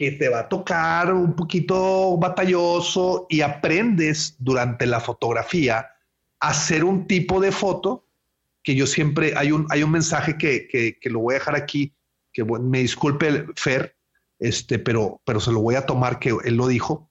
que 0.00 0.12
te 0.12 0.30
va 0.30 0.38
a 0.40 0.48
tocar 0.48 1.12
un 1.12 1.36
poquito 1.36 2.16
batalloso 2.16 3.26
y 3.28 3.42
aprendes 3.42 4.34
durante 4.38 4.86
la 4.86 4.98
fotografía 4.98 5.90
a 6.40 6.48
hacer 6.48 6.84
un 6.84 7.06
tipo 7.06 7.38
de 7.38 7.52
foto 7.52 8.06
que 8.62 8.74
yo 8.74 8.86
siempre, 8.86 9.34
hay 9.36 9.52
un, 9.52 9.66
hay 9.68 9.82
un 9.82 9.90
mensaje 9.90 10.38
que, 10.38 10.66
que, 10.68 10.98
que 10.98 11.10
lo 11.10 11.18
voy 11.18 11.34
a 11.34 11.38
dejar 11.40 11.54
aquí, 11.54 11.92
que 12.32 12.46
me 12.46 12.78
disculpe 12.78 13.44
Fer, 13.56 13.94
este, 14.38 14.78
pero, 14.78 15.20
pero 15.26 15.38
se 15.38 15.52
lo 15.52 15.60
voy 15.60 15.74
a 15.74 15.84
tomar 15.84 16.18
que 16.18 16.34
él 16.44 16.56
lo 16.56 16.66
dijo. 16.66 17.10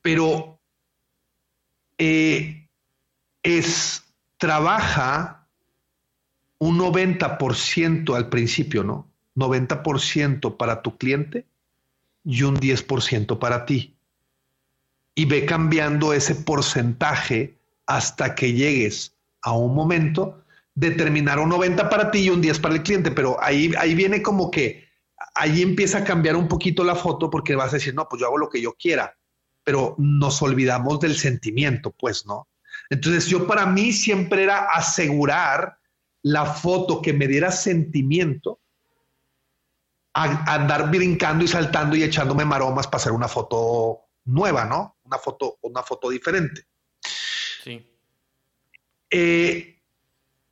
Pero 0.00 0.62
eh, 1.98 2.70
es, 3.42 4.02
trabaja 4.38 5.46
un 6.56 6.78
90% 6.78 8.16
al 8.16 8.30
principio, 8.30 8.82
¿no? 8.82 9.13
90% 9.36 10.56
para 10.56 10.82
tu 10.82 10.96
cliente 10.96 11.46
y 12.24 12.42
un 12.42 12.56
10% 12.56 13.38
para 13.38 13.66
ti. 13.66 13.96
Y 15.14 15.26
ve 15.26 15.46
cambiando 15.46 16.12
ese 16.12 16.34
porcentaje 16.34 17.58
hasta 17.86 18.34
que 18.34 18.52
llegues 18.52 19.14
a 19.42 19.52
un 19.52 19.74
momento 19.74 20.42
determinar 20.74 21.38
un 21.38 21.50
90 21.50 21.88
para 21.88 22.10
ti 22.10 22.20
y 22.20 22.30
un 22.30 22.40
10 22.40 22.58
para 22.58 22.74
el 22.74 22.82
cliente, 22.82 23.10
pero 23.10 23.40
ahí, 23.40 23.72
ahí 23.78 23.94
viene 23.94 24.22
como 24.22 24.50
que 24.50 24.84
ahí 25.34 25.62
empieza 25.62 25.98
a 25.98 26.04
cambiar 26.04 26.36
un 26.36 26.48
poquito 26.48 26.84
la 26.84 26.94
foto 26.94 27.30
porque 27.30 27.54
vas 27.54 27.70
a 27.70 27.76
decir, 27.76 27.94
no, 27.94 28.08
pues 28.08 28.20
yo 28.20 28.26
hago 28.26 28.38
lo 28.38 28.48
que 28.48 28.60
yo 28.60 28.74
quiera, 28.74 29.16
pero 29.62 29.94
nos 29.98 30.42
olvidamos 30.42 31.00
del 31.00 31.16
sentimiento, 31.16 31.92
pues, 31.92 32.26
¿no? 32.26 32.48
Entonces 32.90 33.26
yo 33.26 33.46
para 33.46 33.66
mí 33.66 33.92
siempre 33.92 34.42
era 34.42 34.66
asegurar 34.66 35.78
la 36.22 36.46
foto 36.46 37.02
que 37.02 37.12
me 37.12 37.28
diera 37.28 37.50
sentimiento, 37.50 38.60
a, 40.14 40.54
andar 40.54 40.90
brincando 40.90 41.44
y 41.44 41.48
saltando 41.48 41.96
y 41.96 42.02
echándome 42.02 42.44
maromas 42.44 42.86
para 42.86 42.98
hacer 42.98 43.12
una 43.12 43.28
foto 43.28 44.00
nueva, 44.24 44.64
¿no? 44.64 44.96
Una 45.04 45.18
foto, 45.18 45.58
una 45.62 45.82
foto 45.82 46.10
diferente. 46.10 46.66
Sí. 47.62 47.86
Eh, 49.10 49.74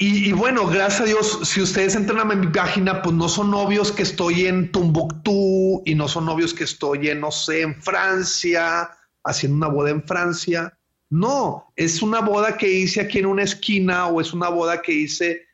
y, 0.05 0.33
bueno, 0.33 0.67
gracias 0.67 1.03
a 1.03 1.05
Dios, 1.05 1.41
si 1.45 1.63
ustedes 1.63 1.95
entran 1.95 2.19
a 2.19 2.35
mi 2.35 2.49
página, 2.49 3.03
pues 3.03 3.15
no 3.15 3.29
son 3.29 3.53
novios 3.53 3.93
que 3.93 4.03
estoy 4.03 4.47
en 4.47 4.73
Tumbuktu 4.73 5.81
y 5.85 5.95
no 5.95 6.09
son 6.09 6.27
novios 6.27 6.53
que 6.53 6.65
estoy 6.65 7.09
en, 7.09 7.21
no 7.21 7.31
sé, 7.31 7.63
en 7.63 7.81
Francia, 7.81 8.91
haciendo 9.23 9.59
una 9.59 9.69
boda 9.69 9.91
en 9.91 10.03
Francia. 10.03 10.77
No, 11.09 11.73
es 11.77 12.03
una 12.03 12.21
boda 12.21 12.57
que 12.57 12.69
hice 12.69 13.01
aquí 13.01 13.21
en 13.21 13.27
una 13.27 13.45
esquina 13.45 14.09
o 14.09 14.21
es 14.21 14.33
una 14.33 14.49
boda 14.49 14.83
que 14.83 14.93
hice 14.93 15.47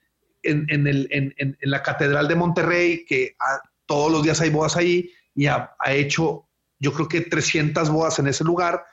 en, 0.43 1.55
la 1.61 1.83
Catedral 1.83 2.27
de 2.27 2.35
Monterrey, 2.35 3.05
que 3.05 3.37
todos 3.89 4.13
los 4.13 4.23
días 4.23 4.41
hay 4.41 4.51
bodas 4.51 4.77
ahí 4.77 5.11
y 5.35 5.47
ha, 5.47 5.73
ha 5.81 5.93
hecho, 5.93 6.47
yo 6.79 6.93
creo 6.93 7.09
que 7.09 7.23
300 7.23 7.89
bodas 7.91 8.19
en 8.19 8.29
ese 8.29 8.45
lugar. 8.45 8.85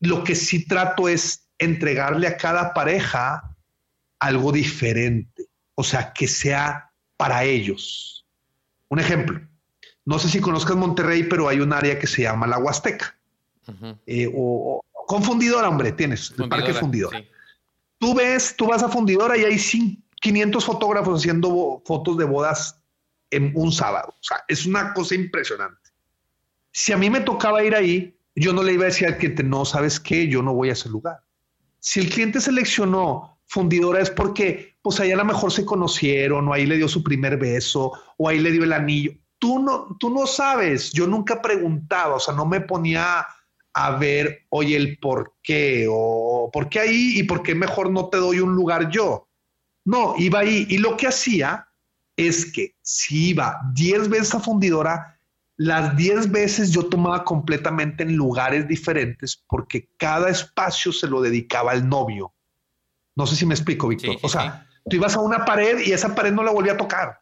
Lo 0.00 0.22
que 0.22 0.36
sí 0.36 0.66
trato 0.66 1.08
es 1.08 1.48
entregarle 1.58 2.28
a 2.28 2.36
cada 2.36 2.72
pareja 2.72 3.56
algo 4.20 4.52
diferente, 4.52 5.48
o 5.74 5.82
sea, 5.82 6.12
que 6.12 6.28
sea 6.28 6.90
para 7.16 7.44
ellos. 7.44 8.26
Un 8.88 9.00
ejemplo, 9.00 9.40
no 10.04 10.18
sé 10.18 10.28
si 10.28 10.40
conozcas 10.40 10.76
Monterrey, 10.76 11.24
pero 11.24 11.48
hay 11.48 11.60
un 11.60 11.72
área 11.72 11.98
que 11.98 12.06
se 12.06 12.22
llama 12.22 12.46
la 12.46 12.58
Huasteca. 12.58 13.16
Eh, 14.06 14.32
o, 14.34 14.80
confundidora, 15.06 15.68
hombre, 15.68 15.92
tienes 15.92 16.32
el 16.38 16.48
parque 16.48 16.72
fundidora. 16.72 17.22
Tú 17.98 18.14
ves, 18.14 18.54
tú 18.56 18.68
vas 18.68 18.82
a 18.82 18.88
fundidora 18.88 19.36
y 19.36 19.44
hay 19.44 19.58
500 20.20 20.64
fotógrafos 20.64 21.20
haciendo 21.20 21.82
fotos 21.84 22.16
de 22.16 22.24
bodas 22.24 22.77
en 23.30 23.52
un 23.54 23.72
sábado. 23.72 24.14
O 24.14 24.22
sea, 24.22 24.44
es 24.48 24.66
una 24.66 24.92
cosa 24.94 25.14
impresionante. 25.14 25.90
Si 26.72 26.92
a 26.92 26.96
mí 26.96 27.10
me 27.10 27.20
tocaba 27.20 27.64
ir 27.64 27.74
ahí, 27.74 28.16
yo 28.34 28.52
no 28.52 28.62
le 28.62 28.74
iba 28.74 28.84
a 28.84 28.86
decir 28.86 29.08
al 29.08 29.18
cliente, 29.18 29.42
no, 29.42 29.64
sabes 29.64 29.98
qué, 29.98 30.28
yo 30.28 30.42
no 30.42 30.54
voy 30.54 30.70
a 30.70 30.72
ese 30.72 30.88
lugar. 30.88 31.20
Si 31.80 32.00
el 32.00 32.08
cliente 32.08 32.40
seleccionó 32.40 33.38
fundidora 33.48 34.00
es 34.00 34.10
porque, 34.10 34.76
pues 34.82 35.00
ahí 35.00 35.10
a 35.10 35.16
lo 35.16 35.24
mejor 35.24 35.50
se 35.50 35.64
conocieron, 35.64 36.48
o 36.48 36.52
ahí 36.52 36.66
le 36.66 36.76
dio 36.76 36.86
su 36.86 37.02
primer 37.02 37.38
beso, 37.38 37.92
o 38.16 38.28
ahí 38.28 38.38
le 38.38 38.52
dio 38.52 38.64
el 38.64 38.72
anillo. 38.72 39.12
Tú 39.38 39.58
no, 39.58 39.96
tú 39.98 40.10
no 40.10 40.26
sabes, 40.26 40.92
yo 40.92 41.06
nunca 41.06 41.40
preguntaba, 41.40 42.16
o 42.16 42.20
sea, 42.20 42.34
no 42.34 42.44
me 42.44 42.60
ponía 42.60 43.26
a 43.72 43.90
ver, 43.96 44.46
oye, 44.50 44.76
el 44.76 44.98
por 44.98 45.34
qué, 45.42 45.86
o 45.88 46.50
por 46.52 46.68
qué 46.68 46.80
ahí 46.80 47.18
y 47.18 47.22
por 47.22 47.42
qué 47.42 47.54
mejor 47.54 47.90
no 47.90 48.08
te 48.08 48.18
doy 48.18 48.40
un 48.40 48.54
lugar 48.54 48.90
yo. 48.90 49.28
No, 49.84 50.14
iba 50.18 50.40
ahí 50.40 50.66
y 50.68 50.78
lo 50.78 50.96
que 50.96 51.06
hacía 51.06 51.67
es 52.18 52.52
que 52.52 52.74
si 52.82 53.30
iba 53.30 53.60
10 53.72 54.08
veces 54.08 54.34
a 54.34 54.40
fundidora, 54.40 55.18
las 55.56 55.96
10 55.96 56.30
veces 56.32 56.72
yo 56.72 56.86
tomaba 56.86 57.24
completamente 57.24 58.02
en 58.02 58.16
lugares 58.16 58.66
diferentes 58.66 59.42
porque 59.48 59.88
cada 59.96 60.28
espacio 60.28 60.92
se 60.92 61.06
lo 61.06 61.22
dedicaba 61.22 61.70
al 61.70 61.88
novio. 61.88 62.34
No 63.14 63.26
sé 63.26 63.36
si 63.36 63.46
me 63.46 63.54
explico, 63.54 63.88
Víctor. 63.88 64.16
o 64.20 64.28
sea, 64.28 64.66
tú 64.90 64.96
ibas 64.96 65.14
a 65.14 65.20
una 65.20 65.44
pared 65.44 65.78
y 65.86 65.92
esa 65.92 66.14
pared 66.14 66.32
no 66.32 66.42
la 66.42 66.50
volví 66.50 66.68
a 66.68 66.76
tocar. 66.76 67.20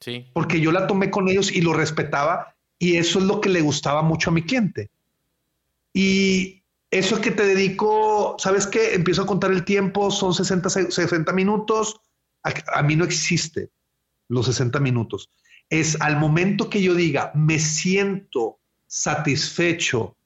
Sí. 0.00 0.30
Porque 0.32 0.60
yo 0.60 0.70
la 0.70 0.86
tomé 0.86 1.10
con 1.10 1.28
ellos 1.28 1.50
y 1.50 1.60
lo 1.60 1.72
respetaba 1.72 2.54
y 2.78 2.96
eso 2.96 3.18
es 3.18 3.24
lo 3.24 3.40
que 3.40 3.48
le 3.48 3.62
gustaba 3.62 4.02
mucho 4.02 4.30
a 4.30 4.32
mi 4.32 4.42
cliente. 4.42 4.90
Y 5.92 6.62
eso 6.92 7.16
es 7.16 7.20
que 7.20 7.32
te 7.32 7.44
dedico, 7.44 8.36
¿sabes 8.38 8.66
qué? 8.68 8.94
Empiezo 8.94 9.22
a 9.22 9.26
contar 9.26 9.50
el 9.50 9.64
tiempo, 9.64 10.12
son 10.12 10.34
60, 10.34 10.68
60 10.68 11.32
minutos. 11.32 12.00
A, 12.72 12.82
mí 12.84 12.94
no 12.94 13.04
existe 13.04 13.70
los 14.28 14.46
60 14.46 14.80
minutos. 14.80 15.30
Es 15.70 16.00
al 16.00 16.18
momento 16.18 16.70
que 16.70 16.82
yo 16.82 16.94
diga, 16.94 17.32
me 17.34 17.58
siento 17.58 18.58
satisfecho 18.86 20.16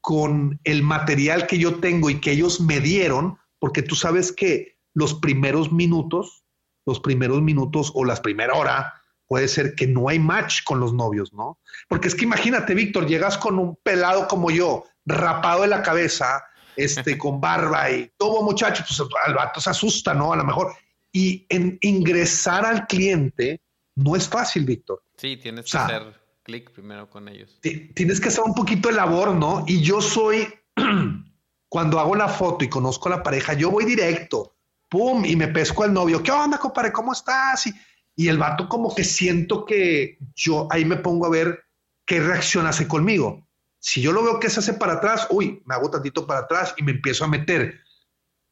con 0.00 0.60
el 0.64 0.82
material 0.82 1.46
que 1.46 1.58
yo 1.58 1.80
tengo 1.80 2.10
y 2.10 2.20
que 2.20 2.32
ellos 2.32 2.60
me 2.60 2.80
dieron, 2.80 3.38
porque 3.58 3.82
tú 3.82 3.94
sabes 3.94 4.32
que 4.32 4.76
los 4.92 5.14
primeros 5.14 5.72
minutos, 5.72 6.44
los 6.86 7.00
primeros 7.00 7.42
minutos 7.42 7.90
o 7.94 8.04
las 8.04 8.20
primeras 8.20 8.58
hora, 8.58 8.94
puede 9.26 9.48
ser 9.48 9.74
que 9.74 9.86
no 9.86 10.08
hay 10.08 10.18
match 10.18 10.62
con 10.64 10.80
los 10.80 10.92
novios, 10.92 11.32
¿no? 11.32 11.58
Porque 11.88 12.08
es 12.08 12.14
que 12.14 12.24
imagínate, 12.24 12.74
Víctor, 12.74 13.06
llegas 13.06 13.38
con 13.38 13.58
un 13.58 13.76
pelado 13.76 14.28
como 14.28 14.50
yo, 14.50 14.84
rapado 15.06 15.62
de 15.62 15.68
la 15.68 15.82
cabeza, 15.82 16.44
este, 16.76 17.16
con 17.18 17.40
barba 17.40 17.90
y 17.90 18.12
todo 18.16 18.42
muchacho, 18.42 18.84
pues 18.86 19.00
al 19.26 19.34
vato 19.34 19.60
se 19.60 19.70
asusta, 19.70 20.14
¿no? 20.14 20.32
A 20.32 20.36
lo 20.36 20.44
mejor. 20.44 20.74
Y 21.14 21.46
en 21.48 21.78
ingresar 21.80 22.66
al 22.66 22.86
cliente 22.86 23.62
no 23.94 24.16
es 24.16 24.28
fácil, 24.28 24.66
Víctor. 24.66 25.02
Sí, 25.16 25.38
tienes 25.38 25.70
que 25.70 25.78
hacer 25.78 26.20
clic 26.42 26.70
primero 26.72 27.08
con 27.08 27.26
ellos. 27.28 27.58
Tienes 27.62 28.20
que 28.20 28.28
hacer 28.28 28.44
un 28.44 28.54
poquito 28.54 28.90
de 28.90 28.96
labor, 28.96 29.34
¿no? 29.34 29.64
Y 29.66 29.80
yo 29.80 30.02
soy 30.02 30.46
Cuando 31.74 31.98
hago 31.98 32.14
la 32.14 32.28
foto 32.28 32.64
y 32.64 32.68
conozco 32.68 33.08
a 33.08 33.16
la 33.16 33.22
pareja, 33.24 33.54
yo 33.54 33.68
voy 33.68 33.84
directo, 33.84 34.56
pum, 34.88 35.24
y 35.24 35.34
me 35.34 35.48
pesco 35.48 35.82
al 35.82 35.92
novio. 35.92 36.22
¿Qué 36.22 36.30
onda, 36.30 36.56
compadre? 36.56 36.92
¿Cómo 36.92 37.12
estás? 37.12 37.66
Y, 37.66 37.74
y 38.14 38.28
el 38.28 38.38
vato 38.38 38.68
como 38.68 38.94
que 38.94 39.02
siento 39.02 39.64
que 39.64 40.18
yo 40.36 40.68
ahí 40.70 40.84
me 40.84 40.96
pongo 40.96 41.26
a 41.26 41.30
ver 41.30 41.64
qué 42.06 42.20
reacción 42.20 42.66
hace 42.66 42.86
conmigo. 42.86 43.48
Si 43.80 44.00
yo 44.00 44.12
lo 44.12 44.22
veo 44.22 44.38
que 44.38 44.50
se 44.50 44.60
hace 44.60 44.74
para 44.74 44.94
atrás, 44.94 45.26
uy, 45.30 45.62
me 45.66 45.74
hago 45.74 45.90
tantito 45.90 46.26
para 46.26 46.40
atrás 46.40 46.74
y 46.76 46.84
me 46.84 46.92
empiezo 46.92 47.24
a 47.24 47.28
meter. 47.28 47.80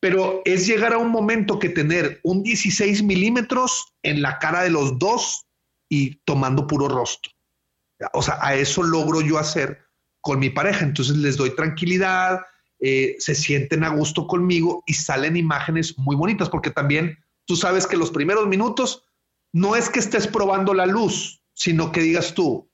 Pero 0.03 0.43
es 0.45 0.67
llegar 0.67 0.93
a 0.93 0.99
un 0.99 1.11
momento 1.11 1.61
que 1.61 1.69
tener 1.69 2.19
un 2.25 2.43
16 2.43 3.05
milímetros 3.05 3.95
en 4.03 4.21
la 4.21 4.41
cara 4.41 4.65
de 4.65 4.71
los 4.71 4.99
dos 4.99 5.47
y 5.89 6.17
tomando 6.25 6.67
puro 6.67 6.89
rostro. 6.89 7.31
O 8.13 8.21
sea, 8.21 8.37
a 8.41 8.57
eso 8.57 8.83
logro 8.83 9.21
yo 9.21 9.39
hacer 9.39 9.79
con 10.21 10.41
mi 10.41 10.51
pareja. 10.51 10.85
Entonces 10.85 11.17
les 11.17 11.37
doy 11.37 11.55
tranquilidad, 11.55 12.41
eh, 12.81 13.15
se 13.21 13.37
sienten 13.37 13.85
a 13.85 13.91
gusto 13.91 14.27
conmigo 14.27 14.83
y 14.87 14.95
salen 14.95 15.37
imágenes 15.37 15.97
muy 15.97 16.17
bonitas, 16.17 16.51
porque 16.51 16.71
también 16.71 17.17
tú 17.45 17.55
sabes 17.55 17.87
que 17.87 17.97
los 17.97 18.11
primeros 18.11 18.49
minutos 18.49 19.05
no 19.53 19.77
es 19.77 19.89
que 19.89 20.01
estés 20.01 20.27
probando 20.27 20.75
la 20.75 20.87
luz, 20.87 21.45
sino 21.55 21.93
que 21.93 22.01
digas 22.01 22.35
tú, 22.35 22.69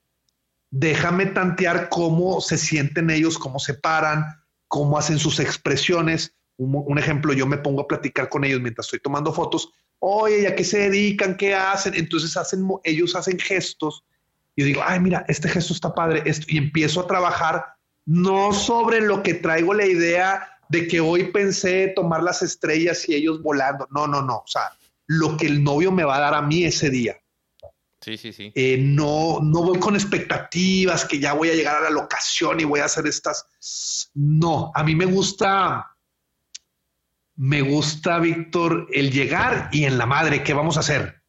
déjame 0.71 1.27
tantear 1.27 1.89
cómo 1.89 2.41
se 2.41 2.57
sienten 2.57 3.11
ellos, 3.11 3.37
cómo 3.37 3.59
se 3.59 3.75
paran, 3.75 4.25
cómo 4.67 4.97
hacen 4.97 5.19
sus 5.19 5.39
expresiones. 5.39 6.35
Un, 6.59 6.99
ejemplo, 6.99 7.31
yo 7.31 7.47
me 7.47 7.57
pongo 7.57 7.81
a 7.81 7.87
platicar 7.87 8.27
con 8.27 8.43
ellos 8.43 8.59
mientras 8.59 8.87
estoy 8.87 8.99
tomando 8.99 9.31
fotos. 9.31 9.71
Oye, 9.99 10.45
¿a 10.45 10.55
qué 10.55 10.65
se 10.65 10.89
dedican? 10.89 11.37
¿Qué 11.37 11.55
hacen? 11.55 11.93
Entonces 11.95 12.35
hacen, 12.35 12.67
ellos 12.83 13.15
hacen 13.15 13.39
gestos. 13.39 14.03
Y 14.57 14.61
yo 14.61 14.67
digo, 14.67 14.81
ay, 14.85 14.99
mira, 14.99 15.23
este 15.29 15.47
gesto 15.47 15.73
está 15.73 15.95
padre. 15.95 16.21
Esto, 16.25 16.47
y 16.49 16.57
empiezo 16.57 16.99
a 16.99 17.07
trabajar 17.07 17.63
no 18.05 18.51
sobre 18.51 18.99
lo 18.99 19.23
que 19.23 19.35
traigo 19.35 19.73
la 19.73 19.85
idea 19.85 20.49
de 20.67 20.85
que 20.87 20.99
hoy 20.99 21.31
pensé 21.31 21.93
tomar 21.95 22.23
las 22.23 22.41
estrellas 22.41 23.07
y 23.07 23.15
ellos 23.15 23.41
volando. 23.41 23.87
No, 23.91 24.05
no, 24.05 24.21
no. 24.21 24.39
O 24.39 24.47
sea, 24.47 24.63
lo 25.07 25.37
que 25.37 25.47
el 25.47 25.63
novio 25.63 25.93
me 25.93 26.03
va 26.03 26.17
a 26.17 26.19
dar 26.19 26.33
a 26.33 26.41
mí 26.41 26.65
ese 26.65 26.89
día. 26.89 27.17
Sí, 28.01 28.17
sí, 28.17 28.33
sí. 28.33 28.51
Eh, 28.53 28.77
no, 28.79 29.39
no 29.41 29.63
voy 29.63 29.79
con 29.79 29.95
expectativas 29.95 31.05
que 31.05 31.19
ya 31.19 31.33
voy 31.33 31.51
a 31.51 31.55
llegar 31.55 31.77
a 31.77 31.81
la 31.81 31.89
locación 31.89 32.59
y 32.59 32.65
voy 32.65 32.81
a 32.81 32.85
hacer 32.85 33.07
estas. 33.07 33.45
No, 34.13 34.71
a 34.75 34.83
mí 34.83 34.95
me 34.95 35.05
gusta, 35.05 35.95
me 37.39 37.61
gusta, 37.61 38.19
Víctor, 38.19 38.87
el 38.93 39.11
llegar 39.11 39.69
y 39.71 39.85
en 39.85 39.97
la 39.97 40.05
madre, 40.05 40.43
¿qué 40.43 40.53
vamos 40.53 40.77
a 40.77 40.81
hacer? 40.81 41.23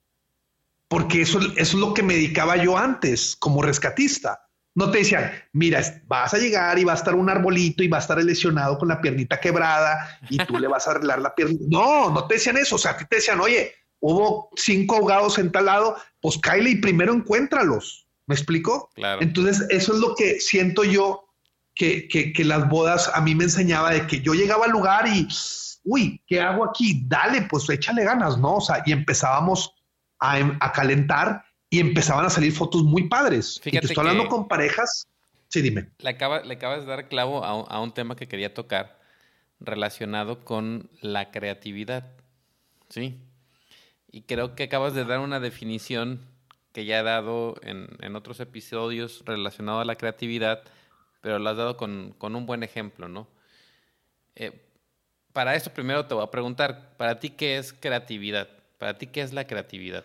Porque 0.89 1.23
eso, 1.23 1.39
eso 1.41 1.55
es 1.57 1.75
lo 1.75 1.95
que 1.95 2.03
me 2.03 2.15
dedicaba 2.15 2.57
yo 2.57 2.77
antes 2.77 3.37
como 3.39 3.63
rescatista 3.63 4.51
no 4.75 4.91
te 4.91 4.99
decían, 4.99 5.33
mira, 5.53 5.83
vas 6.07 6.33
a 6.33 6.39
llegar 6.39 6.79
y 6.79 6.85
va 6.85 6.93
a 6.93 6.97
estar 6.97 7.15
un 7.15 7.29
arbolito 7.29 7.83
y 7.83 7.89
va 7.89 7.99
a 7.99 8.01
estar 8.01 8.23
lesionado 8.23 8.79
con 8.79 8.89
la 8.89 9.01
piernita 9.01 9.41
quebrada 9.41 10.19
y 10.29 10.39
tú 10.39 10.59
le 10.59 10.69
vas 10.69 10.87
a 10.87 10.93
arreglar 10.93 11.21
la 11.21 11.35
pierna. 11.35 11.59
No, 11.69 12.11
no 12.11 12.27
te 12.27 12.35
decían 12.35 12.57
eso. 12.57 12.77
O 12.77 12.79
sea, 12.79 12.93
a 12.93 12.97
ti 12.97 13.05
te 13.09 13.17
decían, 13.17 13.41
oye, 13.41 13.75
hubo 13.99 14.51
cinco 14.57 14.97
ahogados 14.97 15.39
en 15.39 15.51
tal 15.51 15.67
lado, 15.67 15.97
pues 16.21 16.39
cáile 16.39 16.71
y 16.71 16.77
primero 16.77 17.13
encuéntralos. 17.13 18.07
¿Me 18.27 18.35
explico? 18.35 18.91
Claro. 18.95 19.21
Entonces, 19.23 19.67
eso 19.71 19.93
es 19.93 19.99
lo 19.99 20.15
que 20.15 20.41
siento 20.41 20.85
yo 20.85 21.25
que, 21.75 22.09
que, 22.09 22.45
las 22.45 22.69
bodas 22.69 23.11
a 23.13 23.21
mí 23.23 23.35
me 23.35 23.45
enseñaba 23.45 23.91
de 23.91 24.07
que 24.07 24.21
yo 24.21 24.35
llegaba 24.35 24.67
al 24.67 24.71
lugar 24.71 25.09
y, 25.09 25.27
uy, 25.85 26.23
¿qué 26.27 26.41
hago 26.41 26.65
aquí? 26.65 27.03
Dale, 27.07 27.43
pues 27.43 27.69
échale 27.69 28.05
ganas, 28.05 28.39
¿no? 28.39 28.57
O 28.57 28.61
sea, 28.61 28.83
y 28.87 28.93
empezábamos 28.93 29.75
a, 30.19 30.37
a 30.61 30.73
calentar 30.73 31.45
y 31.71 31.79
empezaban 31.79 32.27
a 32.27 32.31
salir 32.31 32.53
fotos 32.53 32.83
muy 32.83 33.09
padres. 33.09 33.61
Fíjate 33.63 33.77
y 33.77 33.81
te 33.81 33.93
estoy 33.93 34.09
hablando 34.09 34.29
con 34.29 34.49
parejas. 34.49 35.07
Sí, 35.49 35.63
dime. 35.63 35.89
Le, 35.99 36.11
acaba, 36.11 36.41
le 36.43 36.55
acabas 36.55 36.81
de 36.81 36.87
dar 36.87 37.09
clavo 37.09 37.45
a 37.45 37.81
un, 37.81 37.93
tema 37.93 38.17
que 38.17 38.29
quería 38.29 38.55
tocar 38.55 39.01
relacionado 39.59 40.45
con 40.45 40.91
la 41.01 41.31
creatividad. 41.31 42.13
¿Sí? 42.89 43.21
Y 44.11 44.23
creo 44.23 44.57
que 44.57 44.65
acabas 44.65 44.95
de 44.95 45.05
dar 45.05 45.21
una 45.21 45.41
definición 45.41 46.21
que 46.73 46.85
ya 46.85 47.01
he 47.01 47.03
dado 47.03 47.57
en, 47.63 48.17
otros 48.17 48.41
episodios 48.41 49.23
relacionado 49.25 49.81
a 49.81 49.85
la 49.85 49.97
creatividad, 49.97 50.63
pero 51.21 51.39
lo 51.39 51.51
has 51.51 51.57
dado 51.57 51.77
con, 51.77 52.17
un 52.21 52.47
buen 52.47 52.63
ejemplo, 52.63 53.09
¿no? 53.09 53.29
Eh, 54.37 54.70
para 55.33 55.55
esto 55.55 55.73
primero 55.73 56.07
te 56.07 56.15
voy 56.15 56.25
a 56.25 56.31
preguntar, 56.31 56.95
¿para 56.97 57.19
ti 57.19 57.31
qué 57.31 57.59
es 57.59 57.73
creatividad? 57.73 58.49
¿Para 58.79 58.97
ti 58.97 59.07
qué 59.07 59.23
es 59.23 59.33
la 59.33 59.47
creatividad? 59.47 60.05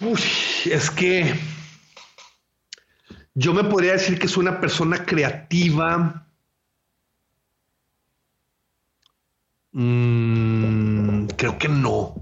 Uy, 0.00 0.20
es 0.66 0.90
que 0.90 1.34
yo 3.34 3.52
me 3.52 3.64
podría 3.64 3.92
decir 3.92 4.18
que 4.18 4.26
es 4.26 4.36
una 4.36 4.60
persona 4.60 5.04
creativa. 5.04 6.28
Mm, 9.72 11.26
creo 11.36 11.58
que 11.58 11.68
no. 11.68 12.14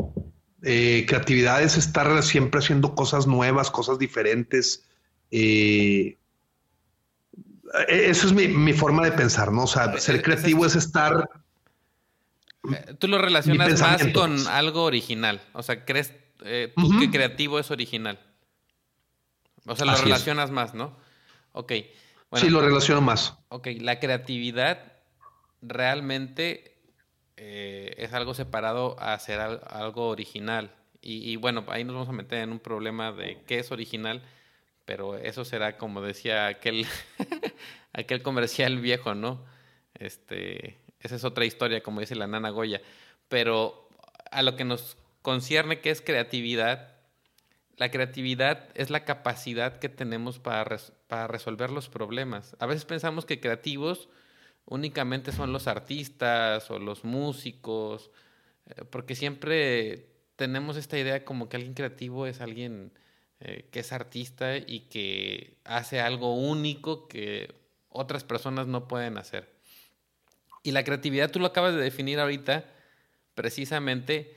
Eh, 0.62 1.04
creatividad 1.06 1.62
es 1.62 1.76
estar 1.76 2.22
siempre 2.22 2.60
haciendo 2.60 2.94
cosas 2.94 3.26
nuevas, 3.26 3.70
cosas 3.70 3.98
diferentes. 3.98 4.88
Eh, 5.30 6.16
e-, 7.88 8.10
eso 8.10 8.26
es 8.26 8.32
mi, 8.32 8.72
forma 8.72 9.04
de 9.04 9.12
pensar, 9.12 9.52
¿no? 9.52 9.64
O 9.64 9.66
sea, 9.66 9.98
ser 9.98 10.22
creativo 10.22 10.64
es 10.64 10.76
estar. 10.76 11.28
Eh, 12.70 12.94
tú 12.98 13.08
lo 13.08 13.18
relacionas 13.18 13.80
más 13.80 14.06
con 14.08 14.46
algo 14.48 14.84
original. 14.84 15.40
O 15.52 15.62
sea, 15.62 15.84
crees 15.84 16.12
tú 16.76 16.98
que 16.98 17.10
creativo 17.10 17.58
es 17.58 17.70
original. 17.70 18.18
O 19.66 19.76
sea, 19.76 19.86
lo 19.86 19.96
relacionas 19.96 20.50
más, 20.50 20.74
¿no? 20.74 20.96
Ok. 21.52 21.72
sí, 22.34 22.50
lo 22.50 22.60
relaciono 22.60 23.00
más. 23.00 23.38
Ok, 23.48 23.68
la 23.80 24.00
creatividad 24.00 24.92
realmente 25.60 26.72
eh, 27.36 27.94
es 27.98 28.12
algo 28.12 28.34
separado 28.34 28.96
a 28.98 29.14
hacer 29.14 29.40
algo 29.40 30.08
original. 30.08 30.74
Y, 31.04 31.34
bueno, 31.34 31.64
ahí 31.66 31.82
nos 31.82 31.94
vamos 31.94 32.08
a 32.10 32.12
meter 32.12 32.38
en 32.44 32.52
un 32.52 32.60
problema 32.60 33.10
de 33.10 33.42
qué 33.44 33.58
es 33.58 33.72
original, 33.72 34.22
pero 34.84 35.16
eso 35.16 35.44
será 35.44 35.76
como 35.76 36.00
decía 36.00 36.46
aquel, 36.46 36.86
aquel 37.92 38.22
comercial 38.22 38.78
viejo, 38.78 39.16
¿no? 39.16 39.44
Este, 39.94 40.78
esa 41.02 41.16
es 41.16 41.24
otra 41.24 41.44
historia, 41.44 41.82
como 41.82 42.00
dice 42.00 42.14
la 42.14 42.26
nana 42.26 42.50
Goya. 42.50 42.80
Pero 43.28 43.88
a 44.30 44.42
lo 44.42 44.56
que 44.56 44.64
nos 44.64 44.96
concierne 45.22 45.80
que 45.80 45.90
es 45.90 46.00
creatividad, 46.00 46.96
la 47.76 47.90
creatividad 47.90 48.68
es 48.74 48.90
la 48.90 49.04
capacidad 49.04 49.78
que 49.78 49.88
tenemos 49.88 50.38
para, 50.38 50.78
para 51.06 51.26
resolver 51.26 51.70
los 51.70 51.88
problemas. 51.88 52.56
A 52.58 52.66
veces 52.66 52.84
pensamos 52.84 53.24
que 53.24 53.40
creativos 53.40 54.08
únicamente 54.66 55.32
son 55.32 55.52
los 55.52 55.66
artistas 55.66 56.70
o 56.70 56.78
los 56.78 57.04
músicos, 57.04 58.10
eh, 58.66 58.84
porque 58.90 59.14
siempre 59.14 60.08
tenemos 60.36 60.76
esta 60.76 60.98
idea 60.98 61.24
como 61.24 61.48
que 61.48 61.56
alguien 61.56 61.74
creativo 61.74 62.26
es 62.26 62.40
alguien 62.40 62.92
eh, 63.40 63.68
que 63.70 63.80
es 63.80 63.92
artista 63.92 64.56
y 64.56 64.80
que 64.88 65.56
hace 65.64 66.00
algo 66.00 66.34
único 66.34 67.08
que 67.08 67.54
otras 67.88 68.24
personas 68.24 68.66
no 68.66 68.88
pueden 68.88 69.18
hacer. 69.18 69.51
Y 70.62 70.72
la 70.72 70.84
creatividad 70.84 71.30
tú 71.30 71.40
lo 71.40 71.46
acabas 71.46 71.74
de 71.74 71.80
definir 71.80 72.20
ahorita 72.20 72.64
precisamente 73.34 74.36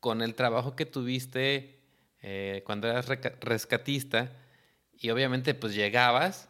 con 0.00 0.22
el 0.22 0.34
trabajo 0.34 0.74
que 0.76 0.86
tuviste 0.86 1.80
eh, 2.22 2.62
cuando 2.64 2.88
eras 2.88 3.06
rescatista 3.40 4.32
y 4.92 5.10
obviamente 5.10 5.54
pues 5.54 5.74
llegabas 5.74 6.48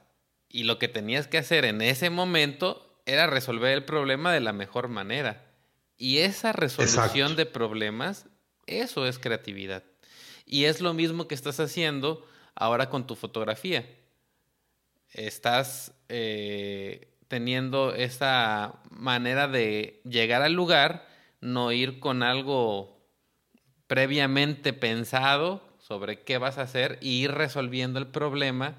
y 0.49 0.65
lo 0.65 0.79
que 0.79 0.89
tenías 0.89 1.29
que 1.29 1.39
hacer 1.39 1.65
en 1.65 1.81
ese 1.83 2.11
momento 2.11 3.01
era 3.07 3.27
resolver 3.27 3.73
el 3.73 3.85
problema 3.85 4.33
de 4.33 4.41
la 4.41 4.53
mejor 4.53 4.89
manera. 4.89 5.45
Y 5.97 6.19
esa 6.19 6.53
resolución 6.53 7.37
de 7.37 7.47
problemas, 7.47 8.27
eso 8.67 9.07
es 9.07 9.19
creatividad. 9.19 9.85
Y 10.47 10.65
es 10.65 10.81
lo 10.81 10.95
mismo 10.95 11.29
que 11.29 11.35
estás 11.35 11.61
haciendo 11.61 12.27
ahora 12.55 12.89
con 12.89 13.07
tu 13.07 13.15
fotografía. 13.15 13.89
Estás 15.13 15.93
eh, 16.09 17.10
teniendo 17.31 17.95
esa 17.95 18.81
manera 18.91 19.47
de 19.47 20.01
llegar 20.05 20.43
al 20.43 20.53
lugar, 20.53 21.07
no 21.41 21.71
ir 21.71 22.01
con 22.01 22.25
algo 22.25 23.07
previamente 23.87 24.73
pensado 24.73 25.63
sobre 25.79 26.25
qué 26.25 26.39
vas 26.39 26.59
a 26.59 26.63
hacer 26.63 26.99
y 27.01 27.23
ir 27.23 27.31
resolviendo 27.31 28.01
el 28.01 28.09
problema 28.09 28.79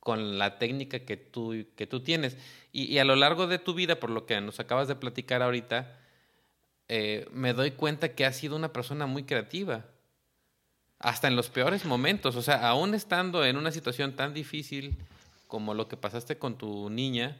con 0.00 0.36
la 0.36 0.58
técnica 0.58 0.98
que 1.04 1.16
tú, 1.16 1.64
que 1.76 1.86
tú 1.86 2.00
tienes. 2.00 2.36
Y, 2.72 2.98
a 2.98 3.04
lo 3.04 3.14
largo 3.14 3.46
de 3.46 3.60
tu 3.60 3.72
vida, 3.72 4.00
por 4.00 4.10
lo 4.10 4.26
que 4.26 4.40
nos 4.40 4.58
acabas 4.58 4.88
de 4.88 4.96
platicar 4.96 5.40
ahorita, 5.40 5.96
eh, 6.88 7.28
me 7.30 7.52
doy 7.52 7.70
cuenta 7.70 8.16
que 8.16 8.26
has 8.26 8.36
sido 8.36 8.56
una 8.56 8.72
persona 8.72 9.06
muy 9.06 9.22
creativa. 9.22 9.84
Hasta 10.98 11.28
en 11.28 11.36
los 11.36 11.50
peores 11.50 11.84
momentos. 11.84 12.34
O 12.34 12.42
sea, 12.42 12.68
aún 12.68 12.96
estando 12.96 13.44
en 13.44 13.56
una 13.56 13.70
situación 13.70 14.16
tan 14.16 14.34
difícil 14.34 14.98
como 15.46 15.72
lo 15.72 15.86
que 15.86 15.96
pasaste 15.96 16.36
con 16.36 16.58
tu 16.58 16.90
niña, 16.90 17.38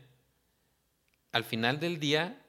al 1.32 1.44
final 1.44 1.80
del 1.80 2.00
día 2.00 2.40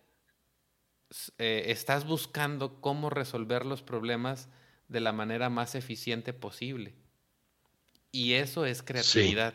eh, 1.38 1.66
estás 1.68 2.06
buscando 2.06 2.80
cómo 2.82 3.10
resolver 3.10 3.66
los 3.66 3.82
problemas 3.82 4.50
de 4.88 5.02
la 5.02 5.12
manera 5.12 5.50
más 5.50 5.76
eficiente 5.76 6.34
posible. 6.34 6.96
Y 8.12 8.34
eso 8.34 8.66
es 8.66 8.84
creatividad. 8.84 9.54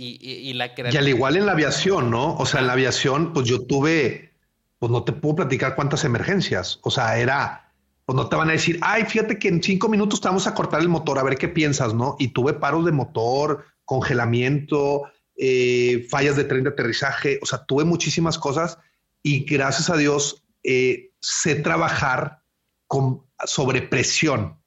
Y, 0.00 0.52
la 0.54 0.74
creatividad. 0.74 0.92
Y 0.92 0.96
al 1.04 1.08
igual 1.08 1.36
en 1.36 1.46
la 1.46 1.52
aviación, 1.52 2.10
¿no? 2.10 2.36
O 2.36 2.46
sea, 2.46 2.60
en 2.60 2.68
la 2.68 2.74
aviación, 2.74 3.32
pues 3.32 3.48
yo 3.48 3.66
tuve, 3.66 4.32
pues 4.78 4.92
no 4.92 5.02
te 5.02 5.12
puedo 5.12 5.36
platicar 5.36 5.74
cuántas 5.74 6.04
emergencias. 6.04 6.78
O 6.82 6.90
sea, 6.92 7.18
era, 7.18 7.72
pues 8.04 8.14
no 8.14 8.28
te 8.28 8.36
van 8.36 8.48
a 8.48 8.52
decir, 8.52 8.78
ay, 8.82 9.04
fíjate 9.04 9.40
que 9.40 9.48
en 9.48 9.60
cinco 9.60 9.88
minutos 9.88 10.20
te 10.20 10.28
vamos 10.28 10.46
a 10.46 10.54
cortar 10.54 10.80
el 10.80 10.88
motor, 10.88 11.18
a 11.18 11.24
ver 11.24 11.36
qué 11.36 11.48
piensas, 11.48 11.94
¿no? 11.94 12.14
Y 12.20 12.28
tuve 12.28 12.52
paros 12.52 12.84
de 12.84 12.92
motor, 12.92 13.64
congelamiento, 13.84 15.10
eh, 15.40 16.04
fallas 16.10 16.34
de 16.34 16.42
tren 16.42 16.64
de 16.64 16.70
aterrizaje, 16.70 17.38
o 17.40 17.46
sea, 17.46 17.64
tuve 17.64 17.84
muchísimas 17.84 18.38
cosas 18.38 18.78
y 19.22 19.44
gracias 19.44 19.88
a 19.88 19.96
Dios 19.96 20.44
eh, 20.64 21.12
sé 21.20 21.54
trabajar 21.54 22.42
con, 22.88 23.24
sobre 23.46 23.82
presión. 23.82 24.60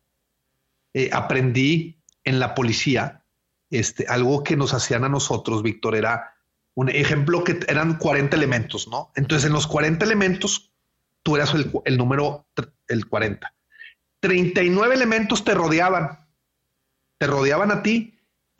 Eh, 0.93 1.09
aprendí 1.11 2.01
en 2.23 2.39
la 2.39 2.55
policía 2.55 3.25
este, 3.69 4.05
algo 4.07 4.43
que 4.43 4.55
nos 4.55 4.73
hacían 4.73 5.03
a 5.03 5.09
nosotros, 5.09 5.61
Víctor, 5.61 5.95
era 5.95 6.35
un 6.73 6.87
ejemplo 6.87 7.43
que 7.43 7.59
eran 7.67 7.97
40 7.97 8.37
elementos, 8.37 8.87
¿no? 8.87 9.11
Entonces, 9.15 9.47
en 9.47 9.53
los 9.53 9.67
40 9.67 10.05
elementos, 10.05 10.71
tú 11.21 11.35
eras 11.35 11.53
el, 11.53 11.69
el 11.83 11.97
número, 11.97 12.47
el 12.87 13.07
40. 13.07 13.53
39 14.21 14.95
elementos 14.95 15.43
te 15.43 15.53
rodeaban, 15.53 16.29
te 17.17 17.27
rodeaban 17.27 17.71
a 17.71 17.83
ti 17.83 18.10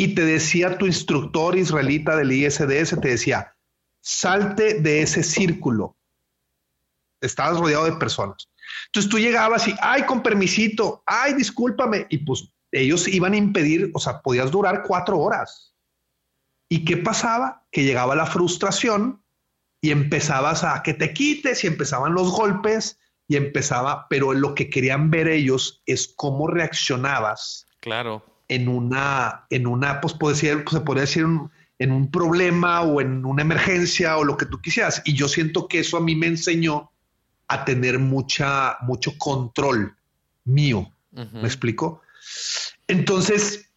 y 0.02 0.15
te 0.15 0.26
decía 0.26 0.80
tu 0.80 0.88
instructor 0.88 1.56
israelita 1.56 2.15
del 2.15 2.32
ISDS, 2.32 2.99
te 2.99 3.10
decía, 3.10 3.56
salte 3.99 4.82
de 4.82 5.03
ese 5.03 5.22
círculo. 5.22 5.95
Estabas 7.22 7.60
rodeado 7.60 7.86
de 7.86 7.91
personas. 7.94 8.49
Entonces 8.88 9.11
tú 9.11 9.19
llegabas 9.19 9.68
y, 9.68 9.76
ay, 9.80 10.07
con 10.07 10.23
permisito, 10.23 11.03
ay, 11.06 11.36
discúlpame. 11.36 12.07
Y 12.10 12.18
pues 12.26 12.52
ellos 12.72 13.07
iban 13.07 13.34
a 13.34 13.38
impedir, 13.38 13.91
o 13.94 13.99
sea, 13.99 14.23
podías 14.23 14.49
durar 14.49 14.82
cuatro 14.88 15.19
horas. 15.19 15.76
¿Y 16.68 16.84
qué 16.84 16.98
pasaba? 16.98 17.68
Que 17.72 17.84
llegaba 17.84 18.15
la 18.15 18.26
frustración 18.26 19.23
y 19.82 19.91
empezabas 19.91 20.64
a 20.64 20.82
que 20.82 20.95
te 20.95 21.14
quites 21.14 21.64
y 21.64 21.68
empezaban 21.68 22.15
los 22.15 22.32
golpes 22.32 22.98
y 23.28 23.36
empezaba, 23.36 24.07
pero 24.10 24.34
lo 24.34 24.56
que 24.56 24.72
querían 24.72 25.11
ver 25.11 25.28
ellos 25.28 25.84
es 25.86 26.11
cómo 26.15 26.48
reaccionabas. 26.48 27.68
Claro. 27.82 28.30
En 28.52 28.68
una, 28.68 29.45
en 29.49 29.65
una, 29.65 30.02
pues, 30.02 30.14
puede 30.14 30.36
ser, 30.36 30.65
se 30.69 30.82
podría 30.82 31.03
decir 31.03 31.23
un, 31.23 31.49
en 31.80 31.91
un 31.91 32.11
problema 32.11 32.82
o 32.82 32.99
en 32.99 33.26
una 33.26 33.44
emergencia 33.44 34.18
o 34.18 34.26
lo 34.26 34.36
que 34.36 34.45
tú 34.45 34.61
quisieras. 34.61 35.02
Y 35.06 35.14
yo 35.14 35.30
siento 35.30 35.68
que 35.68 35.80
eso 35.80 35.95
a 35.95 36.02
mí 36.02 36.15
me 36.15 36.28
enseñó 36.28 36.91
a 37.48 37.64
tener 37.64 37.98
mucha, 37.98 38.78
mucho 38.82 39.18
control 39.18 39.95
mío. 40.44 40.91
¿Me 41.11 41.48
explico? 41.48 42.02
Entonces, 42.88 43.69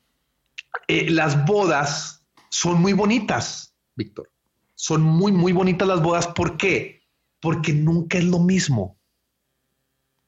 eh, 0.88 1.08
las 1.10 1.44
bodas 1.46 2.24
son 2.48 2.80
muy 2.80 2.92
bonitas, 2.92 3.74
Víctor. 3.96 4.30
Son 4.74 5.02
muy, 5.02 5.32
muy 5.32 5.52
bonitas 5.52 5.88
las 5.88 6.02
bodas. 6.02 6.26
¿Por 6.26 6.56
qué? 6.56 7.02
Porque 7.40 7.72
nunca 7.72 8.18
es 8.18 8.24
lo 8.24 8.38
mismo. 8.38 8.96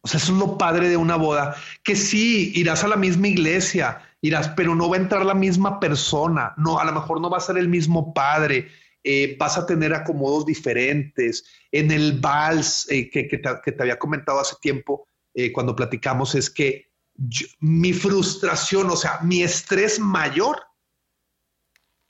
O 0.00 0.08
sea, 0.08 0.18
eso 0.18 0.32
es 0.32 0.38
lo 0.38 0.56
padre 0.56 0.88
de 0.88 0.96
una 0.96 1.16
boda, 1.16 1.56
que 1.82 1.96
sí, 1.96 2.52
irás 2.54 2.84
a 2.84 2.88
la 2.88 2.96
misma 2.96 3.26
iglesia, 3.26 4.05
irás, 4.20 4.48
pero 4.50 4.74
no 4.74 4.88
va 4.88 4.96
a 4.96 5.00
entrar 5.00 5.24
la 5.24 5.34
misma 5.34 5.78
persona, 5.78 6.54
no, 6.56 6.78
a 6.78 6.84
lo 6.84 6.92
mejor 6.92 7.20
no 7.20 7.30
va 7.30 7.38
a 7.38 7.40
ser 7.40 7.58
el 7.58 7.68
mismo 7.68 8.12
padre, 8.12 8.68
eh, 9.04 9.36
vas 9.38 9.56
a 9.56 9.66
tener 9.66 9.94
acomodos 9.94 10.46
diferentes. 10.46 11.44
En 11.70 11.90
el 11.90 12.18
vals 12.20 12.90
eh, 12.90 13.08
que, 13.08 13.24
te, 13.24 13.82
había 13.82 13.98
comentado 13.98 14.40
hace 14.40 14.56
tiempo, 14.60 15.06
eh, 15.34 15.52
cuando 15.52 15.76
platicamos, 15.76 16.34
es 16.34 16.50
que 16.50 16.86
mi 17.60 17.92
frustración, 17.92 18.90
o 18.90 18.96
sea, 18.96 19.20
mi 19.22 19.42
estrés 19.42 20.00
mayor, 20.00 20.60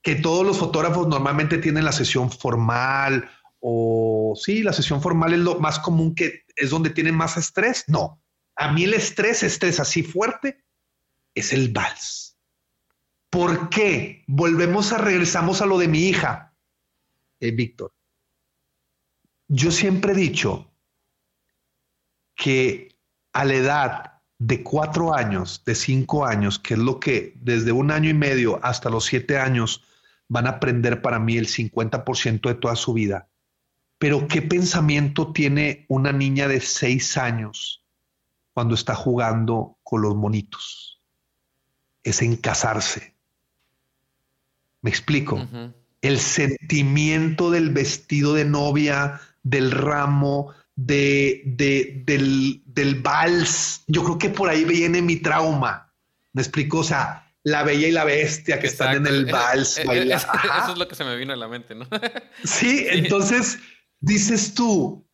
que 0.03 0.15
todos 0.15 0.47
los 0.47 0.59
fotógrafos 0.59 1.09
normalmente 1.09 1.59
tienen 1.59 1.85
la 1.85 1.93
sesión 1.93 2.31
formal 2.31 3.29
o 3.61 4.35
sí, 4.37 4.63
la 4.63 4.73
sesión 4.73 5.03
formal 5.03 5.33
es 5.33 5.41
lo 5.41 5.59
más 5.59 5.81
común 5.81 6.15
que 6.15 6.45
es 6.55 6.71
donde 6.71 6.91
tienen 6.91 7.15
más 7.15 7.37
estrés. 7.37 7.85
No, 7.89 8.23
A 8.55 8.73
mí 8.73 8.85
el 8.85 8.95
estrés, 8.95 9.43
estrés 9.43 9.81
así 9.81 10.03
fuerte, 10.03 10.65
es 11.37 11.53
el 11.53 11.73
vals. 11.73 12.37
¿Por 13.31 13.69
qué? 13.69 14.25
Volvemos 14.27 14.93
a 14.93 14.99
regresamos 14.99 15.61
a 15.61 15.67
lo 15.67 15.79
de 15.79 15.87
mi 15.87 16.01
hija, 16.01 16.55
eh, 17.39 17.53
Víctor. 17.53 17.95
Yo 19.47 19.71
siempre 19.71 20.13
he 20.13 20.17
dicho 20.17 20.73
que 22.35 22.97
a 23.33 23.45
la 23.45 23.55
edad 23.55 24.23
de 24.39 24.63
cuatro 24.63 25.15
años, 25.15 25.63
de 25.65 25.75
cinco 25.75 26.27
años, 26.27 26.59
que 26.59 26.75
es 26.75 26.81
lo 26.81 26.99
que 26.99 27.35
desde 27.37 27.73
un 27.73 27.91
año 27.91 28.11
y 28.11 28.15
medio 28.15 28.59
hasta 28.65 28.91
los 28.91 29.05
siete 29.05 29.39
años 29.39 29.85
van 30.29 30.47
a 30.47 30.51
aprender 30.51 31.03
para 31.03 31.19
mí 31.19 31.37
el 31.37 31.47
50% 31.47 32.49
de 32.49 32.55
toda 32.55 32.75
su 32.75 32.95
vida. 32.95 33.29
Pero 33.99 34.27
¿qué 34.29 34.43
pensamiento 34.43 35.33
tiene 35.33 35.87
una 35.89 36.13
niña 36.13 36.49
de 36.49 36.61
seis 36.61 37.17
años 37.17 37.85
cuando 38.53 38.75
está 38.75 38.95
jugando 38.95 39.79
con 39.83 40.03
los 40.03 40.17
monitos? 40.17 40.96
Es 42.07 42.23
en 42.23 42.37
casarse. 42.37 43.15
¿Me 44.81 44.91
explico? 44.91 45.45
El 46.01 46.21
sentimiento 46.21 47.51
del 47.51 47.71
vestido 47.71 48.35
de 48.35 48.45
novia, 48.45 49.21
del 49.43 49.73
ramo, 49.73 50.55
de, 50.77 51.43
del, 51.45 52.63
del 52.65 53.03
vals. 53.03 53.83
Yo 53.89 54.05
creo 54.05 54.19
que 54.19 54.29
por 54.29 54.49
ahí 54.49 54.65
viene 54.65 55.03
mi 55.03 55.17
trauma. 55.17 55.93
¿Me 56.33 56.43
explico? 56.43 56.79
O 56.79 56.85
sea, 56.85 57.27
la 57.43 57.65
bella 57.65 57.89
y 57.89 57.91
la 57.91 58.05
bestia 58.05 58.61
que 58.61 58.69
están 58.69 58.95
en 58.95 59.07
el 59.09 59.27
vals. 59.27 59.79
eso 59.79 60.73
es 60.73 60.79
lo 60.79 60.87
que 60.87 60.95
se 60.95 61.03
me 61.03 61.17
vino 61.17 61.33
a 61.33 61.37
la 61.37 61.49
mente, 61.49 61.75
¿no? 61.75 61.89
sí, 62.45 62.87
entonces 62.89 63.59
dices 63.99 64.55
tú, 64.55 65.05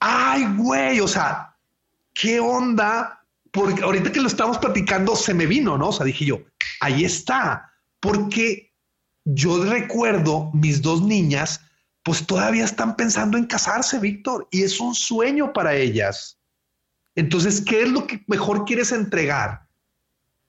ay, 0.00 0.44
güey, 0.56 0.98
o 0.98 1.06
sea, 1.06 1.56
¿qué 2.12 2.40
onda? 2.40 3.19
Porque 3.52 3.82
ahorita 3.82 4.12
que 4.12 4.20
lo 4.20 4.28
estamos 4.28 4.58
platicando 4.58 5.16
se 5.16 5.34
me 5.34 5.46
vino, 5.46 5.76
¿no? 5.76 5.88
O 5.88 5.92
sea, 5.92 6.06
dije 6.06 6.24
yo, 6.24 6.40
ahí 6.80 7.04
está, 7.04 7.72
porque 7.98 8.72
yo 9.24 9.64
recuerdo 9.64 10.50
mis 10.52 10.82
dos 10.82 11.02
niñas 11.02 11.60
pues 12.02 12.26
todavía 12.26 12.64
están 12.64 12.96
pensando 12.96 13.36
en 13.36 13.46
casarse, 13.46 13.98
Víctor, 13.98 14.48
y 14.50 14.62
es 14.62 14.80
un 14.80 14.94
sueño 14.94 15.52
para 15.52 15.74
ellas. 15.74 16.38
Entonces, 17.14 17.60
¿qué 17.60 17.82
es 17.82 17.90
lo 17.90 18.06
que 18.06 18.24
mejor 18.26 18.64
quieres 18.64 18.92
entregar? 18.92 19.66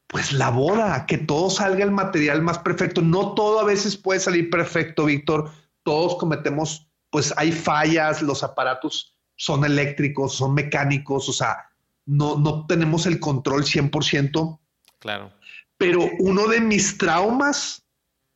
Pues 0.08 0.32
la 0.32 0.50
boda, 0.50 1.06
que 1.06 1.18
todo 1.18 1.50
salga 1.50 1.84
el 1.84 1.92
material 1.92 2.42
más 2.42 2.60
perfecto. 2.60 3.02
No 3.02 3.34
todo 3.34 3.60
a 3.60 3.64
veces 3.64 3.98
puede 3.98 4.20
salir 4.20 4.50
perfecto, 4.50 5.06
Víctor. 5.06 5.52
Todos 5.84 6.18
cometemos, 6.18 6.90
pues 7.10 7.34
hay 7.38 7.52
fallas, 7.52 8.22
los 8.22 8.44
aparatos 8.44 9.18
son 9.36 9.66
eléctricos, 9.66 10.36
son 10.36 10.54
mecánicos, 10.54 11.28
o 11.28 11.34
sea, 11.34 11.71
no, 12.06 12.38
no 12.38 12.66
tenemos 12.66 13.06
el 13.06 13.20
control 13.20 13.64
100%. 13.64 14.60
Claro. 15.00 15.32
Pero 15.78 16.10
uno 16.20 16.48
de 16.48 16.62
mis 16.62 16.98
traumas 16.98 17.84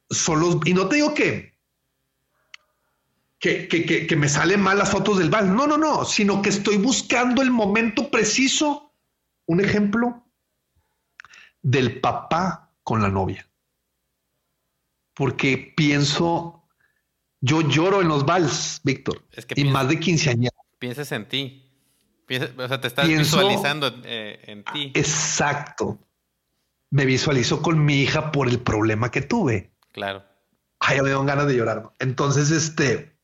son 0.09 0.39
los, 0.39 0.57
y 0.65 0.73
no 0.73 0.87
te 0.87 0.97
digo 0.97 1.13
que 1.13 1.55
que, 3.39 4.15
me 4.17 4.29
salen 4.29 4.61
mal 4.61 4.77
las 4.77 4.91
fotos 4.91 5.17
del 5.19 5.29
vals. 5.29 5.49
No, 5.49 5.67
no, 5.67 5.77
no, 5.77 6.05
sino 6.05 6.41
que 6.41 6.49
estoy 6.49 6.77
buscando 6.77 7.41
el 7.41 7.51
momento 7.51 8.09
preciso. 8.09 8.93
Un 9.47 9.61
ejemplo 9.61 10.25
del 11.61 11.99
papá 11.99 12.73
con 12.83 13.01
la 13.01 13.09
novia. 13.09 13.47
Porque 15.13 15.73
pienso, 15.77 16.63
yo 17.41 17.61
lloro 17.61 18.01
en 18.01 18.07
los 18.07 18.25
vals, 18.25 18.81
Víctor, 18.83 19.23
y 19.55 19.65
más 19.65 19.87
de 19.87 19.99
15 19.99 20.29
años. 20.31 20.51
Piensas 20.79 21.11
en 21.11 21.27
ti. 21.27 21.64
O 22.57 22.67
sea, 22.67 22.81
te 22.81 22.87
estás 22.87 23.07
visualizando 23.07 23.93
eh, 24.03 24.39
en 24.47 24.63
ti. 24.63 24.91
Exacto. 24.95 25.99
Me 26.89 27.05
visualizo 27.05 27.61
con 27.61 27.83
mi 27.83 28.01
hija 28.01 28.31
por 28.31 28.47
el 28.47 28.59
problema 28.59 29.11
que 29.11 29.21
tuve. 29.21 29.71
Claro. 29.91 30.23
Ay, 30.79 31.01
me 31.01 31.09
dan 31.09 31.25
ganas 31.25 31.47
de 31.47 31.55
llorar. 31.55 31.91
Entonces, 31.99 32.51
este, 32.51 33.15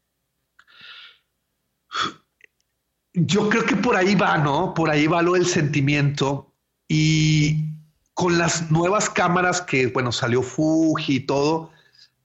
yo 3.13 3.49
creo 3.49 3.65
que 3.65 3.75
por 3.75 3.95
ahí 3.95 4.15
va, 4.15 4.37
¿no? 4.37 4.73
Por 4.73 4.89
ahí 4.89 5.07
va 5.07 5.21
lo 5.21 5.33
del 5.33 5.45
sentimiento. 5.45 6.53
Y 6.87 7.71
con 8.13 8.37
las 8.37 8.71
nuevas 8.71 9.09
cámaras 9.09 9.61
que, 9.61 9.87
bueno, 9.87 10.11
salió 10.11 10.41
Fuji 10.41 11.15
y 11.15 11.19
todo, 11.21 11.71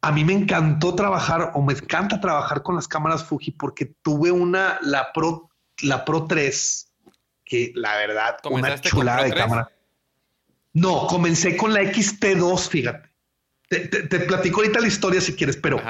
a 0.00 0.12
mí 0.12 0.24
me 0.24 0.34
encantó 0.34 0.94
trabajar 0.94 1.52
o 1.54 1.62
me 1.62 1.72
encanta 1.72 2.20
trabajar 2.20 2.62
con 2.62 2.76
las 2.76 2.86
cámaras 2.86 3.24
Fuji 3.24 3.52
porque 3.52 3.86
tuve 4.02 4.30
una, 4.30 4.78
la 4.82 5.12
Pro, 5.12 5.45
la 5.82 6.04
Pro 6.04 6.26
3, 6.26 6.92
que 7.44 7.72
la 7.74 7.96
verdad, 7.96 8.36
una 8.50 8.80
chulada 8.80 9.24
de 9.24 9.32
cámara. 9.32 9.70
No, 10.72 11.06
comencé 11.06 11.56
con 11.56 11.72
la 11.72 11.82
XT2, 11.82 12.68
fíjate. 12.68 13.08
Te, 13.68 14.20
platico 14.20 14.60
ahorita 14.60 14.80
la 14.80 14.86
historia 14.86 15.20
si 15.20 15.34
quieres, 15.34 15.56
pero 15.56 15.80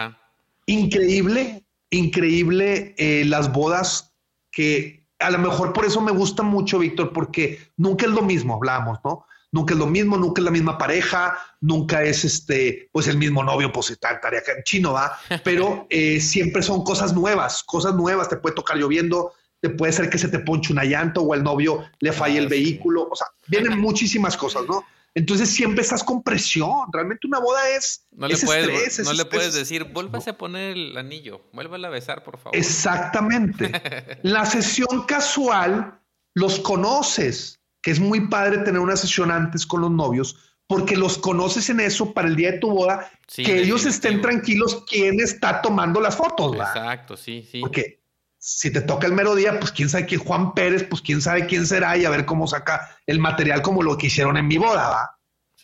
increíble, 0.67 1.65
increíble 1.91 2.95
eh, 2.97 3.25
las 3.27 3.53
bodas 3.53 4.15
que 4.51 5.07
a 5.19 5.31
lo 5.31 5.39
mejor 5.39 5.73
por 5.73 5.85
eso 5.85 6.01
me 6.01 6.13
gusta 6.13 6.43
mucho, 6.43 6.79
Víctor, 6.79 7.13
porque 7.13 7.71
nunca 7.77 8.07
es 8.07 8.13
lo 8.13 8.23
mismo, 8.23 8.55
hablamos, 8.55 8.99
¿no? 9.05 9.27
Nunca 9.53 9.75
es 9.75 9.79
lo 9.79 9.87
mismo, 9.87 10.17
nunca 10.17 10.41
es 10.41 10.45
la 10.45 10.51
misma 10.51 10.77
pareja, 10.77 11.39
nunca 11.61 12.03
es 12.03 12.25
este, 12.25 12.89
pues 12.93 13.07
el 13.09 13.17
mismo 13.17 13.43
novio, 13.43 13.73
pues 13.73 13.91
está 13.91 14.21
tarea 14.21 14.43
en 14.57 14.63
chino, 14.65 14.93
va, 14.93 15.19
pero 15.45 15.87
eh, 15.89 16.21
siempre 16.21 16.63
son 16.63 16.85
cosas 16.85 17.15
nuevas, 17.15 17.63
cosas 17.63 17.95
nuevas, 17.95 18.29
te 18.29 18.37
puede 18.37 18.55
tocar 18.55 18.77
lloviendo, 18.77 19.33
te 19.69 19.75
puede 19.75 19.93
ser 19.93 20.09
que 20.09 20.19
se 20.19 20.29
te 20.29 20.39
ponche 20.39 20.73
una 20.73 20.85
llanta 20.85 21.21
o 21.21 21.35
el 21.35 21.43
novio 21.43 21.85
le 21.99 22.13
falle 22.13 22.39
el 22.39 22.47
ah, 22.47 22.51
vehículo, 22.51 23.09
o 23.11 23.17
sea, 23.17 23.27
vienen 23.49 23.79
muchísimas 23.81 24.37
cosas, 24.37 24.63
¿no? 24.69 24.85
Entonces 25.15 25.49
siempre 25.49 25.83
estás 25.83 26.05
con 26.05 26.23
presión. 26.23 26.93
Realmente 26.93 27.27
una 27.27 27.41
boda 27.41 27.71
es. 27.71 28.07
No 28.13 28.29
le 28.29 28.37
puedes, 28.37 28.99
no 29.03 29.13
le 29.15 29.25
puedes 29.25 29.55
decir, 29.55 29.85
vuélvase 29.85 30.31
a 30.31 30.39
poner 30.39 30.77
el 30.77 30.97
anillo, 30.97 31.41
vuélvala 31.53 31.89
a 31.89 31.91
besar, 31.91 32.23
por 32.23 32.37
favor. 32.39 32.57
Exactamente. 32.57 33.73
La 34.23 34.45
sesión 34.45 35.05
casual 35.07 35.99
los 36.35 36.61
conoces, 36.61 37.61
que 37.83 37.91
es 37.91 37.99
muy 37.99 38.29
padre 38.29 38.59
tener 38.59 38.79
una 38.79 38.97
sesión 38.97 39.31
antes 39.31 39.67
con 39.67 39.81
los 39.81 39.91
novios, 39.91 40.37
porque 40.67 40.97
los 40.97 41.17
conoces 41.17 41.71
en 41.71 41.81
eso 41.81 42.13
para 42.13 42.29
el 42.29 42.37
día 42.37 42.53
de 42.53 42.59
tu 42.59 42.71
boda, 42.71 43.11
que 43.35 43.63
ellos 43.63 43.87
estén 43.87 44.21
tranquilos 44.21 44.85
quién 44.87 45.19
está 45.19 45.63
tomando 45.63 45.99
las 46.01 46.15
fotos. 46.15 46.55
Exacto, 46.57 47.17
sí, 47.17 47.43
sí. 47.51 47.61
Porque 47.61 47.96
si 48.49 48.71
te 48.71 48.81
toca 48.81 49.09
el 49.09 49.13
mero 49.13 49.35
día, 49.35 49.59
pues 49.59 49.73
quién 49.73 49.89
sabe 49.89 50.07
quién 50.07 50.21
Juan 50.21 50.55
Pérez, 50.55 50.87
pues 50.89 51.03
quién 51.03 51.21
sabe 51.21 51.47
quién 51.47 51.67
será 51.67 51.97
y 51.97 52.05
a 52.05 52.11
ver 52.11 52.25
cómo 52.25 52.47
saca 52.47 52.97
el 53.05 53.19
material 53.19 53.61
como 53.61 53.83
lo 53.83 53.99
que 53.99 54.07
hicieron 54.07 54.37
en 54.37 54.47
mi 54.47 54.57
boda, 54.57 54.89
¿va? 54.89 55.19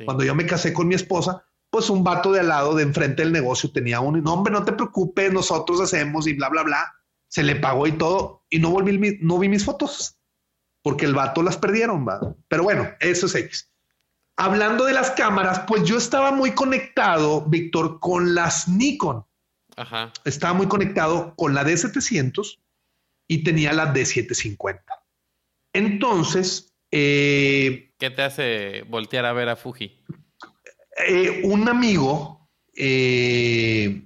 Cuando 0.04 0.24
yo 0.24 0.34
me 0.34 0.46
casé 0.46 0.72
con 0.72 0.88
mi 0.88 0.96
esposa, 0.96 1.44
pues 1.70 1.88
un 1.90 2.02
vato 2.02 2.32
de 2.32 2.40
al 2.40 2.48
lado, 2.48 2.74
de 2.74 2.82
enfrente 2.82 3.22
del 3.22 3.30
negocio, 3.30 3.70
tenía 3.70 4.00
uno, 4.00 4.18
y 4.18 4.20
no, 4.20 4.34
hombre, 4.34 4.52
no 4.52 4.64
te 4.64 4.72
preocupes, 4.72 5.32
nosotros 5.32 5.80
hacemos 5.80 6.26
y 6.26 6.32
bla, 6.32 6.48
bla, 6.48 6.64
bla. 6.64 6.92
Se 7.28 7.44
le 7.44 7.54
pagó 7.54 7.86
y 7.86 7.92
todo, 7.92 8.42
y 8.50 8.58
no 8.58 8.70
volví, 8.70 9.18
no 9.20 9.38
vi 9.38 9.48
mis 9.48 9.64
fotos, 9.64 10.18
porque 10.82 11.04
el 11.04 11.14
vato 11.14 11.40
las 11.44 11.58
perdieron, 11.58 12.04
¿va? 12.06 12.34
Pero 12.48 12.64
bueno, 12.64 12.88
eso 12.98 13.26
es 13.26 13.34
X. 13.36 13.70
Hablando 14.36 14.86
de 14.86 14.92
las 14.92 15.12
cámaras, 15.12 15.60
pues 15.68 15.84
yo 15.84 15.98
estaba 15.98 16.32
muy 16.32 16.50
conectado, 16.50 17.42
Víctor, 17.42 18.00
con 18.00 18.34
las 18.34 18.66
Nikon. 18.66 19.24
Ajá. 19.76 20.12
Estaba 20.24 20.52
muy 20.52 20.66
conectado 20.66 21.36
con 21.36 21.54
la 21.54 21.64
D700 21.64 22.58
y 23.32 23.42
tenía 23.42 23.72
la 23.72 23.92
D750. 23.94 24.82
Entonces... 25.72 26.74
Eh, 26.90 27.94
¿Qué 27.98 28.10
te 28.10 28.22
hace 28.22 28.82
voltear 28.82 29.24
a 29.24 29.32
ver 29.32 29.48
a 29.48 29.56
Fuji? 29.56 30.04
Eh, 31.08 31.40
un 31.44 31.66
amigo, 31.70 32.50
eh, 32.76 34.02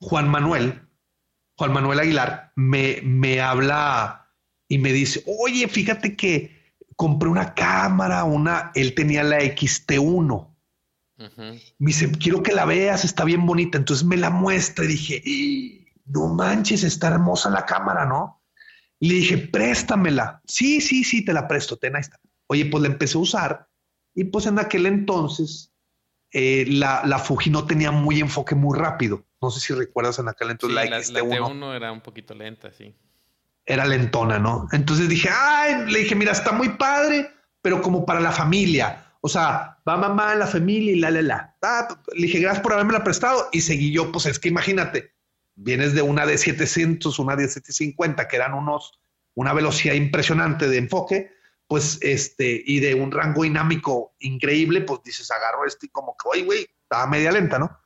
Juan 0.00 0.28
Manuel, 0.28 0.80
Juan 1.56 1.72
Manuel 1.72 2.00
Aguilar, 2.00 2.50
me, 2.56 3.00
me 3.02 3.40
habla 3.40 4.28
y 4.66 4.78
me 4.78 4.92
dice, 4.92 5.22
oye, 5.26 5.68
fíjate 5.68 6.16
que 6.16 6.74
compré 6.96 7.28
una 7.28 7.54
cámara, 7.54 8.24
una, 8.24 8.72
él 8.74 8.94
tenía 8.94 9.22
la 9.22 9.38
XT1. 9.38 10.50
Me 11.16 11.60
dice, 11.78 12.10
quiero 12.10 12.42
que 12.42 12.52
la 12.52 12.64
veas, 12.64 13.04
está 13.04 13.24
bien 13.24 13.46
bonita. 13.46 13.78
Entonces 13.78 14.04
me 14.04 14.16
la 14.16 14.30
muestra 14.30 14.84
y 14.84 14.88
dije, 14.88 15.22
no 16.06 16.28
manches, 16.28 16.84
está 16.84 17.08
hermosa 17.08 17.50
la 17.50 17.64
cámara, 17.64 18.04
¿no? 18.06 18.42
Y 18.98 19.08
le 19.08 19.14
dije, 19.16 19.38
préstamela. 19.38 20.40
Sí, 20.46 20.80
sí, 20.80 21.04
sí, 21.04 21.24
te 21.24 21.32
la 21.32 21.48
presto, 21.48 21.76
ten, 21.76 21.96
ahí 21.96 22.00
está. 22.00 22.18
Oye, 22.46 22.66
pues 22.66 22.82
la 22.82 22.88
empecé 22.88 23.18
a 23.18 23.20
usar 23.20 23.68
y 24.14 24.24
pues 24.24 24.46
en 24.46 24.58
aquel 24.58 24.86
entonces 24.86 25.72
eh, 26.30 26.64
la, 26.68 27.02
la, 27.04 27.18
Fuji 27.18 27.50
no 27.50 27.66
tenía 27.66 27.90
muy 27.90 28.20
enfoque 28.20 28.54
muy 28.54 28.78
rápido. 28.78 29.24
No 29.40 29.50
sé 29.50 29.60
si 29.60 29.72
recuerdas 29.72 30.18
en 30.18 30.28
aquel 30.28 30.50
entonces 30.50 31.10
la, 31.10 31.22
la, 31.22 31.22
1 31.22 31.74
era 31.74 31.92
un 31.92 32.00
poquito 32.00 32.34
lenta, 32.34 32.72
sí. 32.72 32.94
Era 33.66 33.86
lentona, 33.86 34.38
¿no? 34.38 34.68
Entonces 34.72 35.08
dije, 35.08 35.28
ay, 35.32 35.90
le 35.90 36.00
dije, 36.00 36.14
mira, 36.14 36.32
está 36.32 36.52
muy 36.52 36.70
padre, 36.70 37.30
pero 37.62 37.80
como 37.80 38.04
para 38.04 38.20
la 38.20 38.32
familia. 38.32 39.12
O 39.20 39.28
sea, 39.28 39.78
va 39.88 39.96
mamá, 39.96 40.34
la 40.34 40.46
familia 40.46 40.92
y 40.92 40.98
la, 40.98 41.10
la, 41.10 41.22
la. 41.22 41.56
Ah, 41.62 41.88
le 42.14 42.26
dije, 42.26 42.40
gracias 42.40 42.62
por 42.62 42.74
haberme 42.74 42.92
la 42.92 43.04
prestado. 43.04 43.48
Y 43.52 43.62
seguí 43.62 43.90
yo, 43.90 44.12
pues 44.12 44.26
es 44.26 44.38
que 44.38 44.50
imagínate, 44.50 45.13
vienes 45.56 45.94
de 45.94 46.02
una 46.02 46.26
de 46.26 46.38
700, 46.38 47.18
una 47.18 47.36
de 47.36 47.48
750, 47.48 48.28
que 48.28 48.36
eran 48.36 48.54
unos, 48.54 48.98
una 49.34 49.52
velocidad 49.52 49.94
impresionante 49.94 50.68
de 50.68 50.78
enfoque, 50.78 51.30
pues 51.66 51.98
este, 52.02 52.62
y 52.64 52.80
de 52.80 52.94
un 52.94 53.10
rango 53.10 53.42
dinámico 53.42 54.14
increíble, 54.20 54.82
pues 54.82 55.02
dices, 55.02 55.30
agarro 55.30 55.66
este 55.66 55.86
y 55.86 55.88
como 55.88 56.16
que, 56.16 56.28
oye, 56.28 56.44
güey, 56.44 56.66
estaba 56.82 57.06
media 57.06 57.32
lenta, 57.32 57.58
¿no? 57.58 57.78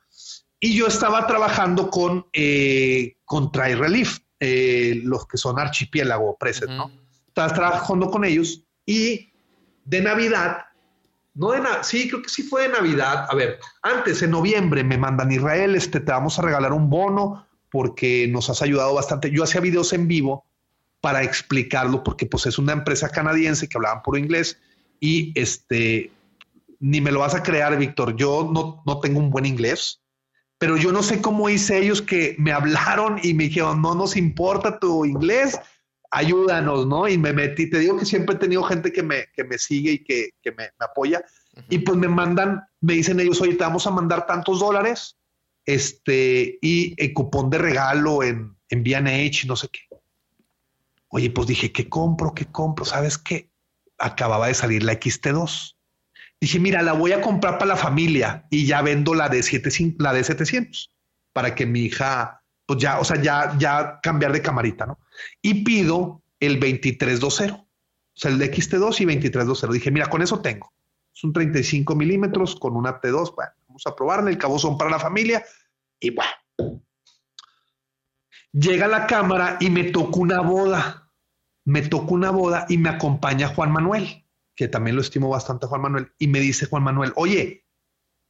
Y 0.60 0.76
yo 0.76 0.88
estaba 0.88 1.26
trabajando 1.26 1.88
con, 1.88 2.26
eh, 2.32 3.16
con 3.24 3.52
Try 3.52 3.74
Relief, 3.74 4.18
eh, 4.40 5.00
los 5.04 5.26
que 5.26 5.36
son 5.36 5.58
archipiélago 5.58 6.36
preset, 6.36 6.68
¿no? 6.68 6.90
Estaba 7.28 7.52
trabajando 7.54 8.10
con 8.10 8.24
ellos 8.24 8.64
y 8.84 9.32
de 9.84 10.00
Navidad, 10.00 10.66
no 11.34 11.52
de 11.52 11.60
nada, 11.60 11.84
sí, 11.84 12.08
creo 12.08 12.20
que 12.20 12.28
sí 12.28 12.42
fue 12.42 12.62
de 12.62 12.70
Navidad. 12.70 13.26
A 13.30 13.34
ver, 13.36 13.60
antes, 13.82 14.22
en 14.22 14.32
noviembre, 14.32 14.82
me 14.82 14.98
mandan 14.98 15.30
Israel, 15.30 15.76
este, 15.76 16.00
te 16.00 16.10
vamos 16.10 16.36
a 16.38 16.42
regalar 16.42 16.72
un 16.72 16.90
bono 16.90 17.47
porque 17.70 18.26
nos 18.28 18.50
has 18.50 18.62
ayudado 18.62 18.94
bastante. 18.94 19.30
Yo 19.30 19.44
hacía 19.44 19.60
videos 19.60 19.92
en 19.92 20.08
vivo 20.08 20.44
para 21.00 21.22
explicarlo, 21.22 22.02
porque 22.02 22.26
pues 22.26 22.46
es 22.46 22.58
una 22.58 22.72
empresa 22.72 23.08
canadiense 23.08 23.68
que 23.68 23.78
hablaban 23.78 24.02
puro 24.02 24.18
inglés 24.18 24.58
y 25.00 25.32
este, 25.40 26.10
ni 26.80 27.00
me 27.00 27.12
lo 27.12 27.20
vas 27.20 27.34
a 27.34 27.42
crear, 27.42 27.76
Víctor, 27.78 28.16
yo 28.16 28.50
no, 28.52 28.82
no 28.86 29.00
tengo 29.00 29.20
un 29.20 29.30
buen 29.30 29.46
inglés, 29.46 30.00
pero 30.58 30.76
yo 30.76 30.90
no 30.90 31.02
sé 31.02 31.20
cómo 31.20 31.48
hice 31.48 31.78
ellos 31.78 32.02
que 32.02 32.34
me 32.38 32.52
hablaron 32.52 33.20
y 33.22 33.34
me 33.34 33.44
dijeron, 33.44 33.80
no 33.80 33.94
nos 33.94 34.16
importa 34.16 34.78
tu 34.80 35.04
inglés, 35.04 35.58
ayúdanos, 36.10 36.86
¿no? 36.86 37.06
Y 37.06 37.16
me 37.16 37.32
metí, 37.32 37.70
te 37.70 37.78
digo 37.78 37.96
que 37.98 38.06
siempre 38.06 38.34
he 38.34 38.38
tenido 38.38 38.62
gente 38.64 38.92
que 38.92 39.02
me, 39.02 39.26
que 39.34 39.44
me 39.44 39.58
sigue 39.58 39.92
y 39.92 40.04
que, 40.04 40.30
que 40.42 40.50
me, 40.50 40.64
me, 40.64 40.86
apoya, 40.86 41.22
y 41.68 41.78
pues 41.78 41.96
me 41.96 42.08
mandan, 42.08 42.64
me 42.80 42.94
dicen 42.94 43.20
ellos, 43.20 43.40
oye, 43.40 43.54
te 43.54 43.64
vamos 43.64 43.86
a 43.86 43.90
mandar 43.90 44.26
tantos 44.26 44.60
dólares, 44.60 45.17
este, 45.68 46.58
y 46.62 46.94
el 46.96 47.12
cupón 47.12 47.50
de 47.50 47.58
regalo 47.58 48.22
en, 48.22 48.56
en 48.70 48.82
B&H, 48.82 49.46
no 49.46 49.54
sé 49.54 49.68
qué. 49.68 49.80
Oye, 51.08 51.30
pues 51.30 51.46
dije, 51.46 51.72
¿qué 51.72 51.90
compro? 51.90 52.32
¿Qué 52.32 52.46
compro? 52.46 52.86
¿Sabes 52.86 53.18
qué? 53.18 53.50
Acababa 53.98 54.46
de 54.46 54.54
salir 54.54 54.82
la 54.82 54.94
XT2. 54.94 55.76
Dije, 56.40 56.58
mira, 56.58 56.80
la 56.80 56.94
voy 56.94 57.12
a 57.12 57.20
comprar 57.20 57.58
para 57.58 57.68
la 57.68 57.76
familia 57.76 58.46
y 58.48 58.64
ya 58.64 58.80
vendo 58.80 59.14
la 59.14 59.28
de, 59.28 59.42
7, 59.42 59.96
la 59.98 60.14
de 60.14 60.24
700 60.24 60.90
para 61.34 61.54
que 61.54 61.66
mi 61.66 61.80
hija, 61.80 62.42
pues 62.64 62.80
ya, 62.80 62.98
o 62.98 63.04
sea, 63.04 63.20
ya, 63.20 63.54
ya 63.58 64.00
cambiar 64.02 64.32
de 64.32 64.40
camarita, 64.40 64.86
¿no? 64.86 64.98
Y 65.42 65.64
pido 65.64 66.22
el 66.40 66.54
2320, 66.60 67.52
o 67.52 67.66
sea, 68.14 68.30
el 68.30 68.38
de 68.38 68.50
XT2 68.50 69.00
y 69.00 69.04
2320. 69.04 69.74
Dije, 69.74 69.90
mira, 69.90 70.06
con 70.06 70.22
eso 70.22 70.40
tengo. 70.40 70.72
Es 71.14 71.22
un 71.24 71.34
35 71.34 71.94
milímetros 71.94 72.56
con 72.56 72.74
una 72.74 73.02
T2. 73.02 73.34
Bueno, 73.34 73.52
a 73.86 73.94
probarle. 73.94 74.30
El 74.30 74.38
cabo 74.38 74.58
son 74.58 74.76
para 74.76 74.90
la 74.90 74.98
familia. 74.98 75.44
Y 76.00 76.10
bueno, 76.10 76.82
llega 78.52 78.86
la 78.86 79.06
cámara 79.06 79.56
y 79.60 79.70
me 79.70 79.84
tocó 79.84 80.20
una 80.20 80.40
boda. 80.40 81.10
Me 81.64 81.82
tocó 81.82 82.14
una 82.14 82.30
boda 82.30 82.66
y 82.68 82.78
me 82.78 82.88
acompaña 82.88 83.48
Juan 83.48 83.72
Manuel, 83.72 84.26
que 84.56 84.68
también 84.68 84.96
lo 84.96 85.02
estimo 85.02 85.28
bastante 85.28 85.66
Juan 85.66 85.82
Manuel. 85.82 86.12
Y 86.18 86.28
me 86.28 86.40
dice 86.40 86.66
Juan 86.66 86.82
Manuel, 86.82 87.12
oye, 87.16 87.66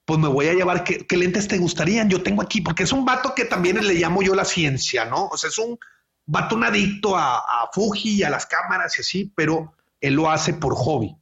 pues 0.05 0.19
me 0.19 0.29
voy 0.29 0.49
a 0.49 0.55
llevar, 0.55 0.85
¿qué, 0.85 1.17
lentes 1.17 1.47
te 1.47 1.59
gustarían? 1.59 2.09
Yo 2.09 2.23
tengo 2.23 2.43
aquí, 2.43 2.63
porque 2.63 2.83
es 2.83 2.93
un 2.93 3.05
vato 3.05 3.35
que 3.35 3.45
también 3.45 3.77
le 3.87 3.95
llamo 3.95 4.23
yo 4.23 4.35
la 4.35 4.45
ciencia, 4.45 5.05
¿no? 5.05 5.27
O 5.27 5.37
sea, 5.37 5.51
es 5.51 5.59
un 5.59 5.79
vato 6.27 6.57
un 6.57 6.65
adicto 6.65 7.17
a, 7.17 7.39
a 7.39 7.71
Fuji 7.73 8.15
y 8.15 8.23
a 8.23 8.31
las 8.31 8.47
cámaras 8.47 8.99
y 8.99 9.03
así, 9.03 9.33
pero 9.37 9.75
él 10.01 10.15
lo 10.15 10.31
hace 10.31 10.55
por 10.55 10.75
hobby. 10.75 11.15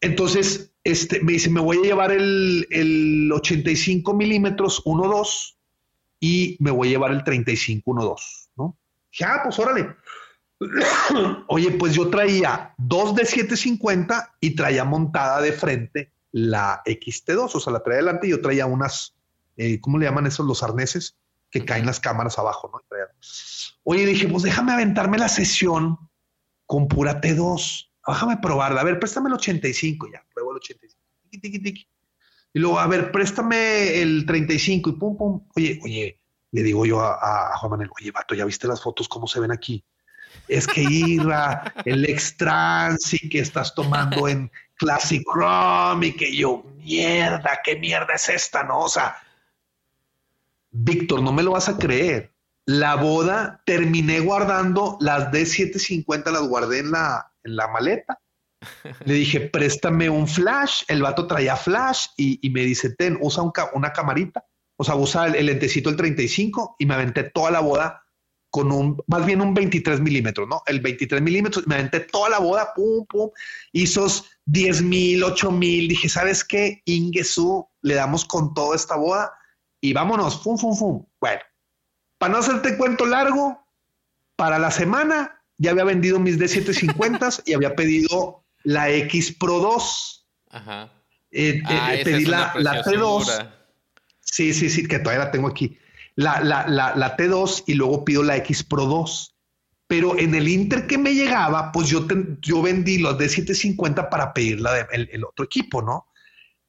Entonces, 0.00 0.69
este, 0.84 1.22
me 1.22 1.32
dice, 1.32 1.50
me 1.50 1.60
voy 1.60 1.78
a 1.78 1.82
llevar 1.82 2.12
el, 2.12 2.66
el 2.70 3.30
85 3.32 4.14
milímetros 4.14 4.82
1.2 4.84 5.56
y 6.20 6.56
me 6.60 6.70
voy 6.70 6.88
a 6.88 6.90
llevar 6.92 7.12
el 7.12 7.24
35 7.24 7.90
1.2, 7.90 8.50
¿no? 8.56 8.78
Ya, 9.12 9.34
ah, 9.34 9.40
pues 9.42 9.58
órale. 9.58 9.96
Oye, 11.48 11.72
pues 11.72 11.94
yo 11.94 12.08
traía 12.08 12.74
dos 12.78 13.14
de 13.14 13.24
750 13.24 14.36
y 14.40 14.54
traía 14.54 14.84
montada 14.84 15.40
de 15.40 15.52
frente 15.52 16.12
la 16.32 16.82
XT2, 16.84 17.54
o 17.54 17.60
sea, 17.60 17.72
la 17.72 17.82
traía 17.82 18.00
adelante 18.00 18.26
y 18.26 18.30
yo 18.30 18.40
traía 18.40 18.66
unas, 18.66 19.16
eh, 19.56 19.80
¿cómo 19.80 19.98
le 19.98 20.06
llaman 20.06 20.26
esos 20.26 20.46
los 20.46 20.62
arneses? 20.62 21.16
Que 21.50 21.64
caen 21.64 21.86
las 21.86 21.98
cámaras 21.98 22.38
abajo, 22.38 22.70
¿no? 22.72 22.80
Oye, 23.82 24.06
dije, 24.06 24.28
pues 24.28 24.44
déjame 24.44 24.72
aventarme 24.72 25.18
la 25.18 25.28
sesión 25.28 25.98
con 26.66 26.86
pura 26.86 27.20
T2 27.20 27.89
déjame 28.06 28.38
probarla. 28.38 28.80
A 28.80 28.84
ver, 28.84 28.98
préstame 28.98 29.28
el 29.28 29.34
85 29.34 30.08
ya, 30.12 30.24
pruebo 30.32 30.52
el 30.52 30.56
85. 30.58 31.00
Y 32.52 32.58
luego, 32.58 32.80
a 32.80 32.86
ver, 32.86 33.12
préstame 33.12 34.00
el 34.00 34.26
35 34.26 34.90
y 34.90 34.92
pum, 34.94 35.16
pum. 35.16 35.46
Oye, 35.54 35.80
oye, 35.82 36.20
le 36.50 36.62
digo 36.62 36.84
yo 36.84 37.00
a, 37.00 37.56
Juan 37.58 37.70
Manuel, 37.70 37.90
oye, 37.98 38.10
vato, 38.10 38.34
¿ya 38.34 38.44
viste 38.44 38.66
las 38.66 38.82
fotos 38.82 39.08
cómo 39.08 39.26
se 39.26 39.40
ven 39.40 39.52
aquí? 39.52 39.84
Es 40.48 40.66
que 40.66 40.82
Irra, 40.82 41.74
el 41.84 42.08
y 42.08 43.28
que 43.28 43.38
estás 43.38 43.74
tomando 43.74 44.26
en 44.26 44.50
Classic 44.74 45.22
Chrome 45.32 46.08
y 46.08 46.12
que 46.12 46.34
yo, 46.34 46.64
mierda, 46.78 47.60
qué 47.64 47.76
mierda 47.76 48.14
es 48.14 48.28
esta, 48.28 48.64
¿no? 48.64 48.80
O 48.80 48.88
sea, 48.88 49.16
Víctor, 50.72 51.22
no 51.22 51.32
me 51.32 51.42
lo 51.42 51.52
vas 51.52 51.68
a 51.68 51.78
creer. 51.78 52.32
La 52.64 52.96
boda 52.96 53.62
terminé 53.64 54.20
guardando 54.20 54.96
las 55.00 55.30
D750, 55.32 56.30
las 56.30 56.42
guardé 56.42 56.80
en 56.80 56.92
la, 56.92 57.29
en 57.44 57.56
la 57.56 57.68
maleta. 57.68 58.20
Le 59.04 59.14
dije, 59.14 59.40
préstame 59.40 60.10
un 60.10 60.28
flash. 60.28 60.82
El 60.88 61.02
vato 61.02 61.26
traía 61.26 61.56
flash 61.56 62.08
y, 62.16 62.50
me 62.50 62.62
dice, 62.62 62.94
ten, 62.94 63.18
usa 63.20 63.42
una 63.72 63.92
camarita. 63.92 64.44
O 64.76 64.84
sea, 64.84 64.94
usa 64.94 65.26
el, 65.26 65.46
lentecito 65.46 65.90
el 65.90 65.96
35 65.96 66.76
y 66.78 66.86
me 66.86 66.94
aventé 66.94 67.24
toda 67.24 67.50
la 67.50 67.60
boda 67.60 68.02
con 68.50 68.72
un, 68.72 69.00
más 69.06 69.24
bien 69.24 69.40
un 69.40 69.54
23 69.54 70.00
milímetros, 70.00 70.48
¿no? 70.48 70.62
El 70.66 70.80
23 70.80 71.22
milímetros, 71.22 71.66
me 71.66 71.76
aventé 71.76 72.00
toda 72.00 72.30
la 72.30 72.40
boda, 72.40 72.72
pum, 72.74 73.06
pum, 73.06 73.30
hizo 73.72 74.06
10 74.46 74.82
mil, 74.82 75.22
8 75.22 75.52
mil. 75.52 75.88
Dije, 75.88 76.08
¿sabes 76.08 76.44
qué? 76.44 76.82
Ingesu, 76.84 77.68
le 77.82 77.94
damos 77.94 78.24
con 78.24 78.54
toda 78.54 78.74
esta 78.74 78.96
boda 78.96 79.32
y 79.80 79.92
vámonos, 79.92 80.42
fum, 80.42 80.58
fum, 80.58 80.76
fum. 80.76 81.06
Bueno, 81.20 81.40
para 82.18 82.32
no 82.32 82.38
hacerte 82.38 82.76
cuento 82.76 83.06
largo, 83.06 83.64
para 84.36 84.58
la 84.58 84.70
semana 84.70 85.39
ya 85.60 85.72
había 85.72 85.84
vendido 85.84 86.18
mis 86.18 86.38
D750 86.38 87.42
y 87.44 87.52
había 87.52 87.76
pedido 87.76 88.42
la 88.62 88.90
X 88.90 89.36
Pro 89.38 89.58
2. 89.58 90.26
Ajá. 90.52 90.90
Eh, 91.30 91.58
eh, 91.58 91.62
ah, 91.66 91.92
pedí 92.02 92.24
la, 92.24 92.54
la, 92.56 92.82
T2. 92.82 93.46
Sí, 94.20 94.54
sí, 94.54 94.70
sí, 94.70 94.88
que 94.88 94.98
todavía 94.98 95.26
la 95.26 95.30
tengo 95.30 95.48
aquí. 95.48 95.78
La, 96.16 96.40
la, 96.40 96.66
la, 96.66 97.16
T2 97.16 97.64
y 97.66 97.74
luego 97.74 98.06
pido 98.06 98.22
la 98.22 98.38
X 98.38 98.64
Pro 98.64 98.86
2. 98.86 99.36
Pero 99.86 100.18
en 100.18 100.34
el 100.34 100.48
Inter 100.48 100.86
que 100.86 100.96
me 100.96 101.14
llegaba, 101.14 101.72
pues 101.72 101.88
yo, 101.88 102.06
yo 102.40 102.62
vendí 102.62 102.96
los 102.96 103.18
D750 103.18 104.08
para 104.08 104.32
pedir 104.32 104.62
la 104.62 104.72
de, 104.72 104.86
el, 104.92 105.10
el 105.12 105.24
otro 105.24 105.44
equipo, 105.44 105.82
¿no? 105.82 106.06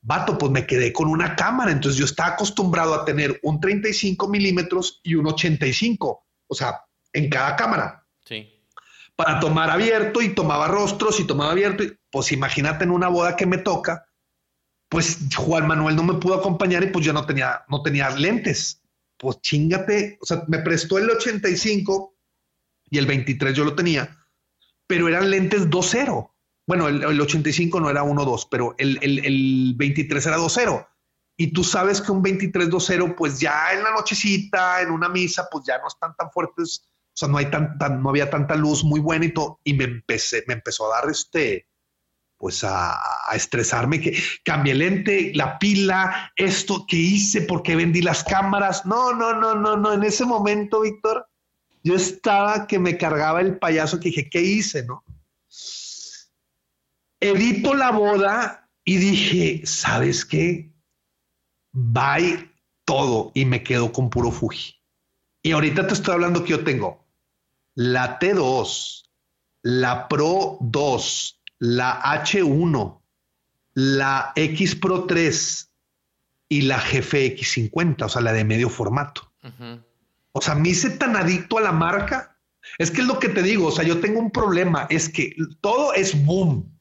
Vato, 0.02 0.38
pues 0.38 0.52
me 0.52 0.66
quedé 0.66 0.92
con 0.92 1.08
una 1.08 1.38
cámara. 1.38 1.72
Entonces 1.72 1.98
yo 1.98 2.06
estaba 2.06 2.32
acostumbrado 2.32 2.94
a 2.94 3.06
tener 3.06 3.40
un 3.44 3.62
35 3.62 4.28
milímetros 4.28 5.00
y 5.02 5.16
un 5.16 5.28
85, 5.28 6.26
o 6.48 6.54
sea, 6.54 6.82
en 7.14 7.30
cada 7.30 7.56
cámara. 7.56 8.01
Para 9.24 9.40
tomar 9.40 9.70
abierto 9.70 10.22
y 10.22 10.34
tomaba 10.34 10.68
rostros 10.68 11.20
y 11.20 11.26
tomaba 11.26 11.52
abierto. 11.52 11.84
pues 12.10 12.32
imagínate 12.32 12.84
en 12.86 12.92
una 12.92 13.08
boda 13.08 13.36
que 13.36 13.46
me 13.46 13.60
toca, 13.60 14.06
pues 14.90 15.20
Juan 15.36 15.68
Manuel 15.68 15.96
no 15.96 16.04
me 16.04 16.16
pudo 16.16 16.36
acompañar 16.36 16.84
y 16.84 16.88
pues 16.88 17.06
yo 17.06 17.14
no 17.14 17.26
tenía, 17.26 17.64
no 17.70 17.82
tenía 17.82 18.10
lentes. 18.10 18.82
Pues 19.18 19.40
chingate, 19.42 20.18
o 20.22 20.26
sea, 20.26 20.44
me 20.48 20.60
prestó 20.60 20.98
el 20.98 21.10
85 21.10 22.16
y 22.90 22.98
el 22.98 23.06
23 23.06 23.56
yo 23.56 23.64
lo 23.64 23.76
tenía, 23.76 24.18
pero 24.88 25.08
eran 25.08 25.30
lentes 25.30 25.70
2.0. 25.70 26.32
Bueno, 26.68 26.88
el, 26.88 27.22
85 27.22 27.80
no 27.80 27.90
era 27.90 28.04
1.2, 28.04 28.48
pero 28.50 28.76
el, 28.78 28.98
el, 29.02 29.26
el 29.26 29.74
23 29.76 30.26
era 30.26 30.38
2.0. 30.38 30.88
Y 31.38 31.54
tú 31.54 31.64
sabes 31.64 32.02
que 32.02 32.12
un 32.12 32.24
23.2.0, 32.24 33.16
pues 33.16 33.40
ya 33.40 33.74
en 33.74 33.84
la 33.84 33.92
nochecita, 33.92 34.82
en 34.82 34.92
una 34.92 35.10
misa, 35.10 35.48
pues 35.52 35.64
ya 35.66 35.78
no 35.78 35.88
están 35.88 36.16
tan 36.16 36.32
fuertes 36.32 36.91
sea, 37.22 37.30
no 37.30 37.38
hay 37.38 37.50
tanta, 37.50 37.90
no 37.90 38.10
había 38.10 38.30
tanta 38.30 38.56
luz 38.56 38.84
muy 38.84 39.00
buena 39.00 39.26
y 39.26 39.34
todo, 39.34 39.60
y 39.64 39.74
me 39.74 39.86
empecé, 39.86 40.44
me 40.48 40.54
empezó 40.54 40.92
a 40.92 41.00
dar 41.00 41.10
este, 41.10 41.68
pues 42.42 42.64
a, 42.64 43.00
estresarme, 43.34 44.02
que 44.02 44.18
cambié 44.44 44.74
lente, 44.74 45.32
la 45.36 45.60
pila, 45.60 46.34
esto 46.36 46.86
que 46.88 46.98
hice, 46.98 47.44
porque 47.44 47.76
vendí 47.76 48.02
las 48.02 48.24
cámaras. 48.24 48.84
No, 48.86 49.14
no, 49.14 49.34
no, 49.40 49.54
no, 49.54 49.78
no. 49.78 49.94
En 49.94 50.04
ese 50.04 50.26
momento, 50.26 50.82
Víctor, 50.82 51.30
yo 51.84 51.96
estaba 51.96 52.66
que 52.66 52.80
me 52.80 52.98
cargaba 52.98 53.42
el 53.42 53.60
payaso 53.60 54.00
que 54.00 54.10
dije, 54.10 54.30
¿qué 54.30 54.42
hice? 54.42 54.84
No. 54.84 55.04
Edito 57.20 57.76
la 57.76 57.92
boda 57.92 58.68
y 58.84 58.98
dije, 58.98 59.62
¿sabes 59.66 60.26
qué? 60.26 60.74
Bye 61.72 62.50
todo 62.86 63.32
y 63.36 63.46
me 63.46 63.62
quedo 63.62 63.92
con 63.92 64.10
puro 64.10 64.32
Fuji. 64.32 64.82
Y 65.44 65.52
ahorita 65.52 65.86
te 65.86 65.94
estoy 65.94 66.16
hablando 66.16 66.44
que 66.44 66.50
yo 66.50 66.64
tengo 66.64 67.01
la 67.76 68.20
T2, 68.20 69.04
la 69.64 70.08
Pro 70.08 70.58
2, 70.62 71.42
la 71.60 72.02
H1, 72.02 73.02
la 73.74 74.34
X 74.36 74.76
Pro 74.76 75.06
3 75.06 75.72
y 76.50 76.62
la 76.64 76.82
GFX50, 76.82 78.06
o 78.06 78.10
sea, 78.10 78.22
la 78.22 78.34
de 78.34 78.44
medio 78.44 78.70
formato. 78.70 79.32
O 80.34 80.42
sea, 80.42 80.56
me 80.56 80.70
hice 80.70 80.92
tan 80.92 81.16
adicto 81.16 81.58
a 81.58 81.62
la 81.62 81.72
marca 81.72 82.38
Es 82.78 82.92
que 82.92 83.02
es 83.02 83.08
lo 83.08 83.20
que 83.20 83.30
te 83.30 83.42
digo, 83.42 83.68
o 83.68 83.72
sea, 83.72 83.84
yo 83.84 84.00
tengo 84.00 84.20
un 84.20 84.32
problema, 84.32 84.88
es 84.90 85.10
que 85.10 85.36
todo 85.62 85.94
es 85.94 86.26
boom 86.26 86.72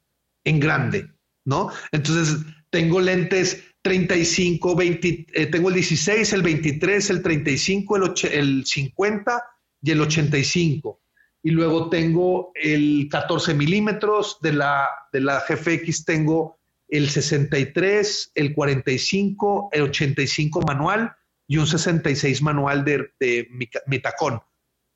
en 0.44 0.60
grande, 0.60 1.10
¿no? 1.44 1.70
Entonces, 1.92 2.44
tengo 2.70 3.00
lentes 3.00 3.62
35, 3.82 4.76
20, 4.76 5.26
eh, 5.32 5.46
tengo 5.46 5.68
el 5.68 5.74
16, 5.76 6.32
el 6.32 6.42
23, 6.42 7.10
el 7.10 7.22
35, 7.22 7.96
el, 7.96 8.14
el 8.32 8.66
50 8.66 9.49
y 9.82 9.90
el 9.90 10.00
85. 10.00 11.00
Y 11.42 11.50
luego 11.50 11.88
tengo 11.88 12.52
el 12.54 13.08
14 13.10 13.54
milímetros 13.54 14.38
de 14.42 14.52
la, 14.52 14.88
de 15.12 15.20
la 15.20 15.42
GFX, 15.48 16.04
tengo 16.04 16.58
el 16.88 17.08
63, 17.08 18.32
el 18.34 18.52
45, 18.52 19.70
el 19.72 19.82
85 19.82 20.60
manual 20.62 21.14
y 21.46 21.56
un 21.56 21.66
66 21.66 22.42
manual 22.42 22.84
de, 22.84 23.12
de 23.18 23.48
mi, 23.86 23.98
tacón. 23.98 24.40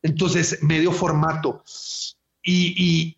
Entonces, 0.03 0.63
medio 0.63 0.93
formato. 0.93 1.65
Y, 2.43 3.17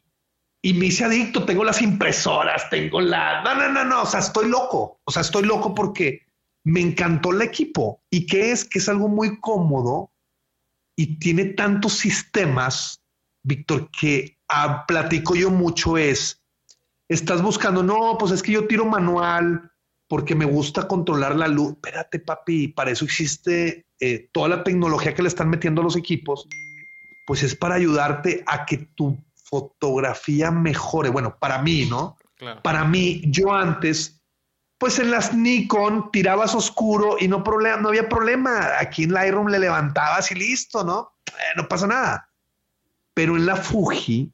y, 0.62 0.72
me 0.74 0.86
hice 0.86 1.05
adicto, 1.05 1.44
tengo 1.44 1.62
las 1.62 1.80
impresoras, 1.80 2.68
tengo 2.70 3.01
la... 3.01 3.43
No, 3.43 3.55
no, 3.55 3.68
no, 3.70 3.84
no, 3.84 4.02
o 4.02 4.06
sea, 4.06 4.20
estoy 4.20 4.48
loco. 4.48 5.01
O 5.05 5.12
sea, 5.12 5.22
estoy 5.22 5.44
loco 5.44 5.74
porque 5.74 6.22
me 6.64 6.80
encantó 6.80 7.32
el 7.32 7.43
equipo. 7.43 8.02
¿Y 8.10 8.26
qué 8.26 8.51
es? 8.51 8.64
Que 8.64 8.78
es 8.78 8.88
algo 8.88 9.09
muy 9.09 9.38
cómodo 9.38 10.12
y 10.97 11.18
tiene 11.18 11.44
tantos 11.44 11.93
sistemas, 11.94 13.02
Víctor, 13.43 13.90
que 13.90 14.39
ah, 14.48 14.85
platico 14.86 15.35
yo 15.36 15.51
mucho 15.51 15.98
es 15.98 16.43
estás 17.09 17.43
buscando, 17.43 17.82
no, 17.82 18.16
pues 18.18 18.32
es 18.32 18.43
que 18.43 18.52
yo 18.52 18.66
tiro 18.66 18.85
manual 18.85 19.70
porque 20.09 20.35
me 20.35 20.44
gusta 20.44 20.86
controlar 20.86 21.36
la 21.36 21.48
luz. 21.48 21.73
Espérate, 21.73 22.20
papi, 22.20 22.68
para 22.68 22.90
eso 22.90 23.05
existe 23.05 23.86
eh, 24.01 24.28
toda 24.32 24.48
la 24.48 24.64
tecnología 24.64 25.14
que 25.14 25.23
le 25.23 25.28
están 25.28 25.51
metiendo 25.51 25.81
a 25.81 25.85
los 25.85 25.97
equipos, 25.97 26.48
pues 27.27 27.43
es 27.43 27.55
para 27.55 27.74
ayudarte 27.74 28.44
a 28.47 28.64
que 28.64 28.78
tu 28.94 29.18
fotografía 29.35 30.51
mejore. 30.51 31.10
Bueno, 31.10 31.36
para 31.39 31.60
mí, 31.62 31.86
¿no? 31.86 32.16
Para 32.62 32.85
mí, 32.85 33.23
yo 33.27 33.52
antes, 33.52 34.20
pues 34.78 34.98
en 34.98 35.11
las 35.11 35.35
Nikon 35.35 36.11
tirabas 36.12 36.55
oscuro 36.55 37.16
y 37.19 37.28
no, 37.28 37.43
problema, 37.43 37.78
no 37.78 37.89
había 37.89 38.09
problema. 38.09 38.78
Aquí 38.78 39.05
en 39.05 39.12
Lightroom 39.12 39.48
le 39.48 39.59
levantabas 39.59 40.31
y 40.31 40.35
listo, 40.35 40.85
¿no? 40.85 41.12
Eh, 41.28 41.57
no 41.57 41.66
pasa 41.69 41.86
nada. 41.86 42.31
Pero 43.15 43.36
en 43.36 43.47
la 43.47 43.57
Fuji, 43.57 44.32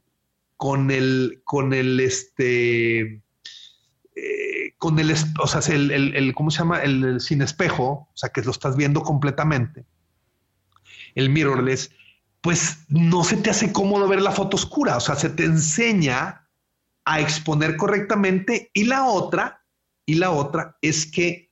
con 0.56 0.90
el, 0.90 1.42
con 1.44 1.72
el, 1.72 2.00
este, 2.00 3.22
eh, 4.14 4.74
con 4.78 4.98
el, 4.98 5.14
o 5.40 5.46
sea, 5.46 5.74
el, 5.74 5.90
el, 5.90 6.34
¿cómo 6.34 6.50
se 6.50 6.58
llama? 6.58 6.82
El, 6.82 7.20
sin 7.20 7.42
espejo, 7.42 8.08
o 8.12 8.16
sea, 8.16 8.30
que 8.30 8.42
lo 8.42 8.50
estás 8.50 8.76
viendo 8.76 9.02
completamente, 9.02 9.86
el 11.14 11.30
mirrorless, 11.30 11.90
pues 12.40 12.84
no 12.88 13.24
se 13.24 13.36
te 13.36 13.50
hace 13.50 13.72
cómodo 13.72 14.08
ver 14.08 14.20
la 14.20 14.32
foto 14.32 14.56
oscura, 14.56 14.96
o 14.96 15.00
sea, 15.00 15.14
se 15.14 15.30
te 15.30 15.44
enseña 15.44 16.48
a 17.04 17.20
exponer 17.20 17.76
correctamente 17.76 18.70
y 18.72 18.84
la 18.84 19.06
otra, 19.06 19.61
y 20.06 20.14
la 20.14 20.30
otra 20.30 20.78
es 20.82 21.06
que... 21.06 21.50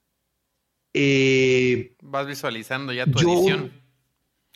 Eh, 0.92 1.96
Vas 2.02 2.26
visualizando 2.26 2.92
ya 2.92 3.06
tu 3.06 3.18
edición. 3.18 3.72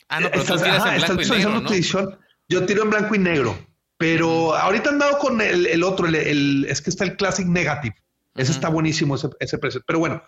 Ah, 0.09 0.19
no, 0.19 0.29
pero 0.29 0.43
tú 0.43 0.57
tiras 0.57 0.85
en 0.85 0.97
blanco 0.97 1.21
y 1.21 1.29
negro, 1.29 1.61
¿no? 1.61 2.19
Yo 2.47 2.65
tiro 2.65 2.83
en 2.83 2.89
blanco 2.89 3.15
y 3.15 3.19
negro. 3.19 3.57
Pero 3.97 4.55
ahorita 4.55 4.89
han 4.89 4.99
dado 4.99 5.17
con 5.19 5.39
el, 5.41 5.83
otro, 5.83 6.07
el, 6.07 6.65
es 6.67 6.81
que 6.81 6.89
está 6.89 7.05
el 7.05 7.15
Classic 7.15 7.47
Negative. 7.47 7.95
Ese 8.35 8.51
está 8.51 8.67
buenísimo, 8.67 9.15
ese, 9.39 9.57
precio. 9.57 9.81
Pero 9.87 9.99
bueno, 9.99 10.21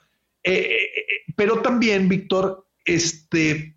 eh, 0.43 0.53
eh, 0.53 0.83
eh, 0.95 1.33
pero 1.35 1.61
también, 1.61 2.07
Víctor, 2.07 2.65
este, 2.85 3.75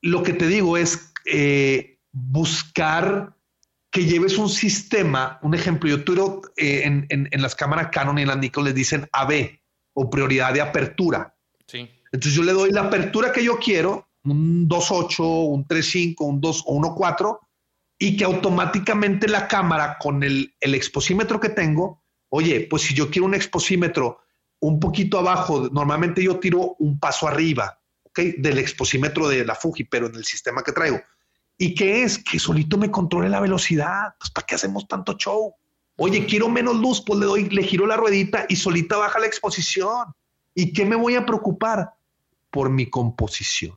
lo 0.00 0.22
que 0.22 0.32
te 0.32 0.46
digo 0.46 0.78
es 0.78 1.12
buscar 2.12 3.33
que 3.94 4.04
lleves 4.04 4.36
un 4.38 4.48
sistema. 4.48 5.38
Un 5.42 5.54
ejemplo, 5.54 5.88
yo 5.88 6.02
tiro 6.02 6.42
en, 6.56 7.06
en, 7.08 7.40
las 7.40 7.54
cámaras 7.54 7.90
Canon 7.92 8.18
y 8.18 8.22
en 8.22 8.28
las 8.28 8.38
Nikon 8.38 8.64
les 8.64 8.74
dicen 8.74 9.08
AB 9.12 9.60
o 9.92 10.10
prioridad 10.10 10.52
de 10.52 10.60
apertura. 10.60 11.36
Sí. 11.68 11.88
Entonces 12.10 12.34
yo 12.34 12.42
le 12.42 12.52
doy 12.52 12.72
la 12.72 12.82
apertura 12.82 13.30
que 13.32 13.44
yo 13.44 13.56
quiero, 13.56 14.08
un 14.24 14.68
2.8, 14.68 15.48
un 15.48 15.64
3.5, 15.68 16.14
un 16.18 16.40
2 16.40 16.64
o 16.66 16.80
1.4 16.80 17.38
y 17.96 18.16
que 18.16 18.24
automáticamente 18.24 19.28
la 19.28 19.46
cámara 19.46 19.96
con 20.00 20.24
el, 20.24 20.52
el 20.58 20.74
exposímetro 20.74 21.38
que 21.38 21.50
tengo, 21.50 22.02
oye, 22.30 22.66
pues 22.68 22.82
si 22.82 22.94
yo 22.94 23.12
quiero 23.12 23.26
un 23.26 23.34
exposímetro 23.34 24.18
un 24.58 24.80
poquito 24.80 25.20
abajo, 25.20 25.68
normalmente 25.70 26.20
yo 26.20 26.40
tiro 26.40 26.74
un 26.80 26.98
paso 26.98 27.28
arriba, 27.28 27.80
¿ok? 28.02 28.18
Del 28.38 28.58
exposímetro 28.58 29.28
de 29.28 29.44
la 29.44 29.54
Fuji, 29.54 29.84
pero 29.84 30.08
en 30.08 30.16
el 30.16 30.24
sistema 30.24 30.64
que 30.64 30.72
traigo. 30.72 31.00
¿Y 31.56 31.74
qué 31.74 32.02
es? 32.02 32.18
Que 32.18 32.38
solito 32.38 32.76
me 32.78 32.90
controle 32.90 33.28
la 33.28 33.40
velocidad. 33.40 34.14
Pues 34.18 34.30
¿para 34.30 34.46
qué 34.46 34.54
hacemos 34.56 34.88
tanto 34.88 35.14
show? 35.14 35.54
Oye, 35.96 36.26
quiero 36.26 36.48
menos 36.48 36.76
luz, 36.76 37.02
pues 37.06 37.20
le 37.20 37.26
doy, 37.26 37.48
le 37.48 37.62
giro 37.62 37.86
la 37.86 37.96
ruedita 37.96 38.46
y 38.48 38.56
solita 38.56 38.96
baja 38.96 39.20
la 39.20 39.26
exposición. 39.26 40.12
¿Y 40.54 40.72
qué 40.72 40.84
me 40.84 40.96
voy 40.96 41.14
a 41.14 41.24
preocupar? 41.26 41.94
Por 42.50 42.70
mi 42.70 42.88
composición, 42.88 43.76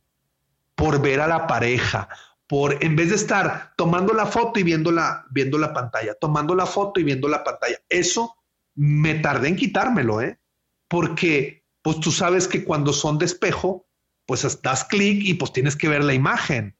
por 0.74 1.00
ver 1.00 1.20
a 1.20 1.26
la 1.26 1.46
pareja, 1.46 2.08
por 2.46 2.82
en 2.82 2.96
vez 2.96 3.10
de 3.10 3.16
estar 3.16 3.74
tomando 3.76 4.14
la 4.14 4.26
foto 4.26 4.58
y 4.60 4.62
viendo 4.62 4.90
la, 4.90 5.24
viendo 5.30 5.58
la 5.58 5.72
pantalla, 5.72 6.14
tomando 6.14 6.54
la 6.54 6.66
foto 6.66 7.00
y 7.00 7.04
viendo 7.04 7.28
la 7.28 7.44
pantalla. 7.44 7.76
Eso 7.88 8.36
me 8.74 9.16
tardé 9.16 9.48
en 9.48 9.56
quitármelo, 9.56 10.20
¿eh? 10.20 10.38
Porque 10.86 11.64
pues 11.82 12.00
tú 12.00 12.12
sabes 12.12 12.46
que 12.48 12.64
cuando 12.64 12.92
son 12.92 13.18
de 13.18 13.26
espejo, 13.26 13.86
pues 14.26 14.60
das 14.62 14.84
clic 14.84 15.22
y 15.24 15.34
pues 15.34 15.52
tienes 15.52 15.74
que 15.74 15.88
ver 15.88 16.04
la 16.04 16.14
imagen. 16.14 16.77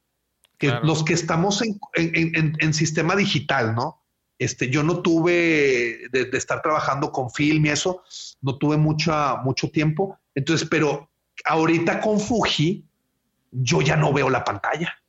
Que 0.59 0.73
los 0.83 1.03
que 1.03 1.13
estamos 1.13 1.63
en, 1.63 1.79
en, 1.95 2.73
sistema 2.73 3.15
digital, 3.15 3.73
¿no? 3.73 4.03
Este, 4.37 4.69
yo 4.69 4.83
no 4.83 5.01
tuve 5.01 6.09
de, 6.11 6.29
estar 6.33 6.61
trabajando 6.61 7.11
con 7.11 7.31
film 7.31 7.65
y 7.65 7.69
eso, 7.69 8.03
no 8.41 8.57
tuve 8.57 8.75
mucha, 8.77 9.37
mucho 9.37 9.71
tiempo. 9.71 10.19
Entonces, 10.35 10.67
pero 10.69 11.09
ahorita 11.45 12.01
con 12.01 12.19
Fuji, 12.19 12.85
yo 13.51 13.81
ya 13.81 13.95
no 13.95 14.11
veo 14.11 14.29
la 14.29 14.43
pantalla 14.43 14.99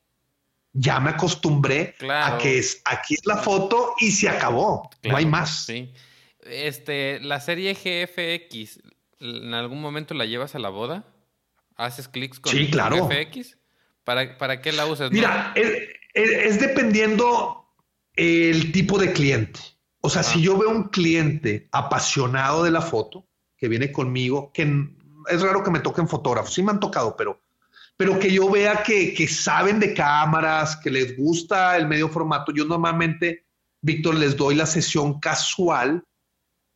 ya 0.72 1.01
me 1.01 1.10
acostumbré 1.10 1.97
a 2.09 2.39
que 2.39 2.59
es 2.59 2.81
aquí 2.85 3.14
es 3.14 3.27
la 3.27 3.36
foto 3.36 3.94
y 3.98 4.12
se 4.12 4.28
acabó. 4.28 4.90
no 5.02 5.16
hay 5.16 5.27
más. 5.27 5.64
Sí. 5.66 5.93
Este, 6.43 7.20
la 7.20 7.40
serie 7.40 7.74
GFX, 7.74 8.81
¿en 9.20 9.55
algún 9.55 9.81
momento 9.81 10.14
la 10.14 10.27
llevas 10.27 10.55
a 10.55 10.59
la 10.59 10.68
boda? 10.68 11.05
¿Haces 11.77 12.09
clics 12.09 12.40
con 12.40 12.52
sí, 12.52 12.70
claro. 12.70 13.09
GFX? 13.09 13.56
¿Para, 14.11 14.37
¿Para 14.39 14.61
qué 14.61 14.73
la 14.73 14.87
usas? 14.87 15.12
Mira, 15.12 15.55
es, 15.55 16.61
dependiendo 16.61 17.65
el 18.16 18.73
tipo 18.73 18.99
de 18.99 19.12
cliente. 19.12 19.61
O 20.01 20.11
sea, 20.11 20.24
si 20.24 20.43
yo 20.43 20.59
veo 20.59 20.69
un 20.69 20.89
cliente 20.89 21.69
apasionado 21.70 22.65
de 22.65 22.73
la 22.73 22.82
foto, 22.82 23.28
que 23.57 23.69
viene 23.69 23.93
conmigo, 23.93 24.51
que 24.53 24.62
es 25.28 25.41
raro 25.43 25.62
que 25.62 25.70
me 25.70 25.78
toquen 25.78 26.09
fotógrafos, 26.09 26.53
sí 26.53 26.61
me 26.61 26.73
han 26.73 26.81
tocado, 26.81 27.15
pero 27.16 27.41
pero 27.97 28.19
que 28.19 28.32
yo 28.32 28.51
vea 28.51 28.82
que, 28.82 29.28
saben 29.28 29.78
de 29.78 29.95
cámaras, 29.95 30.77
que 30.78 30.91
les 30.91 31.16
gusta 31.16 31.77
el 31.77 31.87
medio 31.87 32.09
formato. 32.09 32.51
Yo 32.51 32.65
normalmente, 32.65 33.47
Víctor, 33.81 34.16
les 34.16 34.37
doy 34.37 34.57
la 34.57 34.66
sesión 34.66 35.20
casual. 35.20 36.03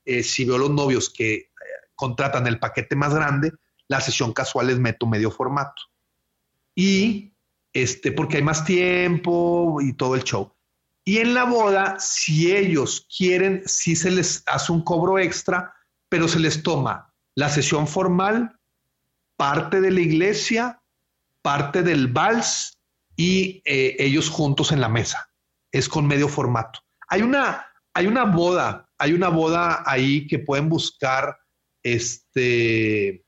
Eh, 0.05 0.23
si 0.23 0.45
veo 0.45 0.59
los 0.59 0.71
novios 0.71 1.11
que 1.11 1.35
eh, 1.35 1.49
contratan 1.97 2.47
el 2.47 2.61
paquete 2.61 2.95
más 2.95 3.13
grande, 3.13 3.51
la 3.89 4.01
sesión 4.01 4.33
casual 4.33 4.69
les 4.69 4.79
meto 4.79 5.05
medio 5.09 5.33
formato. 5.33 5.83
Y 6.75 7.33
este, 7.73 8.13
porque 8.13 8.39
hay 8.39 8.43
más 8.43 8.65
tiempo 8.65 9.81
y 9.81 9.93
todo 9.93 10.15
el 10.15 10.25
show. 10.25 10.53
Y 11.05 11.19
en 11.19 11.35
la 11.35 11.45
boda, 11.45 11.97
si 11.99 12.55
ellos 12.55 13.07
quieren, 13.15 13.63
sí 13.67 13.95
se 13.95 14.11
les 14.11 14.43
hace 14.47 14.73
un 14.73 14.83
cobro 14.83 15.19
extra, 15.19 15.75
pero 16.09 16.29
se 16.29 16.39
les 16.39 16.63
toma 16.63 17.13
la 17.35 17.49
sesión 17.49 17.87
formal, 17.87 18.59
parte 19.37 19.81
de 19.81 19.91
la 19.91 20.01
iglesia 20.01 20.81
parte 21.45 21.83
del 21.83 22.09
vals 22.09 22.81
y 23.17 23.61
eh, 23.67 23.97
ellos 23.99 24.31
juntos 24.31 24.73
en 24.73 24.81
la 24.81 24.89
mesa. 24.89 25.31
Es 25.71 25.91
con 25.91 26.07
medio 26.07 26.27
formato. 26.27 26.81
Hay 27.09 27.21
una, 27.21 27.67
hay 27.93 28.07
una 28.07 28.25
boda, 28.25 28.89
hay 28.97 29.13
una 29.13 29.29
boda 29.29 29.83
ahí 29.85 30.27
que 30.27 30.39
pueden 30.39 30.71
buscar, 30.71 31.37
este, 31.83 33.27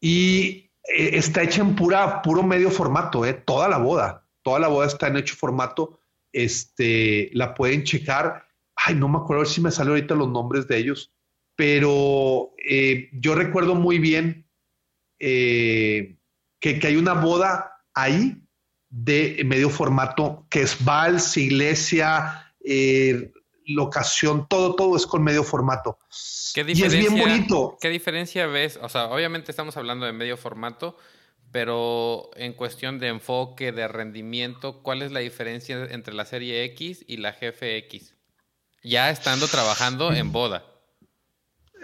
y 0.00 0.69
está 0.84 1.42
hecha 1.42 1.62
en 1.62 1.74
pura, 1.74 2.22
puro 2.22 2.42
medio 2.42 2.70
formato, 2.70 3.24
eh, 3.24 3.34
toda 3.34 3.68
la 3.68 3.78
boda, 3.78 4.26
toda 4.42 4.58
la 4.58 4.68
boda 4.68 4.86
está 4.86 5.08
en 5.08 5.16
hecho 5.16 5.36
formato, 5.36 6.00
este, 6.32 7.30
la 7.32 7.54
pueden 7.54 7.84
checar. 7.84 8.46
Ay, 8.76 8.94
no 8.94 9.08
me 9.08 9.18
acuerdo 9.18 9.44
si 9.44 9.60
me 9.60 9.70
salen 9.70 9.92
ahorita 9.92 10.14
los 10.14 10.30
nombres 10.30 10.66
de 10.66 10.78
ellos, 10.78 11.12
pero 11.54 12.52
yo 13.12 13.34
recuerdo 13.34 13.74
muy 13.74 13.98
bien 13.98 14.48
que, 15.18 16.80
hay 16.82 16.96
una 16.96 17.14
boda 17.14 17.82
ahí 17.94 18.40
de 18.88 19.42
medio 19.44 19.70
formato, 19.70 20.46
que 20.50 20.62
es 20.62 20.84
vals, 20.84 21.36
iglesia, 21.36 22.52
eh, 22.64 23.32
locación, 23.74 24.46
todo, 24.48 24.74
todo 24.74 24.96
es 24.96 25.06
con 25.06 25.22
medio 25.22 25.44
formato. 25.44 25.98
¿Qué 26.54 26.64
y 26.66 26.82
es 26.82 26.92
bien 26.92 27.16
bonito. 27.16 27.76
¿Qué 27.80 27.88
diferencia 27.88 28.46
ves? 28.46 28.78
O 28.82 28.88
sea, 28.88 29.06
obviamente 29.06 29.52
estamos 29.52 29.76
hablando 29.76 30.06
de 30.06 30.12
medio 30.12 30.36
formato, 30.36 30.96
Pero 31.52 32.30
en 32.36 32.52
cuestión 32.52 32.98
de 33.00 33.08
enfoque, 33.08 33.72
de 33.72 33.88
rendimiento, 33.88 34.82
¿cuál 34.82 35.02
es 35.02 35.10
la 35.10 35.20
diferencia 35.20 35.84
entre 35.90 36.14
la 36.14 36.24
serie 36.24 36.64
X 36.64 37.04
y 37.08 37.16
la 37.16 37.32
GFX? 37.32 38.14
Ya 38.82 39.10
estando 39.10 39.48
trabajando 39.48 40.12
en 40.12 40.30
boda. 40.30 40.64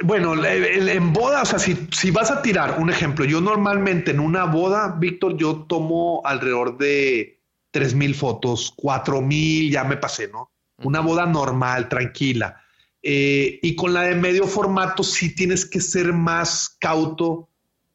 Bueno, 0.02 0.34
en 0.44 1.12
boda, 1.12 1.42
o 1.42 1.46
sea, 1.46 1.58
si, 1.58 1.88
si 1.90 2.10
vas 2.10 2.30
a 2.30 2.42
tirar 2.42 2.78
un 2.78 2.90
ejemplo, 2.90 3.24
yo 3.24 3.40
normalmente 3.40 4.10
en 4.10 4.20
una 4.20 4.44
boda, 4.44 4.94
Víctor, 4.98 5.36
yo 5.36 5.64
tomo 5.66 6.20
alrededor 6.24 6.76
de 6.76 7.40
3.000 7.72 8.14
fotos, 8.14 8.74
4.000, 8.76 9.70
ya 9.70 9.84
me 9.84 9.96
pasé, 9.96 10.28
¿no? 10.28 10.50
Una 10.78 11.00
boda 11.00 11.26
normal, 11.26 11.88
tranquila. 11.88 12.62
Eh, 13.02 13.60
y 13.62 13.76
con 13.76 13.94
la 13.94 14.02
de 14.02 14.14
medio 14.14 14.46
formato 14.46 15.02
sí 15.02 15.34
tienes 15.34 15.64
que 15.64 15.80
ser 15.80 16.12
más 16.12 16.76
cauto, 16.80 17.48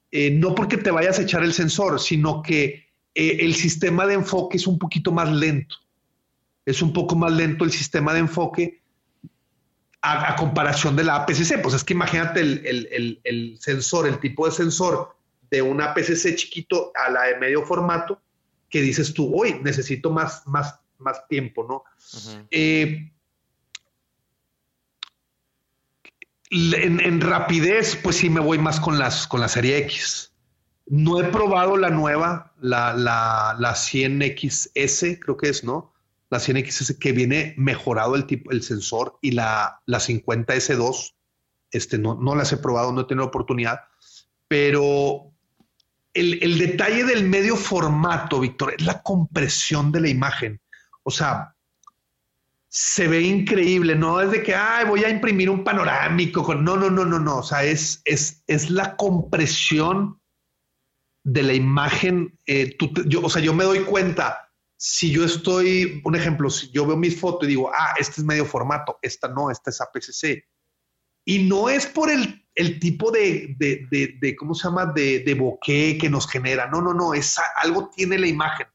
eh, 0.10 0.32
no 0.32 0.56
porque 0.56 0.78
te 0.78 0.92
vayas 0.92 1.20
a 1.20 1.24
echar 1.24 1.44
el 1.44 1.54
sensor, 1.54 2.00
sino 2.00 2.42
que 2.42 2.88
eh, 3.14 3.38
el 3.42 3.56
sistema 3.56 4.06
de 4.08 4.14
enfoque 4.16 4.58
es 4.58 4.68
un 4.68 4.80
poquito 4.80 5.12
más 5.12 5.32
lento. 5.32 5.76
Es 6.66 6.82
un 6.82 6.94
poco 6.94 7.16
más 7.16 7.32
lento 7.32 7.66
el 7.66 7.72
sistema 7.72 8.14
de 8.14 8.20
enfoque 8.20 8.82
a, 10.02 10.36
comparación 10.36 10.96
de 10.96 11.04
la 11.04 11.16
APC-C. 11.16 11.60
Pues 11.60 11.76
es 11.76 11.84
que 11.84 11.94
imagínate 11.94 12.42
el, 12.42 13.58
sensor, 13.60 14.08
el 14.08 14.20
tipo 14.20 14.46
de 14.46 14.52
sensor 14.52 15.16
de 15.50 15.62
una 15.62 15.92
APC-C 15.92 16.36
chiquito 16.36 16.92
a 16.96 17.10
la 17.10 17.24
de 17.24 17.38
medio 17.38 17.66
formato, 17.66 18.22
que 18.70 18.82
dices 18.82 19.14
tú, 19.14 19.32
hoy 19.36 19.60
necesito 19.62 20.10
más, 20.10 20.48
más, 20.48 20.80
más 21.02 21.28
tiempo, 21.28 21.66
¿no? 21.68 21.84
En, 26.52 27.22
rapidez, 27.22 27.96
pues 27.96 28.18
sí 28.18 28.30
me 28.30 28.42
voy 28.42 28.58
más 28.58 28.80
con 28.80 29.00
las 29.00 29.26
con 29.26 29.40
la 29.40 29.48
serie 29.48 29.78
X. 29.78 30.34
No 30.88 31.22
he 31.22 31.24
probado 31.26 31.78
la 31.78 31.90
nueva, 31.90 32.54
la, 32.60 32.94
la, 32.94 33.56
la 33.58 33.72
100XS, 33.74 35.20
creo 35.20 35.38
que 35.38 35.48
es, 35.48 35.64
¿no? 35.64 35.94
La 36.30 36.40
100XS 36.40 36.98
que 37.00 37.14
viene 37.14 37.54
mejorado 37.58 38.16
el 38.16 38.26
tipo, 38.26 38.52
el 38.52 38.64
sensor 38.64 39.18
y 39.22 39.32
la, 39.32 39.82
la 39.86 40.00
50S2. 40.00 41.14
Este 41.72 41.98
no, 41.98 42.16
no 42.16 42.36
las 42.36 42.52
he 42.52 42.58
probado, 42.58 42.92
no 42.92 43.02
he 43.02 43.06
tenido 43.06 43.26
oportunidad, 43.26 43.80
pero 44.50 45.32
el, 46.14 46.44
el 46.44 46.58
detalle 46.58 47.06
del 47.06 47.24
medio 47.24 47.56
formato, 47.56 48.42
Víctor, 48.42 48.76
es 48.78 48.86
la 48.86 49.02
compresión 49.02 49.94
de 49.94 50.02
la 50.02 50.10
imagen. 50.10 50.60
O 51.04 51.12
sea, 51.12 51.56
se 52.74 53.08
ve 53.10 53.22
increíble, 53.22 53.96
no 53.96 54.22
es 54.22 54.32
de 54.32 54.42
que, 54.42 54.56
ay, 54.56 54.86
voy 54.86 55.04
a 55.04 55.10
imprimir 55.10 55.50
un 55.50 55.64
panorámico, 55.64 56.42
con... 56.42 56.64
no, 56.64 56.78
no, 56.78 56.90
no, 56.90 57.04
no, 57.04 57.20
no, 57.20 57.40
o 57.40 57.44
sea, 57.44 57.66
es, 57.66 58.02
es, 58.06 58.44
es 58.48 58.70
la 58.70 58.96
compresión 58.96 60.22
de 61.24 61.44
la 61.44 61.54
imagen, 61.54 62.40
eh, 62.46 62.78
yo, 63.08 63.24
o 63.24 63.30
sea, 63.30 63.42
yo 63.42 63.54
me 63.54 63.66
doy 63.66 63.82
cuenta, 63.82 64.54
si 64.78 65.12
yo 65.12 65.26
estoy, 65.26 66.02
un 66.06 66.16
ejemplo, 66.16 66.50
si 66.50 66.72
yo 66.72 66.86
veo 66.86 66.96
mis 66.96 67.20
fotos 67.20 67.44
y 67.44 67.50
digo, 67.50 67.70
ah, 67.76 67.94
este 68.00 68.22
es 68.22 68.24
medio 68.24 68.46
formato, 68.46 68.98
esta 69.02 69.28
no, 69.28 69.52
esta 69.52 69.70
es 69.70 69.82
APC-C, 69.82 70.46
y 71.26 71.44
no 71.44 71.68
es 71.68 71.86
por 71.86 72.10
el, 72.10 72.48
el 72.56 72.80
tipo 72.80 73.12
de, 73.12 73.54
de, 73.60 73.86
de, 73.92 74.16
de, 74.20 74.36
¿cómo 74.36 74.56
se 74.56 74.70
llama?, 74.70 74.86
de, 74.86 75.20
de 75.20 75.34
bokeh 75.34 75.98
que 76.00 76.10
nos 76.10 76.26
genera, 76.26 76.68
no, 76.68 76.82
no, 76.82 76.94
no, 76.94 77.14
es 77.14 77.38
algo 77.58 77.92
tiene 77.94 78.18
la 78.18 78.28
imagen, 78.28 78.68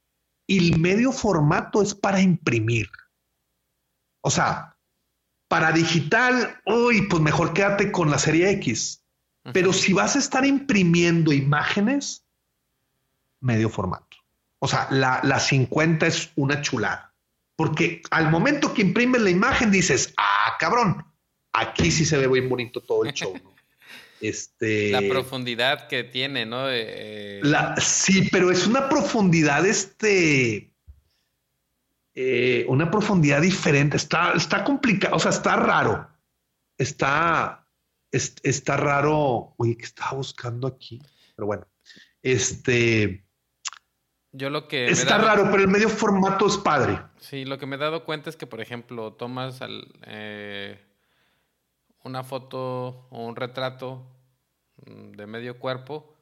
y 0.46 0.72
el 0.72 0.78
medio 0.78 1.12
formato 1.12 1.82
es 1.82 1.94
para 1.94 2.20
imprimir. 2.20 2.88
O 4.20 4.30
sea, 4.30 4.76
para 5.48 5.72
digital, 5.72 6.60
uy, 6.64 7.02
pues 7.08 7.22
mejor 7.22 7.52
quédate 7.52 7.92
con 7.92 8.10
la 8.10 8.18
serie 8.18 8.50
X. 8.50 9.02
Pero 9.52 9.72
si 9.72 9.92
vas 9.92 10.16
a 10.16 10.18
estar 10.18 10.44
imprimiendo 10.44 11.32
imágenes, 11.32 12.26
medio 13.40 13.70
formato. 13.70 14.16
O 14.58 14.66
sea, 14.66 14.88
la, 14.90 15.20
la 15.22 15.38
50 15.38 16.06
es 16.06 16.32
una 16.34 16.62
chulada. 16.62 17.14
Porque 17.54 18.02
al 18.10 18.30
momento 18.30 18.74
que 18.74 18.82
imprimes 18.82 19.22
la 19.22 19.30
imagen 19.30 19.70
dices, 19.70 20.12
ah, 20.16 20.56
cabrón, 20.58 21.04
aquí 21.52 21.90
sí 21.92 22.04
se 22.04 22.18
ve 22.18 22.28
muy 22.28 22.40
bonito 22.40 22.82
todo 22.82 23.04
el 23.04 23.12
show. 23.14 23.34
Este, 24.20 24.90
la 24.90 25.02
profundidad 25.02 25.88
que 25.88 26.04
tiene, 26.04 26.46
¿no? 26.46 26.70
Eh, 26.70 27.40
la, 27.42 27.76
sí, 27.76 28.28
pero 28.32 28.50
es 28.50 28.66
una 28.66 28.88
profundidad, 28.88 29.66
este, 29.66 30.72
eh, 32.14 32.64
una 32.68 32.90
profundidad 32.90 33.42
diferente. 33.42 33.98
Está, 33.98 34.32
está 34.32 34.64
complicado, 34.64 35.16
o 35.16 35.18
sea, 35.18 35.30
está 35.30 35.56
raro. 35.56 36.08
Está, 36.78 37.68
está 38.10 38.76
raro. 38.78 39.54
Oye, 39.58 39.76
¿qué 39.76 39.84
estaba 39.84 40.12
buscando 40.12 40.66
aquí? 40.66 40.98
Pero 41.36 41.46
bueno, 41.46 41.68
este. 42.22 43.26
Yo 44.32 44.48
lo 44.48 44.66
que. 44.66 44.86
Está 44.86 45.18
raro, 45.18 45.50
pero 45.50 45.62
el 45.62 45.68
medio 45.68 45.90
formato 45.90 46.46
es 46.46 46.56
padre. 46.56 46.98
Sí, 47.18 47.44
lo 47.44 47.58
que 47.58 47.66
me 47.66 47.76
he 47.76 47.78
dado 47.78 48.04
cuenta 48.06 48.30
es 48.30 48.36
que, 48.36 48.46
por 48.46 48.62
ejemplo, 48.62 49.12
tomas 49.12 49.60
eh, 50.06 50.80
una 52.06 52.22
foto 52.24 53.06
o 53.10 53.26
un 53.26 53.36
retrato 53.36 54.06
mm, 54.86 55.12
de 55.12 55.26
medio 55.26 55.58
cuerpo 55.58 56.16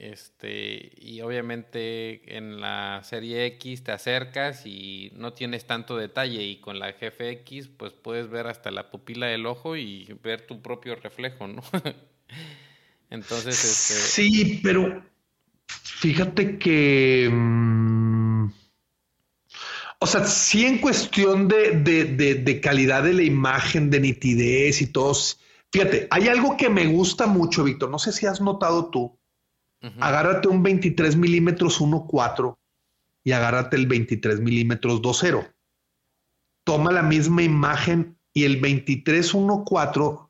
este, 0.00 0.92
y 0.98 1.20
obviamente 1.20 2.38
en 2.38 2.58
la 2.62 3.02
serie 3.04 3.44
X 3.44 3.84
te 3.84 3.92
acercas 3.92 4.64
y 4.64 5.12
no 5.14 5.34
tienes 5.34 5.66
tanto 5.66 5.98
detalle 5.98 6.42
y 6.42 6.56
con 6.56 6.78
la 6.78 6.92
GFX 6.92 7.68
pues 7.68 7.92
puedes 7.92 8.30
ver 8.30 8.46
hasta 8.46 8.70
la 8.70 8.90
pupila 8.90 9.26
del 9.26 9.44
ojo 9.44 9.76
y 9.76 10.08
ver 10.22 10.46
tu 10.46 10.62
propio 10.62 10.96
reflejo, 10.96 11.48
¿no? 11.48 11.62
Entonces, 13.10 13.62
este... 13.62 13.94
Sí, 13.94 14.60
pero 14.62 15.04
fíjate 15.66 16.58
que... 16.58 17.28
O 20.00 20.06
sea, 20.06 20.24
sí 20.24 20.64
en 20.64 20.78
cuestión 20.78 21.46
de, 21.46 21.72
de, 21.72 22.60
calidad 22.60 23.02
de 23.02 23.12
la 23.12 23.22
imagen, 23.22 23.90
de 23.90 24.00
nitidez 24.00 24.80
y 24.80 24.86
todo. 24.86 25.14
Fíjate, 25.72 26.08
hay 26.10 26.28
algo 26.28 26.56
que 26.56 26.70
me 26.70 26.86
gusta 26.86 27.26
mucho, 27.26 27.64
Víctor. 27.64 27.90
No 27.90 27.98
sé 27.98 28.12
si 28.12 28.26
has 28.26 28.40
notado 28.40 28.90
tú 28.90 29.20
Agárrate 29.98 30.48
un 30.48 30.62
23 30.62 31.16
milímetros 31.16 31.80
1.4 31.80 32.56
y 33.24 33.32
agárrate 33.32 33.76
el 33.76 33.86
23 33.86 34.40
milímetros 34.40 35.00
2.0. 35.00 35.54
Toma 36.64 36.92
la 36.92 37.02
misma 37.02 37.42
imagen 37.42 38.18
y 38.34 38.44
el 38.44 38.60
23 38.60 39.34
1.4 39.34 40.28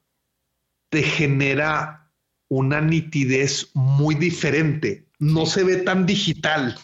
te 0.88 1.02
genera 1.02 2.12
una 2.48 2.80
nitidez 2.80 3.70
muy 3.74 4.14
diferente. 4.14 5.08
No 5.18 5.46
se 5.46 5.64
ve 5.64 5.76
tan 5.78 6.06
digital. 6.06 6.78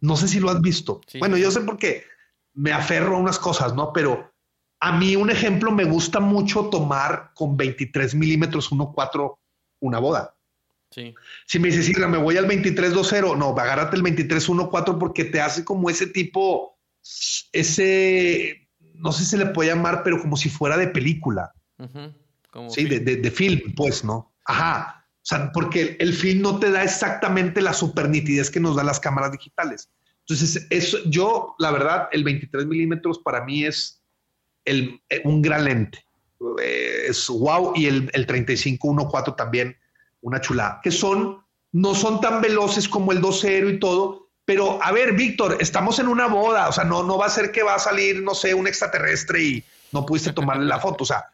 No 0.00 0.16
sé 0.16 0.28
si 0.28 0.40
lo 0.40 0.50
has 0.50 0.60
visto. 0.60 1.00
bueno, 1.18 1.36
yo 1.36 1.50
sé 1.50 1.60
por 1.60 1.76
qué 1.76 2.04
me 2.54 2.72
aferro 2.72 3.16
a 3.16 3.20
unas 3.20 3.38
cosas, 3.38 3.74
¿no? 3.74 3.92
Pero 3.92 4.32
a 4.80 4.96
mí 4.96 5.16
un 5.16 5.30
ejemplo 5.30 5.70
me 5.70 5.84
gusta 5.84 6.20
mucho 6.20 6.66
tomar 6.66 7.32
con 7.34 7.56
23 7.56 8.14
milímetros 8.14 8.70
1.4 8.70 9.36
una 9.80 9.98
boda. 9.98 10.34
Si 11.46 11.58
me 11.60 11.68
dices, 11.68 11.96
me 11.96 12.18
voy 12.18 12.36
al 12.36 12.48
23-2-0, 12.48 13.38
no, 13.38 13.50
agárrate 13.50 13.96
el 13.96 14.02
23-1-4 14.02 14.98
porque 14.98 15.24
te 15.24 15.40
hace 15.40 15.64
como 15.64 15.88
ese 15.88 16.08
tipo, 16.08 16.76
ese, 17.52 18.68
no 18.94 19.12
sé 19.12 19.24
si 19.24 19.30
se 19.30 19.38
le 19.38 19.46
puede 19.46 19.70
llamar, 19.70 20.02
pero 20.02 20.20
como 20.20 20.36
si 20.36 20.48
fuera 20.48 20.76
de 20.76 20.88
película. 20.88 21.52
sí, 22.68 22.86
de, 22.86 22.98
de, 22.98 23.30
film, 23.30 23.72
pues, 23.76 24.02
¿no? 24.02 24.32
Ajá. 24.44 24.99
O 25.22 25.26
sea, 25.30 25.52
porque 25.52 25.96
el, 26.00 26.14
film 26.14 26.42
no 26.42 26.58
te 26.58 26.70
da 26.70 26.82
exactamente 26.82 27.60
la 27.60 27.74
super 27.74 28.08
nitidez 28.08 28.50
que 28.50 28.60
nos 28.60 28.74
dan 28.74 28.86
las 28.86 29.00
cámaras 29.00 29.32
digitales. 29.32 29.90
Entonces, 30.20 30.66
eso, 30.70 30.98
yo, 31.06 31.54
la 31.58 31.70
verdad, 31.70 32.08
el 32.12 32.24
23 32.24 32.66
milímetros 32.66 33.18
para 33.18 33.44
mí 33.44 33.64
es 33.64 34.00
el, 34.64 35.00
un 35.24 35.42
gran 35.42 35.64
lente. 35.64 36.04
Es 36.58 37.28
wow. 37.28 37.74
Y 37.76 37.86
el, 37.86 38.10
el 38.14 38.26
35-1-4 38.26 39.36
también 39.36 39.76
una 40.22 40.40
chulada, 40.40 40.80
que 40.82 40.90
son, 40.90 41.42
no 41.72 41.94
son 41.94 42.20
tan 42.20 42.40
veloces 42.40 42.88
como 42.88 43.12
el 43.12 43.20
2-0 43.20 43.74
y 43.74 43.78
todo, 43.78 44.28
pero 44.44 44.82
a 44.82 44.92
ver, 44.92 45.14
Víctor, 45.14 45.56
estamos 45.60 45.98
en 45.98 46.08
una 46.08 46.26
boda, 46.26 46.68
o 46.68 46.72
sea, 46.72 46.84
no, 46.84 47.02
no 47.02 47.18
va 47.18 47.26
a 47.26 47.30
ser 47.30 47.52
que 47.52 47.62
va 47.62 47.74
a 47.74 47.78
salir, 47.78 48.22
no 48.22 48.34
sé, 48.34 48.52
un 48.54 48.66
extraterrestre 48.66 49.42
y 49.42 49.64
no 49.92 50.04
pudiste 50.04 50.32
tomarle 50.32 50.66
la 50.66 50.80
foto, 50.80 51.04
o 51.04 51.06
sea, 51.06 51.26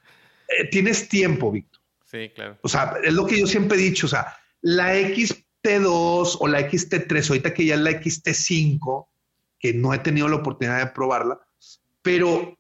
eh, 0.48 0.68
tienes 0.70 1.08
tiempo, 1.08 1.50
Víctor. 1.50 1.75
Sí, 2.06 2.30
claro. 2.34 2.58
O 2.62 2.68
sea, 2.68 2.94
es 3.02 3.12
lo 3.12 3.26
que 3.26 3.38
yo 3.38 3.46
siempre 3.46 3.76
he 3.76 3.82
dicho, 3.82 4.06
o 4.06 4.08
sea, 4.08 4.36
la 4.62 4.94
XT2 4.94 6.36
o 6.40 6.48
la 6.48 6.60
XT3, 6.60 7.28
ahorita 7.28 7.52
que 7.52 7.66
ya 7.66 7.74
es 7.74 7.80
la 7.80 7.90
XT5, 7.90 9.06
que 9.58 9.74
no 9.74 9.92
he 9.92 9.98
tenido 9.98 10.28
la 10.28 10.36
oportunidad 10.36 10.78
de 10.78 10.92
probarla, 10.92 11.40
pero, 12.02 12.56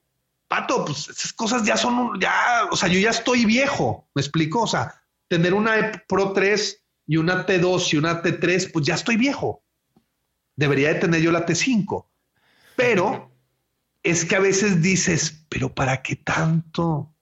Pato, 0.48 0.84
pues 0.84 1.08
esas 1.08 1.32
cosas 1.32 1.64
ya 1.64 1.76
son, 1.76 2.18
ya, 2.20 2.68
o 2.70 2.76
sea, 2.76 2.88
yo 2.88 2.98
ya 2.98 3.10
estoy 3.10 3.44
viejo, 3.44 4.08
¿me 4.14 4.20
explico? 4.20 4.62
O 4.62 4.66
sea, 4.66 5.00
tener 5.28 5.54
una 5.54 6.04
Pro 6.08 6.32
3 6.32 6.82
y 7.06 7.16
una 7.16 7.46
T2 7.46 7.92
y 7.92 7.96
una 7.96 8.22
T3, 8.22 8.72
pues 8.72 8.84
ya 8.84 8.94
estoy 8.94 9.16
viejo. 9.16 9.62
Debería 10.56 10.88
de 10.92 11.00
tener 11.00 11.20
yo 11.20 11.30
la 11.30 11.46
T5. 11.46 12.06
Pero 12.74 13.30
es 14.02 14.24
que 14.24 14.36
a 14.36 14.40
veces 14.40 14.82
dices, 14.82 15.44
pero 15.48 15.74
¿para 15.74 16.02
qué 16.02 16.16
tanto? 16.16 17.14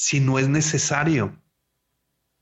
Si 0.00 0.20
no 0.20 0.38
es 0.38 0.48
necesario 0.48 1.36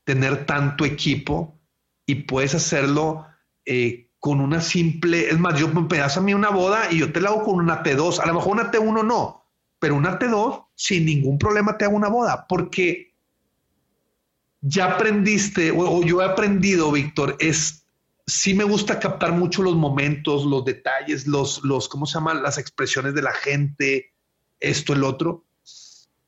tener 0.03 0.45
tanto 0.45 0.85
equipo 0.85 1.59
y 2.05 2.13
puedes 2.13 2.53
hacerlo 2.53 3.25
eh, 3.65 4.11
con 4.19 4.41
una 4.41 4.61
simple, 4.61 5.31
es 5.31 5.39
más, 5.39 5.59
yo 5.59 5.67
me 5.69 5.87
pedas 5.87 6.17
a 6.17 6.21
mí 6.21 6.35
una 6.35 6.51
boda 6.51 6.91
y 6.91 6.99
yo 6.99 7.11
te 7.11 7.19
la 7.19 7.29
hago 7.29 7.43
con 7.43 7.55
una 7.55 7.81
T2, 7.81 8.19
a 8.19 8.27
lo 8.27 8.35
mejor 8.35 8.51
una 8.51 8.71
T1 8.71 9.03
no, 9.03 9.43
pero 9.79 9.95
una 9.95 10.19
T2 10.19 10.67
sin 10.75 11.07
ningún 11.07 11.39
problema 11.39 11.79
te 11.79 11.85
hago 11.85 11.95
una 11.95 12.09
boda, 12.09 12.45
porque 12.47 13.15
ya 14.61 14.93
aprendiste, 14.93 15.71
o, 15.71 16.03
yo 16.03 16.21
he 16.21 16.25
aprendido, 16.25 16.91
Víctor, 16.91 17.37
es, 17.39 17.87
sí 18.27 18.53
me 18.53 18.65
gusta 18.65 18.99
captar 18.99 19.31
mucho 19.31 19.63
los 19.63 19.75
momentos, 19.75 20.45
los 20.45 20.63
detalles, 20.63 21.25
los, 21.25 21.63
los, 21.63 21.89
¿cómo 21.89 22.05
se 22.05 22.19
llaman? 22.19 22.43
Las 22.43 22.59
expresiones 22.59 23.15
de 23.15 23.23
la 23.23 23.33
gente, 23.33 24.13
esto, 24.59 24.93
el 24.93 25.03
otro, 25.03 25.46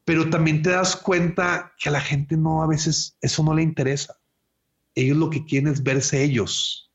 pero 0.10 0.27
también 0.27 0.64
te 0.64 0.72
das 0.72 0.95
cuenta 0.95 1.72
que 1.77 1.88
a 1.88 1.91
la 1.91 2.02
gente 2.02 2.36
no, 2.36 2.64
a 2.64 2.68
veces 2.68 3.15
eso 3.22 3.44
no 3.44 3.53
le 3.53 3.61
interesa. 3.61 4.18
Ellos 4.95 5.15
lo 5.15 5.30
que 5.30 5.45
quieren 5.45 5.72
es 5.72 5.84
verse 5.84 6.23
ellos. 6.23 6.91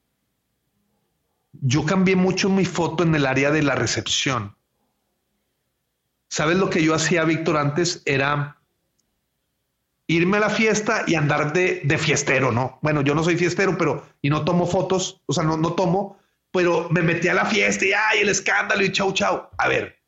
Yo 1.52 1.86
cambié 1.86 2.16
mucho 2.16 2.50
mi 2.50 2.64
foto 2.64 3.04
en 3.04 3.14
el 3.14 3.24
área 3.24 3.52
de 3.52 3.62
la 3.62 3.76
recepción. 3.76 4.56
¿Sabes 6.28 6.56
lo 6.56 6.68
que 6.70 6.82
yo 6.82 6.92
hacía, 6.92 7.22
Víctor, 7.22 7.56
antes? 7.56 8.02
Era 8.04 8.60
irme 10.08 10.38
a 10.38 10.40
la 10.40 10.50
fiesta 10.50 11.04
y 11.06 11.14
andar 11.14 11.52
de, 11.52 11.82
de, 11.84 11.98
fiestero, 11.98 12.50
¿no? 12.50 12.80
Bueno, 12.82 13.02
yo 13.02 13.14
no 13.14 13.22
soy 13.22 13.36
fiestero, 13.36 13.78
pero 13.78 14.04
y 14.22 14.28
no 14.28 14.44
tomo 14.44 14.66
fotos, 14.66 15.22
o 15.26 15.32
sea, 15.32 15.44
no, 15.44 15.56
no 15.56 15.74
tomo, 15.74 16.18
pero 16.50 16.88
me 16.90 17.02
metí 17.02 17.28
a 17.28 17.34
la 17.34 17.44
fiesta 17.44 17.84
y 17.86 17.92
ay, 17.92 18.22
el 18.22 18.28
escándalo 18.28 18.84
y 18.84 18.90
chau, 18.90 19.12
chau. 19.12 19.50
A 19.56 19.68
ver, 19.68 20.00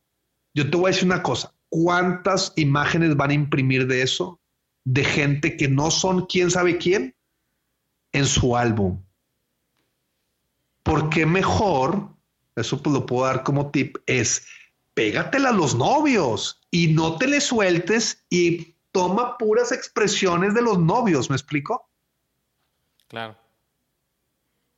yo 0.55 0.69
te 0.69 0.77
voy 0.77 0.87
a 0.87 0.93
decir 0.93 1.07
una 1.07 1.23
cosa. 1.23 1.53
¿Cuántas 1.69 2.53
imágenes 2.57 3.17
van 3.17 3.31
a 3.31 3.35
imprimir 3.35 3.87
de 3.87 4.03
eso? 4.03 4.41
De 4.85 5.05
gente 5.05 5.57
que 5.57 5.69
no 5.69 5.91
son 5.91 6.27
quién 6.27 6.51
sabe 6.51 6.79
quién 6.79 7.15
en 8.13 8.27
su 8.27 8.57
álbum. 8.57 9.03
Porque 10.83 11.27
mejor, 11.27 12.09
eso 12.55 12.81
pues 12.83 12.95
lo 12.95 13.05
puedo 13.05 13.27
dar 13.27 13.43
como 13.43 13.71
tip, 13.71 13.97
es 14.07 14.47
pégatela 14.95 15.51
a 15.51 15.53
los 15.53 15.75
novios 15.75 16.61
y 16.71 16.89
no 16.89 17.19
te 17.19 17.27
le 17.27 17.41
sueltes 17.41 18.25
y 18.31 18.77
toma 18.93 19.37
puras 19.37 19.73
expresiones 19.73 20.55
de 20.55 20.63
los 20.63 20.79
novios, 20.79 21.29
¿me 21.29 21.37
explico? 21.37 21.91
Claro. 23.09 23.37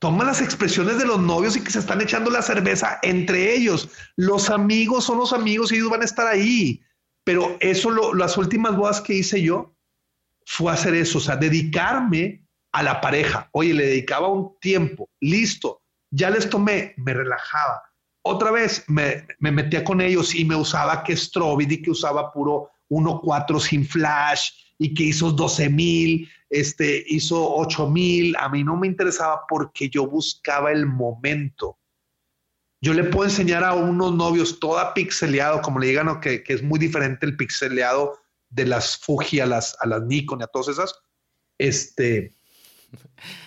Toma 0.00 0.24
las 0.24 0.40
expresiones 0.40 0.98
de 0.98 1.06
los 1.06 1.18
novios 1.18 1.56
y 1.56 1.62
que 1.62 1.70
se 1.70 1.80
están 1.80 2.00
echando 2.00 2.30
la 2.30 2.42
cerveza 2.42 2.98
entre 3.02 3.54
ellos. 3.54 3.88
Los 4.16 4.48
amigos 4.48 5.04
son 5.04 5.18
los 5.18 5.32
amigos 5.32 5.72
y 5.72 5.76
ellos 5.76 5.90
van 5.90 6.02
a 6.02 6.06
estar 6.06 6.26
ahí. 6.26 6.82
Pero 7.24 7.56
eso, 7.60 8.14
las 8.14 8.36
últimas 8.38 8.76
bodas 8.76 9.00
que 9.00 9.14
hice 9.14 9.42
yo 9.42 9.74
fue 10.46 10.72
hacer 10.72 10.94
eso, 10.94 11.18
o 11.18 11.20
sea, 11.20 11.36
dedicarme 11.36 12.46
a 12.72 12.82
la 12.82 13.00
pareja. 13.00 13.48
Oye, 13.52 13.74
le 13.74 13.86
dedicaba 13.86 14.28
un 14.28 14.58
tiempo, 14.60 15.10
listo, 15.20 15.82
ya 16.10 16.30
les 16.30 16.48
tomé, 16.48 16.94
me 16.96 17.12
relajaba. 17.12 17.82
Otra 18.22 18.50
vez 18.50 18.84
me, 18.86 19.26
me 19.40 19.50
metía 19.50 19.84
con 19.84 20.00
ellos 20.00 20.34
y 20.34 20.44
me 20.44 20.56
usaba 20.56 21.02
que 21.02 21.16
Strobid 21.16 21.70
y 21.70 21.82
que 21.82 21.90
usaba 21.90 22.32
puro 22.32 22.70
1.4 22.88 23.60
sin 23.60 23.86
flash 23.86 24.50
y 24.78 24.94
que 24.94 25.04
hizo 25.04 25.32
12 25.32 25.68
mil, 25.70 26.30
este, 26.50 27.04
hizo 27.06 27.54
8 27.56 27.88
mil. 27.88 28.36
A 28.36 28.48
mí 28.48 28.64
no 28.64 28.76
me 28.76 28.86
interesaba 28.86 29.42
porque 29.48 29.88
yo 29.88 30.06
buscaba 30.06 30.72
el 30.72 30.86
momento. 30.86 31.78
Yo 32.80 32.94
le 32.94 33.04
puedo 33.04 33.28
enseñar 33.28 33.64
a 33.64 33.74
unos 33.74 34.14
novios 34.14 34.60
toda 34.60 34.94
pixeleado, 34.94 35.60
como 35.62 35.80
le 35.80 35.88
digan, 35.88 36.20
que, 36.20 36.44
que, 36.44 36.52
es 36.52 36.62
muy 36.62 36.78
diferente 36.78 37.26
el 37.26 37.36
pixeleado 37.36 38.18
de 38.50 38.66
las 38.66 38.96
Fuji 38.98 39.40
a 39.40 39.46
las, 39.46 39.76
a 39.80 39.86
las 39.86 40.02
Nikon 40.02 40.40
y 40.40 40.44
a 40.44 40.46
todas 40.46 40.68
esas, 40.68 40.94
este, 41.58 42.34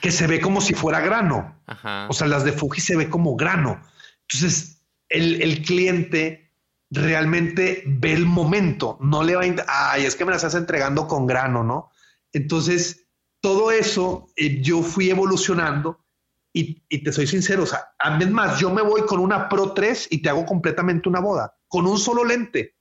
que 0.02 0.11
se 0.11 0.28
ve 0.28 0.41
como 0.41 0.60
si 0.60 0.73
fuera 0.73 0.99
grano. 0.99 1.61
O 2.10 2.14
sea, 2.14 2.28
las 2.28 2.44
de 2.44 2.52
Fuji 2.52 2.82
se 2.82 2.98
ve 2.98 3.10
como 3.10 3.36
grano. 3.38 3.82
Entonces, 4.28 4.82
el, 5.07 5.41
el 5.41 5.61
cliente 5.61 6.52
realmente 6.90 7.84
ve 7.86 8.14
el 8.14 8.26
momento, 8.26 8.98
no 8.99 9.23
le 9.23 9.36
va 9.36 9.44
a, 9.44 9.94
ay, 9.94 10.06
es 10.06 10.15
que 10.15 10.26
me 10.26 10.32
las 10.32 10.44
estás 10.44 10.60
entregando 10.60 11.07
con 11.07 11.26
grano, 11.26 11.64
¿no? 11.64 11.90
Entonces, 12.33 13.07
todo 13.41 13.71
eso 13.71 14.27
eh, 14.35 14.61
yo 14.61 14.83
fui 14.83 15.09
evolucionando 15.09 16.05
y, 16.53 16.81
te 17.03 17.13
soy 17.13 17.27
sincero, 17.27 17.63
o 17.63 17.65
sea, 17.65 17.93
a 17.97 18.17
más, 18.17 18.59
yo 18.59 18.69
me 18.69 18.81
voy 18.81 19.03
con 19.03 19.19
una 19.19 19.47
Pro 19.47 19.73
3 19.73 20.09
y 20.11 20.21
te 20.21 20.29
hago 20.29 20.45
completamente 20.45 21.07
una 21.07 21.21
boda, 21.21 21.55
con 21.67 21.87
un 21.87 21.97
solo 21.97 22.25
lente. 22.25 22.75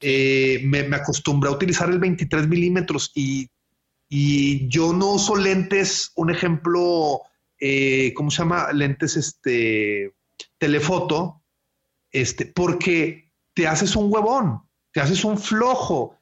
Eh, 0.00 0.60
me, 0.64 0.82
me 0.84 0.96
a 0.96 1.50
utilizar 1.50 1.90
el 1.90 1.98
23 1.98 2.48
milímetros 2.48 3.12
y, 3.14 3.48
y, 4.08 4.66
yo 4.68 4.92
no 4.92 5.12
uso 5.12 5.36
lentes, 5.36 6.12
un 6.16 6.30
ejemplo, 6.30 7.20
eh, 7.60 8.14
¿cómo 8.14 8.30
se 8.30 8.38
llama? 8.38 8.72
Lentes, 8.72 9.16
este, 9.16 10.14
telefoto, 10.58 11.42
este, 12.10 12.46
porque 12.46 13.32
te 13.54 13.66
haces 13.66 13.94
un 13.94 14.12
huevón, 14.12 14.62
te 14.92 15.00
haces 15.00 15.24
un 15.24 15.38
flojo. 15.38 16.15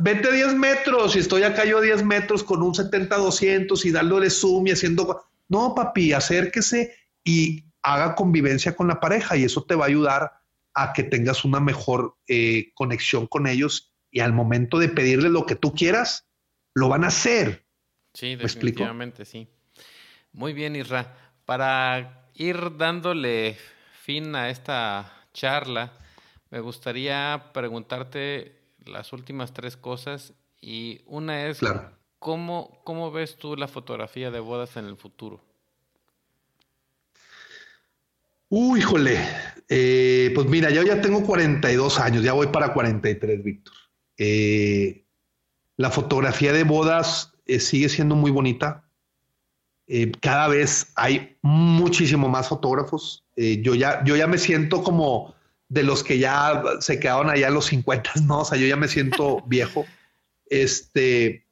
Vete 0.00 0.32
10 0.32 0.54
metros 0.54 1.16
y 1.16 1.20
estoy 1.20 1.42
acá 1.42 1.64
yo 1.64 1.78
a 1.78 1.82
10 1.82 2.04
metros 2.04 2.42
con 2.42 2.62
un 2.62 2.74
70-200 2.74 3.84
y 3.84 3.90
dándole 3.90 4.30
zoom 4.30 4.66
y 4.66 4.72
haciendo... 4.72 5.24
No, 5.48 5.74
papi, 5.74 6.12
acérquese 6.12 6.94
y 7.24 7.64
haga 7.82 8.14
convivencia 8.14 8.76
con 8.76 8.88
la 8.88 9.00
pareja 9.00 9.36
y 9.36 9.44
eso 9.44 9.64
te 9.64 9.74
va 9.74 9.84
a 9.84 9.88
ayudar 9.88 10.32
a 10.74 10.92
que 10.92 11.02
tengas 11.02 11.44
una 11.44 11.60
mejor 11.60 12.16
eh, 12.28 12.70
conexión 12.74 13.26
con 13.26 13.46
ellos 13.46 13.92
y 14.10 14.20
al 14.20 14.32
momento 14.32 14.78
de 14.78 14.88
pedirle 14.88 15.28
lo 15.28 15.46
que 15.46 15.56
tú 15.56 15.74
quieras, 15.74 16.28
lo 16.74 16.88
van 16.88 17.04
a 17.04 17.08
hacer. 17.08 17.64
Sí, 18.14 18.36
definitivamente 18.36 19.24
sí. 19.24 19.48
Muy 20.32 20.52
bien, 20.52 20.76
Isra. 20.76 21.14
Para 21.44 22.28
ir 22.34 22.76
dándole 22.76 23.56
fin 24.02 24.34
a 24.34 24.50
esta 24.50 25.12
charla, 25.32 25.92
me 26.50 26.60
gustaría 26.60 27.50
preguntarte 27.52 28.59
las 28.90 29.12
últimas 29.12 29.52
tres 29.52 29.76
cosas 29.76 30.34
y 30.60 31.00
una 31.06 31.46
es, 31.46 31.60
¿cómo, 32.18 32.80
¿cómo 32.84 33.10
ves 33.10 33.36
tú 33.36 33.56
la 33.56 33.68
fotografía 33.68 34.30
de 34.30 34.40
bodas 34.40 34.76
en 34.76 34.84
el 34.84 34.96
futuro? 34.96 35.40
Uy, 38.48 38.80
híjole, 38.80 39.16
eh, 39.68 40.32
pues 40.34 40.48
mira, 40.48 40.70
yo 40.70 40.82
ya 40.82 41.00
tengo 41.00 41.22
42 41.22 42.00
años, 42.00 42.24
ya 42.24 42.32
voy 42.32 42.48
para 42.48 42.72
43, 42.72 43.44
Víctor. 43.44 43.74
Eh, 44.18 45.04
la 45.76 45.90
fotografía 45.90 46.52
de 46.52 46.64
bodas 46.64 47.32
eh, 47.46 47.60
sigue 47.60 47.88
siendo 47.88 48.16
muy 48.16 48.32
bonita. 48.32 48.84
cada 50.20 50.48
vez 50.48 50.92
hay 50.94 51.36
muchísimo 51.42 52.28
más 52.28 52.48
fotógrafos. 52.48 53.24
yo, 53.36 53.74
ya, 53.74 54.04
yo 54.04 54.16
ya 54.16 54.26
me 54.26 54.38
siento 54.38 54.82
como 54.82 55.34
de 55.70 55.84
los 55.84 56.02
que 56.02 56.18
ya 56.18 56.62
se 56.80 56.98
quedaron 56.98 57.30
allá 57.30 57.46
a 57.46 57.50
los 57.50 57.66
50, 57.66 58.12
no, 58.24 58.40
o 58.40 58.44
sea, 58.44 58.58
yo 58.58 58.66
ya 58.66 58.76
me 58.76 58.88
siento 58.88 59.42
viejo. 59.46 59.86
Este, 60.46 61.46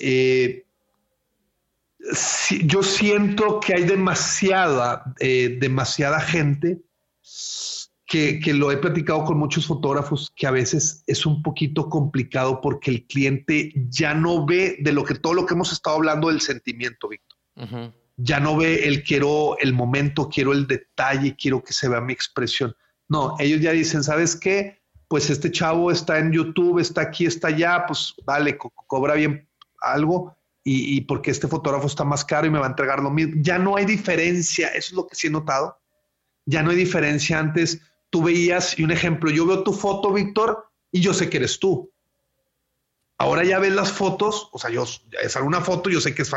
eh, 0.00 0.66
yo 2.64 2.82
siento 2.82 3.60
que 3.60 3.74
hay 3.74 3.84
demasiada, 3.84 5.14
eh, 5.20 5.56
demasiada 5.60 6.20
gente 6.20 6.82
que, 8.04 8.40
que, 8.40 8.52
lo 8.52 8.72
he 8.72 8.76
platicado 8.76 9.24
con 9.24 9.38
muchos 9.38 9.66
fotógrafos 9.66 10.32
que 10.34 10.48
a 10.48 10.50
veces 10.50 11.04
es 11.06 11.24
un 11.24 11.40
poquito 11.42 11.88
complicado 11.88 12.60
porque 12.60 12.90
el 12.90 13.06
cliente 13.06 13.72
ya 13.88 14.12
no 14.12 14.44
ve 14.44 14.76
de 14.80 14.92
lo 14.92 15.04
que 15.04 15.14
todo 15.14 15.34
lo 15.34 15.46
que 15.46 15.54
hemos 15.54 15.72
estado 15.72 15.96
hablando 15.96 16.28
del 16.28 16.40
sentimiento, 16.40 17.08
Víctor. 17.08 17.92
Ya 18.16 18.40
no 18.40 18.56
ve 18.56 18.86
el 18.86 19.04
quiero 19.04 19.56
el 19.58 19.72
momento, 19.72 20.28
quiero 20.28 20.52
el 20.52 20.66
detalle, 20.66 21.36
quiero 21.36 21.62
que 21.62 21.72
se 21.72 21.88
vea 21.88 22.00
mi 22.00 22.12
expresión. 22.12 22.74
No, 23.08 23.36
ellos 23.38 23.60
ya 23.60 23.72
dicen, 23.72 24.02
¿sabes 24.02 24.36
qué? 24.36 24.80
Pues 25.08 25.30
este 25.30 25.50
chavo 25.50 25.90
está 25.90 26.18
en 26.18 26.32
YouTube, 26.32 26.78
está 26.78 27.02
aquí, 27.02 27.26
está 27.26 27.48
allá, 27.48 27.84
pues 27.86 28.14
dale, 28.26 28.56
cobra 28.58 29.14
bien 29.14 29.48
algo 29.80 30.36
y, 30.66 31.02
porque 31.02 31.30
este 31.30 31.46
fotógrafo 31.46 31.86
está 31.86 32.04
más 32.04 32.24
caro 32.24 32.46
y 32.46 32.50
me 32.50 32.58
va 32.58 32.66
a 32.66 32.70
entregar 32.70 33.02
lo 33.02 33.10
mismo. 33.10 33.34
Ya 33.42 33.58
no 33.58 33.76
hay 33.76 33.84
diferencia, 33.84 34.68
eso 34.68 34.88
es 34.88 34.92
lo 34.92 35.06
que 35.06 35.14
sí 35.14 35.26
he 35.26 35.30
notado. 35.30 35.78
Ya 36.46 36.62
no 36.62 36.70
hay 36.70 36.76
diferencia. 36.76 37.38
Antes 37.38 37.82
tú 38.08 38.22
veías, 38.22 38.78
y 38.78 38.82
un 38.82 38.90
ejemplo, 38.90 39.30
yo 39.30 39.46
veo 39.46 39.62
tu 39.62 39.74
foto, 39.74 40.12
Víctor, 40.12 40.70
y 40.90 41.00
yo 41.00 41.12
sé 41.12 41.28
que 41.28 41.36
eres 41.36 41.58
tú. 41.58 41.92
Ahora 43.18 43.44
ya 43.44 43.58
ves 43.58 43.72
las 43.72 43.92
fotos, 43.92 44.48
o 44.52 44.58
sea, 44.58 44.70
yo 44.70 44.84
es 45.22 45.36
alguna 45.36 45.60
foto, 45.60 45.90
yo 45.90 46.00
sé 46.00 46.14
que 46.14 46.22
es 46.22 46.30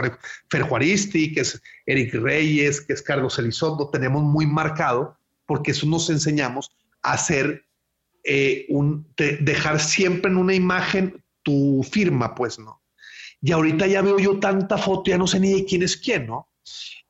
Fer 0.49 0.63
Juaristi, 0.63 1.33
que 1.33 1.41
es 1.41 1.61
Eric 1.85 2.13
Reyes, 2.13 2.81
que 2.81 2.93
es 2.93 3.01
Carlos 3.01 3.39
Elizondo, 3.39 3.89
tenemos 3.89 4.21
muy 4.21 4.45
marcado, 4.45 5.16
porque 5.47 5.71
eso 5.71 5.87
nos 5.87 6.11
enseñamos 6.11 6.69
a 7.01 7.13
hacer 7.13 7.65
eh, 8.23 8.65
un, 8.69 9.07
dejar 9.15 9.79
siempre 9.79 10.29
en 10.29 10.37
una 10.37 10.53
imagen 10.53 11.23
tu 11.41 11.81
firma, 11.89 12.35
pues, 12.35 12.59
¿no? 12.59 12.83
Y 13.41 13.53
ahorita 13.53 13.87
ya 13.87 14.01
veo 14.01 14.19
yo 14.19 14.39
tanta 14.39 14.77
foto, 14.77 15.09
ya 15.09 15.17
no 15.17 15.25
sé 15.25 15.39
ni 15.39 15.53
de 15.53 15.65
quién 15.65 15.81
es 15.81 15.95
quién, 15.95 16.27
¿no? 16.27 16.49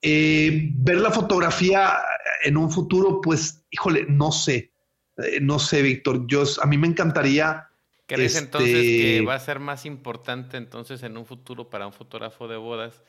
Eh, 0.01 0.69
ver 0.75 0.97
la 0.97 1.09
fotografía 1.09 1.97
en 2.43 2.55
un 2.55 2.69
futuro, 2.69 3.19
pues, 3.19 3.65
híjole, 3.71 4.05
no 4.07 4.31
sé, 4.31 4.71
eh, 5.17 5.39
no 5.41 5.57
sé, 5.57 5.81
Víctor, 5.81 6.27
yo, 6.27 6.43
a 6.61 6.65
mí 6.67 6.77
me 6.77 6.87
encantaría... 6.87 7.67
¿Crees 8.05 8.35
este, 8.35 8.45
entonces 8.45 8.71
que 8.71 9.25
va 9.27 9.35
a 9.35 9.39
ser 9.39 9.59
más 9.59 9.85
importante 9.85 10.55
entonces 10.55 11.03
en 11.03 11.17
un 11.17 11.25
futuro 11.25 11.69
para 11.69 11.87
un 11.87 11.91
fotógrafo 11.91 12.47
de 12.47 12.55
bodas 12.55 13.03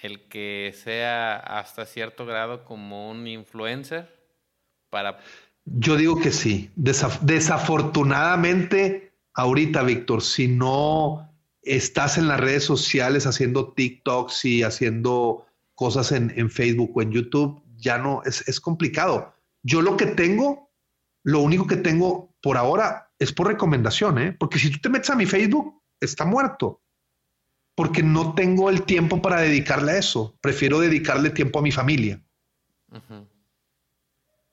el 0.00 0.28
que 0.28 0.72
sea 0.76 1.38
hasta 1.38 1.86
cierto 1.86 2.24
grado 2.24 2.64
como 2.64 3.10
un 3.10 3.26
influencer 3.26 4.21
para... 4.92 5.18
Yo 5.64 5.96
digo 5.96 6.20
que 6.20 6.30
sí. 6.30 6.70
desafortunadamente, 6.74 9.14
ahorita, 9.32 9.82
Víctor, 9.82 10.22
si 10.22 10.46
no 10.48 11.30
estás 11.62 12.18
en 12.18 12.28
las 12.28 12.38
redes 12.38 12.64
sociales 12.64 13.26
haciendo 13.26 13.72
TikToks 13.72 14.44
y 14.44 14.62
haciendo 14.62 15.46
cosas 15.74 16.12
en, 16.12 16.50
Facebook 16.50 16.92
o 16.94 17.02
en 17.02 17.12
YouTube, 17.12 17.62
ya 17.76 17.98
no, 17.98 18.22
es, 18.24 18.46
es 18.48 18.60
complicado. 18.60 19.34
Yo 19.62 19.82
lo 19.82 19.96
que 19.96 20.06
tengo, 20.06 20.70
lo 21.22 21.40
único 21.40 21.66
que 21.66 21.76
tengo 21.76 22.34
por 22.42 22.56
ahora 22.56 23.12
es 23.18 23.32
por 23.32 23.46
recomendación, 23.46 24.18
¿eh? 24.18 24.36
porque 24.38 24.58
si 24.58 24.70
tú 24.70 24.78
te 24.78 24.88
metes 24.88 25.10
a 25.10 25.16
mi 25.16 25.26
Facebook, 25.26 25.80
está 26.00 26.24
muerto, 26.24 26.80
porque 27.76 28.02
no 28.02 28.34
tengo 28.34 28.68
el 28.68 28.82
tiempo 28.82 29.22
para 29.22 29.40
dedicarle 29.40 29.92
a 29.92 29.98
eso. 29.98 30.36
Prefiero 30.40 30.80
dedicarle 30.80 31.30
tiempo 31.30 31.60
a 31.60 31.62
mi 31.62 31.70
familia. 31.70 32.20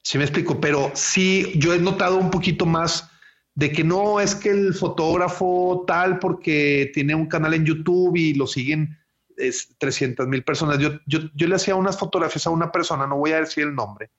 Sí 0.09 0.17
me 0.17 0.23
explico, 0.23 0.59
pero 0.59 0.89
sí, 0.95 1.51
yo 1.53 1.71
he 1.71 1.77
notado 1.77 2.17
un 2.17 2.31
poquito 2.31 2.65
más 2.65 3.11
de 3.53 3.71
que 3.71 3.83
no 3.83 4.19
es 4.19 4.33
que 4.33 4.49
el 4.49 4.73
fotógrafo 4.73 5.83
tal 5.85 6.17
porque 6.17 6.89
tiene 6.95 7.13
un 7.13 7.27
canal 7.27 7.53
en 7.53 7.63
YouTube 7.63 8.15
y 8.15 8.33
lo 8.33 8.47
siguen 8.47 8.97
es 9.37 9.75
300 9.77 10.27
mil 10.27 10.43
personas. 10.43 10.79
Yo, 10.79 10.93
yo, 11.05 11.19
yo, 11.35 11.47
le 11.47 11.53
hacía 11.53 11.75
unas 11.75 11.99
fotografías 11.99 12.47
a 12.47 12.49
una 12.49 12.71
persona, 12.71 13.05
no 13.05 13.17
voy 13.17 13.33
a 13.33 13.41
decir 13.41 13.65
el 13.65 13.75
nombre, 13.75 14.09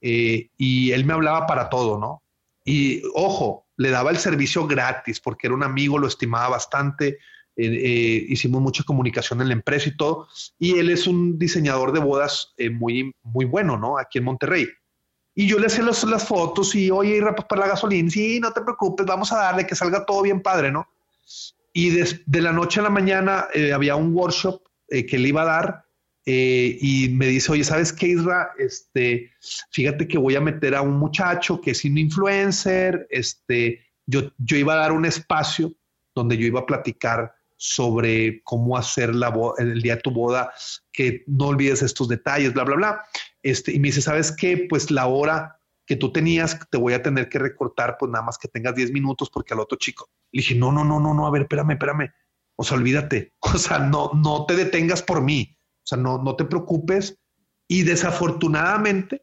eh, 0.00 0.48
y 0.56 0.92
él 0.92 1.04
me 1.04 1.12
hablaba 1.12 1.46
para 1.46 1.68
todo, 1.68 1.98
¿no? 1.98 2.22
Y 2.64 3.02
ojo, 3.14 3.66
le 3.76 3.90
daba 3.90 4.10
el 4.10 4.16
servicio 4.16 4.66
gratis 4.66 5.20
porque 5.20 5.48
era 5.48 5.54
un 5.54 5.62
amigo, 5.62 5.98
lo 5.98 6.06
estimaba 6.06 6.48
bastante. 6.48 7.18
Eh, 7.54 7.66
eh, 7.66 8.26
hicimos 8.30 8.62
mucha 8.62 8.82
comunicación 8.82 9.42
en 9.42 9.48
la 9.48 9.54
empresa 9.54 9.90
y 9.90 9.96
todo. 9.98 10.26
Y 10.58 10.78
él 10.78 10.88
es 10.88 11.06
un 11.06 11.38
diseñador 11.38 11.92
de 11.92 12.00
bodas 12.00 12.54
muy, 12.72 13.14
muy 13.22 13.44
bueno, 13.44 13.76
¿no? 13.76 13.98
Aquí 13.98 14.16
en 14.16 14.24
Monterrey. 14.24 14.68
Y 15.38 15.46
yo 15.46 15.56
le 15.60 15.68
hacía 15.68 15.84
las 15.84 16.26
fotos 16.26 16.74
y, 16.74 16.90
oye, 16.90 17.18
y 17.18 17.20
para 17.48 17.60
la 17.60 17.68
gasolina, 17.68 18.10
sí, 18.10 18.40
no 18.40 18.52
te 18.52 18.60
preocupes, 18.60 19.06
vamos 19.06 19.32
a 19.32 19.38
darle 19.38 19.68
que 19.68 19.76
salga 19.76 20.04
todo 20.04 20.22
bien 20.22 20.42
padre, 20.42 20.72
¿no? 20.72 20.88
Y 21.72 21.90
de 21.90 22.42
la 22.42 22.50
noche 22.50 22.80
a 22.80 22.82
la 22.82 22.90
mañana 22.90 23.46
había 23.72 23.94
un 23.94 24.12
workshop 24.16 24.60
que 24.88 25.16
le 25.16 25.28
iba 25.28 25.42
a 25.42 25.44
dar 25.44 25.84
eh, 26.26 26.76
y 26.80 27.10
me 27.10 27.26
dice, 27.26 27.52
oye, 27.52 27.62
¿sabes 27.62 27.92
qué, 27.92 28.08
Isra? 28.08 28.50
Este, 28.58 29.30
fíjate 29.70 30.08
que 30.08 30.18
voy 30.18 30.34
a 30.34 30.40
meter 30.40 30.74
a 30.74 30.82
un 30.82 30.98
muchacho 30.98 31.60
que 31.60 31.70
es 31.70 31.84
un 31.84 31.98
influencer, 31.98 33.06
este, 33.08 33.86
yo, 34.06 34.32
yo 34.38 34.56
iba 34.56 34.72
a 34.72 34.78
dar 34.78 34.90
un 34.90 35.04
espacio 35.04 35.72
donde 36.16 36.36
yo 36.36 36.48
iba 36.48 36.58
a 36.58 36.66
platicar 36.66 37.32
sobre 37.58 38.40
cómo 38.44 38.78
hacer 38.78 39.14
la 39.14 39.34
el 39.58 39.82
día 39.82 39.96
de 39.96 40.00
tu 40.00 40.12
boda, 40.12 40.52
que 40.92 41.24
no 41.26 41.48
olvides 41.48 41.82
estos 41.82 42.08
detalles, 42.08 42.54
bla, 42.54 42.64
bla, 42.64 42.76
bla. 42.76 43.04
Este, 43.42 43.72
y 43.72 43.80
me 43.80 43.88
dice, 43.88 44.00
¿sabes 44.00 44.32
qué? 44.32 44.66
Pues 44.68 44.90
la 44.90 45.06
hora 45.06 45.60
que 45.84 45.96
tú 45.96 46.12
tenías, 46.12 46.58
te 46.70 46.78
voy 46.78 46.92
a 46.92 47.02
tener 47.02 47.28
que 47.28 47.38
recortar, 47.38 47.96
pues 47.98 48.12
nada 48.12 48.24
más 48.24 48.38
que 48.38 48.46
tengas 48.46 48.74
10 48.74 48.92
minutos 48.92 49.28
porque 49.28 49.54
al 49.54 49.60
otro 49.60 49.76
chico. 49.76 50.08
Le 50.30 50.40
dije, 50.40 50.54
no, 50.54 50.70
no, 50.70 50.84
no, 50.84 51.00
no, 51.00 51.14
no, 51.14 51.26
a 51.26 51.30
ver, 51.30 51.42
espérame, 51.42 51.72
espérame. 51.72 52.12
O 52.56 52.64
sea, 52.64 52.76
olvídate. 52.76 53.34
O 53.54 53.58
sea, 53.58 53.78
no, 53.78 54.12
no 54.14 54.46
te 54.46 54.54
detengas 54.54 55.02
por 55.02 55.22
mí. 55.22 55.56
O 55.78 55.86
sea, 55.86 55.98
no, 55.98 56.18
no 56.18 56.36
te 56.36 56.44
preocupes. 56.44 57.18
Y 57.66 57.82
desafortunadamente, 57.82 59.22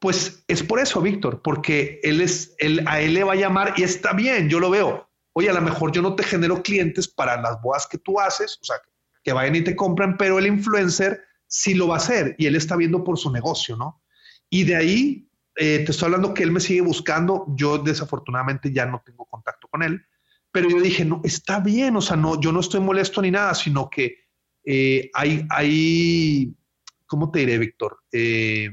pues 0.00 0.44
es 0.48 0.62
por 0.62 0.80
eso, 0.80 1.00
Víctor, 1.00 1.42
porque 1.42 2.00
él 2.02 2.20
es, 2.20 2.54
él, 2.58 2.82
a 2.86 3.00
él 3.00 3.14
le 3.14 3.24
va 3.24 3.34
a 3.34 3.36
llamar 3.36 3.74
y 3.76 3.82
está 3.82 4.12
bien, 4.12 4.48
yo 4.48 4.60
lo 4.60 4.70
veo. 4.70 5.08
Oye, 5.38 5.50
a 5.50 5.52
lo 5.52 5.60
mejor 5.60 5.92
yo 5.92 6.00
no 6.00 6.16
te 6.16 6.22
genero 6.22 6.62
clientes 6.62 7.06
para 7.06 7.38
las 7.38 7.60
bodas 7.60 7.86
que 7.86 7.98
tú 7.98 8.18
haces, 8.18 8.58
o 8.62 8.64
sea, 8.64 8.76
que 9.22 9.34
vayan 9.34 9.54
y 9.54 9.60
te 9.60 9.76
compran, 9.76 10.16
pero 10.16 10.38
el 10.38 10.46
influencer 10.46 11.20
sí 11.46 11.74
lo 11.74 11.88
va 11.88 11.96
a 11.96 11.98
hacer 11.98 12.34
y 12.38 12.46
él 12.46 12.56
está 12.56 12.74
viendo 12.74 13.04
por 13.04 13.18
su 13.18 13.30
negocio, 13.30 13.76
¿no? 13.76 14.02
Y 14.48 14.64
de 14.64 14.76
ahí, 14.76 15.28
eh, 15.56 15.80
te 15.84 15.92
estoy 15.92 16.06
hablando 16.06 16.32
que 16.32 16.42
él 16.42 16.52
me 16.52 16.60
sigue 16.60 16.80
buscando, 16.80 17.44
yo 17.50 17.76
desafortunadamente 17.76 18.72
ya 18.72 18.86
no 18.86 19.02
tengo 19.04 19.26
contacto 19.26 19.68
con 19.68 19.82
él, 19.82 20.06
pero 20.50 20.70
yo 20.70 20.80
dije, 20.80 21.04
no, 21.04 21.20
está 21.22 21.60
bien, 21.60 21.96
o 21.96 22.00
sea, 22.00 22.16
no, 22.16 22.40
yo 22.40 22.50
no 22.50 22.60
estoy 22.60 22.80
molesto 22.80 23.20
ni 23.20 23.30
nada, 23.30 23.54
sino 23.54 23.90
que 23.90 24.16
eh, 24.64 25.10
hay, 25.12 25.46
hay, 25.50 26.56
¿cómo 27.04 27.30
te 27.30 27.40
diré, 27.40 27.58
Víctor? 27.58 27.98
Eh, 28.10 28.70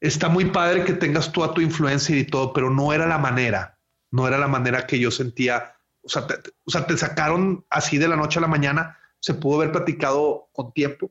está 0.00 0.28
muy 0.28 0.44
padre 0.44 0.84
que 0.84 0.92
tengas 0.92 1.32
tú 1.32 1.42
a 1.42 1.52
tu 1.52 1.60
influencia 1.60 2.16
y 2.16 2.22
todo, 2.26 2.52
pero 2.52 2.70
no 2.70 2.92
era 2.92 3.08
la 3.08 3.18
manera, 3.18 3.79
no 4.10 4.26
era 4.26 4.38
la 4.38 4.48
manera 4.48 4.86
que 4.86 4.98
yo 4.98 5.10
sentía, 5.10 5.76
o 6.02 6.08
sea, 6.08 6.26
te, 6.26 6.34
o 6.64 6.70
sea, 6.70 6.86
te 6.86 6.96
sacaron 6.96 7.64
así 7.70 7.98
de 7.98 8.08
la 8.08 8.16
noche 8.16 8.38
a 8.38 8.42
la 8.42 8.48
mañana, 8.48 8.98
se 9.20 9.34
pudo 9.34 9.60
haber 9.60 9.72
platicado 9.72 10.48
con 10.52 10.72
tiempo 10.72 11.10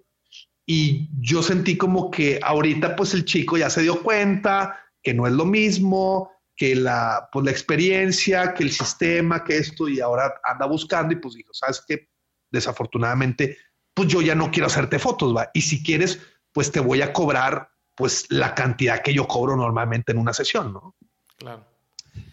y 0.66 1.10
yo 1.20 1.42
sentí 1.42 1.78
como 1.78 2.12
que 2.12 2.40
ahorita 2.44 2.96
pues 2.96 3.14
el 3.14 3.26
chico 3.26 3.58
ya 3.58 3.70
se 3.70 3.82
dio 3.82 4.02
cuenta 4.02 4.80
que 5.02 5.14
no 5.14 5.28
es 5.28 5.34
lo 5.34 5.46
mismo, 5.46 6.32
que 6.56 6.76
la, 6.76 7.30
pues, 7.32 7.46
la 7.46 7.52
experiencia, 7.52 8.54
que 8.54 8.64
el 8.64 8.72
sistema, 8.72 9.44
que 9.44 9.58
esto, 9.58 9.88
y 9.88 10.02
ahora 10.02 10.42
anda 10.44 10.66
buscando 10.66 11.14
y 11.14 11.18
pues 11.18 11.36
dijo, 11.36 11.54
¿sabes 11.54 11.84
qué? 11.88 12.10
desafortunadamente, 12.52 13.58
pues 13.94 14.08
yo 14.08 14.22
ya 14.22 14.36
no 14.36 14.52
quiero 14.52 14.68
hacerte 14.68 15.00
fotos, 15.00 15.36
va. 15.36 15.50
Y 15.54 15.62
si 15.62 15.84
quieres, 15.84 16.20
pues 16.52 16.72
te 16.72 16.80
voy 16.80 17.02
a 17.02 17.14
cobrar 17.14 17.70
pues 17.96 18.26
la 18.30 18.56
cantidad 18.56 19.02
que 19.02 19.14
yo 19.14 19.28
cobro 19.28 19.56
normalmente 19.56 20.12
en 20.12 20.20
una 20.20 20.34
sesión, 20.34 20.74
¿no? 20.74 20.96
Claro. 21.38 21.66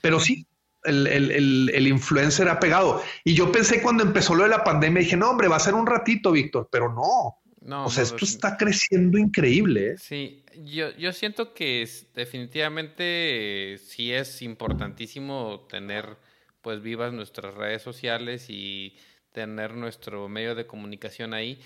Pero 0.01 0.21
sí, 0.21 0.47
el, 0.87 1.07
el, 1.07 1.71
el, 1.75 1.87
influencer 1.87 2.49
ha 2.49 2.61
pegado. 2.61 3.03
Y 3.25 3.35
yo 3.35 3.51
pensé 3.53 3.83
cuando 3.83 4.03
empezó 4.03 4.35
lo 4.35 4.45
de 4.45 4.51
la 4.51 4.65
pandemia, 4.65 5.03
dije, 5.03 5.17
no, 5.17 5.31
hombre, 5.31 5.49
va 5.49 5.57
a 5.57 5.61
ser 5.61 5.75
un 5.75 5.87
ratito, 5.87 6.33
Víctor, 6.33 6.69
pero 6.71 6.93
no. 6.93 7.37
No, 7.61 7.87
o 7.87 7.91
sea, 7.91 8.05
esto 8.05 8.25
está 8.25 8.57
creciendo 8.57 9.19
increíble. 9.19 9.91
¿eh? 9.91 9.97
Sí, 9.99 10.45
yo, 10.65 10.91
yo 10.93 11.13
siento 11.13 11.53
que 11.53 11.89
definitivamente 12.15 13.81
sí 13.85 14.13
es 14.13 14.41
importantísimo 14.43 15.67
tener 15.69 16.17
pues 16.63 16.81
vivas 16.81 17.13
nuestras 17.13 17.55
redes 17.55 17.83
sociales 17.83 18.47
y 18.49 18.97
tener 19.33 19.75
nuestro 19.75 20.29
medio 20.29 20.55
de 20.55 20.67
comunicación 20.67 21.35
ahí, 21.35 21.61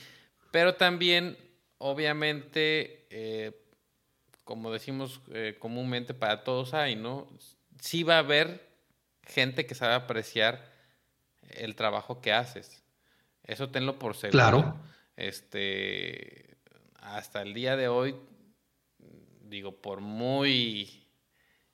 pero 0.50 0.74
también, 0.74 1.36
obviamente, 1.78 3.06
eh, 3.10 3.52
como 4.44 4.72
decimos 4.72 5.20
eh, 5.32 5.56
comúnmente, 5.58 6.14
para 6.14 6.44
todos 6.44 6.74
hay, 6.74 6.96
¿no? 6.96 7.28
Sí 7.78 8.02
va 8.02 8.16
a 8.16 8.20
haber 8.20 8.69
gente 9.30 9.66
que 9.66 9.74
sabe 9.74 9.94
apreciar 9.94 10.70
el 11.48 11.74
trabajo 11.74 12.20
que 12.20 12.32
haces. 12.32 12.82
Eso 13.44 13.70
tenlo 13.70 13.98
por 13.98 14.14
seguro. 14.14 14.30
Claro. 14.30 14.76
Este, 15.16 16.56
hasta 17.00 17.42
el 17.42 17.54
día 17.54 17.76
de 17.76 17.88
hoy, 17.88 18.16
digo, 19.42 19.80
por 19.80 20.00
muy 20.00 21.06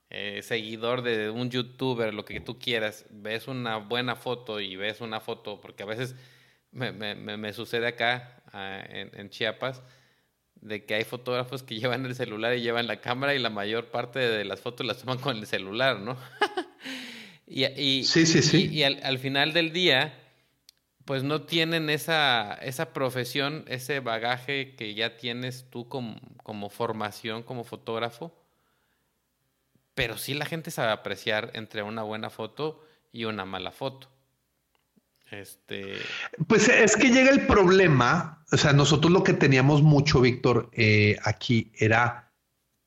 eh, 0.08 0.40
seguidor 0.42 1.02
de 1.02 1.30
un 1.30 1.50
youtuber, 1.50 2.14
lo 2.14 2.24
que 2.24 2.40
tú 2.40 2.58
quieras, 2.58 3.04
ves 3.10 3.48
una 3.48 3.76
buena 3.78 4.16
foto 4.16 4.60
y 4.60 4.76
ves 4.76 5.00
una 5.00 5.20
foto, 5.20 5.60
porque 5.60 5.82
a 5.82 5.86
veces 5.86 6.14
me, 6.70 6.92
me, 6.92 7.14
me 7.14 7.52
sucede 7.52 7.88
acá 7.88 8.42
ah, 8.52 8.82
en, 8.88 9.30
Chiapas, 9.30 9.82
de 10.54 10.84
que 10.84 10.94
hay 10.94 11.04
fotógrafos 11.04 11.62
que 11.62 11.74
llevan 11.80 12.06
el 12.06 12.14
celular 12.14 12.54
y 12.54 12.62
llevan 12.62 12.86
la 12.86 13.00
cámara 13.00 13.34
y 13.34 13.38
la 13.38 13.50
mayor 13.50 13.86
parte 13.86 14.18
de 14.18 14.44
las 14.44 14.60
fotos 14.60 14.86
las 14.86 14.98
toman 14.98 15.18
con 15.18 15.36
el 15.36 15.46
celular, 15.46 15.98
¿no? 15.98 16.16
y, 17.47 17.64
y, 17.64 18.05
sí, 18.05 18.27
sí, 18.27 18.43
sí. 18.43 18.68
Y, 18.68 18.82
al, 18.82 19.01
al, 19.02 19.18
final 19.18 19.52
del 19.52 19.73
día, 19.73 20.18
pues 21.05 21.23
no 21.23 21.43
tienen 21.43 21.90
esa, 21.90 22.55
esa 22.55 22.93
profesión, 22.93 23.64
ese 23.68 24.01
bagaje 24.01 24.74
que 24.74 24.94
ya 24.94 25.16
tienes 25.16 25.66
tú 25.70 25.89
como, 25.89 26.20
como 26.43 26.70
formación 26.70 27.43
como 27.43 27.64
fotógrafo 27.64 28.32
pero 29.97 30.18
sí 30.18 30.35
la 30.35 30.44
gente 30.44 30.70
sabe 30.70 30.93
apreciar 30.93 31.51
entre 31.55 31.82
una 31.82 32.02
buena 32.02 32.28
foto 32.28 32.85
y 33.12 33.24
una 33.24 33.47
mala 33.47 33.73
foto. 33.73 34.10
Este... 35.31 35.94
Pues 36.47 36.68
es 36.68 36.97
que 36.97 37.09
llega 37.09 37.31
el 37.31 37.47
problema, 37.47 38.44
o 38.52 38.59
sea, 38.59 38.74
nosotros 38.74 39.10
lo 39.10 39.24
que 39.24 39.32
teníamos 39.32 39.82
mucho, 39.82 40.20
Víctor, 40.20 40.68
eh, 40.74 41.16
aquí 41.24 41.73
era 41.78 42.31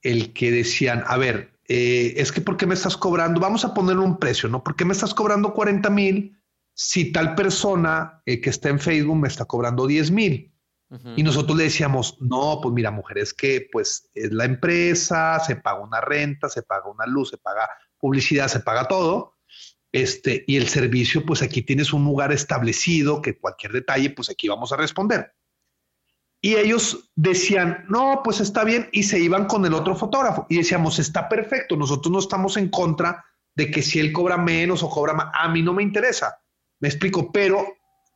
el 0.03 0.33
que 0.33 0.51
decían, 0.51 1.03
a 1.07 1.17
ver, 1.17 1.58
eh, 1.71 2.15
es 2.17 2.31
que 2.31 2.41
¿por 2.41 2.57
qué 2.57 2.65
me 2.65 2.73
estás 2.73 2.97
cobrando? 2.97 3.39
Vamos 3.39 3.63
a 3.63 3.75
ponerle 3.75 4.03
un 4.03 4.17
precio, 4.17 4.49
¿no? 4.49 4.63
¿Por 4.63 4.75
qué 4.75 4.85
me 4.85 4.93
estás 4.93 5.13
cobrando 5.13 5.53
40 5.53 5.87
mil 5.91 6.35
si 6.73 7.11
tal 7.11 7.35
persona 7.35 8.23
eh, 8.25 8.41
que 8.41 8.49
está 8.49 8.69
en 8.69 8.79
Facebook 8.79 9.15
me 9.15 9.27
está 9.27 9.45
cobrando 9.45 9.85
10 9.85 10.11
mil? 10.11 10.51
Y 11.15 11.21
nosotros 11.21 11.55
le 11.55 11.65
decíamos, 11.65 12.17
no, 12.19 12.59
pues 12.63 12.73
mira, 12.73 12.89
mujer, 12.89 13.19
es 13.19 13.35
que 13.35 13.69
pues 13.71 14.09
es 14.15 14.33
la 14.33 14.45
empresa, 14.45 15.39
se 15.39 15.55
paga 15.55 15.81
una 15.81 16.01
renta, 16.01 16.49
se 16.49 16.63
paga 16.63 16.89
una 16.89 17.05
luz, 17.05 17.29
se 17.29 17.37
paga 17.37 17.69
publicidad, 17.99 18.47
se 18.47 18.61
paga 18.61 18.87
todo. 18.87 19.37
Este, 19.91 20.43
y 20.47 20.57
el 20.57 20.67
servicio, 20.67 21.23
pues 21.27 21.43
aquí 21.43 21.61
tienes 21.61 21.93
un 21.93 22.03
lugar 22.03 22.31
establecido 22.31 23.21
que 23.21 23.37
cualquier 23.37 23.73
detalle, 23.73 24.09
pues 24.09 24.31
aquí 24.31 24.47
vamos 24.47 24.71
a 24.71 24.77
responder. 24.77 25.31
Y 26.41 26.55
ellos 26.55 27.11
decían, 27.15 27.85
no, 27.89 28.21
pues 28.23 28.39
está 28.39 28.63
bien, 28.63 28.87
y 28.91 29.03
se 29.03 29.19
iban 29.19 29.45
con 29.45 29.65
el 29.65 29.73
otro 29.73 29.95
fotógrafo. 29.95 30.45
Y 30.49 30.57
decíamos, 30.57 30.99
está 30.99 31.27
perfecto, 31.27 31.75
nosotros 31.75 32.11
no 32.11 32.19
estamos 32.19 32.55
en 32.57 32.69
contra 32.69 33.25
de 33.55 33.69
que 33.69 33.81
si 33.81 33.99
él 33.99 34.13
cobra 34.13 34.37
menos 34.37 34.83
o 34.83 34.89
cobra 34.89 35.13
más, 35.13 35.31
a 35.33 35.49
mí 35.49 35.61
no 35.61 35.73
me 35.73 35.83
interesa. 35.83 36.41
Me 36.79 36.87
explico, 36.87 37.31
pero 37.31 37.65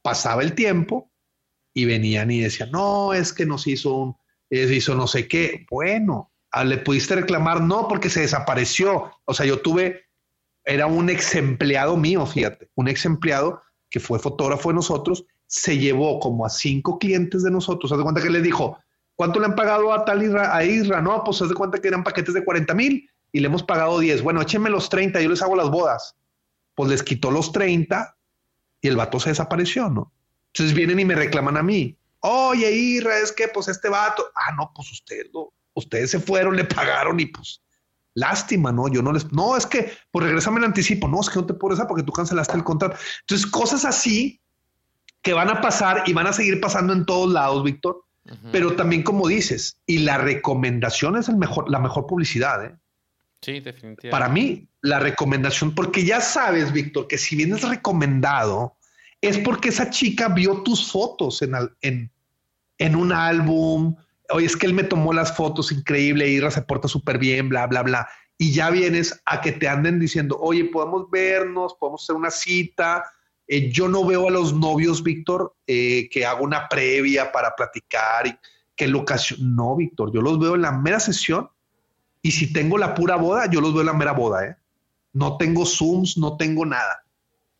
pasaba 0.01 0.41
el 0.41 0.53
tiempo 0.53 1.11
y 1.73 1.85
venían 1.85 2.31
y 2.31 2.39
decían, 2.39 2.71
no, 2.71 3.13
es 3.13 3.33
que 3.33 3.45
nos 3.45 3.67
hizo 3.67 3.93
un, 3.95 4.15
hizo 4.49 4.95
no 4.95 5.07
sé 5.07 5.27
qué. 5.27 5.65
Bueno, 5.69 6.31
ah, 6.51 6.63
le 6.63 6.77
pudiste 6.77 7.15
reclamar, 7.15 7.61
no, 7.61 7.87
porque 7.87 8.09
se 8.09 8.21
desapareció. 8.21 9.11
O 9.25 9.33
sea, 9.33 9.45
yo 9.45 9.59
tuve, 9.61 10.05
era 10.63 10.85
un 10.85 11.09
ex 11.09 11.35
empleado 11.35 11.97
mío, 11.97 12.25
fíjate, 12.25 12.69
un 12.75 12.87
ex 12.87 13.05
empleado 13.05 13.61
que 13.89 13.99
fue 13.99 14.19
fotógrafo 14.19 14.69
de 14.69 14.75
nosotros, 14.75 15.25
se 15.53 15.77
llevó 15.77 16.19
como 16.19 16.47
a 16.47 16.49
cinco 16.49 16.97
clientes 16.97 17.43
de 17.43 17.51
nosotros. 17.51 17.91
Haz 17.91 17.99
de 17.99 18.03
cuenta 18.03 18.23
que 18.23 18.31
le 18.31 18.41
dijo, 18.41 18.79
¿cuánto 19.13 19.39
le 19.39 19.45
han 19.45 19.53
pagado 19.53 19.93
a 19.93 20.03
tal 20.03 20.23
Isra? 20.23 20.55
A 20.55 20.63
Isra, 20.63 20.99
no, 20.99 21.23
pues 21.23 21.43
haz 21.43 21.49
de 21.49 21.53
cuenta 21.53 21.79
que 21.79 21.89
eran 21.89 22.03
paquetes 22.03 22.33
de 22.33 22.43
40 22.43 22.73
mil 22.73 23.07
y 23.31 23.39
le 23.39 23.45
hemos 23.45 23.61
pagado 23.61 23.99
10. 23.99 24.23
Bueno, 24.23 24.41
échenme 24.41 24.71
los 24.71 24.89
30, 24.89 25.21
yo 25.21 25.29
les 25.29 25.43
hago 25.43 25.55
las 25.55 25.69
bodas. 25.69 26.15
Pues 26.73 26.89
les 26.89 27.03
quitó 27.03 27.29
los 27.29 27.51
30 27.51 28.17
y 28.81 28.87
el 28.87 28.95
vato 28.95 29.19
se 29.19 29.29
desapareció, 29.29 29.91
¿no? 29.91 30.11
Entonces 30.47 30.75
vienen 30.75 30.99
y 30.99 31.05
me 31.05 31.13
reclaman 31.13 31.57
a 31.57 31.61
mí. 31.61 31.95
Oye, 32.21 32.71
Isra, 32.71 33.19
es 33.19 33.31
que 33.31 33.47
pues 33.47 33.67
este 33.67 33.89
vato, 33.89 34.25
ah, 34.33 34.53
no, 34.57 34.71
pues 34.73 34.91
ustedes, 34.91 35.27
ustedes 35.75 36.09
se 36.09 36.19
fueron, 36.19 36.55
le 36.55 36.65
pagaron 36.65 37.19
y 37.19 37.27
pues 37.27 37.61
lástima, 38.15 38.71
¿no? 38.71 38.87
Yo 38.87 39.03
no 39.03 39.11
les, 39.11 39.31
no, 39.31 39.55
es 39.55 39.67
que, 39.67 39.91
pues 40.09 40.25
regresame 40.25 40.57
el 40.57 40.65
anticipo, 40.65 41.07
no, 41.07 41.21
es 41.21 41.29
que 41.29 41.39
no 41.39 41.45
te 41.45 41.53
puedo 41.53 41.87
porque 41.87 42.03
tú 42.03 42.11
cancelaste 42.11 42.57
el 42.57 42.63
contrato. 42.63 42.97
Entonces, 43.21 43.45
cosas 43.45 43.85
así 43.85 44.39
que 45.23 45.33
van 45.33 45.49
a 45.49 45.61
pasar 45.61 46.03
y 46.05 46.13
van 46.13 46.27
a 46.27 46.33
seguir 46.33 46.59
pasando 46.61 46.93
en 46.93 47.05
todos 47.05 47.31
lados, 47.31 47.63
Víctor. 47.63 48.03
Pero 48.51 48.75
también, 48.75 49.03
como 49.03 49.27
dices, 49.27 49.77
y 49.85 49.99
la 49.99 50.17
recomendación 50.17 51.17
es 51.17 51.27
el 51.27 51.35
mejor, 51.35 51.69
la 51.69 51.79
mejor 51.79 52.07
publicidad. 52.07 52.63
¿eh? 52.63 52.75
Sí, 53.41 53.59
definitivamente. 53.59 54.09
Para 54.09 54.29
mí, 54.29 54.67
la 54.81 54.99
recomendación, 54.99 55.75
porque 55.75 56.05
ya 56.05 56.21
sabes, 56.21 56.71
Víctor, 56.71 57.07
que 57.07 57.17
si 57.17 57.35
vienes 57.35 57.67
recomendado, 57.67 58.75
es 59.19 59.37
porque 59.39 59.69
esa 59.69 59.89
chica 59.89 60.29
vio 60.29 60.61
tus 60.63 60.89
fotos 60.89 61.41
en, 61.41 61.53
en, 61.81 62.11
en 62.77 62.95
un 62.95 63.11
álbum. 63.11 63.95
Oye, 64.29 64.45
es 64.45 64.55
que 64.55 64.67
él 64.67 64.73
me 64.73 64.83
tomó 64.83 65.11
las 65.11 65.35
fotos 65.35 65.71
increíble, 65.73 66.29
Ira 66.29 66.49
se 66.49 66.61
porta 66.61 66.87
súper 66.87 67.17
bien, 67.17 67.49
bla, 67.49 67.67
bla, 67.67 67.81
bla. 67.81 68.07
Y 68.37 68.51
ya 68.51 68.69
vienes 68.69 69.21
a 69.25 69.41
que 69.41 69.51
te 69.51 69.67
anden 69.67 69.99
diciendo, 69.99 70.37
oye, 70.39 70.65
podemos 70.65 71.09
vernos, 71.11 71.75
podemos 71.77 72.03
hacer 72.03 72.15
una 72.15 72.31
cita 72.31 73.03
eh, 73.47 73.71
yo 73.71 73.87
no 73.87 74.05
veo 74.05 74.27
a 74.27 74.31
los 74.31 74.53
novios, 74.53 75.03
Víctor, 75.03 75.55
eh, 75.67 76.07
que 76.09 76.25
haga 76.25 76.41
una 76.41 76.69
previa 76.69 77.31
para 77.31 77.55
platicar 77.55 78.27
y 78.27 78.37
que 78.75 78.87
locación. 78.87 79.55
No, 79.55 79.75
Víctor, 79.75 80.11
yo 80.13 80.21
los 80.21 80.39
veo 80.39 80.55
en 80.55 80.61
la 80.61 80.71
mera 80.71 80.99
sesión 80.99 81.49
y 82.21 82.31
si 82.31 82.53
tengo 82.53 82.77
la 82.77 82.95
pura 82.95 83.15
boda, 83.17 83.49
yo 83.49 83.61
los 83.61 83.73
veo 83.73 83.81
en 83.81 83.87
la 83.87 83.93
mera 83.93 84.13
boda, 84.13 84.47
¿eh? 84.47 84.55
No 85.11 85.37
tengo 85.37 85.65
Zooms, 85.65 86.17
no 86.17 86.37
tengo 86.37 86.65
nada. 86.65 87.03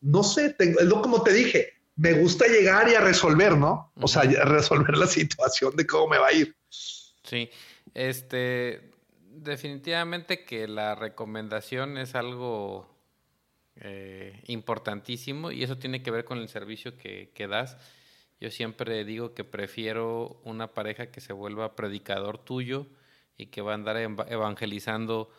No 0.00 0.22
sé, 0.24 0.50
tengo, 0.54 0.80
es 0.80 0.86
lo 0.86 1.00
como 1.02 1.22
te 1.22 1.32
dije, 1.32 1.74
me 1.96 2.14
gusta 2.14 2.46
llegar 2.46 2.88
y 2.88 2.94
a 2.94 3.00
resolver, 3.00 3.56
¿no? 3.56 3.92
O 4.00 4.08
sea, 4.08 4.22
resolver 4.22 4.96
la 4.96 5.06
situación 5.06 5.76
de 5.76 5.86
cómo 5.86 6.08
me 6.08 6.18
va 6.18 6.28
a 6.28 6.32
ir. 6.32 6.56
Sí, 6.68 7.48
este, 7.94 8.90
definitivamente 9.30 10.44
que 10.44 10.66
la 10.66 10.94
recomendación 10.94 11.96
es 11.96 12.14
algo 12.14 12.93
eh, 13.80 14.40
importantísimo 14.46 15.50
y 15.50 15.64
eso 15.64 15.78
tiene 15.78 16.02
que 16.02 16.10
ver 16.10 16.24
con 16.24 16.38
el 16.38 16.48
servicio 16.48 16.96
que, 16.96 17.46
das. 17.48 17.76
Yo 18.40 18.50
siempre 18.50 19.04
digo 19.04 19.34
que 19.34 19.44
prefiero 19.44 20.40
una 20.44 20.74
pareja 20.74 21.10
que 21.10 21.20
se 21.20 21.32
vuelva 21.32 21.76
predicador 21.76 22.38
tuyo 22.38 22.86
y 23.36 23.46
que 23.46 23.62
va 23.62 23.72
a 23.72 23.74
andar 23.74 23.96
evangelizando 23.96 25.30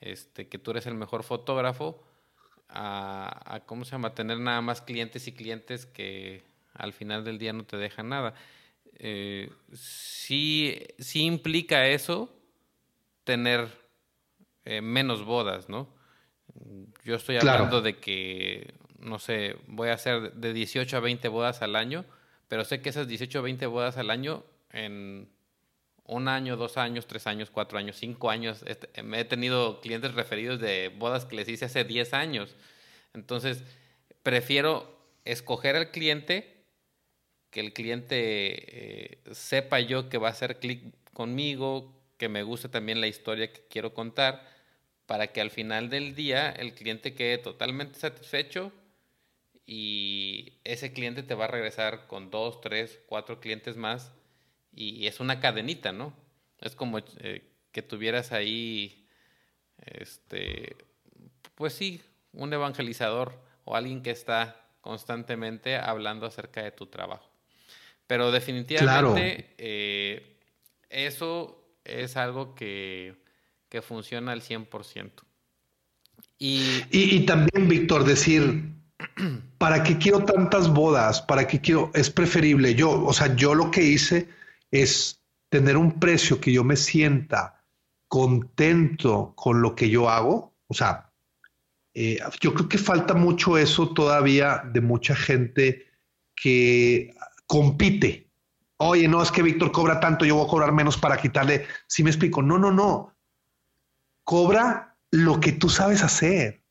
este, 0.00 0.48
que 0.48 0.58
tú 0.58 0.72
eres 0.72 0.86
el 0.86 0.94
mejor 0.94 1.22
fotógrafo 1.22 2.04
a, 2.68 3.62
¿cómo 3.66 3.84
se 3.84 3.92
llama?, 3.92 4.14
tener 4.14 4.40
nada 4.40 4.60
más 4.60 4.82
clientes 4.82 5.28
y 5.28 5.32
clientes 5.32 5.86
que 5.86 6.42
al 6.72 6.92
final 6.92 7.24
del 7.24 7.38
día 7.38 7.52
no 7.52 7.64
te 7.64 7.76
dejan 7.76 8.08
nada. 8.08 8.34
Eh, 8.96 9.50
sí, 9.72 10.78
sí 10.98 11.24
implica 11.24 11.86
eso 11.86 12.34
tener 13.22 13.68
eh, 14.64 14.80
menos 14.80 15.24
bodas, 15.24 15.68
¿no? 15.68 15.93
Yo 17.04 17.16
estoy 17.16 17.36
hablando 17.36 17.82
de 17.82 17.98
que, 17.98 18.74
no 18.98 19.18
sé, 19.18 19.56
voy 19.66 19.88
a 19.88 19.94
hacer 19.94 20.32
de 20.32 20.52
18 20.52 20.96
a 20.96 21.00
20 21.00 21.28
bodas 21.28 21.62
al 21.62 21.76
año, 21.76 22.04
pero 22.48 22.64
sé 22.64 22.80
que 22.80 22.88
esas 22.88 23.08
18 23.08 23.38
a 23.38 23.42
20 23.42 23.66
bodas 23.66 23.96
al 23.96 24.10
año 24.10 24.44
en 24.70 25.28
un 26.06 26.28
año, 26.28 26.56
dos 26.56 26.76
años, 26.76 27.06
tres 27.06 27.26
años, 27.26 27.50
cuatro 27.50 27.78
años, 27.78 27.96
cinco 27.96 28.30
años, 28.30 28.64
me 29.02 29.20
he 29.20 29.24
tenido 29.24 29.80
clientes 29.80 30.14
referidos 30.14 30.60
de 30.60 30.88
bodas 30.88 31.24
que 31.24 31.36
les 31.36 31.48
hice 31.48 31.64
hace 31.64 31.84
10 31.84 32.12
años. 32.14 32.54
Entonces, 33.14 33.62
prefiero 34.22 34.98
escoger 35.24 35.76
al 35.76 35.90
cliente, 35.90 36.64
que 37.50 37.60
el 37.60 37.72
cliente 37.72 38.14
eh, 38.16 39.18
sepa 39.32 39.80
yo 39.80 40.08
que 40.08 40.18
va 40.18 40.28
a 40.28 40.32
hacer 40.32 40.58
clic 40.58 40.94
conmigo, 41.12 41.94
que 42.18 42.28
me 42.28 42.42
guste 42.42 42.68
también 42.68 43.00
la 43.00 43.06
historia 43.06 43.52
que 43.52 43.62
quiero 43.68 43.94
contar 43.94 44.53
para 45.06 45.28
que 45.28 45.40
al 45.40 45.50
final 45.50 45.90
del 45.90 46.14
día 46.14 46.50
el 46.50 46.74
cliente 46.74 47.14
quede 47.14 47.38
totalmente 47.38 47.98
satisfecho 47.98 48.72
y 49.66 50.54
ese 50.64 50.92
cliente 50.92 51.22
te 51.22 51.34
va 51.34 51.44
a 51.44 51.48
regresar 51.48 52.06
con 52.06 52.30
dos, 52.30 52.60
tres, 52.60 53.00
cuatro 53.06 53.40
clientes 53.40 53.76
más 53.76 54.12
y 54.72 55.06
es 55.06 55.20
una 55.20 55.40
cadenita, 55.40 55.92
¿no? 55.92 56.12
Es 56.58 56.74
como 56.74 56.98
eh, 56.98 57.42
que 57.72 57.82
tuvieras 57.82 58.32
ahí, 58.32 59.06
este, 59.78 60.76
pues 61.54 61.74
sí, 61.74 62.02
un 62.32 62.52
evangelizador 62.52 63.40
o 63.64 63.76
alguien 63.76 64.02
que 64.02 64.10
está 64.10 64.68
constantemente 64.80 65.76
hablando 65.76 66.26
acerca 66.26 66.62
de 66.62 66.72
tu 66.72 66.86
trabajo. 66.86 67.30
Pero 68.06 68.30
definitivamente 68.30 69.54
eh, 69.56 70.36
eso 70.90 71.64
es 71.84 72.16
algo 72.16 72.54
que 72.54 73.23
que 73.74 73.82
funciona 73.82 74.30
al 74.30 74.40
100%. 74.40 75.10
Y, 76.38 76.60
y, 76.92 77.16
y 77.16 77.26
también, 77.26 77.66
Víctor, 77.66 78.04
decir, 78.04 78.72
¿para 79.58 79.82
qué 79.82 79.98
quiero 79.98 80.24
tantas 80.24 80.72
bodas? 80.72 81.20
¿Para 81.22 81.48
qué 81.48 81.60
quiero? 81.60 81.90
Es 81.92 82.08
preferible. 82.08 82.76
Yo, 82.76 83.04
o 83.04 83.12
sea, 83.12 83.34
yo 83.34 83.52
lo 83.52 83.72
que 83.72 83.82
hice 83.82 84.28
es 84.70 85.20
tener 85.48 85.76
un 85.76 85.98
precio 85.98 86.40
que 86.40 86.52
yo 86.52 86.62
me 86.62 86.76
sienta 86.76 87.64
contento 88.06 89.32
con 89.34 89.60
lo 89.60 89.74
que 89.74 89.90
yo 89.90 90.08
hago. 90.08 90.54
O 90.68 90.74
sea, 90.74 91.10
eh, 91.94 92.20
yo 92.40 92.54
creo 92.54 92.68
que 92.68 92.78
falta 92.78 93.14
mucho 93.14 93.58
eso 93.58 93.92
todavía 93.92 94.62
de 94.72 94.82
mucha 94.82 95.16
gente 95.16 95.88
que 96.36 97.12
compite. 97.48 98.30
Oye, 98.76 99.08
no, 99.08 99.20
es 99.20 99.32
que 99.32 99.42
Víctor 99.42 99.72
cobra 99.72 99.98
tanto, 99.98 100.24
yo 100.24 100.36
voy 100.36 100.46
a 100.46 100.50
cobrar 100.50 100.70
menos 100.70 100.96
para 100.96 101.16
quitarle. 101.16 101.66
Si 101.88 102.04
me 102.04 102.10
explico, 102.10 102.40
no, 102.40 102.56
no, 102.56 102.70
no 102.70 103.13
cobra 104.24 104.96
lo 105.10 105.40
que 105.40 105.52
tú 105.52 105.68
sabes 105.68 106.02
hacer. 106.02 106.62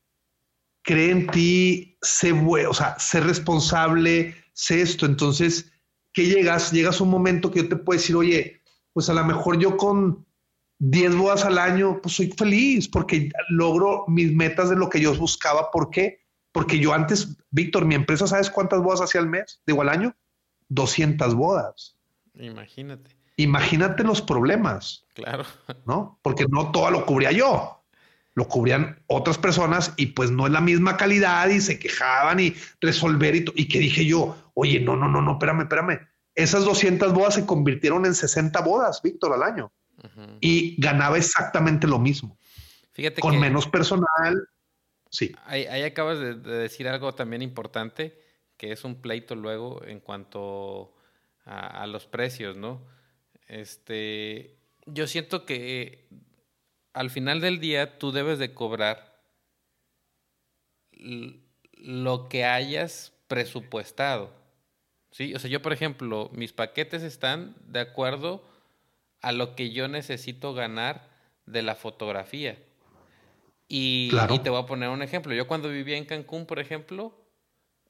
Cree 0.82 1.10
en 1.10 1.26
ti, 1.28 1.96
sé 2.02 2.32
bueno, 2.32 2.70
o 2.70 2.74
sea, 2.74 2.98
sé 2.98 3.20
responsable, 3.20 4.34
sé 4.52 4.82
esto. 4.82 5.06
Entonces, 5.06 5.72
¿qué 6.12 6.26
llegas? 6.26 6.72
Llegas 6.72 7.00
a 7.00 7.04
un 7.04 7.10
momento 7.10 7.50
que 7.50 7.62
yo 7.62 7.68
te 7.68 7.76
puedo 7.76 7.98
decir, 7.98 8.16
oye, 8.16 8.60
pues 8.92 9.08
a 9.08 9.14
lo 9.14 9.24
mejor 9.24 9.58
yo 9.58 9.76
con 9.76 10.26
10 10.80 11.16
bodas 11.16 11.44
al 11.44 11.58
año, 11.58 12.00
pues 12.02 12.16
soy 12.16 12.30
feliz 12.32 12.88
porque 12.88 13.30
logro 13.48 14.04
mis 14.08 14.32
metas 14.32 14.68
de 14.68 14.76
lo 14.76 14.90
que 14.90 15.00
yo 15.00 15.14
buscaba. 15.14 15.70
¿Por 15.70 15.90
qué? 15.90 16.20
Porque 16.52 16.78
yo 16.78 16.92
antes, 16.92 17.36
Víctor, 17.50 17.86
mi 17.86 17.94
empresa, 17.94 18.26
¿sabes 18.26 18.50
cuántas 18.50 18.82
bodas 18.82 19.00
hacía 19.00 19.20
al 19.20 19.28
mes? 19.28 19.62
Digo, 19.66 19.80
al 19.80 19.88
año, 19.88 20.14
200 20.68 21.34
bodas. 21.34 21.96
Imagínate 22.34 23.16
imagínate 23.36 24.04
los 24.04 24.22
problemas. 24.22 25.04
Claro. 25.14 25.44
¿No? 25.86 26.18
Porque 26.22 26.46
no 26.48 26.70
todo 26.70 26.90
lo 26.90 27.06
cubría 27.06 27.32
yo. 27.32 27.80
Lo 28.34 28.48
cubrían 28.48 29.00
otras 29.06 29.38
personas 29.38 29.92
y 29.96 30.06
pues 30.06 30.30
no 30.30 30.46
es 30.46 30.52
la 30.52 30.60
misma 30.60 30.96
calidad 30.96 31.48
y 31.48 31.60
se 31.60 31.78
quejaban 31.78 32.40
y 32.40 32.54
resolver 32.80 33.36
y, 33.36 33.44
y 33.54 33.68
que 33.68 33.78
dije 33.78 34.04
yo, 34.04 34.36
oye, 34.54 34.80
no, 34.80 34.96
no, 34.96 35.08
no, 35.08 35.22
no, 35.22 35.32
espérame, 35.32 35.62
espérame. 35.62 36.00
Esas 36.34 36.64
200 36.64 37.12
bodas 37.12 37.34
se 37.34 37.46
convirtieron 37.46 38.06
en 38.06 38.14
60 38.14 38.60
bodas, 38.62 39.00
Víctor, 39.02 39.32
al 39.32 39.42
año. 39.42 39.72
Y 40.40 40.80
ganaba 40.82 41.16
exactamente 41.16 41.86
lo 41.86 41.98
mismo. 41.98 42.36
Fíjate 42.92 43.20
Con 43.20 43.38
menos 43.40 43.66
personal. 43.66 44.48
Sí. 45.08 45.34
Ahí, 45.46 45.82
acabas 45.82 46.18
de, 46.18 46.34
decir 46.34 46.88
algo 46.88 47.14
también 47.14 47.40
importante, 47.40 48.20
que 48.56 48.72
es 48.72 48.84
un 48.84 49.00
pleito 49.00 49.36
luego 49.36 49.82
en 49.84 50.00
cuanto 50.00 50.94
a 51.46 51.86
los 51.86 52.06
precios, 52.06 52.56
¿no? 52.56 52.82
Este, 53.46 54.56
yo 54.86 55.06
siento 55.06 55.44
que 55.44 56.06
al 56.92 57.10
final 57.10 57.40
del 57.40 57.60
día 57.60 57.98
tú 57.98 58.12
debes 58.12 58.38
de 58.38 58.54
cobrar 58.54 59.20
lo 60.92 62.28
que 62.28 62.44
hayas 62.44 63.12
presupuestado. 63.28 64.32
¿Sí? 65.10 65.34
O 65.34 65.38
sea, 65.38 65.48
yo, 65.48 65.62
por 65.62 65.72
ejemplo, 65.72 66.30
mis 66.32 66.52
paquetes 66.52 67.02
están 67.02 67.54
de 67.66 67.80
acuerdo 67.80 68.42
a 69.20 69.32
lo 69.32 69.54
que 69.54 69.70
yo 69.70 69.86
necesito 69.86 70.54
ganar 70.54 71.08
de 71.46 71.62
la 71.62 71.76
fotografía. 71.76 72.58
Y, 73.68 74.10
te 74.42 74.50
voy 74.50 74.60
a 74.60 74.66
poner 74.66 74.88
un 74.88 75.02
ejemplo. 75.02 75.34
Yo 75.34 75.46
cuando 75.46 75.68
vivía 75.68 75.96
en 75.96 76.04
Cancún, 76.04 76.46
por 76.46 76.58
ejemplo, 76.58 77.14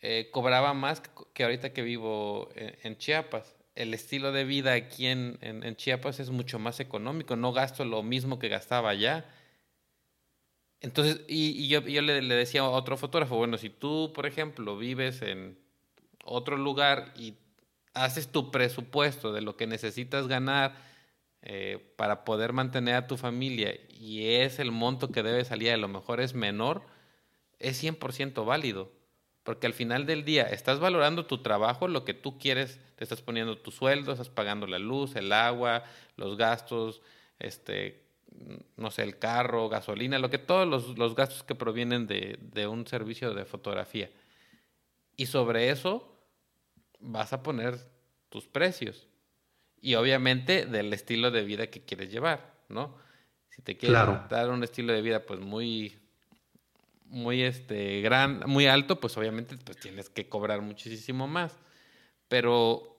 eh, 0.01 0.29
cobraba 0.33 0.75
más 0.75 1.03
que 1.33 1.45
ahorita 1.45 1.73
que 1.73 1.83
vivo 1.83 2.51
en 2.55 2.97
Chiapas. 2.99 3.57
El 3.75 3.93
estilo 3.95 4.33
de 4.33 4.45
vida 4.45 4.73
aquí 4.73 5.07
en, 5.07 5.77
Chiapas 5.77 6.21
es 6.21 6.31
mucho 6.31 6.59
más 6.59 6.81
económico, 6.81 7.37
no 7.37 7.53
gasto 7.53 7.85
lo 7.85 8.03
mismo 8.03 8.39
que 8.39 8.49
gastaba 8.49 8.91
allá. 8.91 9.27
Entonces, 10.81 11.23
y, 11.29 11.69
yo, 11.69 11.81
le, 11.81 12.23
decía 12.23 12.61
a 12.63 12.69
otro 12.69 12.97
fotógrafo, 12.97 13.37
bueno, 13.37 13.59
si 13.59 13.71
tú, 13.71 14.13
por 14.15 14.27
ejemplo, 14.27 14.77
vives 14.77 15.23
en 15.23 15.59
otro 16.25 16.57
lugar 16.57 17.13
y 17.17 17.35
haces 17.95 18.29
tu 18.29 18.51
presupuesto 18.51 19.33
de 19.33 19.41
lo 19.41 19.57
que 19.57 19.67
necesitas 19.67 20.29
ganar 20.29 20.77
eh, 21.43 21.79
para 21.97 22.25
poder 22.25 22.53
mantener 22.53 22.95
a 22.97 23.07
tu 23.07 23.17
familia 23.17 23.75
y 23.91 24.37
es 24.37 24.59
el 24.59 24.73
monto 24.73 25.11
que 25.11 25.23
debe 25.23 25.45
salir, 25.45 25.71
a 25.71 25.77
lo 25.77 25.89
mejor 25.89 26.21
es 26.21 26.35
menor, 26.35 26.83
es 27.59 27.83
100% 27.83 28.45
válido. 28.45 28.93
Porque 29.45 29.67
al 29.67 29.75
final 29.75 30.07
del 30.07 30.25
día 30.25 30.45
estás 30.45 30.81
valorando 30.81 31.27
tu 31.27 31.43
trabajo, 31.43 31.87
lo 31.87 32.05
que 32.05 32.15
tú 32.15 32.39
quieres, 32.39 32.81
te 32.97 33.05
estás 33.05 33.21
poniendo 33.21 33.59
tu 33.59 33.71
sueldo, 33.71 34.13
estás 34.13 34.31
pagando 34.31 34.67
la 34.67 34.79
luz, 34.79 35.15
el 35.17 35.33
agua, 35.33 35.85
los 36.17 36.39
gastos, 36.39 37.03
este, 37.39 38.03
no 38.77 38.91
sé, 38.91 39.03
el 39.03 39.19
carro, 39.19 39.69
gasolina, 39.69 40.19
lo 40.19 40.31
que 40.31 40.39
todos 40.39 40.97
los, 40.97 41.15
gastos 41.15 41.43
que 41.43 41.55
provienen 41.55 42.07
de, 42.07 42.39
de, 42.41 42.67
un 42.67 42.87
servicio 42.87 43.35
de 43.35 43.45
fotografía. 43.45 44.11
Y 45.15 45.27
sobre 45.27 45.69
eso 45.69 46.19
vas 46.99 47.35
a 47.35 47.43
poner 47.43 47.79
tus 48.31 48.47
precios. 48.47 49.07
Y 49.81 49.95
obviamente 49.97 50.65
del 50.65 50.91
estilo 50.95 51.31
de 51.31 51.45
vida 51.45 51.67
que 51.67 51.85
quieres 51.85 52.11
llevar, 52.11 52.55
¿no? 52.71 52.97
Si 53.51 53.61
te 53.61 53.77
quieres 53.77 53.99
dar 54.31 54.51
un 54.51 54.65
estilo 54.65 54.95
de 54.95 55.03
vida 55.03 55.27
pues 55.27 55.39
muy 55.39 55.99
muy 57.05 57.43
este 57.43 58.01
gran, 58.01 58.43
muy 58.47 58.67
alto, 58.67 59.01
pues 59.01 59.17
obviamente 59.17 59.57
pues 59.57 59.79
tienes 59.79 60.09
que 60.09 60.29
cobrar 60.29 60.63
muchísimo 60.63 61.27
más. 61.27 61.57
Pero 62.29 62.97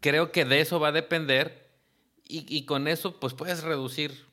creo 0.00 0.32
que 0.32 0.44
de 0.44 0.60
eso 0.60 0.78
va 0.78 0.88
a 0.88 0.92
depender 0.92 1.66
y, 2.28 2.64
con 2.64 2.88
eso 2.88 3.20
pues 3.20 3.34
puedes 3.34 3.62
reducir 3.62 4.26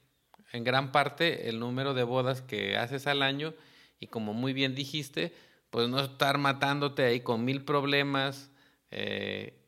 en 0.51 0.64
gran 0.64 0.91
parte 0.91 1.49
el 1.49 1.60
número 1.60 1.93
de 1.93 2.03
bodas 2.03 2.41
que 2.41 2.76
haces 2.76 3.05
al 3.05 3.22
año 3.22 3.53
y 3.99 4.07
como 4.07 4.34
muy 4.34 4.53
bien 4.53 4.73
dijiste, 4.73 5.34
pues 5.69 5.89
no 5.89 5.99
estar 5.99 6.38
matándote 6.38 7.03
ahí 7.03 7.22
con 7.22 7.45
mil 7.45 7.64
problemas, 7.64 8.51
eh, 8.89 9.60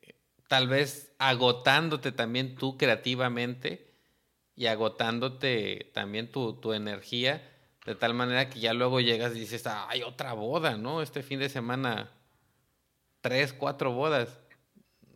tal 0.48 0.68
vez 0.68 1.12
agotándote 1.18 2.12
también 2.12 2.56
tú 2.56 2.76
creativamente 2.76 3.92
y 4.56 4.66
agotándote 4.66 5.90
también 5.94 6.30
tu, 6.30 6.54
tu 6.54 6.72
energía 6.72 7.55
de 7.86 7.94
tal 7.94 8.14
manera 8.14 8.50
que 8.50 8.58
ya 8.58 8.74
luego 8.74 9.00
llegas 9.00 9.34
y 9.36 9.40
dices, 9.40 9.66
ah, 9.66 9.86
hay 9.88 10.02
otra 10.02 10.32
boda, 10.32 10.76
¿no? 10.76 11.02
Este 11.02 11.22
fin 11.22 11.38
de 11.38 11.48
semana, 11.48 12.10
tres, 13.20 13.52
cuatro 13.52 13.92
bodas. 13.92 14.40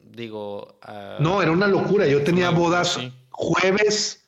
Digo... 0.05 0.79
Ah, 0.83 1.17
no, 1.19 1.43
era 1.43 1.51
una 1.51 1.67
locura. 1.67 2.07
Yo 2.07 2.23
tenía 2.23 2.51
bodas 2.51 3.01
jueves, 3.31 4.25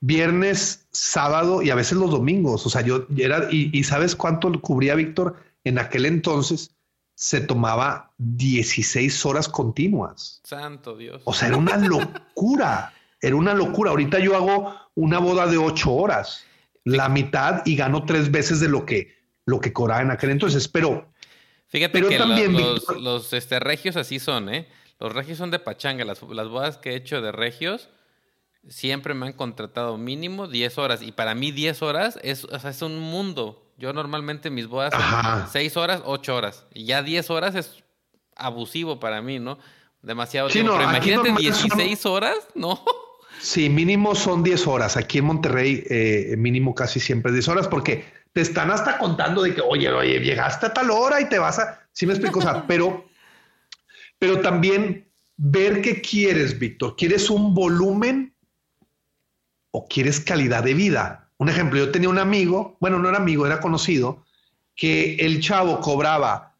viernes, 0.00 0.86
sábado 0.92 1.62
y 1.62 1.70
a 1.70 1.74
veces 1.74 1.98
los 1.98 2.10
domingos. 2.10 2.64
O 2.64 2.70
sea, 2.70 2.80
yo 2.80 3.06
era... 3.16 3.48
Y, 3.50 3.70
y 3.78 3.84
¿sabes 3.84 4.16
cuánto 4.16 4.50
cubría 4.62 4.94
Víctor? 4.94 5.36
En 5.62 5.78
aquel 5.78 6.06
entonces 6.06 6.74
se 7.14 7.42
tomaba 7.42 8.12
16 8.16 9.26
horas 9.26 9.48
continuas. 9.48 10.40
Santo 10.44 10.96
Dios. 10.96 11.20
O 11.24 11.34
sea, 11.34 11.48
era 11.48 11.58
una 11.58 11.76
locura. 11.76 12.92
Era 13.20 13.36
una 13.36 13.54
locura. 13.54 13.90
Ahorita 13.90 14.18
yo 14.18 14.36
hago 14.36 14.74
una 14.96 15.18
boda 15.18 15.46
de 15.46 15.56
ocho 15.56 15.94
horas 15.94 16.44
la 16.84 17.08
mitad 17.08 17.62
y 17.64 17.76
ganó 17.76 18.04
tres 18.04 18.30
veces 18.30 18.60
de 18.60 18.68
lo 18.68 18.86
que, 18.86 19.16
lo 19.46 19.60
que 19.60 19.72
cobraba 19.72 20.02
en 20.02 20.10
aquel 20.10 20.30
entonces. 20.30 20.68
Pero, 20.68 21.12
fíjate 21.68 22.02
que 22.02 22.18
también, 22.18 22.52
los, 22.52 22.88
los, 23.00 23.32
este, 23.32 23.58
regios 23.58 23.96
así 23.96 24.18
son, 24.18 24.48
¿eh? 24.48 24.68
Los 25.00 25.12
regios 25.12 25.38
son 25.38 25.50
de 25.50 25.58
pachanga. 25.58 26.04
Las, 26.04 26.22
las 26.22 26.48
bodas 26.48 26.78
que 26.78 26.90
he 26.90 26.96
hecho 26.96 27.20
de 27.20 27.32
regios 27.32 27.88
siempre 28.68 29.14
me 29.14 29.26
han 29.26 29.32
son 29.32 29.96
mínimo 29.96 30.46
10 30.46 30.78
horas. 30.78 31.02
Y 31.02 31.12
para 31.12 31.34
mí 31.34 31.50
10 31.50 31.82
horas 31.82 32.18
es, 32.22 32.44
es 32.44 32.82
un 32.82 32.98
mundo. 32.98 33.72
Yo 33.76 33.92
normalmente 33.92 34.50
mis 34.50 34.66
bodas 34.66 34.94
son 34.94 35.46
6 35.50 35.76
horas, 35.76 36.02
8 36.04 36.36
horas. 36.36 36.66
Y 36.72 36.84
ya 36.84 37.02
10 37.02 37.30
horas 37.30 37.54
es 37.54 37.82
abusivo 38.36 39.00
para 39.00 39.20
mí, 39.20 39.38
¿no? 39.38 39.58
Demasiado 40.02 40.48
tiempo. 40.48 40.74
Pero 40.76 40.84
imagínate 40.84 41.32
16 41.32 42.06
horas, 42.06 42.36
¿no? 42.54 42.82
Sí, 43.44 43.68
mínimo 43.68 44.14
son 44.14 44.42
10 44.42 44.66
horas. 44.66 44.96
Aquí 44.96 45.18
en 45.18 45.26
Monterrey, 45.26 45.84
eh, 45.90 46.34
mínimo 46.38 46.74
casi 46.74 46.98
siempre 46.98 47.30
10 47.30 47.48
horas, 47.48 47.68
porque 47.68 48.02
te 48.32 48.40
están 48.40 48.70
hasta 48.70 48.96
contando 48.96 49.42
de 49.42 49.54
que, 49.54 49.60
oye, 49.60 49.92
oye, 49.92 50.18
llegaste 50.20 50.64
a 50.64 50.72
tal 50.72 50.90
hora 50.90 51.20
y 51.20 51.28
te 51.28 51.38
vas 51.38 51.58
a. 51.58 51.86
Sí, 51.92 52.06
me 52.06 52.14
explico, 52.14 52.38
o 52.38 52.42
sea, 52.42 52.66
pero, 52.66 53.04
pero 54.18 54.40
también 54.40 55.12
ver 55.36 55.82
qué 55.82 56.00
quieres, 56.00 56.58
Víctor. 56.58 56.96
¿Quieres 56.96 57.28
un 57.28 57.52
volumen 57.52 58.34
o 59.72 59.88
quieres 59.88 60.20
calidad 60.20 60.64
de 60.64 60.72
vida? 60.72 61.30
Un 61.36 61.50
ejemplo, 61.50 61.78
yo 61.78 61.90
tenía 61.90 62.08
un 62.08 62.18
amigo, 62.18 62.78
bueno, 62.80 62.98
no 62.98 63.10
era 63.10 63.18
amigo, 63.18 63.44
era 63.46 63.60
conocido, 63.60 64.24
que 64.74 65.16
el 65.16 65.42
chavo 65.42 65.80
cobraba 65.80 66.56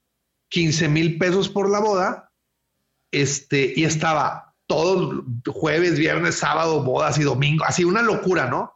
15 0.50 0.90
mil 0.90 1.16
pesos 1.16 1.48
por 1.48 1.70
la 1.70 1.78
boda 1.78 2.30
este, 3.10 3.72
y 3.74 3.84
estaba 3.84 4.53
todo 4.66 5.24
jueves, 5.46 5.98
viernes, 5.98 6.36
sábado, 6.36 6.82
bodas 6.82 7.18
y 7.18 7.22
domingo, 7.22 7.64
así 7.64 7.84
una 7.84 8.02
locura, 8.02 8.48
¿no? 8.48 8.72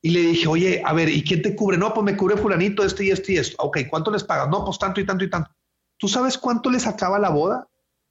Y 0.00 0.10
le 0.10 0.20
dije, 0.20 0.46
oye, 0.46 0.82
a 0.84 0.92
ver, 0.92 1.08
¿y 1.08 1.24
quién 1.24 1.42
te 1.42 1.56
cubre? 1.56 1.76
No, 1.76 1.92
pues 1.92 2.04
me 2.04 2.16
cubre 2.16 2.36
fulanito, 2.36 2.84
esto 2.84 3.02
y 3.02 3.10
esto 3.10 3.32
y 3.32 3.38
esto. 3.38 3.56
Ok, 3.58 3.78
¿cuánto 3.90 4.10
les 4.10 4.22
pagas? 4.22 4.48
No, 4.48 4.64
pues 4.64 4.78
tanto 4.78 5.00
y 5.00 5.06
tanto 5.06 5.24
y 5.24 5.30
tanto. 5.30 5.50
¿Tú 5.96 6.06
sabes 6.06 6.38
cuánto 6.38 6.70
le 6.70 6.78
sacaba 6.78 7.18
la 7.18 7.30
boda? 7.30 7.68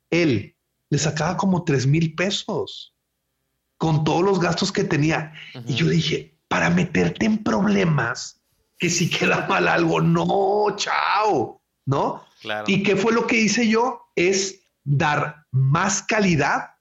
Él 0.10 0.56
le 0.90 0.98
sacaba 0.98 1.38
como 1.38 1.64
tres 1.64 1.88
mil 1.88 2.14
pesos 2.16 2.94
con 3.78 4.04
todos 4.04 4.24
los 4.24 4.40
gastos 4.40 4.72
que 4.72 4.84
tenía. 4.84 5.34
Y 5.66 5.76
yo 5.76 5.88
dije, 5.88 6.38
para 6.50 6.70
meterte 6.70 7.26
en 7.26 7.44
problemas, 7.44 8.42
que 8.78 8.90
si 8.90 9.10
queda 9.10 9.48
mal 9.48 9.68
algo, 9.68 10.02
no, 10.02 10.76
chao, 10.76 11.62
¿no? 11.86 12.24
Claro. 12.42 12.66
¿Y 12.68 12.84
qué 12.84 12.96
fue 12.96 13.14
lo 13.14 13.28
que 13.28 13.40
hice 13.40 13.68
yo? 13.68 14.02
Es 14.16 14.60
dar 14.84 15.46
más 15.52 16.02
calidad 16.04 16.77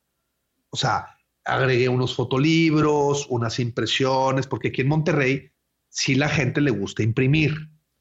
o 0.77 0.79
sea, 0.79 1.17
agregué 1.43 1.89
unos 1.89 2.15
fotolibros, 2.15 3.27
unas 3.31 3.59
impresiones, 3.61 4.47
porque 4.47 4.69
aquí 4.69 4.83
en 4.83 4.89
Monterrey 4.89 5.51
sí 5.89 6.15
la 6.15 6.29
gente 6.29 6.61
le 6.61 6.71
gusta 6.71 7.03
imprimir. 7.03 7.55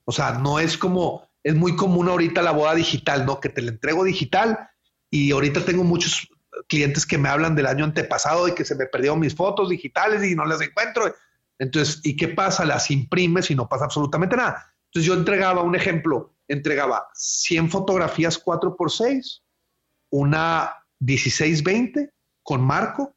O 0.03 0.11
sea, 0.11 0.33
no 0.33 0.59
es 0.59 0.77
como, 0.77 1.25
es 1.41 1.55
muy 1.55 1.77
común 1.77 2.09
ahorita 2.09 2.41
la 2.41 2.51
boda 2.51 2.75
digital, 2.75 3.25
¿no? 3.25 3.39
Que 3.39 3.47
te 3.47 3.61
la 3.61 3.71
entrego 3.71 4.03
digital 4.03 4.59
y 5.09 5.31
ahorita 5.31 5.63
tengo 5.63 5.85
muchos 5.85 6.27
clientes 6.67 7.05
que 7.05 7.17
me 7.17 7.29
hablan 7.29 7.55
del 7.55 7.67
año 7.67 7.85
antepasado 7.85 8.45
de 8.45 8.53
que 8.53 8.65
se 8.65 8.75
me 8.75 8.87
perdieron 8.87 9.21
mis 9.21 9.35
fotos 9.35 9.69
digitales 9.69 10.21
y 10.29 10.35
no 10.35 10.43
las 10.45 10.59
encuentro. 10.59 11.15
Entonces, 11.57 12.01
¿y 12.03 12.17
qué 12.17 12.27
pasa? 12.27 12.65
Las 12.65 12.91
imprimes 12.91 13.49
y 13.51 13.55
no 13.55 13.69
pasa 13.69 13.85
absolutamente 13.85 14.35
nada. 14.35 14.75
Entonces 14.87 15.07
yo 15.07 15.13
entregaba 15.13 15.61
un 15.61 15.77
ejemplo, 15.77 16.35
entregaba 16.49 17.07
100 17.13 17.69
fotografías 17.69 18.43
4x6, 18.43 19.43
una 20.09 20.73
16-20 20.99 22.11
con 22.45 22.61
marco 22.61 23.15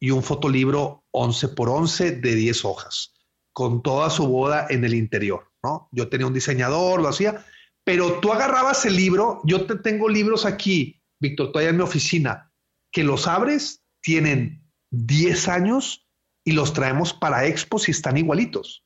y 0.00 0.10
un 0.10 0.22
fotolibro 0.22 1.04
11 1.12 1.48
por 1.50 1.70
11 1.70 2.10
de 2.10 2.34
10 2.34 2.64
hojas, 2.64 3.14
con 3.54 3.82
toda 3.82 4.10
su 4.10 4.26
boda 4.26 4.66
en 4.68 4.84
el 4.84 4.94
interior, 4.94 5.50
¿no? 5.62 5.88
Yo 5.92 6.08
tenía 6.08 6.26
un 6.26 6.34
diseñador, 6.34 7.00
lo 7.00 7.08
hacía, 7.08 7.46
pero 7.84 8.18
tú 8.18 8.32
agarrabas 8.32 8.84
el 8.84 8.96
libro, 8.96 9.40
yo 9.44 9.64
te 9.64 9.76
tengo 9.76 10.08
libros 10.08 10.44
aquí, 10.44 11.00
Víctor, 11.20 11.52
todavía 11.52 11.70
en 11.70 11.76
mi 11.76 11.84
oficina, 11.84 12.52
que 12.90 13.04
los 13.04 13.28
abres, 13.28 13.84
tienen 14.02 14.68
10 14.90 15.48
años 15.48 16.08
y 16.44 16.52
los 16.52 16.72
traemos 16.72 17.14
para 17.14 17.46
expos 17.46 17.88
y 17.88 17.92
están 17.92 18.16
igualitos. 18.16 18.84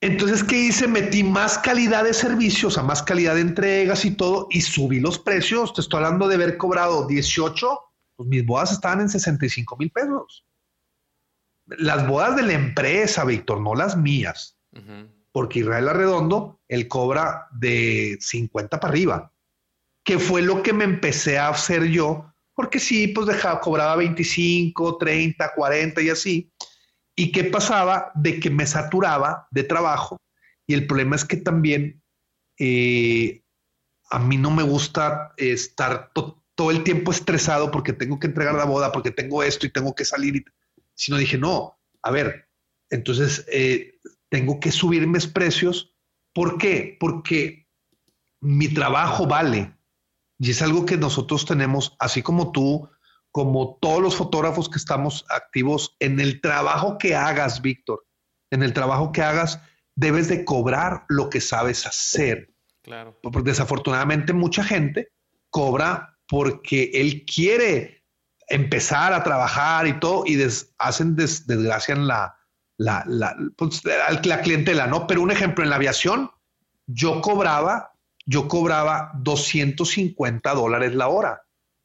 Entonces, 0.00 0.44
¿qué 0.44 0.56
hice? 0.56 0.86
Metí 0.86 1.24
más 1.24 1.58
calidad 1.58 2.04
de 2.04 2.14
servicios, 2.14 2.78
a 2.78 2.82
más 2.84 3.02
calidad 3.02 3.34
de 3.34 3.42
entregas 3.42 4.04
y 4.04 4.12
todo, 4.12 4.46
y 4.50 4.60
subí 4.60 5.00
los 5.00 5.18
precios. 5.18 5.74
Te 5.74 5.80
estoy 5.80 5.98
hablando 5.98 6.28
de 6.28 6.36
haber 6.36 6.56
cobrado 6.56 7.06
18 7.06 7.89
pues 8.20 8.28
mis 8.28 8.44
bodas 8.44 8.70
estaban 8.70 9.00
en 9.00 9.08
65 9.08 9.78
mil 9.78 9.90
pesos. 9.90 10.44
Las 11.64 12.06
bodas 12.06 12.36
de 12.36 12.42
la 12.42 12.52
empresa, 12.52 13.24
Víctor, 13.24 13.62
no 13.62 13.74
las 13.74 13.96
mías. 13.96 14.58
Porque 15.32 15.60
Israel 15.60 15.88
Arredondo, 15.88 16.60
él 16.68 16.86
cobra 16.86 17.48
de 17.50 18.18
50 18.20 18.78
para 18.78 18.92
arriba. 18.92 19.32
Que 20.04 20.18
fue 20.18 20.42
lo 20.42 20.62
que 20.62 20.74
me 20.74 20.84
empecé 20.84 21.38
a 21.38 21.48
hacer 21.48 21.84
yo. 21.84 22.30
Porque 22.54 22.78
sí, 22.78 23.08
pues 23.08 23.26
dejaba, 23.26 23.58
cobraba 23.58 23.96
25, 23.96 24.98
30, 24.98 25.54
40 25.54 26.02
y 26.02 26.10
así. 26.10 26.52
¿Y 27.16 27.32
qué 27.32 27.44
pasaba? 27.44 28.12
De 28.14 28.38
que 28.38 28.50
me 28.50 28.66
saturaba 28.66 29.48
de 29.50 29.64
trabajo. 29.64 30.18
Y 30.66 30.74
el 30.74 30.86
problema 30.86 31.16
es 31.16 31.24
que 31.24 31.38
también 31.38 32.02
eh, 32.58 33.42
a 34.10 34.18
mí 34.18 34.36
no 34.36 34.50
me 34.50 34.62
gusta 34.62 35.32
estar 35.38 36.12
todo 36.60 36.72
el 36.72 36.84
tiempo 36.84 37.10
estresado 37.10 37.70
porque 37.70 37.94
tengo 37.94 38.20
que 38.20 38.26
entregar 38.26 38.54
la 38.54 38.66
boda, 38.66 38.92
porque 38.92 39.10
tengo 39.10 39.42
esto 39.42 39.64
y 39.64 39.72
tengo 39.72 39.94
que 39.94 40.04
salir. 40.04 40.36
Y, 40.36 40.44
sino 40.94 41.16
dije, 41.16 41.38
no, 41.38 41.80
a 42.02 42.10
ver, 42.10 42.50
entonces 42.90 43.46
eh, 43.50 43.98
tengo 44.28 44.60
que 44.60 44.70
subir 44.70 45.06
mis 45.06 45.26
precios. 45.26 45.96
¿Por 46.34 46.58
qué? 46.58 46.98
Porque 47.00 47.66
mi 48.42 48.68
trabajo 48.68 49.26
vale. 49.26 49.74
Y 50.38 50.50
es 50.50 50.60
algo 50.60 50.84
que 50.84 50.98
nosotros 50.98 51.46
tenemos, 51.46 51.96
así 51.98 52.20
como 52.20 52.52
tú, 52.52 52.90
como 53.32 53.78
todos 53.80 54.02
los 54.02 54.16
fotógrafos 54.16 54.68
que 54.68 54.76
estamos 54.76 55.24
activos 55.30 55.96
en 55.98 56.20
el 56.20 56.42
trabajo 56.42 56.98
que 56.98 57.16
hagas, 57.16 57.62
Víctor, 57.62 58.06
en 58.50 58.62
el 58.62 58.74
trabajo 58.74 59.12
que 59.12 59.22
hagas, 59.22 59.62
debes 59.94 60.28
de 60.28 60.44
cobrar 60.44 61.06
lo 61.08 61.30
que 61.30 61.40
sabes 61.40 61.86
hacer. 61.86 62.52
Claro. 62.82 63.18
Porque 63.22 63.48
desafortunadamente 63.48 64.34
mucha 64.34 64.62
gente 64.62 65.14
cobra 65.48 66.09
porque 66.30 66.92
él 66.94 67.26
quiere 67.26 68.04
empezar 68.46 69.12
a 69.12 69.24
trabajar 69.24 69.88
y 69.88 69.98
todo 69.98 70.22
y 70.24 70.40
hacen 70.78 71.16
desgracian 71.16 72.06
la, 72.06 72.38
la, 72.78 73.02
la, 73.08 73.36
pues, 73.56 73.82
la 73.84 74.40
clientela, 74.40 74.86
¿no? 74.86 75.08
Pero 75.08 75.22
un 75.22 75.32
ejemplo, 75.32 75.64
en 75.64 75.70
la 75.70 75.76
aviación, 75.76 76.30
yo 76.86 77.20
cobraba, 77.20 77.94
yo 78.26 78.46
cobraba 78.46 79.10
250 79.16 80.54
dólares 80.54 80.94
la 80.94 81.08
hora 81.08 81.42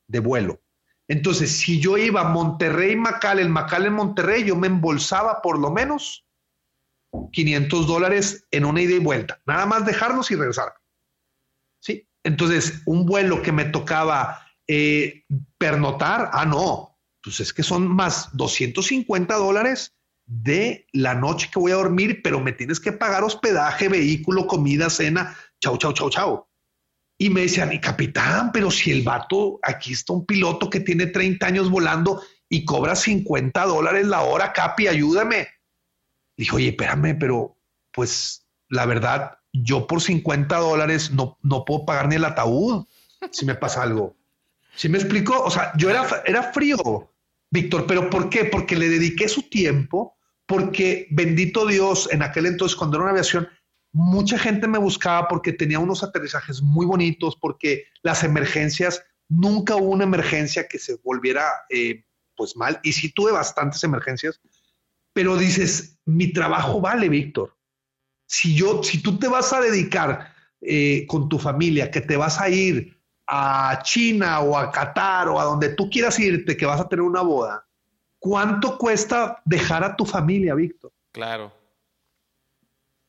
de 0.08 0.20
vuelo. 0.20 0.62
Entonces, 1.08 1.52
si 1.52 1.80
yo 1.80 1.98
iba 1.98 2.22
a 2.22 2.30
Monterrey, 2.30 2.96
Macal, 2.96 3.40
el 3.40 3.50
Macal 3.50 3.88
en 3.88 3.94
Monterrey, 3.94 4.44
yo 4.44 4.56
me 4.56 4.68
embolsaba 4.68 5.42
por 5.42 5.58
lo 5.58 5.72
menos 5.72 6.28
500 7.32 7.88
dólares 7.88 8.46
en 8.52 8.66
una 8.66 8.82
ida 8.82 8.94
y 8.94 9.00
vuelta. 9.00 9.42
Nada 9.48 9.66
más 9.66 9.88
dejarnos 9.88 10.30
y 10.30 10.36
regresar. 10.36 10.76
¿Sí? 11.80 12.08
Entonces, 12.26 12.81
un 12.85 13.06
vuelo 13.06 13.43
que 13.43 13.52
me 13.52 13.65
tocaba 13.65 14.45
eh, 14.68 15.23
pernotar, 15.60 16.31
ah, 16.34 16.45
no, 16.45 16.97
pues 17.22 17.39
es 17.39 17.53
que 17.53 17.61
son 17.61 17.88
más 17.88 18.35
250 18.35 19.35
dólares 19.35 19.95
de 20.26 20.88
la 20.91 21.14
noche 21.14 21.49
que 21.53 21.60
voy 21.60 21.72
a 21.72 21.76
dormir, 21.76 22.22
pero 22.23 22.39
me 22.39 22.52
tienes 22.52 22.80
que 22.80 22.91
pagar 22.91 23.23
hospedaje, 23.23 23.89
vehículo, 23.89 24.47
comida, 24.47 24.89
cena, 24.89 25.38
chau, 25.61 25.77
chau, 25.77 25.93
chau, 25.93 26.10
chau. 26.10 26.47
Y 27.19 27.30
me 27.30 27.41
decían, 27.41 27.69
mi 27.69 27.80
capitán, 27.80 28.52
pero 28.52 28.72
si 28.72 28.89
el 28.89 29.03
vato, 29.03 29.60
aquí 29.61 29.93
está 29.93 30.14
un 30.14 30.26
piloto 30.26 30.68
que 30.68 30.80
tiene 30.80 31.06
30 31.06 31.45
años 31.45 31.69
volando 31.69 32.23
y 32.49 32.65
cobra 32.65 32.95
50 32.95 33.65
dólares 33.65 34.07
la 34.07 34.22
hora, 34.22 34.52
Capi, 34.52 34.88
ayúdame. 34.88 35.47
Dijo, 36.35 36.56
oye, 36.56 36.69
espérame, 36.69 37.18
pero 37.19 37.60
pues 37.91 38.47
la 38.68 38.88
verdad, 38.88 39.38
yo 39.64 39.88
por 39.88 40.02
50 40.02 40.57
dólares 40.57 41.11
no, 41.11 41.38
no 41.41 41.65
puedo 41.65 41.86
pagar 41.86 42.07
ni 42.07 42.15
el 42.15 42.26
ataúd 42.26 42.86
si 43.32 43.45
me 43.45 43.56
pasa 43.56 43.84
algo. 43.84 44.15
¿Sí 44.76 44.90
me 44.90 44.98
explico? 44.98 45.41
O 45.44 45.49
sea, 45.49 45.72
yo 45.77 45.90
era, 45.90 46.06
era 46.26 46.52
frío, 46.52 47.14
Víctor, 47.49 47.86
pero 47.88 48.10
¿por 48.10 48.30
qué? 48.30 48.45
Porque 48.45 48.76
le 48.76 48.90
dediqué 48.90 49.27
su 49.27 49.44
tiempo, 49.44 50.18
porque 50.45 51.07
bendito 51.11 51.65
Dios, 51.65 52.10
en 52.11 52.22
aquel 52.22 52.45
entonces, 52.45 52.76
cuando 52.76 52.98
era 52.98 53.06
una 53.06 53.11
aviación, 53.11 53.48
mucha 53.94 54.38
gente 54.38 54.68
me 54.68 54.77
buscaba 54.77 55.27
porque 55.27 55.53
tenía 55.53 55.80
unos 55.80 56.03
aterrizajes 56.03 56.61
muy 56.61 56.86
bonitos, 56.86 57.38
porque 57.38 57.86
las 58.03 58.23
emergencias, 58.23 59.03
nunca 59.30 59.76
hubo 59.76 59.91
una 59.91 60.03
emergencia 60.03 60.68
que 60.68 60.77
se 60.77 60.98
volviera 61.03 61.45
eh, 61.69 62.03
pues 62.36 62.57
mal, 62.57 62.80
y 62.84 62.91
sí 62.91 63.14
tuve 63.14 63.32
bastantes 63.32 63.84
emergencias, 63.86 64.41
pero 65.14 65.38
dices, 65.38 65.98
mi 66.03 66.34
trabajo 66.34 66.82
vale, 66.82 67.07
Víctor. 67.07 67.56
Si 68.26 68.56
yo, 68.56 68.84
si 68.84 69.02
tú 69.02 69.19
te 69.19 69.27
vas 69.27 69.53
a 69.53 69.61
dedicar 69.61 70.34
eh, 70.61 71.06
con 71.07 71.30
tu 71.30 71.39
familia, 71.39 71.91
que 71.91 72.02
te 72.02 72.18
vas 72.18 72.39
a 72.39 72.49
ir 72.49 72.97
a 73.27 73.80
China 73.84 74.39
o 74.41 74.57
a 74.57 74.72
Qatar 74.72 75.30
o 75.30 75.39
a 75.39 75.43
donde 75.43 75.69
tú 75.69 75.89
quieras 75.89 76.19
irte, 76.19 76.57
que 76.57 76.65
vas 76.65 76.80
a 76.80 76.88
tener 76.88 77.03
una 77.03 77.22
boda, 77.22 77.65
¿cuánto 78.19 78.77
cuesta 78.77 79.41
dejar 79.45 79.84
a 79.84 79.95
tu 79.95 80.06
familia, 80.06 80.56
Víctor? 80.56 80.91
Claro. 81.11 81.53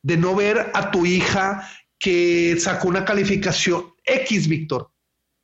De 0.01 0.17
no 0.17 0.35
ver 0.35 0.71
a 0.73 0.91
tu 0.91 1.05
hija 1.05 1.67
que 1.99 2.55
sacó 2.59 2.87
una 2.87 3.05
calificación 3.05 3.93
X, 4.03 4.47
Víctor. 4.47 4.91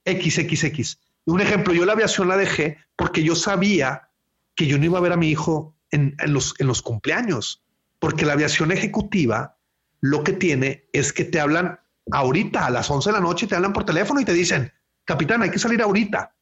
X, 0.05 0.37
X, 0.37 0.63
X. 0.65 0.99
Un 1.25 1.41
ejemplo, 1.41 1.73
yo 1.73 1.85
la 1.85 1.93
aviación 1.93 2.27
la 2.27 2.37
dejé 2.37 2.77
porque 2.95 3.23
yo 3.23 3.35
sabía 3.35 4.09
que 4.55 4.67
yo 4.67 4.77
no 4.77 4.85
iba 4.85 4.97
a 4.97 5.01
ver 5.01 5.13
a 5.13 5.17
mi 5.17 5.29
hijo 5.29 5.75
en, 5.91 6.15
los, 6.27 6.55
en 6.59 6.67
los 6.67 6.81
cumpleaños, 6.81 7.63
porque 7.99 8.25
la 8.25 8.33
aviación 8.33 8.71
ejecutiva 8.71 9.57
lo 10.03 10.21
que 10.21 10.34
tiene 10.34 10.89
es 10.91 11.13
que 11.13 11.23
te 11.23 11.39
hablan 11.39 11.80
ahorita, 12.11 12.65
a 12.65 12.69
las 12.69 12.91
11 12.91 13.09
de 13.09 13.13
la 13.13 13.21
noche, 13.21 13.47
te 13.47 13.55
hablan 13.55 13.71
por 13.71 13.85
teléfono 13.85 14.19
y 14.19 14.25
te 14.25 14.34
dicen, 14.34 14.69
capitán, 15.05 15.41
hay 15.41 15.49
que 15.49 15.59
salir 15.59 15.81
ahorita. 15.81 16.35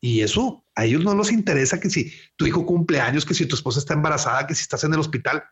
Y 0.00 0.20
eso 0.20 0.64
a 0.76 0.84
ellos 0.84 1.02
no 1.02 1.16
les 1.16 1.32
interesa 1.32 1.80
que 1.80 1.90
si 1.90 2.12
tu 2.36 2.46
hijo 2.46 2.64
cumple 2.64 3.00
años, 3.00 3.26
que 3.26 3.34
si 3.34 3.46
tu 3.46 3.56
esposa 3.56 3.80
está 3.80 3.94
embarazada, 3.94 4.46
que 4.46 4.54
si 4.54 4.62
estás 4.62 4.84
en 4.84 4.94
el 4.94 5.00
hospital, 5.00 5.42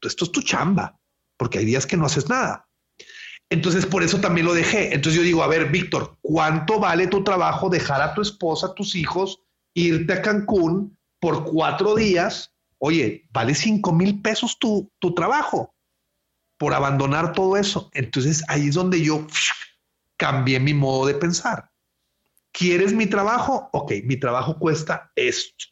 esto 0.00 0.24
es 0.24 0.30
tu 0.30 0.40
chamba, 0.40 1.00
porque 1.36 1.58
hay 1.58 1.64
días 1.64 1.84
que 1.84 1.96
no 1.96 2.06
haces 2.06 2.28
nada. 2.28 2.68
Entonces, 3.50 3.86
por 3.86 4.04
eso 4.04 4.20
también 4.20 4.46
lo 4.46 4.54
dejé. 4.54 4.94
Entonces 4.94 5.20
yo 5.20 5.24
digo, 5.24 5.42
a 5.42 5.48
ver, 5.48 5.68
Víctor, 5.72 6.18
¿cuánto 6.20 6.78
vale 6.78 7.08
tu 7.08 7.24
trabajo 7.24 7.68
dejar 7.68 8.02
a 8.02 8.14
tu 8.14 8.22
esposa, 8.22 8.68
a 8.68 8.74
tus 8.74 8.94
hijos, 8.94 9.42
irte 9.74 10.12
a 10.12 10.22
Cancún 10.22 10.96
por 11.18 11.44
cuatro 11.44 11.96
días 11.96 12.52
Oye, 12.78 13.26
vale 13.32 13.54
cinco 13.54 13.92
mil 13.92 14.20
pesos 14.20 14.58
tu, 14.58 14.92
tu 14.98 15.14
trabajo 15.14 15.75
por 16.58 16.74
abandonar 16.74 17.32
todo 17.32 17.56
eso. 17.56 17.90
Entonces 17.92 18.42
ahí 18.48 18.68
es 18.68 18.74
donde 18.74 19.02
yo 19.02 19.26
cambié 20.16 20.60
mi 20.60 20.74
modo 20.74 21.06
de 21.06 21.14
pensar. 21.14 21.70
¿Quieres 22.52 22.92
mi 22.92 23.06
trabajo? 23.06 23.68
Ok, 23.72 23.92
mi 24.04 24.16
trabajo 24.16 24.58
cuesta 24.58 25.12
esto. 25.14 25.66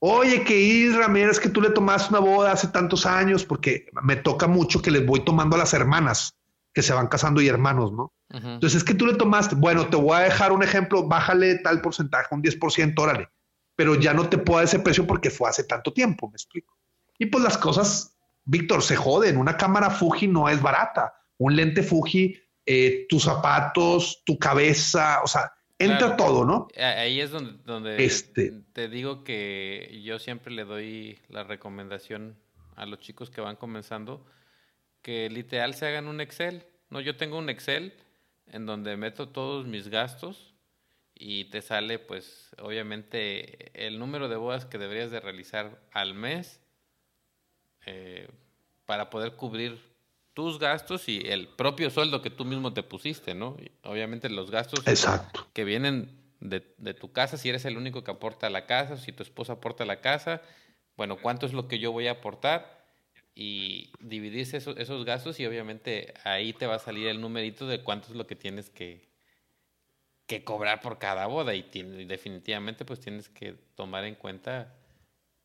Oye, 0.00 0.44
que 0.44 0.58
Isra, 0.58 1.08
mira, 1.08 1.30
es 1.30 1.40
que 1.40 1.48
tú 1.48 1.60
le 1.60 1.70
tomaste 1.70 2.10
una 2.10 2.20
boda 2.20 2.52
hace 2.52 2.68
tantos 2.68 3.04
años, 3.04 3.44
porque 3.44 3.86
me 4.02 4.16
toca 4.16 4.46
mucho 4.46 4.80
que 4.80 4.92
les 4.92 5.04
voy 5.04 5.24
tomando 5.24 5.56
a 5.56 5.58
las 5.58 5.74
hermanas 5.74 6.34
que 6.72 6.82
se 6.82 6.92
van 6.92 7.08
casando 7.08 7.40
y 7.40 7.48
hermanos, 7.48 7.92
¿no? 7.92 8.12
Entonces 8.30 8.76
es 8.76 8.84
que 8.84 8.94
tú 8.94 9.06
le 9.06 9.14
tomaste, 9.14 9.54
bueno, 9.54 9.88
te 9.88 9.96
voy 9.96 10.16
a 10.16 10.20
dejar 10.20 10.52
un 10.52 10.62
ejemplo, 10.62 11.08
bájale 11.08 11.56
tal 11.60 11.80
porcentaje, 11.80 12.34
un 12.34 12.42
10%, 12.42 13.00
órale 13.00 13.28
pero 13.78 13.94
ya 13.94 14.12
no 14.12 14.28
te 14.28 14.38
puedo 14.38 14.58
dar 14.58 14.64
ese 14.64 14.80
precio 14.80 15.06
porque 15.06 15.30
fue 15.30 15.48
hace 15.48 15.62
tanto 15.62 15.92
tiempo, 15.92 16.28
me 16.28 16.34
explico. 16.34 16.76
Y 17.16 17.26
pues 17.26 17.44
las 17.44 17.56
cosas, 17.56 18.17
Víctor, 18.48 18.82
se 18.82 18.96
joden. 18.96 19.36
Una 19.36 19.58
cámara 19.58 19.90
Fuji 19.90 20.26
no 20.26 20.48
es 20.48 20.62
barata. 20.62 21.14
Un 21.36 21.54
lente 21.54 21.82
Fuji, 21.82 22.34
eh, 22.64 23.06
tus 23.08 23.24
zapatos, 23.24 24.22
tu 24.24 24.38
cabeza, 24.38 25.20
o 25.22 25.26
sea, 25.26 25.52
entra 25.78 26.16
todo, 26.16 26.46
¿no? 26.46 26.66
Ahí 26.76 27.20
es 27.20 27.30
donde, 27.30 27.62
donde 27.64 28.02
este. 28.02 28.62
te 28.72 28.88
digo 28.88 29.22
que 29.22 30.00
yo 30.02 30.18
siempre 30.18 30.52
le 30.52 30.64
doy 30.64 31.18
la 31.28 31.44
recomendación 31.44 32.36
a 32.74 32.86
los 32.86 33.00
chicos 33.00 33.28
que 33.28 33.42
van 33.42 33.56
comenzando 33.56 34.24
que 35.02 35.28
literal 35.28 35.74
se 35.74 35.86
hagan 35.86 36.08
un 36.08 36.22
Excel. 36.22 36.64
No, 36.88 37.00
yo 37.00 37.16
tengo 37.16 37.36
un 37.36 37.50
Excel 37.50 37.92
en 38.46 38.64
donde 38.64 38.96
meto 38.96 39.28
todos 39.28 39.66
mis 39.66 39.88
gastos 39.88 40.54
y 41.14 41.46
te 41.46 41.60
sale 41.60 41.98
pues 41.98 42.56
obviamente 42.58 43.86
el 43.86 43.98
número 43.98 44.28
de 44.28 44.36
bodas 44.36 44.64
que 44.64 44.78
deberías 44.78 45.10
de 45.10 45.20
realizar 45.20 45.82
al 45.92 46.14
mes 46.14 46.62
eh, 47.90 48.28
para 48.84 49.08
poder 49.08 49.32
cubrir 49.36 49.80
tus 50.34 50.58
gastos 50.58 51.08
y 51.08 51.20
el 51.24 51.48
propio 51.48 51.90
sueldo 51.90 52.20
que 52.20 52.30
tú 52.30 52.44
mismo 52.44 52.72
te 52.72 52.82
pusiste, 52.82 53.34
¿no? 53.34 53.56
obviamente 53.82 54.28
los 54.28 54.50
gastos 54.50 54.84
que 55.52 55.64
vienen 55.64 56.10
de, 56.40 56.60
tu 56.94 57.12
casa, 57.12 57.38
si 57.38 57.48
eres 57.48 57.64
el 57.64 57.76
único 57.76 58.04
que 58.04 58.10
aporta 58.10 58.46
a 58.46 58.50
la 58.50 58.66
casa, 58.66 58.98
si 58.98 59.10
tu 59.10 59.22
esposa 59.22 59.54
aporta 59.54 59.84
a 59.84 59.86
la 59.86 60.00
casa, 60.00 60.42
bueno, 60.96 61.16
¿cuánto 61.16 61.46
es 61.46 61.54
lo 61.54 61.66
que 61.66 61.78
yo 61.78 61.90
voy 61.90 62.06
a 62.08 62.12
aportar? 62.12 62.86
Y 63.34 63.90
dividirse 64.00 64.58
esos, 64.58 64.76
esos 64.76 65.04
gastos 65.04 65.40
y 65.40 65.46
obviamente 65.46 66.12
ahí 66.24 66.52
te 66.52 66.66
va 66.66 66.76
a 66.76 66.80
salir 66.80 67.08
el 67.08 67.20
numerito 67.20 67.66
de 67.66 67.82
cuánto 67.82 68.08
es 68.08 68.14
lo 68.14 68.26
que 68.26 68.36
tienes 68.36 68.68
que, 68.68 69.08
que 70.28 70.44
cobrar 70.44 70.82
por 70.82 70.98
cada 70.98 71.26
boda 71.26 71.54
y, 71.54 71.62
definitivamente 71.62 72.84
pues 72.84 73.00
tienes 73.00 73.28
que 73.30 73.54
tomar 73.74 74.04
en 74.04 74.14
cuenta 74.14 74.77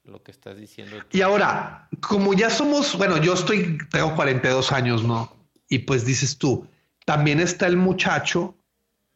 lo 0.04 0.22
que 0.22 0.32
estás 0.32 0.58
diciendo. 0.58 0.98
Y 1.12 1.22
ahora, 1.22 1.88
como 2.02 2.34
ya 2.34 2.50
somos, 2.50 2.98
bueno, 2.98 3.18
yo 3.18 3.34
estoy, 3.34 3.78
tengo 3.90 4.16
42 4.16 4.72
años, 4.72 5.04
¿no? 5.04 5.32
Y 5.70 5.80
pues 5.80 6.06
dices 6.06 6.38
tú, 6.38 6.68
también 7.06 7.40
está 7.40 7.68
el 7.68 7.78
muchacho, 7.78 8.56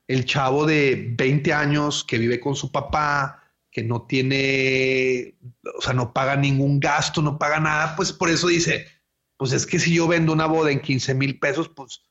el 0.07 0.25
chavo 0.25 0.65
de 0.65 1.13
20 1.17 1.53
años 1.53 2.03
que 2.03 2.17
vive 2.17 2.39
con 2.39 2.55
su 2.55 2.71
papá, 2.71 3.43
que 3.69 3.83
no 3.83 4.03
tiene, 4.03 5.35
o 5.77 5.81
sea, 5.81 5.93
no 5.93 6.13
paga 6.13 6.35
ningún 6.35 6.79
gasto, 6.79 7.21
no 7.21 7.37
paga 7.37 7.59
nada, 7.59 7.95
pues 7.95 8.13
por 8.13 8.29
eso 8.29 8.47
dice, 8.47 8.87
pues 9.35 9.51
es 9.51 9.65
que 9.65 9.79
si 9.79 9.93
yo 9.93 10.07
vendo 10.07 10.33
una 10.33 10.45
boda 10.45 10.71
en 10.71 10.81
15 10.81 11.13
mil 11.13 11.37
pesos, 11.37 11.69
pues 11.69 12.07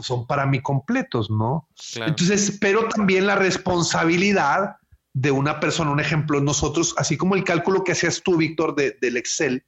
pues, 0.00 0.06
son 0.06 0.26
para 0.26 0.46
mí 0.46 0.62
completos, 0.62 1.28
¿no? 1.28 1.68
Entonces, 1.94 2.56
pero 2.58 2.88
también 2.88 3.26
la 3.26 3.34
responsabilidad 3.34 4.76
de 5.12 5.30
una 5.30 5.60
persona, 5.60 5.90
un 5.90 6.00
ejemplo, 6.00 6.40
nosotros, 6.40 6.94
así 6.96 7.16
como 7.16 7.34
el 7.34 7.44
cálculo 7.44 7.84
que 7.84 7.92
hacías 7.92 8.22
tú, 8.22 8.36
Víctor, 8.36 8.74
del 8.74 9.16
Excel, 9.16 9.64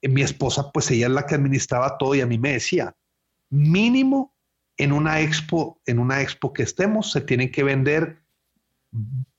eh, 0.00 0.08
mi 0.08 0.22
esposa, 0.22 0.70
pues 0.72 0.90
ella 0.90 1.06
es 1.06 1.12
la 1.12 1.26
que 1.26 1.34
administraba 1.34 1.98
todo 1.98 2.14
y 2.14 2.20
a 2.20 2.26
mí 2.26 2.38
me 2.38 2.52
decía, 2.52 2.96
mínimo 3.50 4.34
en 4.76 4.92
una 4.92 5.20
expo, 5.20 5.80
en 5.86 5.98
una 5.98 6.22
expo 6.22 6.52
que 6.52 6.62
estemos, 6.62 7.10
se 7.10 7.20
tienen 7.20 7.50
que 7.50 7.64
vender 7.64 8.22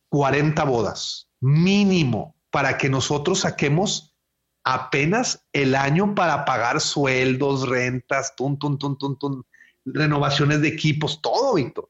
40 0.10 0.64
bodas, 0.66 1.30
mínimo, 1.40 2.36
para 2.52 2.78
que 2.78 2.90
nosotros 2.90 3.40
saquemos 3.40 4.16
apenas 4.64 5.46
el 5.54 5.76
año 5.76 6.14
para 6.14 6.46
pagar 6.46 6.82
sueldos, 6.82 7.68
rentas, 7.68 8.36
tun, 8.36 8.60
tun, 8.60 8.78
tun, 8.78 8.98
tun, 8.98 9.18
tun, 9.18 9.46
renovaciones 9.86 10.62
de 10.62 10.68
equipos, 10.68 11.22
todo, 11.22 11.56
Víctor. 11.56 11.90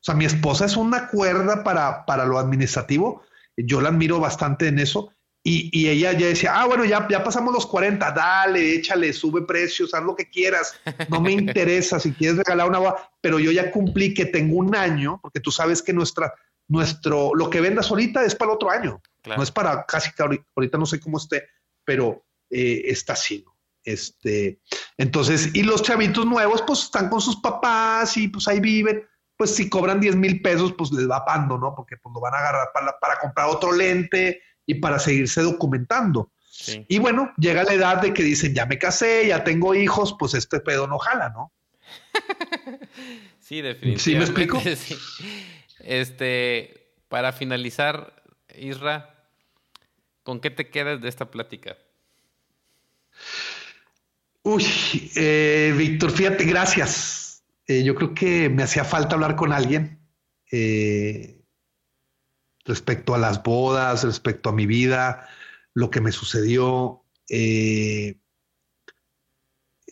O 0.00 0.04
sea, 0.04 0.14
mi 0.14 0.24
esposa 0.24 0.64
es 0.64 0.76
una 0.76 1.08
cuerda 1.08 1.64
para, 1.64 2.06
para 2.06 2.24
lo 2.24 2.38
administrativo. 2.38 3.22
Yo 3.56 3.80
la 3.80 3.88
admiro 3.88 4.20
bastante 4.20 4.68
en 4.68 4.78
eso. 4.78 5.10
Y, 5.42 5.70
y, 5.72 5.88
ella 5.88 6.12
ya 6.12 6.26
decía, 6.26 6.60
ah, 6.60 6.66
bueno, 6.66 6.84
ya, 6.84 7.06
ya 7.08 7.24
pasamos 7.24 7.54
los 7.54 7.66
40, 7.66 8.10
dale, 8.10 8.74
échale, 8.74 9.12
sube 9.12 9.42
precios, 9.42 9.94
haz 9.94 10.02
lo 10.02 10.14
que 10.14 10.28
quieras, 10.28 10.74
no 11.08 11.20
me 11.20 11.32
interesa 11.32 11.98
si 12.00 12.12
quieres 12.12 12.36
regalar 12.38 12.68
una 12.68 12.80
boda, 12.80 13.10
pero 13.20 13.38
yo 13.38 13.50
ya 13.50 13.70
cumplí 13.70 14.12
que 14.12 14.26
tengo 14.26 14.56
un 14.56 14.74
año, 14.74 15.20
porque 15.22 15.40
tú 15.40 15.50
sabes 15.50 15.80
que 15.80 15.92
nuestra, 15.92 16.34
nuestro, 16.66 17.34
lo 17.34 17.48
que 17.48 17.60
vendas 17.60 17.88
ahorita 17.88 18.24
es 18.24 18.34
para 18.34 18.50
el 18.50 18.56
otro 18.56 18.70
año, 18.70 19.00
no 19.24 19.42
es 19.42 19.50
para 19.50 19.86
casi 19.86 20.10
que 20.12 20.22
ahorita, 20.22 20.76
no 20.76 20.86
sé 20.86 21.00
cómo 21.00 21.16
esté, 21.16 21.48
pero 21.84 22.26
eh, 22.50 22.82
está 22.86 23.14
así, 23.14 23.42
Este, 23.84 24.60
entonces, 24.98 25.54
y 25.54 25.62
los 25.62 25.82
chavitos 25.82 26.26
nuevos, 26.26 26.62
pues 26.66 26.82
están 26.82 27.08
con 27.08 27.20
sus 27.20 27.36
papás 27.36 28.16
y 28.16 28.28
pues 28.28 28.48
ahí 28.48 28.60
viven. 28.60 29.02
Pues 29.38 29.54
si 29.54 29.70
cobran 29.70 30.00
10 30.00 30.16
mil 30.16 30.42
pesos, 30.42 30.74
pues 30.76 30.92
les 30.92 31.08
va 31.08 31.24
pando, 31.24 31.56
¿no? 31.56 31.74
Porque 31.74 31.96
pues 31.96 32.12
lo 32.12 32.20
van 32.20 32.34
a 32.34 32.38
agarrar 32.38 32.68
para, 32.74 32.98
para 32.98 33.18
comprar 33.18 33.48
otro 33.48 33.72
lente 33.72 34.42
y 34.66 34.74
para 34.74 34.98
seguirse 34.98 35.40
documentando. 35.40 36.30
Y 36.88 36.98
bueno, 36.98 37.32
llega 37.38 37.62
la 37.62 37.72
edad 37.72 38.02
de 38.02 38.12
que 38.12 38.22
dicen, 38.22 38.54
ya 38.54 38.66
me 38.66 38.78
casé, 38.78 39.28
ya 39.28 39.44
tengo 39.44 39.74
hijos, 39.74 40.14
pues 40.18 40.34
este 40.34 40.60
pedo 40.60 40.86
no 40.86 40.98
jala, 40.98 41.30
¿no? 41.30 41.52
sí, 43.40 43.62
definitivamente. 43.62 44.02
¿Sí 44.02 44.14
me 44.14 44.24
explico? 44.24 44.60
Este, 45.80 46.92
para 47.08 47.32
finalizar, 47.32 48.22
Isra, 48.58 49.14
¿con 50.24 50.40
qué 50.40 50.50
te 50.50 50.68
quedas 50.68 51.00
de 51.00 51.08
esta 51.08 51.30
plática? 51.30 51.78
Uy, 54.42 54.66
eh, 55.14 55.72
Víctor, 55.78 56.10
fíjate, 56.10 56.44
gracias. 56.44 57.27
Eh, 57.68 57.84
yo 57.84 57.94
creo 57.94 58.14
que 58.14 58.48
me 58.48 58.62
hacía 58.62 58.82
falta 58.82 59.14
hablar 59.14 59.36
con 59.36 59.52
alguien 59.52 60.00
eh, 60.50 61.44
respecto 62.64 63.14
a 63.14 63.18
las 63.18 63.42
bodas, 63.42 64.04
respecto 64.04 64.48
a 64.48 64.54
mi 64.54 64.64
vida, 64.64 65.28
lo 65.74 65.90
que 65.90 66.00
me 66.00 66.10
sucedió. 66.10 67.04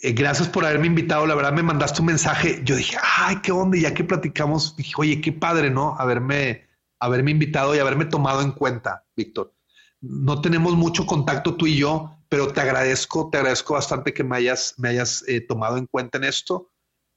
gracias 0.03 0.49
por 0.49 0.65
haberme 0.65 0.87
invitado. 0.87 1.27
La 1.27 1.35
verdad, 1.35 1.53
me 1.53 1.63
mandaste 1.63 2.01
un 2.01 2.07
mensaje. 2.07 2.63
Yo 2.65 2.77
dije, 2.77 2.97
ay, 3.03 3.41
qué 3.43 3.53
onda. 3.53 3.77
ya 3.79 3.93
que 3.93 4.05
platicamos, 4.05 4.75
dije, 4.77 4.95
oye, 4.97 5.21
qué 5.21 5.33
padre, 5.33 5.71
¿no? 5.71 5.97
Haberme, 5.99 6.67
haberme 6.99 7.33
invitado 7.33 7.75
y 7.75 7.79
haberme 7.79 8.07
tomado 8.07 8.41
en 8.41 8.53
cuenta, 8.53 9.05
Víctor. 9.15 9.55
No 10.01 10.41
tenemos 10.41 10.75
mucho 10.77 11.05
contacto 11.05 11.57
tú 11.57 11.67
y 11.67 11.77
yo, 11.77 12.19
pero 12.31 12.49
te 12.55 12.61
agradezco, 12.63 13.29
te 13.31 13.37
agradezco 13.37 13.75
bastante 13.75 14.15
que 14.15 14.25
me 14.25 14.37
hayas, 14.37 14.75
me 14.79 14.89
hayas 14.89 15.25
eh, 15.29 15.43
tomado 15.43 15.77
en 15.77 15.87
cuenta 15.87 16.17
en 16.17 16.25
esto 16.25 16.71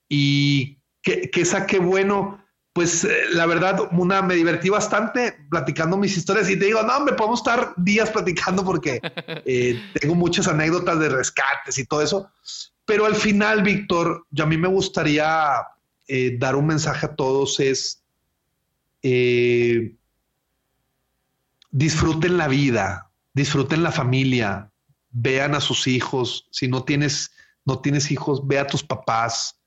y 0.10 0.80
que, 1.02 1.30
que 1.30 1.46
saqué 1.46 1.80
bueno. 1.80 2.44
Pues 2.74 3.04
eh, 3.04 3.10
la 3.34 3.46
verdad, 3.46 3.90
una, 3.92 4.22
me 4.22 4.36
divertí 4.36 4.70
bastante 4.70 5.36
platicando 5.50 5.98
mis 5.98 6.16
historias 6.16 6.50
y 6.50 6.58
te 6.58 6.66
digo, 6.66 6.84
no, 6.84 7.00
me 7.02 7.14
podemos 7.14 7.40
estar 7.40 7.74
días 7.78 8.10
platicando 8.10 8.64
porque 8.64 9.00
eh, 9.46 9.82
tengo 10.00 10.16
muchas 10.16 10.48
anécdotas 10.48 11.00
de 11.00 11.10
rescates 11.10 11.78
y 11.78 11.86
todo 11.86 12.02
eso. 12.02 12.32
Pero 12.86 13.06
al 13.06 13.16
final, 13.16 13.64
Víctor, 13.64 14.26
yo 14.32 14.44
a 14.44 14.48
mí 14.48 14.58
me 14.58 14.68
gustaría 14.68 15.28
dar 16.40 16.56
un 16.56 16.66
mensaje 16.66 17.06
a 17.06 17.16
todos 17.16 17.60
es 17.60 18.02
disfruten 21.72 22.38
la 22.38 22.48
vida, 22.48 23.12
disfruten 23.34 23.84
la 23.84 23.92
familia, 23.92 24.72
vean 25.12 25.56
a 25.56 25.62
sus 25.62 25.88
hijos, 25.88 26.48
si 26.52 26.68
no 26.68 26.84
tienes, 26.84 27.32
no 27.66 27.80
tienes 27.80 28.12
hijos, 28.12 28.46
ve 28.48 28.60
a 28.60 28.68
tus 28.68 28.84
papás, 28.84 29.59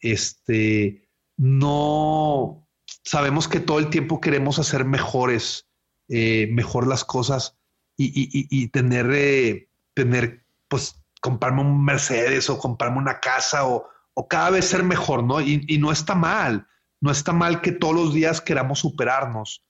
este, 0.00 1.08
no, 1.36 2.68
sabemos 3.04 3.48
que 3.48 3.60
todo 3.60 3.78
el 3.78 3.90
tiempo 3.90 4.20
queremos 4.20 4.58
hacer 4.58 4.84
mejores, 4.84 5.68
eh, 6.08 6.48
mejor 6.52 6.86
las 6.86 7.04
cosas 7.04 7.56
y, 7.96 8.68
tener, 8.68 9.10
eh, 9.12 9.68
tener, 9.94 10.46
pues, 10.68 11.02
comprarme 11.20 11.60
un 11.60 11.84
Mercedes 11.84 12.48
o 12.48 12.58
comprarme 12.58 12.98
una 12.98 13.20
casa 13.20 13.66
o, 13.66 13.88
o 14.14 14.26
cada 14.26 14.50
vez 14.50 14.64
ser 14.64 14.82
mejor, 14.82 15.22
¿no? 15.22 15.40
Y, 15.40 15.64
y, 15.68 15.78
no 15.78 15.92
está 15.92 16.14
mal, 16.14 16.66
no 17.00 17.10
está 17.10 17.32
mal 17.32 17.60
que 17.60 17.72
todos 17.72 17.94
los 17.94 18.14
días 18.14 18.40
queramos 18.40 18.78
superarnos, 18.78 19.64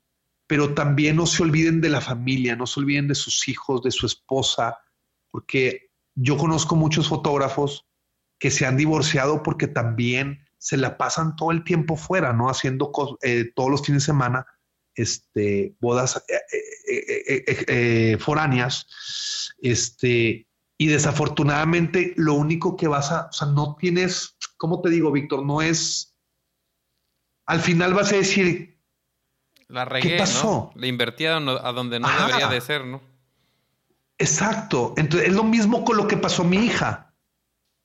pero 0.47 0.75
también 0.75 1.17
no 1.17 1.27
se 1.27 1.43
olviden 1.43 1.81
de 1.81 1.89
la 1.89 2.01
familia, 2.01 2.55
no 2.55 2.67
se 2.67 2.79
olviden 2.81 3.09
de 3.09 3.17
sus 3.17 3.49
hijos, 3.49 3.83
de 3.83 3.91
su 3.91 4.07
esposa, 4.07 4.79
porque 5.33 5.91
yo 6.15 6.37
conozco 6.37 6.77
muchos 6.77 7.09
fotógrafos 7.09 7.90
que 8.41 8.51
se 8.51 8.67
han 8.67 8.77
divorciado 8.77 9.45
porque 9.45 9.69
también 9.69 10.45
se 10.59 10.77
la 10.77 10.99
pasan 10.99 11.37
todo 11.37 11.53
el 11.53 11.63
tiempo 11.63 11.97
fuera, 11.97 12.33
¿no? 12.33 12.49
Haciendo 12.49 12.91
eh, 13.23 13.53
todos 13.55 13.71
los 13.71 13.87
fines 13.87 14.03
de 14.03 14.07
semana 14.07 14.47
este, 14.95 15.77
bodas 15.79 16.25
eh, 16.27 17.45
eh, 17.69 18.17
foráneas. 18.19 18.87
Este, 19.61 20.49
y 20.79 20.87
desafortunadamente 20.87 22.15
lo 22.17 22.35
único 22.35 22.77
que 22.77 22.89
vas 22.89 23.13
a, 23.13 23.27
o 23.27 23.33
sea, 23.33 23.49
no 23.49 23.77
tienes, 23.79 24.37
¿cómo 24.57 24.81
te 24.81 24.89
digo, 24.89 25.13
Víctor? 25.13 25.45
No 25.45 25.61
es, 25.61 26.17
al 27.45 27.61
final 27.61 27.93
vas 27.93 28.13
a 28.13 28.17
decir, 28.17 28.81
la 29.69 29.85
regué, 29.85 30.13
¿qué 30.13 30.19
pasó? 30.19 30.73
¿no? 30.75 30.81
Le 30.81 30.89
invertí 30.89 31.27
a 31.27 31.39
donde 31.39 32.01
no 32.01 32.09
debería 32.09 32.49
de 32.49 32.61
ser, 32.63 32.87
¿no? 32.87 33.03
Exacto. 34.17 34.95
Entonces 34.97 35.29
es 35.29 35.35
lo 35.35 35.45
mismo 35.45 35.85
con 35.85 35.99
lo 35.99 36.09
que 36.09 36.17
pasó 36.17 36.43
a 36.43 36.47
mi 36.47 36.57
hija. 36.59 37.10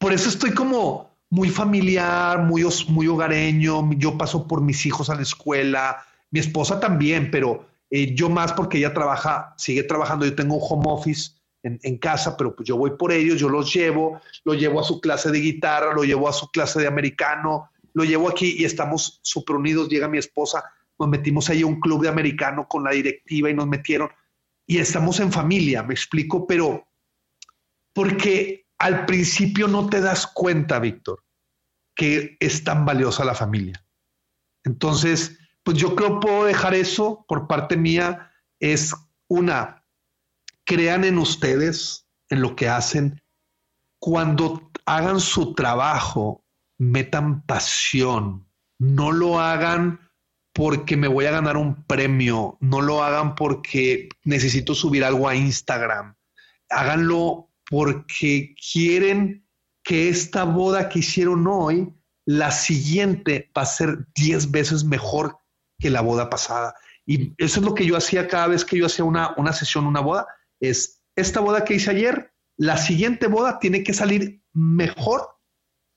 Por 0.06 0.14
eso 0.14 0.30
estoy 0.30 0.52
como 0.52 1.18
muy 1.32 1.50
familiar, 1.50 2.38
muy, 2.44 2.64
muy 2.90 3.08
hogareño. 3.08 3.90
Yo 3.94 4.16
paso 4.16 4.48
por 4.48 4.62
mis 4.62 4.86
hijos 4.86 5.10
a 5.10 5.16
la 5.16 5.24
escuela, 5.24 6.06
mi 6.30 6.40
esposa 6.40 6.80
también, 6.80 7.32
pero 7.32 7.66
eh, 7.90 8.14
yo 8.14 8.30
más 8.30 8.54
porque 8.54 8.78
ella 8.78 8.94
trabaja, 8.94 9.56
sigue 9.58 9.82
trabajando. 9.82 10.24
Yo 10.28 10.36
tengo 10.36 10.58
un 10.58 10.62
home 10.62 10.86
office 10.90 11.32
en, 11.64 11.98
casa, 11.98 12.38
pero 12.38 12.56
pues 12.56 12.68
yo 12.68 12.78
voy 12.78 12.92
por 12.92 13.12
ellos, 13.12 13.40
yo 13.40 13.50
los 13.50 13.74
llevo, 13.74 14.22
lo 14.44 14.54
llevo 14.54 14.80
a 14.80 14.84
su 14.84 15.02
clase 15.02 15.32
de 15.32 15.40
guitarra, 15.40 15.92
lo 15.92 16.04
llevo 16.04 16.30
a 16.30 16.34
su 16.34 16.52
clase 16.52 16.80
de 16.82 16.86
americano, 16.86 17.72
lo 17.96 18.04
llevo 18.04 18.30
aquí 18.30 18.58
y 18.60 18.66
estamos 18.66 19.20
súper 19.24 19.56
unidos. 19.56 19.90
Llega 19.90 20.08
mi 20.08 20.20
esposa, 20.20 20.66
nos 21.00 21.10
metimos 21.10 21.50
ahí 21.50 21.64
a 21.64 21.66
un 21.66 21.80
club 21.80 22.04
de 22.04 22.10
americano 22.10 22.68
con 22.68 22.84
la 22.84 22.92
directiva 22.92 23.50
y 23.50 23.56
nos 23.56 23.66
metieron 23.66 24.10
y 24.68 24.78
estamos 24.78 25.20
en 25.20 25.32
familia, 25.32 25.82
me 25.82 25.96
explico, 25.96 26.46
pero 26.46 26.88
porque 27.92 28.65
al 28.86 29.08
principio 29.08 29.68
no 29.68 29.90
te 29.90 30.00
das 30.00 30.28
cuenta, 30.28 30.78
Víctor, 30.78 31.24
que 31.96 32.38
es 32.40 32.64
tan 32.64 32.86
valiosa 32.86 33.26
la 33.26 33.34
familia. 33.34 33.84
Entonces, 34.64 35.40
pues 35.64 35.76
yo 35.80 35.96
creo 35.96 36.20
puedo 36.20 36.46
dejar 36.46 36.76
eso 36.76 37.26
por 37.28 37.48
parte 37.48 37.78
mía, 37.78 38.32
es 38.60 38.94
una, 39.28 39.84
crean 40.66 41.04
en 41.04 41.18
ustedes, 41.18 42.08
en 42.30 42.42
lo 42.42 42.56
que 42.56 42.70
hacen, 42.70 43.24
cuando 43.98 44.70
hagan 44.86 45.20
su 45.20 45.56
trabajo, 45.56 46.46
metan 46.78 47.42
pasión, 47.42 48.48
no 48.78 49.12
lo 49.12 49.40
hagan 49.40 50.12
porque 50.54 50.96
me 50.96 51.08
voy 51.08 51.26
a 51.26 51.32
ganar 51.32 51.58
un 51.58 51.86
premio, 51.86 52.60
no 52.60 52.82
lo 52.82 53.04
hagan 53.04 53.34
porque 53.34 54.10
necesito 54.24 54.76
subir 54.76 55.04
algo 55.04 55.28
a 55.28 55.36
Instagram, 55.36 56.16
háganlo 56.70 57.50
porque 57.76 58.56
quieren 58.72 59.46
que 59.84 60.08
esta 60.08 60.46
boda 60.46 60.88
que 60.88 61.00
hicieron 61.00 61.46
hoy, 61.46 61.94
la 62.26 62.50
siguiente 62.52 63.52
va 63.56 63.64
a 63.64 63.66
ser 63.66 64.08
10 64.16 64.50
veces 64.52 64.86
mejor 64.86 65.40
que 65.78 65.90
la 65.90 66.00
boda 66.00 66.30
pasada. 66.30 66.74
Y 67.06 67.34
eso 67.38 67.60
es 67.60 67.66
lo 67.66 67.76
que 67.76 67.86
yo 67.86 67.98
hacía 67.98 68.30
cada 68.30 68.48
vez 68.48 68.64
que 68.64 68.78
yo 68.78 68.86
hacía 68.86 69.04
una, 69.04 69.34
una 69.36 69.52
sesión, 69.52 69.88
una 69.88 70.00
boda, 70.00 70.26
es 70.62 71.04
esta 71.18 71.42
boda 71.42 71.66
que 71.66 71.74
hice 71.74 71.92
ayer, 71.92 72.32
la 72.56 72.78
siguiente 72.78 73.28
boda 73.28 73.60
tiene 73.60 73.84
que 73.84 73.94
salir 73.94 74.42
mejor, 74.54 75.28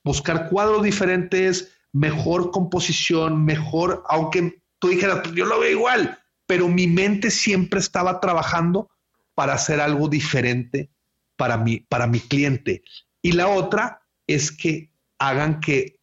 buscar 0.03 0.49
cuadros 0.49 0.83
diferentes, 0.83 1.77
mejor 1.93 2.51
composición, 2.51 3.45
mejor, 3.45 4.03
aunque 4.09 4.61
tú 4.79 4.89
dijeras, 4.89 5.21
pues 5.23 5.33
yo 5.33 5.45
lo 5.45 5.61
veo 5.61 5.71
igual, 5.71 6.19
pero 6.45 6.67
mi 6.67 6.87
mente 6.87 7.31
siempre 7.31 7.79
estaba 7.79 8.19
trabajando 8.19 8.89
para 9.33 9.53
hacer 9.53 9.79
algo 9.79 10.09
diferente 10.09 10.91
para 11.39 11.57
mi, 11.57 11.79
para 11.79 12.05
mi 12.05 12.19
cliente. 12.19 12.83
Y 13.21 13.31
la 13.31 13.47
otra 13.47 14.03
es 14.27 14.51
que 14.51 14.91
hagan 15.17 15.61
que 15.61 15.99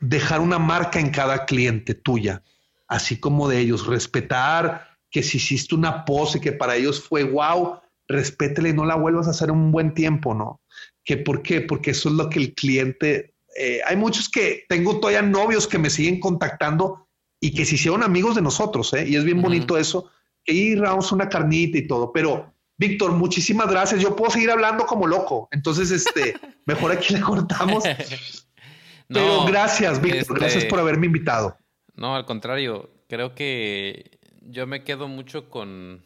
dejar 0.00 0.40
una 0.40 0.58
marca 0.58 0.98
en 0.98 1.10
cada 1.10 1.44
cliente 1.44 1.94
tuya, 1.94 2.42
así 2.88 3.20
como 3.20 3.48
de 3.48 3.60
ellos, 3.60 3.86
respetar 3.86 4.88
que 5.10 5.22
si 5.22 5.36
hiciste 5.36 5.74
una 5.74 6.06
pose 6.06 6.40
que 6.40 6.52
para 6.52 6.74
ellos 6.74 7.02
fue 7.06 7.22
wow, 7.22 7.80
respétele 8.08 8.70
y 8.70 8.72
no 8.72 8.86
la 8.86 8.96
vuelvas 8.96 9.28
a 9.28 9.32
hacer 9.32 9.50
un 9.50 9.70
buen 9.70 9.92
tiempo, 9.92 10.34
¿no? 10.34 10.62
¿Que 11.04 11.18
¿Por 11.18 11.42
qué? 11.42 11.60
Porque 11.60 11.90
eso 11.90 12.08
es 12.08 12.14
lo 12.14 12.30
que 12.30 12.38
el 12.38 12.54
cliente 12.54 13.32
eh, 13.54 13.80
hay 13.86 13.96
muchos 13.96 14.28
que 14.28 14.64
tengo 14.68 14.98
todavía 14.98 15.22
novios 15.22 15.66
que 15.66 15.78
me 15.78 15.90
siguen 15.90 16.20
contactando 16.20 17.08
y 17.40 17.52
que 17.52 17.64
se 17.64 17.74
hicieron 17.74 18.02
amigos 18.02 18.34
de 18.34 18.42
nosotros, 18.42 18.92
¿eh? 18.94 19.06
y 19.06 19.16
es 19.16 19.24
bien 19.24 19.42
bonito 19.42 19.76
eso. 19.76 20.10
Y 20.44 20.74
vamos 20.76 21.12
una 21.12 21.28
carnita 21.28 21.78
y 21.78 21.86
todo, 21.86 22.12
pero 22.12 22.54
Víctor, 22.82 23.12
muchísimas 23.12 23.68
gracias. 23.70 24.00
Yo 24.00 24.16
puedo 24.16 24.32
seguir 24.32 24.50
hablando 24.50 24.86
como 24.86 25.06
loco, 25.06 25.48
entonces, 25.52 25.92
este, 25.92 26.34
mejor 26.66 26.90
aquí 26.90 27.14
le 27.14 27.20
cortamos. 27.20 27.84
pero 29.08 29.44
gracias, 29.44 30.02
Víctor, 30.02 30.36
gracias 30.36 30.64
este, 30.64 30.68
por 30.68 30.80
haberme 30.80 31.06
invitado. 31.06 31.56
No, 31.94 32.16
al 32.16 32.26
contrario, 32.26 32.90
creo 33.08 33.36
que 33.36 34.18
yo 34.40 34.66
me 34.66 34.82
quedo 34.82 35.06
mucho 35.06 35.48
con, 35.48 36.04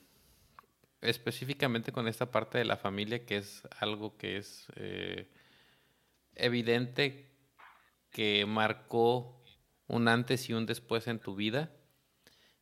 específicamente 1.00 1.92
con 1.92 2.08
esta 2.08 2.30
parte 2.30 2.58
de 2.58 2.66
la 2.66 2.76
familia, 2.76 3.24
que 3.24 3.38
es 3.38 3.62
algo 3.80 4.18
que 4.18 4.36
es 4.36 4.66
eh, 4.76 5.30
evidente 6.34 7.30
que 8.10 8.44
marcó 8.44 9.42
un 9.86 10.08
antes 10.08 10.50
y 10.50 10.52
un 10.52 10.66
después 10.66 11.06
en 11.06 11.20
tu 11.20 11.36
vida 11.36 11.70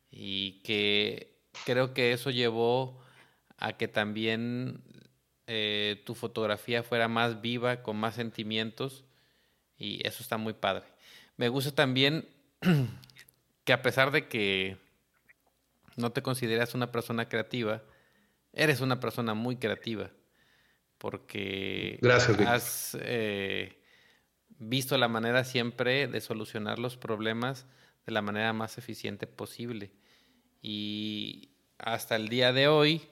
y 0.09 0.62
que 0.62 1.41
creo 1.65 1.95
que 1.95 2.12
eso 2.12 2.31
llevó 2.31 3.03
a 3.65 3.78
que 3.78 3.89
también 3.89 4.82
eh, 5.47 6.03
tu 6.05 6.15
fotografía 6.15 6.82
fuera 6.82 7.09
más 7.09 7.41
viva, 7.41 7.82
con 7.82 7.97
más 7.97 8.15
sentimientos 8.15 9.07
y 9.78 10.07
eso 10.07 10.23
está 10.23 10.36
muy 10.36 10.53
padre. 10.53 10.85
Me 11.39 11.49
gusta 11.49 11.74
también 11.74 12.28
que 13.65 13.73
a 13.73 13.81
pesar 13.81 14.11
de 14.11 14.28
que 14.28 14.77
no 15.97 16.12
te 16.12 16.20
consideras 16.20 16.74
una 16.74 16.93
persona 16.93 17.31
creativa, 17.31 17.82
eres 18.53 18.82
una 18.82 19.01
persona 19.01 19.32
muy 19.32 19.57
creativa 19.57 20.11
porque 20.99 21.99
has 22.47 22.99
eh, 23.01 23.81
visto 24.59 24.99
la 24.99 25.09
manera 25.09 25.43
siempre 25.43 26.07
de 26.07 26.20
solucionar 26.20 26.78
los 26.78 26.99
problemas 26.99 27.65
de 28.05 28.12
la 28.12 28.20
manera 28.20 28.53
más 28.53 28.77
eficiente 28.77 29.27
posible. 29.27 29.91
Y 30.61 31.49
hasta 31.78 32.16
el 32.16 32.28
día 32.28 32.53
de 32.53 32.69
hoy, 32.69 33.09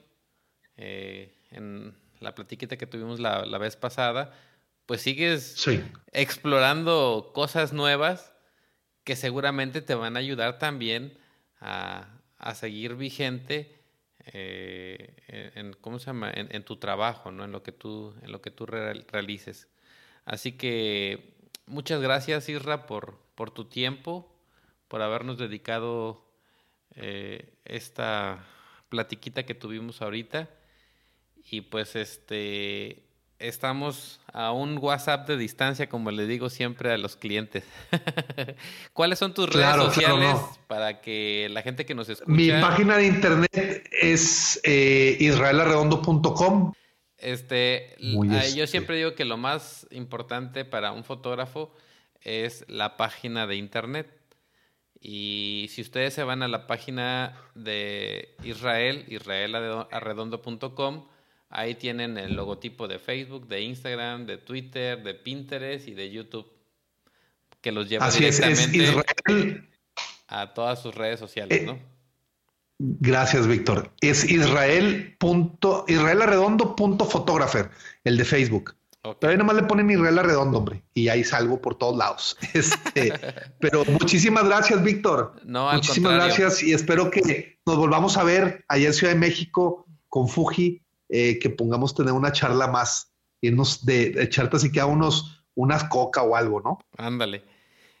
eh, 0.77 1.35
en 1.51 1.95
la 2.19 2.35
platiquita 2.35 2.77
que 2.77 2.87
tuvimos 2.87 3.19
la, 3.19 3.57
vez 3.57 3.75
pasada, 3.75 4.33
pues 4.85 5.01
sigues 5.01 5.65
explorando 6.11 7.31
cosas 7.33 7.73
nuevas 7.73 8.33
que 9.03 9.15
seguramente 9.15 9.81
te 9.81 9.95
van 9.95 10.15
a 10.15 10.19
ayudar 10.19 10.59
también 10.59 11.17
a, 11.59 12.07
a 12.37 12.55
seguir 12.55 12.95
vigente 12.95 13.83
eh, 14.25 15.51
en, 15.55 15.73
¿cómo 15.73 15.99
se 15.99 16.07
llama? 16.07 16.31
En, 16.33 16.63
tu 16.63 16.77
trabajo, 16.77 17.31
¿no? 17.31 17.43
En 17.43 17.51
lo 17.51 17.63
que 17.63 17.71
tú, 17.71 18.13
en 18.21 18.31
lo 18.31 18.41
que 18.41 18.51
tú 18.51 18.65
realices. 18.65 19.67
Así 20.25 20.53
que 20.53 21.35
muchas 21.65 22.01
gracias, 22.01 22.47
Isra, 22.47 22.85
por, 22.85 23.17
por 23.35 23.51
tu 23.51 23.65
tiempo, 23.65 24.33
por 24.87 25.01
habernos 25.01 25.37
dedicado 25.37 26.25
eh, 26.95 27.53
esta 27.65 28.45
platiquita 28.89 29.43
que 29.43 29.55
tuvimos 29.55 30.01
ahorita. 30.01 30.49
Y 31.49 31.61
pues 31.61 31.95
este 31.95 33.03
estamos 33.39 34.21
a 34.31 34.51
un 34.51 34.77
WhatsApp 34.77 35.27
de 35.27 35.37
distancia, 35.37 35.89
como 35.89 36.11
le 36.11 36.25
digo 36.25 36.49
siempre 36.49 36.91
a 36.91 36.97
los 36.97 37.15
clientes. 37.15 37.65
¿Cuáles 38.93 39.19
son 39.19 39.33
tus 39.33 39.49
redes 39.49 39.75
sociales 39.75 40.37
para 40.67 41.01
que 41.01 41.49
la 41.51 41.61
gente 41.61 41.85
que 41.85 41.93
nos 41.93 42.09
escucha... 42.09 42.31
Mi 42.31 42.49
página 42.49 42.97
de 42.97 43.07
internet 43.07 43.89
es 43.91 44.59
eh, 44.63 45.17
israelarredondo.com. 45.19 46.73
Este, 47.17 47.95
yo 47.99 48.23
este. 48.23 48.67
siempre 48.67 48.97
digo 48.97 49.15
que 49.15 49.25
lo 49.25 49.37
más 49.37 49.87
importante 49.91 50.65
para 50.65 50.91
un 50.91 51.03
fotógrafo 51.03 51.73
es 52.21 52.65
la 52.67 52.97
página 52.97 53.47
de 53.47 53.55
internet. 53.55 54.07
Y 54.99 55.67
si 55.69 55.81
ustedes 55.81 56.13
se 56.13 56.23
van 56.23 56.43
a 56.43 56.47
la 56.47 56.65
página 56.65 57.37
de 57.55 58.35
Israel, 58.43 59.05
israelarredondo.com, 59.09 61.07
Ahí 61.55 61.75
tienen 61.75 62.17
el 62.17 62.33
logotipo 62.33 62.87
de 62.87 62.97
Facebook, 62.97 63.47
de 63.47 63.61
Instagram, 63.61 64.25
de 64.25 64.39
Twitter, 64.39 65.03
de 65.03 65.13
Pinterest 65.13 65.87
y 65.87 65.93
de 65.93 66.09
YouTube, 66.09 66.51
que 67.61 67.71
los 67.71 67.87
lleva 67.87 68.09
directamente 68.09 69.69
a 70.27 70.51
todas 70.55 70.81
sus 70.81 70.95
redes 70.95 71.19
sociales, 71.19 71.61
eh, 71.61 71.65
¿no? 71.67 71.77
Gracias, 72.79 73.45
Víctor. 73.45 73.91
Es 74.01 74.27
Israel. 74.27 75.15
Punto, 75.19 75.85
Israel 75.87 76.23
Arredondo 76.23 76.75
punto 76.75 77.07
el 78.03 78.17
de 78.17 78.25
Facebook. 78.25 78.75
Pero 79.19 79.31
ahí 79.31 79.37
nomás 79.37 79.55
le 79.55 79.63
ponen 79.63 79.91
Israel 79.91 80.17
Arredondo, 80.17 80.57
hombre, 80.57 80.81
y 80.95 81.09
ahí 81.09 81.23
salgo 81.23 81.61
por 81.61 81.77
todos 81.77 81.95
lados. 81.95 82.35
Este, 82.55 83.13
pero 83.59 83.85
muchísimas 83.85 84.45
gracias, 84.45 84.81
Víctor. 84.81 85.35
No, 85.45 85.71
muchísimas 85.71 86.15
gracias 86.15 86.63
y 86.63 86.73
espero 86.73 87.11
que 87.11 87.59
nos 87.63 87.77
volvamos 87.77 88.17
a 88.17 88.23
ver 88.23 88.65
allá 88.69 88.87
en 88.87 88.93
Ciudad 88.93 89.13
de 89.13 89.19
México 89.19 89.85
con 90.09 90.27
Fuji 90.27 90.82
eh, 91.15 91.37
que 91.37 91.51
pongamos 91.51 91.93
tener 91.93 92.11
una 92.11 92.31
charla 92.31 92.65
más, 92.65 93.13
irnos 93.39 93.85
de, 93.85 94.15
echarte 94.23 94.57
así 94.57 94.71
que 94.71 94.79
a 94.79 94.87
unos, 94.87 95.45
unas 95.53 95.83
coca 95.83 96.23
o 96.23 96.35
algo, 96.35 96.59
¿no? 96.59 96.79
Ándale. 96.97 97.43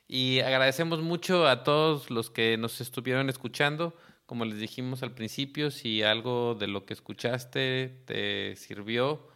Y 0.07 0.39
agradecemos 0.39 0.99
mucho 1.03 1.47
a 1.47 1.63
todos 1.63 2.09
los 2.09 2.31
que 2.31 2.57
nos 2.57 2.81
estuvieron 2.81 3.29
escuchando. 3.29 3.95
Como 4.25 4.45
les 4.45 4.57
dijimos 4.57 5.03
al 5.03 5.13
principio, 5.13 5.69
si 5.69 6.01
algo 6.01 6.55
de 6.55 6.65
lo 6.65 6.87
que 6.87 6.95
escuchaste 6.95 8.01
te 8.05 8.55
sirvió, 8.55 9.27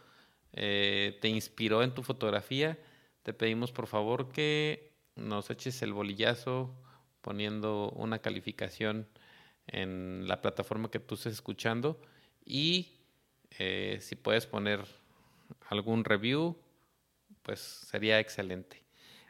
eh, 0.54 1.16
te 1.20 1.28
inspiró 1.28 1.84
en 1.84 1.94
tu 1.94 2.02
fotografía, 2.02 2.80
te 3.22 3.32
pedimos 3.32 3.70
por 3.70 3.86
favor 3.86 4.32
que 4.32 4.90
nos 5.14 5.50
eches 5.50 5.82
el 5.82 5.92
bolillazo 5.92 6.74
poniendo 7.20 7.90
una 7.90 8.18
calificación 8.18 9.06
en 9.68 10.26
la 10.26 10.40
plataforma 10.40 10.90
que 10.90 10.98
tú 10.98 11.14
estés 11.14 11.34
escuchando 11.34 12.00
y 12.44 12.97
eh, 13.58 13.98
si 14.00 14.16
puedes 14.16 14.46
poner 14.46 14.84
algún 15.68 16.04
review, 16.04 16.56
pues 17.42 17.60
sería 17.60 18.20
excelente. 18.20 18.84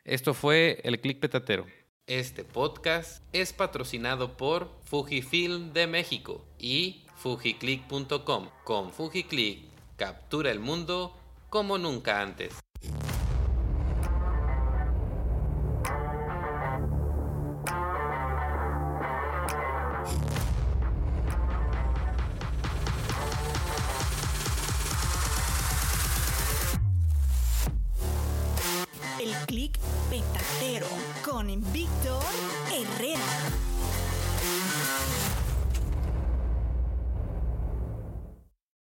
Esto 0.05 0.34
fue 0.34 0.80
el 0.84 1.00
Click 1.00 1.20
Petatero. 1.20 1.66
Este 2.06 2.42
podcast 2.42 3.22
es 3.32 3.52
patrocinado 3.52 4.36
por 4.38 4.70
Fujifilm 4.84 5.74
de 5.74 5.86
México 5.86 6.47
y 6.58 7.05
fujiclick.com. 7.16 8.48
Con 8.64 8.92
Fujiclick, 8.92 9.64
captura 9.97 10.50
el 10.50 10.60
mundo 10.60 11.14
como 11.50 11.76
nunca 11.76 12.22
antes. 12.22 12.55